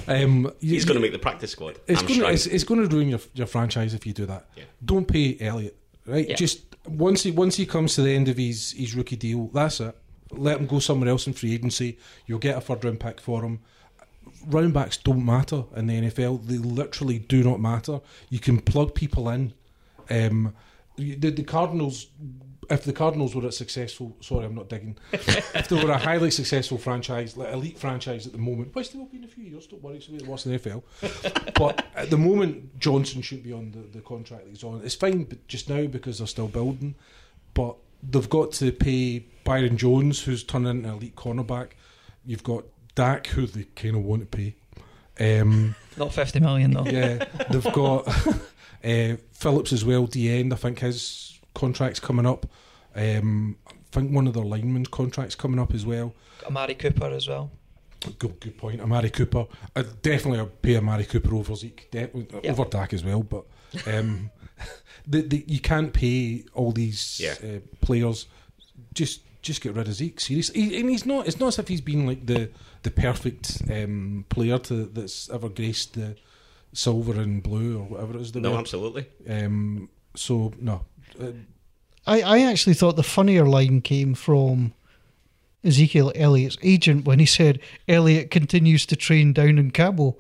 um, 0.08 0.50
you- 0.60 0.74
He's 0.74 0.84
going 0.84 0.96
to 0.96 1.00
make 1.00 1.12
the 1.12 1.18
practice 1.18 1.52
squad. 1.52 1.78
It's 1.86 2.02
going, 2.02 2.20
to, 2.20 2.28
it's, 2.28 2.46
it's 2.46 2.64
going 2.64 2.86
to 2.88 2.94
ruin 2.94 3.08
your, 3.08 3.20
your 3.34 3.46
franchise 3.46 3.94
if 3.94 4.06
you 4.06 4.12
do 4.12 4.26
that. 4.26 4.46
Yeah. 4.56 4.64
Don't 4.84 5.06
pay 5.06 5.36
Elliot, 5.40 5.76
right? 6.06 6.28
Yeah. 6.28 6.36
Just 6.36 6.60
once 6.86 7.22
he 7.22 7.30
once 7.30 7.56
he 7.56 7.66
comes 7.66 7.94
to 7.96 8.02
the 8.02 8.14
end 8.14 8.28
of 8.28 8.36
his, 8.36 8.72
his 8.72 8.94
rookie 8.94 9.16
deal, 9.16 9.48
that's 9.48 9.80
it. 9.80 9.94
Let 10.32 10.58
him 10.60 10.66
go 10.66 10.78
somewhere 10.78 11.08
else 11.10 11.26
in 11.26 11.32
free 11.32 11.54
agency. 11.54 11.98
You'll 12.26 12.38
get 12.38 12.56
a 12.56 12.60
third 12.60 12.84
round 12.84 13.00
pick 13.00 13.20
for 13.20 13.42
him. 13.44 13.60
Running 14.46 14.72
backs 14.72 14.96
don't 14.96 15.24
matter 15.24 15.64
in 15.76 15.86
the 15.86 15.94
NFL. 15.94 16.46
They 16.46 16.56
literally 16.56 17.18
do 17.18 17.42
not 17.42 17.60
matter. 17.60 18.00
You 18.28 18.38
can 18.38 18.60
plug 18.60 18.94
people 18.94 19.28
in. 19.28 19.52
Um, 20.08 20.54
the, 20.96 21.30
the 21.30 21.42
Cardinals, 21.42 22.08
if 22.68 22.84
the 22.84 22.92
Cardinals 22.92 23.34
were 23.34 23.46
a 23.46 23.52
successful, 23.52 24.16
sorry, 24.20 24.46
I'm 24.46 24.54
not 24.54 24.68
digging. 24.68 24.96
if 25.12 25.68
they 25.68 25.82
were 25.82 25.90
a 25.90 25.98
highly 25.98 26.30
successful 26.30 26.78
franchise, 26.78 27.36
like 27.36 27.52
elite 27.52 27.78
franchise 27.78 28.26
at 28.26 28.32
the 28.32 28.38
moment, 28.38 28.74
which 28.74 28.92
they 28.92 28.98
will 28.98 29.06
be 29.06 29.18
in 29.18 29.24
a 29.24 29.28
few 29.28 29.44
years, 29.44 29.66
don't 29.66 29.82
worry, 29.82 29.96
it's 29.96 30.06
the 30.06 30.12
way 30.12 30.20
in 30.20 30.52
the 30.52 30.58
NFL. 30.58 31.54
but 31.58 31.86
at 31.94 32.10
the 32.10 32.18
moment, 32.18 32.78
Johnson 32.78 33.22
should 33.22 33.42
be 33.42 33.52
on 33.52 33.72
the, 33.72 33.98
the 33.98 34.00
contract 34.00 34.44
that 34.44 34.50
he's 34.50 34.64
on. 34.64 34.80
It's 34.84 34.94
fine, 34.94 35.24
but 35.24 35.46
just 35.48 35.68
now 35.68 35.86
because 35.86 36.18
they're 36.18 36.26
still 36.26 36.48
building. 36.48 36.94
But 37.54 37.76
they've 38.02 38.30
got 38.30 38.52
to 38.52 38.72
pay 38.72 39.26
Byron 39.44 39.76
Jones, 39.76 40.22
who's 40.22 40.44
turned 40.44 40.66
into 40.66 40.88
an 40.88 40.94
elite 40.94 41.16
cornerback. 41.16 41.70
You've 42.24 42.44
got 42.44 42.64
Dak, 42.94 43.26
who 43.28 43.46
they 43.46 43.64
kind 43.76 43.96
of 43.96 44.02
want 44.04 44.30
to 44.30 44.36
pay. 44.36 44.54
Um, 45.40 45.74
Not 45.96 46.12
50 46.12 46.40
million, 46.40 46.70
though. 46.72 46.84
yeah, 46.84 47.24
they've 47.50 47.72
got 47.72 48.08
uh, 48.84 49.16
Phillips 49.32 49.72
as 49.72 49.84
well. 49.84 50.06
D 50.06 50.30
end, 50.30 50.52
I 50.52 50.56
think 50.56 50.78
his 50.80 51.38
contract's 51.54 52.00
coming 52.00 52.26
up. 52.26 52.46
Um, 52.94 53.56
I 53.68 53.72
think 53.92 54.12
one 54.14 54.26
of 54.26 54.34
their 54.34 54.44
linemen's 54.44 54.88
contracts 54.88 55.34
coming 55.34 55.58
up 55.60 55.74
as 55.74 55.84
well. 55.84 56.14
Amari 56.46 56.74
Cooper 56.74 57.06
as 57.10 57.28
well. 57.28 57.50
Good, 58.18 58.40
good 58.40 58.56
point. 58.56 58.80
Amari 58.80 59.10
Cooper. 59.10 59.46
I 59.76 59.82
definitely 59.82 60.40
I'd 60.40 60.62
pay 60.62 60.76
Amari 60.76 61.04
Cooper 61.04 61.34
over 61.34 61.54
Zeke, 61.54 61.90
de- 61.90 62.08
Yeah. 62.42 62.50
over 62.52 62.64
Dak 62.64 62.94
as 62.94 63.04
well. 63.04 63.22
But 63.22 63.44
um, 63.86 64.30
the, 65.06 65.20
the, 65.22 65.44
you 65.46 65.60
can't 65.60 65.92
pay 65.92 66.44
all 66.54 66.72
these 66.72 67.20
Yeah. 67.22 67.34
uh, 67.44 67.58
players. 67.82 68.26
Just 68.94 69.20
just 69.42 69.60
get 69.60 69.74
rid 69.74 69.88
of 69.88 69.94
Zeke. 69.94 70.20
Seriously, 70.20 70.60
he, 70.60 70.80
and 70.80 70.90
he's 70.90 71.06
not. 71.06 71.26
It's 71.26 71.38
not 71.38 71.48
as 71.48 71.58
if 71.58 71.68
he's 71.68 71.80
been 71.80 72.06
like 72.06 72.26
the 72.26 72.50
the 72.82 72.90
perfect 72.90 73.62
um, 73.70 74.24
player 74.28 74.58
to 74.58 74.86
that's 74.86 75.28
ever 75.30 75.48
graced 75.48 75.94
the 75.94 76.16
silver 76.72 77.20
and 77.20 77.42
blue 77.42 77.78
or 77.78 77.84
whatever 77.84 78.16
it 78.16 78.20
is. 78.20 78.32
The 78.32 78.40
no, 78.40 78.52
word. 78.52 78.58
absolutely. 78.58 79.06
Um, 79.28 79.88
so 80.14 80.52
no, 80.58 80.84
uh, 81.20 81.32
I, 82.06 82.22
I 82.22 82.40
actually 82.42 82.74
thought 82.74 82.96
the 82.96 83.02
funnier 83.02 83.46
line 83.46 83.80
came 83.80 84.14
from 84.14 84.72
Ezekiel 85.62 86.12
Elliott's 86.14 86.56
agent 86.62 87.04
when 87.04 87.18
he 87.18 87.26
said 87.26 87.60
Elliott 87.86 88.30
continues 88.30 88.86
to 88.86 88.96
train 88.96 89.32
down 89.32 89.58
in 89.58 89.70
Cabo. 89.70 90.16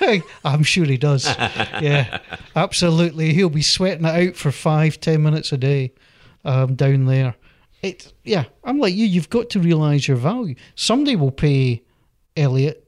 I'm 0.44 0.62
sure 0.62 0.86
he 0.86 0.96
does. 0.96 1.26
Yeah, 1.80 2.18
absolutely. 2.56 3.32
He'll 3.32 3.48
be 3.48 3.62
sweating 3.62 4.04
it 4.04 4.28
out 4.28 4.36
for 4.36 4.52
five, 4.52 5.00
ten 5.00 5.22
minutes 5.22 5.50
a 5.50 5.56
day 5.56 5.92
um, 6.44 6.74
down 6.74 7.06
there. 7.06 7.34
It, 7.82 8.12
yeah, 8.24 8.44
I'm 8.62 8.78
like 8.78 8.94
you. 8.94 9.06
You've 9.06 9.30
got 9.30 9.50
to 9.50 9.60
realise 9.60 10.06
your 10.06 10.16
value. 10.16 10.54
Somebody 10.74 11.16
will 11.16 11.30
pay 11.30 11.82
Elliot, 12.36 12.86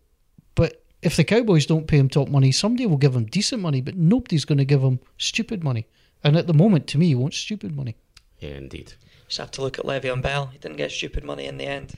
but 0.55 0.83
if 1.01 1.17
the 1.17 1.25
Cowboys 1.25 1.67
don't 1.67 1.87
pay 1.87 1.99
him 1.99 2.09
top 2.09 2.29
money, 2.29 2.53
somebody 2.53 2.87
will 2.87 2.99
give 2.99 3.17
him 3.17 3.25
decent 3.25 3.63
money, 3.63 3.81
but 3.81 3.97
nobody's 3.97 4.45
going 4.45 4.59
to 4.59 4.65
give 4.65 4.83
him 4.83 5.01
stupid 5.17 5.65
money. 5.65 5.87
And 6.23 6.37
at 6.37 6.47
the 6.47 6.55
moment, 6.55 6.87
to 6.89 6.99
me, 6.99 7.09
he 7.09 7.15
wants 7.15 7.37
stupid 7.37 7.75
money. 7.75 7.97
Yeah, 8.39 8.51
indeed. 8.51 8.95
Just 9.27 9.39
have 9.39 9.51
to 9.53 9.63
look 9.63 9.79
at 9.79 9.85
Levy 9.85 10.09
Le'Veon 10.09 10.23
Bell. 10.23 10.47
He 10.47 10.59
didn't 10.59 10.77
get 10.77 10.91
stupid 10.91 11.25
money 11.25 11.47
in 11.47 11.57
the 11.57 11.67
end. 11.67 11.95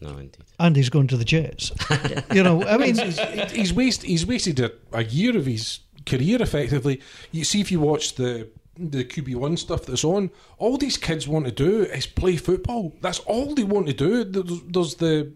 No, 0.00 0.10
indeed. 0.10 0.44
and 0.60 0.76
he's 0.76 0.90
going 0.90 1.08
to 1.08 1.16
the 1.16 1.24
Jets. 1.24 1.72
you 2.32 2.44
know, 2.44 2.64
I 2.64 2.76
mean, 2.76 2.96
he's, 2.96 3.18
he's 3.50 3.74
wasted. 3.74 4.08
He's 4.08 4.24
wasted 4.24 4.60
a, 4.60 4.70
a 4.92 5.02
year 5.02 5.36
of 5.36 5.46
his 5.46 5.80
career 6.06 6.40
effectively. 6.40 7.02
You 7.32 7.42
see, 7.42 7.60
if 7.60 7.72
you 7.72 7.80
watch 7.80 8.14
the 8.14 8.48
the 8.78 9.04
QB 9.04 9.34
one 9.36 9.56
stuff 9.56 9.84
that's 9.84 10.04
on, 10.04 10.30
all 10.58 10.76
these 10.76 10.96
kids 10.96 11.26
want 11.26 11.46
to 11.46 11.50
do 11.50 11.82
is 11.82 12.06
play 12.06 12.36
football. 12.36 12.94
That's 13.00 13.18
all 13.20 13.54
they 13.54 13.64
want 13.64 13.88
to 13.88 13.92
do. 13.92 14.24
There's 14.24 14.94
the 14.96 15.32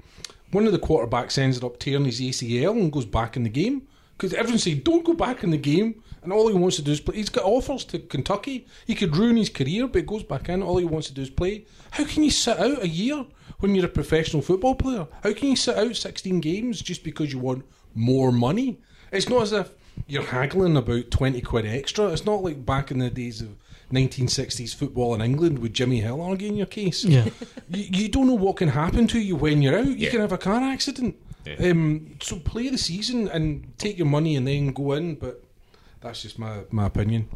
one 0.53 0.67
of 0.67 0.73
the 0.73 0.79
quarterbacks 0.79 1.39
ends 1.39 1.63
up 1.63 1.79
tearing 1.79 2.05
his 2.05 2.21
ACL 2.21 2.73
and 2.73 2.93
goes 2.93 3.07
back 3.07 3.37
in 3.37 3.43
the 3.43 3.49
game 3.49 3.89
because 4.17 4.35
everyone's 4.35 4.63
saying 4.63 4.81
don't 4.81 5.05
go 5.05 5.15
back 5.15 5.43
in 5.43 5.51
the 5.51 5.57
game. 5.57 6.03
And 6.23 6.33
all 6.33 6.47
he 6.47 6.55
wants 6.55 6.77
to 6.77 6.83
do 6.83 6.93
is 6.93 7.01
play. 7.01 7.17
He's 7.17 7.31
got 7.31 7.45
offers 7.45 7.85
to 7.87 7.99
Kentucky. 7.99 8.69
He 8.87 8.95
could 8.95 9.17
ruin 9.17 9.37
his 9.37 9.49
career, 9.49 9.89
but 9.89 9.99
he 9.99 10.07
goes 10.07 10.23
back 10.23 10.49
in. 10.49 10.63
All 10.63 10.77
he 10.77 10.85
wants 10.85 11.09
to 11.09 11.15
do 11.15 11.23
is 11.23 11.31
play. 11.31 11.67
How 11.91 12.05
can 12.05 12.23
you 12.23 12.31
sit 12.31 12.61
out 12.61 12.81
a 12.83 12.87
year 12.87 13.27
when 13.59 13.75
you're 13.75 13.87
a 13.87 13.89
professional 13.89 14.41
football 14.41 14.77
player? 14.77 15.09
How 15.25 15.33
can 15.33 15.49
you 15.49 15.57
sit 15.57 15.77
out 15.77 15.97
16 15.97 16.41
games 16.41 16.81
just 16.81 17.03
because 17.03 17.33
you 17.33 17.41
want 17.41 17.65
more 17.97 18.31
money? 18.31 18.79
It's 19.11 19.29
not 19.29 19.43
as 19.43 19.53
if 19.53 19.75
you're 20.07 20.25
haggling 20.25 20.77
about 20.77 21.11
20 21.11 21.41
quid 21.41 21.67
extra. 21.67 22.09
It's 22.09 22.25
not 22.27 22.43
like 22.43 22.65
back 22.67 22.91
in 22.91 22.99
the 22.99 23.11
days 23.11 23.41
of 23.41 23.57
1960s 23.93 24.75
football 24.75 25.15
in 25.15 25.21
England 25.21 25.59
with 25.59 25.73
Jimmy 25.75 26.01
Hill 26.01 26.21
arguing 26.21 26.57
your 26.57 26.67
case. 26.67 27.05
yeah. 27.05 27.29
You, 27.71 27.85
you 28.03 28.09
don't 28.09 28.27
know 28.27 28.35
what 28.35 28.57
can 28.57 28.69
happen 28.69 29.07
to 29.09 29.19
you 29.21 29.37
when 29.37 29.63
you're 29.63 29.79
out. 29.79 29.87
You 29.87 29.95
Yeah. 29.95 30.11
can 30.11 30.21
have 30.21 30.33
a 30.33 30.39
car 30.39 30.61
accident. 30.63 31.17
Yeah. 31.47 31.71
Um, 31.71 32.17
so 32.21 32.39
play 32.39 32.69
the 32.69 32.79
season 32.79 33.29
and 33.29 33.73
take 33.79 33.97
your 33.99 34.07
money 34.07 34.37
and 34.37 34.47
then 34.47 34.69
go 34.69 34.93
in. 34.93 35.15
But 35.17 35.43
that's 36.01 36.23
just 36.23 36.39
my, 36.39 36.61
my 36.71 36.87
opinion. 36.87 37.29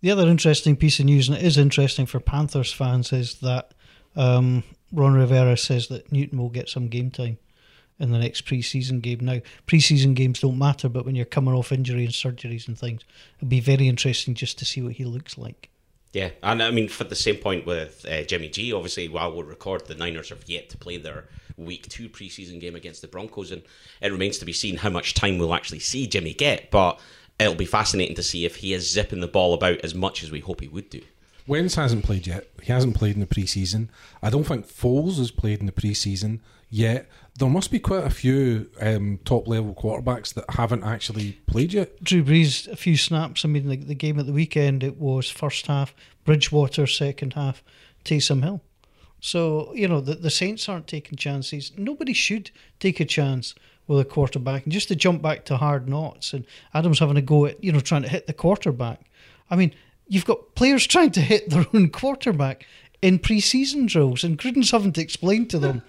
The 0.00 0.10
other 0.10 0.26
interesting 0.28 0.76
piece 0.76 0.98
of 1.00 1.06
news, 1.06 1.28
and 1.28 1.36
it 1.36 1.44
is 1.44 1.58
interesting 1.58 2.06
for 2.06 2.20
Panthers 2.20 2.72
fans, 2.72 3.12
is 3.12 3.36
that 3.40 3.72
um, 4.14 4.62
Ron 4.92 5.14
Rivera 5.14 5.56
says 5.56 5.88
that 5.88 6.10
Newton 6.12 6.38
will 6.38 6.48
get 6.50 6.68
some 6.68 6.88
game 6.88 7.10
time 7.10 7.38
in 7.98 8.12
the 8.12 8.18
next 8.18 8.44
preseason 8.44 9.00
game. 9.00 9.20
Now, 9.22 9.40
preseason 9.66 10.14
games 10.14 10.40
don't 10.40 10.58
matter, 10.58 10.88
but 10.88 11.04
when 11.04 11.14
you're 11.14 11.24
coming 11.24 11.54
off 11.54 11.72
injury 11.72 12.04
and 12.04 12.12
surgeries 12.12 12.68
and 12.68 12.78
things, 12.78 13.02
it'll 13.38 13.48
be 13.48 13.60
very 13.60 13.88
interesting 13.88 14.34
just 14.34 14.58
to 14.58 14.64
see 14.64 14.82
what 14.82 14.92
he 14.92 15.04
looks 15.04 15.38
like. 15.38 15.70
Yeah, 16.12 16.30
and 16.42 16.62
I 16.62 16.70
mean, 16.70 16.88
for 16.88 17.04
the 17.04 17.14
same 17.14 17.36
point 17.36 17.66
with 17.66 18.06
uh, 18.08 18.22
Jimmy 18.22 18.48
G, 18.48 18.72
obviously, 18.72 19.08
while 19.08 19.32
we'll 19.32 19.44
record, 19.44 19.86
the 19.86 19.94
Niners 19.94 20.30
have 20.30 20.48
yet 20.48 20.70
to 20.70 20.78
play 20.78 20.96
their 20.96 21.24
week 21.58 21.88
two 21.88 22.08
preseason 22.08 22.60
game 22.60 22.74
against 22.74 23.02
the 23.02 23.08
Broncos, 23.08 23.50
and 23.50 23.62
it 24.00 24.12
remains 24.12 24.38
to 24.38 24.46
be 24.46 24.52
seen 24.52 24.78
how 24.78 24.90
much 24.90 25.14
time 25.14 25.36
we'll 25.36 25.54
actually 25.54 25.80
see 25.80 26.06
Jimmy 26.06 26.32
get. 26.32 26.70
But 26.70 26.98
it'll 27.38 27.54
be 27.54 27.66
fascinating 27.66 28.16
to 28.16 28.22
see 28.22 28.46
if 28.46 28.56
he 28.56 28.72
is 28.72 28.90
zipping 28.90 29.20
the 29.20 29.28
ball 29.28 29.52
about 29.52 29.80
as 29.80 29.94
much 29.94 30.22
as 30.22 30.30
we 30.30 30.40
hope 30.40 30.60
he 30.60 30.68
would 30.68 30.88
do. 30.88 31.02
Wentz 31.46 31.74
hasn't 31.74 32.04
played 32.04 32.26
yet. 32.26 32.48
He 32.62 32.72
hasn't 32.72 32.96
played 32.96 33.14
in 33.14 33.20
the 33.20 33.26
preseason. 33.26 33.88
I 34.22 34.30
don't 34.30 34.44
think 34.44 34.66
Foles 34.66 35.18
has 35.18 35.30
played 35.30 35.60
in 35.60 35.66
the 35.66 35.72
preseason 35.72 36.40
yet. 36.70 37.08
There 37.38 37.48
must 37.48 37.70
be 37.70 37.78
quite 37.78 38.04
a 38.04 38.10
few 38.10 38.70
um, 38.80 39.18
top 39.24 39.46
level 39.46 39.74
quarterbacks 39.74 40.32
that 40.34 40.44
haven't 40.50 40.84
actually 40.84 41.32
played 41.46 41.74
yet. 41.74 42.02
Drew 42.02 42.24
Brees, 42.24 42.66
a 42.68 42.76
few 42.76 42.96
snaps. 42.96 43.44
I 43.44 43.48
mean, 43.48 43.68
the, 43.68 43.76
the 43.76 43.94
game 43.94 44.18
at 44.18 44.26
the 44.26 44.32
weekend, 44.32 44.82
it 44.82 44.96
was 44.98 45.30
first 45.30 45.66
half, 45.66 45.94
Bridgewater, 46.24 46.86
second 46.86 47.34
half, 47.34 47.62
Taysom 48.04 48.42
Hill. 48.42 48.62
So, 49.20 49.72
you 49.74 49.88
know, 49.88 50.00
the, 50.00 50.14
the 50.14 50.30
Saints 50.30 50.68
aren't 50.68 50.86
taking 50.86 51.16
chances. 51.16 51.72
Nobody 51.76 52.12
should 52.12 52.50
take 52.78 53.00
a 53.00 53.04
chance 53.04 53.54
with 53.86 54.00
a 54.00 54.04
quarterback. 54.04 54.64
And 54.64 54.72
just 54.72 54.88
to 54.88 54.96
jump 54.96 55.22
back 55.22 55.44
to 55.46 55.56
Hard 55.56 55.88
Knocks, 55.88 56.32
and 56.32 56.46
Adam's 56.74 56.98
having 56.98 57.16
a 57.16 57.22
go 57.22 57.46
at, 57.46 57.62
you 57.62 57.72
know, 57.72 57.80
trying 57.80 58.02
to 58.02 58.08
hit 58.08 58.26
the 58.26 58.32
quarterback. 58.32 59.00
I 59.50 59.56
mean, 59.56 59.74
you've 60.06 60.24
got 60.24 60.54
players 60.54 60.86
trying 60.86 61.10
to 61.12 61.20
hit 61.20 61.50
their 61.50 61.66
own 61.74 61.90
quarterback 61.90 62.66
in 63.02 63.18
pre-season 63.18 63.86
drills, 63.86 64.24
and 64.24 64.38
Gruden's 64.38 64.70
having 64.70 64.92
to 64.94 65.02
explain 65.02 65.46
to 65.48 65.58
them 65.58 65.82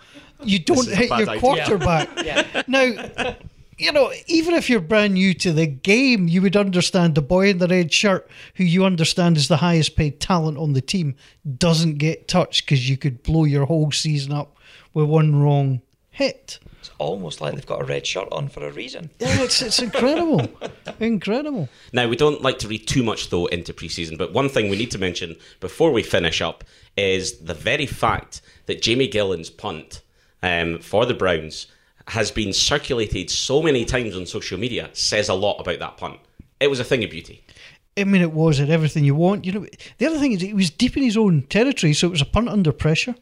you 0.43 0.59
don't 0.59 0.87
hit 0.87 1.09
your 1.09 1.29
idea. 1.29 1.39
quarterback. 1.39 2.09
Yeah. 2.23 2.63
Now, 2.67 3.35
you 3.77 3.91
know, 3.91 4.11
even 4.27 4.55
if 4.55 4.69
you're 4.69 4.79
brand 4.79 5.13
new 5.13 5.33
to 5.35 5.51
the 5.51 5.67
game, 5.67 6.27
you 6.27 6.41
would 6.41 6.55
understand 6.55 7.15
the 7.15 7.21
boy 7.21 7.49
in 7.49 7.59
the 7.59 7.67
red 7.67 7.93
shirt, 7.93 8.29
who 8.55 8.63
you 8.63 8.85
understand 8.85 9.37
is 9.37 9.47
the 9.47 9.57
highest 9.57 9.95
paid 9.95 10.19
talent 10.19 10.57
on 10.57 10.73
the 10.73 10.81
team, 10.81 11.15
doesn't 11.57 11.97
get 11.97 12.27
touched 12.27 12.65
because 12.65 12.89
you 12.89 12.97
could 12.97 13.23
blow 13.23 13.43
your 13.43 13.65
whole 13.65 13.91
season 13.91 14.33
up 14.33 14.57
with 14.93 15.05
one 15.05 15.41
wrong 15.41 15.81
hit. 16.09 16.59
It's 16.79 16.89
almost 16.97 17.41
like 17.41 17.53
they've 17.53 17.65
got 17.65 17.81
a 17.81 17.85
red 17.85 18.07
shirt 18.07 18.27
on 18.31 18.49
for 18.49 18.65
a 18.65 18.71
reason. 18.71 19.11
Yeah, 19.19 19.41
it's 19.43 19.61
it's 19.61 19.79
incredible, 19.79 20.47
incredible. 20.99 21.69
Now, 21.93 22.07
we 22.07 22.15
don't 22.15 22.41
like 22.41 22.59
to 22.59 22.67
read 22.67 22.87
too 22.87 23.03
much, 23.03 23.29
though, 23.29 23.45
into 23.47 23.73
preseason, 23.73 24.17
but 24.17 24.33
one 24.33 24.49
thing 24.49 24.69
we 24.69 24.77
need 24.77 24.91
to 24.91 24.97
mention 24.97 25.35
before 25.59 25.91
we 25.91 26.01
finish 26.01 26.41
up 26.41 26.63
is 26.95 27.39
the 27.39 27.53
very 27.53 27.85
fact 27.85 28.41
that 28.65 28.81
Jamie 28.81 29.07
Gillan's 29.07 29.49
punt 29.49 30.01
um, 30.47 30.79
for 30.79 31.05
the 31.05 31.13
Browns 31.13 31.67
has 32.07 32.31
been 32.31 32.53
circulated 32.53 33.29
so 33.29 33.61
many 33.61 33.83
times 33.83 34.15
on 34.15 34.25
social 34.25 34.57
media 34.57 34.89
says 34.93 35.27
a 35.27 35.33
lot 35.33 35.59
about 35.59 35.79
that 35.79 35.97
punt. 35.97 36.19
It 36.59 36.69
was 36.69 36.79
a 36.79 36.85
thing 36.85 37.03
of 37.03 37.09
beauty. 37.09 37.43
I 37.97 38.05
mean, 38.05 38.21
it 38.21 38.31
was 38.31 38.59
at 38.59 38.69
everything 38.69 39.03
you 39.03 39.15
want. 39.15 39.45
You 39.45 39.51
know, 39.51 39.65
the 39.97 40.05
other 40.05 40.19
thing 40.19 40.31
is 40.31 40.41
he 40.41 40.53
was 40.53 40.69
deep 40.69 40.95
in 40.95 41.03
his 41.03 41.17
own 41.17 41.41
territory, 41.43 41.93
so 41.93 42.07
it 42.07 42.11
was 42.11 42.21
a 42.21 42.25
punt 42.25 42.47
under 42.47 42.71
pressure. 42.71 43.15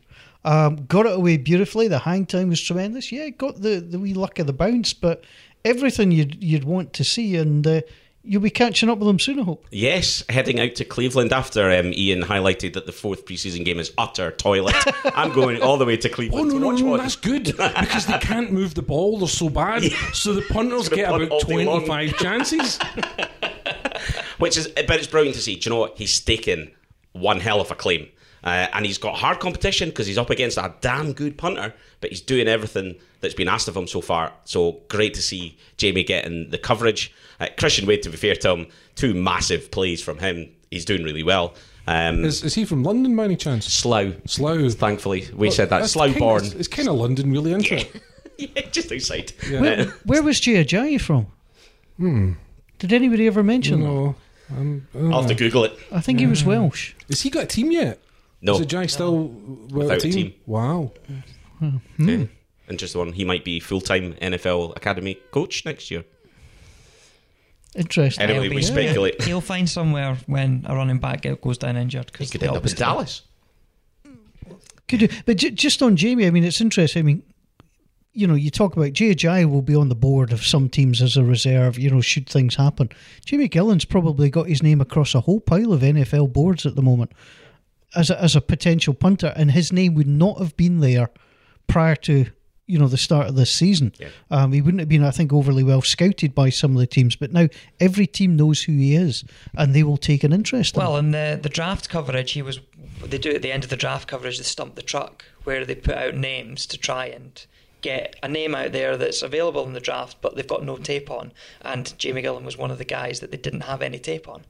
Um, 0.44 0.86
got 0.86 1.08
it 1.08 1.14
away 1.14 1.38
beautifully. 1.38 1.88
The 1.88 2.00
hang 2.00 2.26
time 2.26 2.50
was 2.50 2.62
tremendous. 2.62 3.12
Yeah, 3.12 3.30
got 3.30 3.62
the, 3.62 3.80
the 3.80 3.98
wee 3.98 4.14
luck 4.14 4.38
of 4.38 4.46
the 4.46 4.54
bounce, 4.54 4.94
but 4.94 5.24
everything 5.64 6.12
you'd 6.12 6.44
you'd 6.44 6.66
want 6.66 6.94
to 6.94 7.04
see, 7.04 7.36
and 7.38 7.66
uh, 7.66 7.82
you'll 8.26 8.42
be 8.42 8.50
catching 8.50 8.90
up 8.90 8.98
with 8.98 9.08
them 9.08 9.20
soon. 9.20 9.40
I 9.40 9.44
hope. 9.44 9.66
Yes, 9.72 10.24
heading 10.30 10.60
out 10.60 10.76
to 10.76 10.86
Cleveland 10.86 11.32
after 11.34 11.72
um, 11.72 11.94
Ian 11.94 12.22
highlighted 12.24 12.74
that 12.74 12.86
the 12.86 12.92
fourth 12.92 13.26
preseason 13.26 13.64
game 13.66 13.80
is 13.80 13.92
utter 13.98 14.32
toilet. 14.32 14.76
I'm 15.16 15.32
going 15.34 15.62
all 15.62 15.78
the 15.78 15.86
way 15.86 15.98
to 15.98 16.10
Oh 16.10 16.14
Cleveland 16.14 16.48
no, 16.50 16.54
to 16.54 16.60
no, 16.60 16.68
watch 16.68 16.80
no, 16.82 16.86
one. 16.92 17.00
that's 17.00 17.16
good 17.16 17.46
because 17.46 18.06
they 18.06 18.18
can't 18.20 18.52
move 18.52 18.74
the 18.76 18.82
ball. 18.82 19.20
They're 19.20 19.28
so 19.28 19.50
bad. 19.50 19.84
So 20.14 20.34
the 20.34 20.42
punters 20.44 20.90
get 20.90 21.10
punt 21.10 21.24
about 21.24 21.42
twenty-five 21.42 22.18
chances. 22.18 22.80
Which 24.38 24.58
is, 24.58 24.68
but 24.68 24.98
it's 24.98 25.08
brilliant 25.08 25.36
to 25.36 25.42
see. 25.42 25.56
Do 25.56 25.70
you 25.70 25.74
know 25.76 25.80
what? 25.82 25.98
He's 25.98 26.14
staking 26.14 26.72
one 27.14 27.40
hell 27.40 27.62
of 27.62 27.72
a 27.72 27.76
claim. 27.76 28.08
Uh, 28.46 28.68
and 28.74 28.86
he's 28.86 29.00
got 29.00 29.16
hard 29.16 29.40
competition 29.40 29.90
because 29.90 30.06
he's 30.06 30.20
up 30.20 30.30
against 30.30 30.58
a 30.58 30.72
damn 30.82 31.14
good 31.14 31.36
punter, 31.36 31.74
but 32.00 32.12
he's 32.12 32.22
doing 32.22 32.48
everything 32.48 32.96
that's 33.22 33.34
been 33.34 33.48
asked 33.48 33.68
of 33.68 33.76
him 33.76 33.88
so 33.88 34.02
far. 34.02 34.32
So 34.46 34.82
great 34.88 35.16
to 35.16 35.22
see 35.22 35.58
Jamie 35.78 36.04
getting 36.04 36.52
the 36.52 36.60
coverage. 36.60 37.12
Uh, 37.40 37.48
Christian 37.58 37.88
Wade, 37.88 38.04
to 38.04 38.10
be 38.12 38.18
fair 38.18 38.36
to 38.36 38.52
him, 38.52 38.68
two 38.94 39.16
massive 39.16 39.72
plays 39.72 40.00
from 40.02 40.20
him. 40.20 40.48
He's 40.70 40.86
doing 40.86 41.04
really 41.04 41.24
well. 41.24 41.56
Um, 41.88 42.24
Is, 42.24 42.44
is 42.44 42.56
he 42.56 42.66
from 42.66 42.84
London 42.84 43.16
by 43.16 43.26
any 43.26 43.36
chance? 43.36 43.66
Slough, 43.66 44.14
Slough. 44.26 44.74
thankfully. 44.74 45.28
We 45.36 45.52
said 45.52 45.70
that. 45.70 45.80
That's 45.80 45.94
Slough 45.94 46.18
born. 46.18 46.44
It's, 46.46 46.54
it's 46.54 46.68
kind 46.68 46.88
of 46.88 46.96
London, 46.96 47.32
really, 47.32 47.52
isn't 47.52 47.72
it? 47.72 48.02
yeah, 48.38 48.62
just 48.72 48.92
outside. 48.92 49.32
Where, 49.50 49.86
where 50.06 50.24
was 50.24 50.40
Jay 50.40 50.64
Ajayi 50.64 51.00
from? 51.00 51.28
Hmm. 51.98 52.34
Did 52.80 52.92
anybody 52.94 53.28
ever 53.28 53.44
mention 53.44 53.82
that? 53.82 53.86
No. 53.86 54.16
Um, 54.56 54.88
I'll 54.96 55.22
have 55.22 55.28
to 55.28 55.36
Google 55.36 55.64
it. 55.64 55.78
I 55.92 56.02
think 56.02 56.20
he 56.20 56.28
was 56.28 56.44
Welsh. 56.44 56.94
Has 57.10 57.22
he 57.22 57.30
got 57.30 57.44
a 57.44 57.48
team 57.48 57.72
yet? 57.72 58.00
No. 58.46 58.54
Is 58.56 58.62
it 58.62 58.68
Jai 58.68 58.86
still 58.86 59.24
without 59.28 59.72
Without 59.74 59.92
a 59.92 59.96
a 59.96 60.00
team? 60.00 60.14
team. 60.14 60.34
Wow. 60.46 60.92
Hmm. 61.60 61.78
Yeah. 61.98 62.26
Interesting 62.70 63.00
one. 63.00 63.12
He 63.14 63.26
might 63.26 63.44
be 63.44 63.60
full 63.60 63.82
time 63.82 64.14
NFL 64.22 64.76
Academy 64.78 65.16
coach 65.32 65.66
next 65.66 65.90
year. 65.90 66.04
Interesting. 67.76 68.24
Anyway, 68.30 68.50
we 68.50 68.62
speculate. 68.62 69.22
He'll 69.24 69.42
find 69.42 69.68
somewhere 69.70 70.18
when 70.28 70.64
a 70.68 70.76
running 70.76 71.00
back 71.00 71.26
goes 71.42 71.58
down 71.58 71.76
injured. 71.76 72.12
He 72.12 72.18
Cause 72.20 72.32
could 72.32 72.42
the 72.42 72.48
end 72.48 72.58
up 72.58 72.66
in 72.66 72.74
Dallas. 72.76 73.24
Could 74.88 75.00
do. 75.00 75.08
But 75.26 75.38
j- 75.38 75.52
just 75.52 75.82
on 75.82 75.96
Jamie, 75.96 76.28
I 76.28 76.30
mean, 76.30 76.44
it's 76.44 76.62
interesting. 76.62 77.00
I 77.00 77.04
mean, 77.04 77.24
you 78.14 78.28
know, 78.28 78.36
you 78.36 78.50
talk 78.52 78.78
about 78.78 78.94
Jay 78.94 79.14
Ajayi 79.14 79.50
will 79.50 79.64
be 79.64 79.76
on 79.76 79.90
the 79.90 79.96
board 79.96 80.32
of 80.32 80.46
some 80.46 80.70
teams 80.70 81.02
as 81.02 81.18
a 81.18 81.24
reserve, 81.24 81.78
you 81.78 81.90
know, 81.90 82.00
should 82.02 82.30
things 82.30 82.56
happen. 82.56 82.90
Jamie 83.26 83.50
Gillan's 83.50 83.84
probably 83.86 84.30
got 84.30 84.48
his 84.48 84.64
name 84.64 84.80
across 84.80 85.14
a 85.16 85.22
whole 85.22 85.42
pile 85.42 85.74
of 85.74 85.82
NFL 85.82 86.32
boards 86.32 86.66
at 86.66 86.76
the 86.76 86.82
moment 86.84 87.12
as 87.96 88.10
a, 88.10 88.22
as 88.22 88.36
a 88.36 88.42
potential 88.42 88.94
punter, 88.94 89.34
and 89.36 89.52
his 89.52 89.72
name 89.72 89.96
would 89.96 90.08
not 90.08 90.40
have 90.40 90.56
been 90.58 90.80
there 90.80 91.10
prior 91.68 91.96
to, 91.96 92.26
you 92.68 92.80
know, 92.80 92.88
the 92.88 92.98
start 92.98 93.28
of 93.28 93.36
this 93.36 93.52
season. 93.52 93.94
Yeah. 94.00 94.10
Um, 94.32 94.52
he 94.52 94.62
wouldn't 94.62 94.80
have 94.80 94.90
been, 94.90 95.04
I 95.04 95.12
think, 95.12 95.32
overly 95.34 95.64
well 95.64 95.82
scouted 95.82 96.36
by 96.36 96.50
some 96.50 96.72
of 96.72 96.80
the 96.80 96.88
teams, 96.88 97.16
but 97.16 97.32
now 97.32 97.48
every 97.80 98.08
team 98.08 98.36
knows 98.36 98.64
who 98.64 98.74
he 98.74 98.96
is, 98.96 99.24
and 99.56 99.74
they 99.74 99.84
will 99.84 99.98
take 99.98 100.24
an 100.24 100.34
interest 100.34 100.76
in 100.76 100.82
him. 100.82 100.88
Well, 100.88 100.98
in 100.98 101.12
the 101.12 101.40
the 101.42 101.50
draft 101.50 101.90
coverage, 101.90 102.32
he 102.34 102.42
was. 102.42 102.60
They 103.04 103.18
do 103.18 103.32
at 103.32 103.42
the 103.42 103.52
end 103.52 103.64
of 103.64 103.70
the 103.70 103.76
draft 103.76 104.08
coverage, 104.08 104.38
they 104.38 104.44
stump 104.44 104.76
the 104.76 104.82
truck 104.82 105.26
where 105.44 105.66
they 105.66 105.76
put 105.76 105.96
out 105.96 106.16
names 106.16 106.66
to 106.68 106.78
try 106.78 107.06
and 107.06 107.46
get 107.82 108.16
a 108.24 108.28
name 108.28 108.56
out 108.56 108.72
there 108.72 108.98
that's 108.98 109.22
available 109.22 109.64
in 109.68 109.74
the 109.74 109.80
draft, 109.80 110.18
but 110.20 110.36
they've 110.36 110.48
got 110.48 110.64
no 110.64 110.76
tape 110.76 111.12
on. 111.12 111.32
And 111.62 111.96
Jamie 112.00 112.24
Gillan 112.24 112.44
was 112.44 112.58
one 112.58 112.72
of 112.72 112.80
the 112.80 112.86
guys 112.86 113.20
that 113.20 113.30
they 113.30 113.38
didn't 113.38 113.62
have 113.62 113.84
any 113.84 114.00
tape 114.00 114.28
on. 114.28 114.44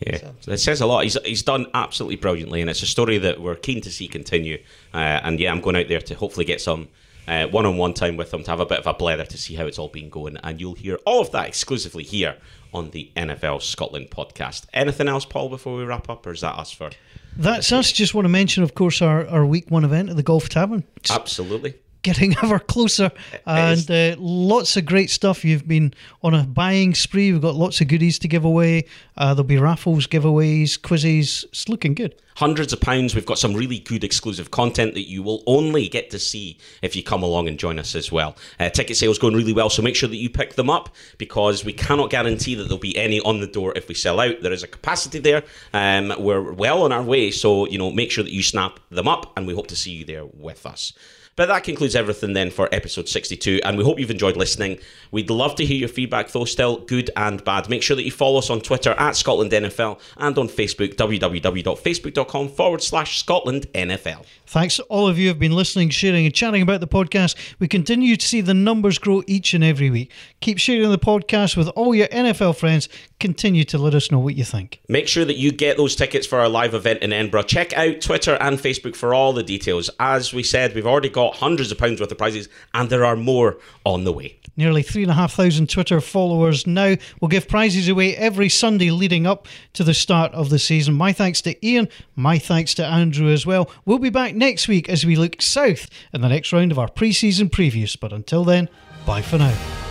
Yeah, 0.00 0.30
So- 0.40 0.52
it 0.52 0.58
says 0.58 0.80
a 0.80 0.86
lot. 0.86 1.02
He's 1.04 1.16
he's 1.24 1.42
done 1.42 1.66
absolutely 1.74 2.16
brilliantly, 2.16 2.60
and 2.60 2.70
it's 2.70 2.82
a 2.82 2.86
story 2.86 3.18
that 3.18 3.40
we're 3.40 3.56
keen 3.56 3.80
to 3.82 3.90
see 3.90 4.06
continue. 4.08 4.62
Uh, 4.94 4.98
and 5.22 5.40
yeah, 5.40 5.50
I'm 5.50 5.60
going 5.60 5.76
out 5.76 5.88
there 5.88 6.00
to 6.00 6.14
hopefully 6.14 6.44
get 6.44 6.60
some 6.60 6.88
uh, 7.26 7.46
one-on-one 7.48 7.92
time 7.94 8.16
with 8.16 8.32
him 8.32 8.42
to 8.44 8.50
have 8.50 8.60
a 8.60 8.64
bit 8.66 8.78
of 8.78 8.86
a 8.86 8.94
blather 8.94 9.24
to 9.24 9.36
see 9.36 9.54
how 9.54 9.66
it's 9.66 9.78
all 9.78 9.88
been 9.88 10.08
going. 10.08 10.36
And 10.42 10.60
you'll 10.60 10.74
hear 10.74 10.98
all 11.04 11.20
of 11.20 11.30
that 11.32 11.46
exclusively 11.48 12.02
here 12.04 12.36
on 12.72 12.90
the 12.90 13.10
NFL 13.16 13.60
Scotland 13.60 14.08
podcast. 14.10 14.64
Anything 14.72 15.08
else, 15.08 15.24
Paul, 15.24 15.48
before 15.48 15.76
we 15.76 15.84
wrap 15.84 16.08
up, 16.08 16.26
or 16.26 16.32
is 16.32 16.40
that 16.42 16.54
us 16.56 16.70
for? 16.70 16.90
That's 17.36 17.70
us. 17.72 17.92
Just 17.92 18.14
want 18.14 18.24
to 18.24 18.30
mention, 18.30 18.62
of 18.62 18.74
course, 18.74 19.02
our, 19.02 19.26
our 19.28 19.44
week 19.44 19.70
one 19.70 19.84
event 19.84 20.10
at 20.10 20.16
the 20.16 20.22
Golf 20.22 20.48
Tavern. 20.48 20.84
Absolutely. 21.10 21.74
Getting 22.02 22.36
ever 22.42 22.58
closer, 22.58 23.10
and 23.46 23.90
uh, 23.90 24.16
lots 24.18 24.76
of 24.76 24.86
great 24.86 25.10
stuff. 25.10 25.44
You've 25.44 25.66
been 25.68 25.94
on 26.22 26.34
a 26.34 26.44
buying 26.44 26.94
spree. 26.94 27.32
We've 27.32 27.42
got 27.42 27.54
lots 27.54 27.80
of 27.80 27.88
goodies 27.88 28.18
to 28.20 28.28
give 28.28 28.44
away. 28.44 28.84
Uh, 29.16 29.34
there'll 29.34 29.44
be 29.44 29.58
raffles, 29.58 30.06
giveaways, 30.06 30.80
quizzes. 30.80 31.44
It's 31.50 31.68
looking 31.68 31.94
good. 31.94 32.14
hundreds 32.36 32.72
of 32.72 32.80
pounds. 32.80 33.14
We've 33.16 33.26
got 33.26 33.38
some 33.38 33.52
really 33.52 33.80
good 33.80 34.04
exclusive 34.04 34.52
content 34.52 34.94
that 34.94 35.08
you 35.08 35.24
will 35.24 35.42
only 35.46 35.88
get 35.88 36.10
to 36.10 36.18
see 36.20 36.56
if 36.82 36.94
you 36.94 37.02
come 37.02 37.24
along 37.24 37.48
and 37.48 37.58
join 37.58 37.80
us 37.80 37.96
as 37.96 38.12
well. 38.12 38.36
Uh, 38.60 38.68
ticket 38.70 38.96
sales 38.96 39.18
going 39.18 39.34
really 39.34 39.52
well, 39.52 39.68
so 39.70 39.82
make 39.82 39.96
sure 39.96 40.08
that 40.08 40.16
you 40.16 40.30
pick 40.30 40.54
them 40.54 40.70
up 40.70 40.94
because 41.18 41.64
we 41.64 41.72
cannot 41.72 42.10
guarantee 42.10 42.54
that 42.54 42.64
there'll 42.64 42.78
be 42.78 42.96
any 42.96 43.20
on 43.20 43.40
the 43.40 43.46
door 43.48 43.72
if 43.74 43.88
we 43.88 43.94
sell 43.94 44.20
out. 44.20 44.40
There 44.40 44.52
is 44.52 44.62
a 44.62 44.68
capacity 44.68 45.18
there. 45.18 45.42
Um, 45.74 46.12
we're 46.18 46.52
well 46.52 46.84
on 46.84 46.92
our 46.92 47.02
way, 47.02 47.32
so 47.32 47.66
you 47.66 47.78
know 47.78 47.90
make 47.90 48.12
sure 48.12 48.22
that 48.22 48.32
you 48.32 48.42
snap 48.44 48.78
them 48.90 49.08
up, 49.08 49.32
and 49.36 49.46
we 49.46 49.54
hope 49.54 49.66
to 49.68 49.76
see 49.76 49.90
you 49.90 50.04
there 50.04 50.24
with 50.24 50.64
us. 50.64 50.92
But 51.38 51.46
that 51.46 51.62
concludes 51.62 51.94
everything 51.94 52.32
then 52.32 52.50
for 52.50 52.68
episode 52.72 53.08
62, 53.08 53.60
and 53.62 53.78
we 53.78 53.84
hope 53.84 54.00
you've 54.00 54.10
enjoyed 54.10 54.36
listening. 54.36 54.80
We'd 55.12 55.30
love 55.30 55.54
to 55.54 55.64
hear 55.64 55.76
your 55.76 55.88
feedback, 55.88 56.32
though, 56.32 56.44
still 56.44 56.78
good 56.78 57.12
and 57.16 57.44
bad. 57.44 57.68
Make 57.68 57.84
sure 57.84 57.94
that 57.94 58.02
you 58.02 58.10
follow 58.10 58.40
us 58.40 58.50
on 58.50 58.60
Twitter 58.60 58.90
at 58.98 59.14
Scotland 59.14 59.52
NFL 59.52 60.00
and 60.16 60.36
on 60.36 60.48
Facebook, 60.48 60.96
www.facebook.com 60.96 62.48
forward 62.48 62.82
slash 62.82 63.20
Scotland 63.20 63.68
NFL. 63.72 64.26
Thanks 64.46 64.80
all 64.80 65.06
of 65.06 65.16
you 65.16 65.26
who 65.26 65.28
have 65.28 65.38
been 65.38 65.52
listening, 65.52 65.90
sharing, 65.90 66.26
and 66.26 66.34
chatting 66.34 66.60
about 66.60 66.80
the 66.80 66.88
podcast. 66.88 67.36
We 67.60 67.68
continue 67.68 68.16
to 68.16 68.26
see 68.26 68.40
the 68.40 68.52
numbers 68.52 68.98
grow 68.98 69.22
each 69.28 69.54
and 69.54 69.62
every 69.62 69.90
week. 69.90 70.10
Keep 70.40 70.58
sharing 70.58 70.90
the 70.90 70.98
podcast 70.98 71.56
with 71.56 71.68
all 71.68 71.94
your 71.94 72.08
NFL 72.08 72.56
friends. 72.56 72.88
Continue 73.20 73.64
to 73.64 73.78
let 73.78 73.94
us 73.94 74.12
know 74.12 74.20
what 74.20 74.36
you 74.36 74.44
think. 74.44 74.80
Make 74.88 75.08
sure 75.08 75.24
that 75.24 75.38
you 75.38 75.50
get 75.50 75.76
those 75.76 75.96
tickets 75.96 76.24
for 76.24 76.38
our 76.38 76.48
live 76.48 76.72
event 76.72 77.02
in 77.02 77.12
Edinburgh. 77.12 77.42
Check 77.42 77.76
out 77.76 78.00
Twitter 78.00 78.36
and 78.40 78.58
Facebook 78.58 78.94
for 78.94 79.12
all 79.12 79.32
the 79.32 79.42
details. 79.42 79.90
As 79.98 80.32
we 80.32 80.44
said, 80.44 80.72
we've 80.74 80.86
already 80.86 81.08
got 81.08 81.34
hundreds 81.36 81.72
of 81.72 81.78
pounds 81.78 82.00
worth 82.00 82.12
of 82.12 82.18
prizes, 82.18 82.48
and 82.74 82.88
there 82.90 83.04
are 83.04 83.16
more 83.16 83.58
on 83.84 84.04
the 84.04 84.12
way. 84.12 84.38
Nearly 84.56 84.82
3,500 84.82 85.68
Twitter 85.68 86.00
followers 86.00 86.66
now. 86.66 86.94
We'll 87.20 87.28
give 87.28 87.48
prizes 87.48 87.88
away 87.88 88.16
every 88.16 88.48
Sunday 88.48 88.90
leading 88.90 89.26
up 89.26 89.48
to 89.72 89.82
the 89.82 89.94
start 89.94 90.32
of 90.32 90.50
the 90.50 90.58
season. 90.58 90.94
My 90.94 91.12
thanks 91.12 91.40
to 91.42 91.66
Ian, 91.66 91.88
my 92.14 92.38
thanks 92.38 92.72
to 92.74 92.86
Andrew 92.86 93.30
as 93.30 93.44
well. 93.44 93.68
We'll 93.84 93.98
be 93.98 94.10
back 94.10 94.36
next 94.36 94.68
week 94.68 94.88
as 94.88 95.04
we 95.04 95.16
look 95.16 95.42
south 95.42 95.88
in 96.12 96.20
the 96.20 96.28
next 96.28 96.52
round 96.52 96.70
of 96.70 96.78
our 96.78 96.88
pre 96.88 97.12
season 97.12 97.48
previews. 97.48 97.98
But 97.98 98.12
until 98.12 98.44
then, 98.44 98.68
bye 99.04 99.22
for 99.22 99.38
now. 99.38 99.87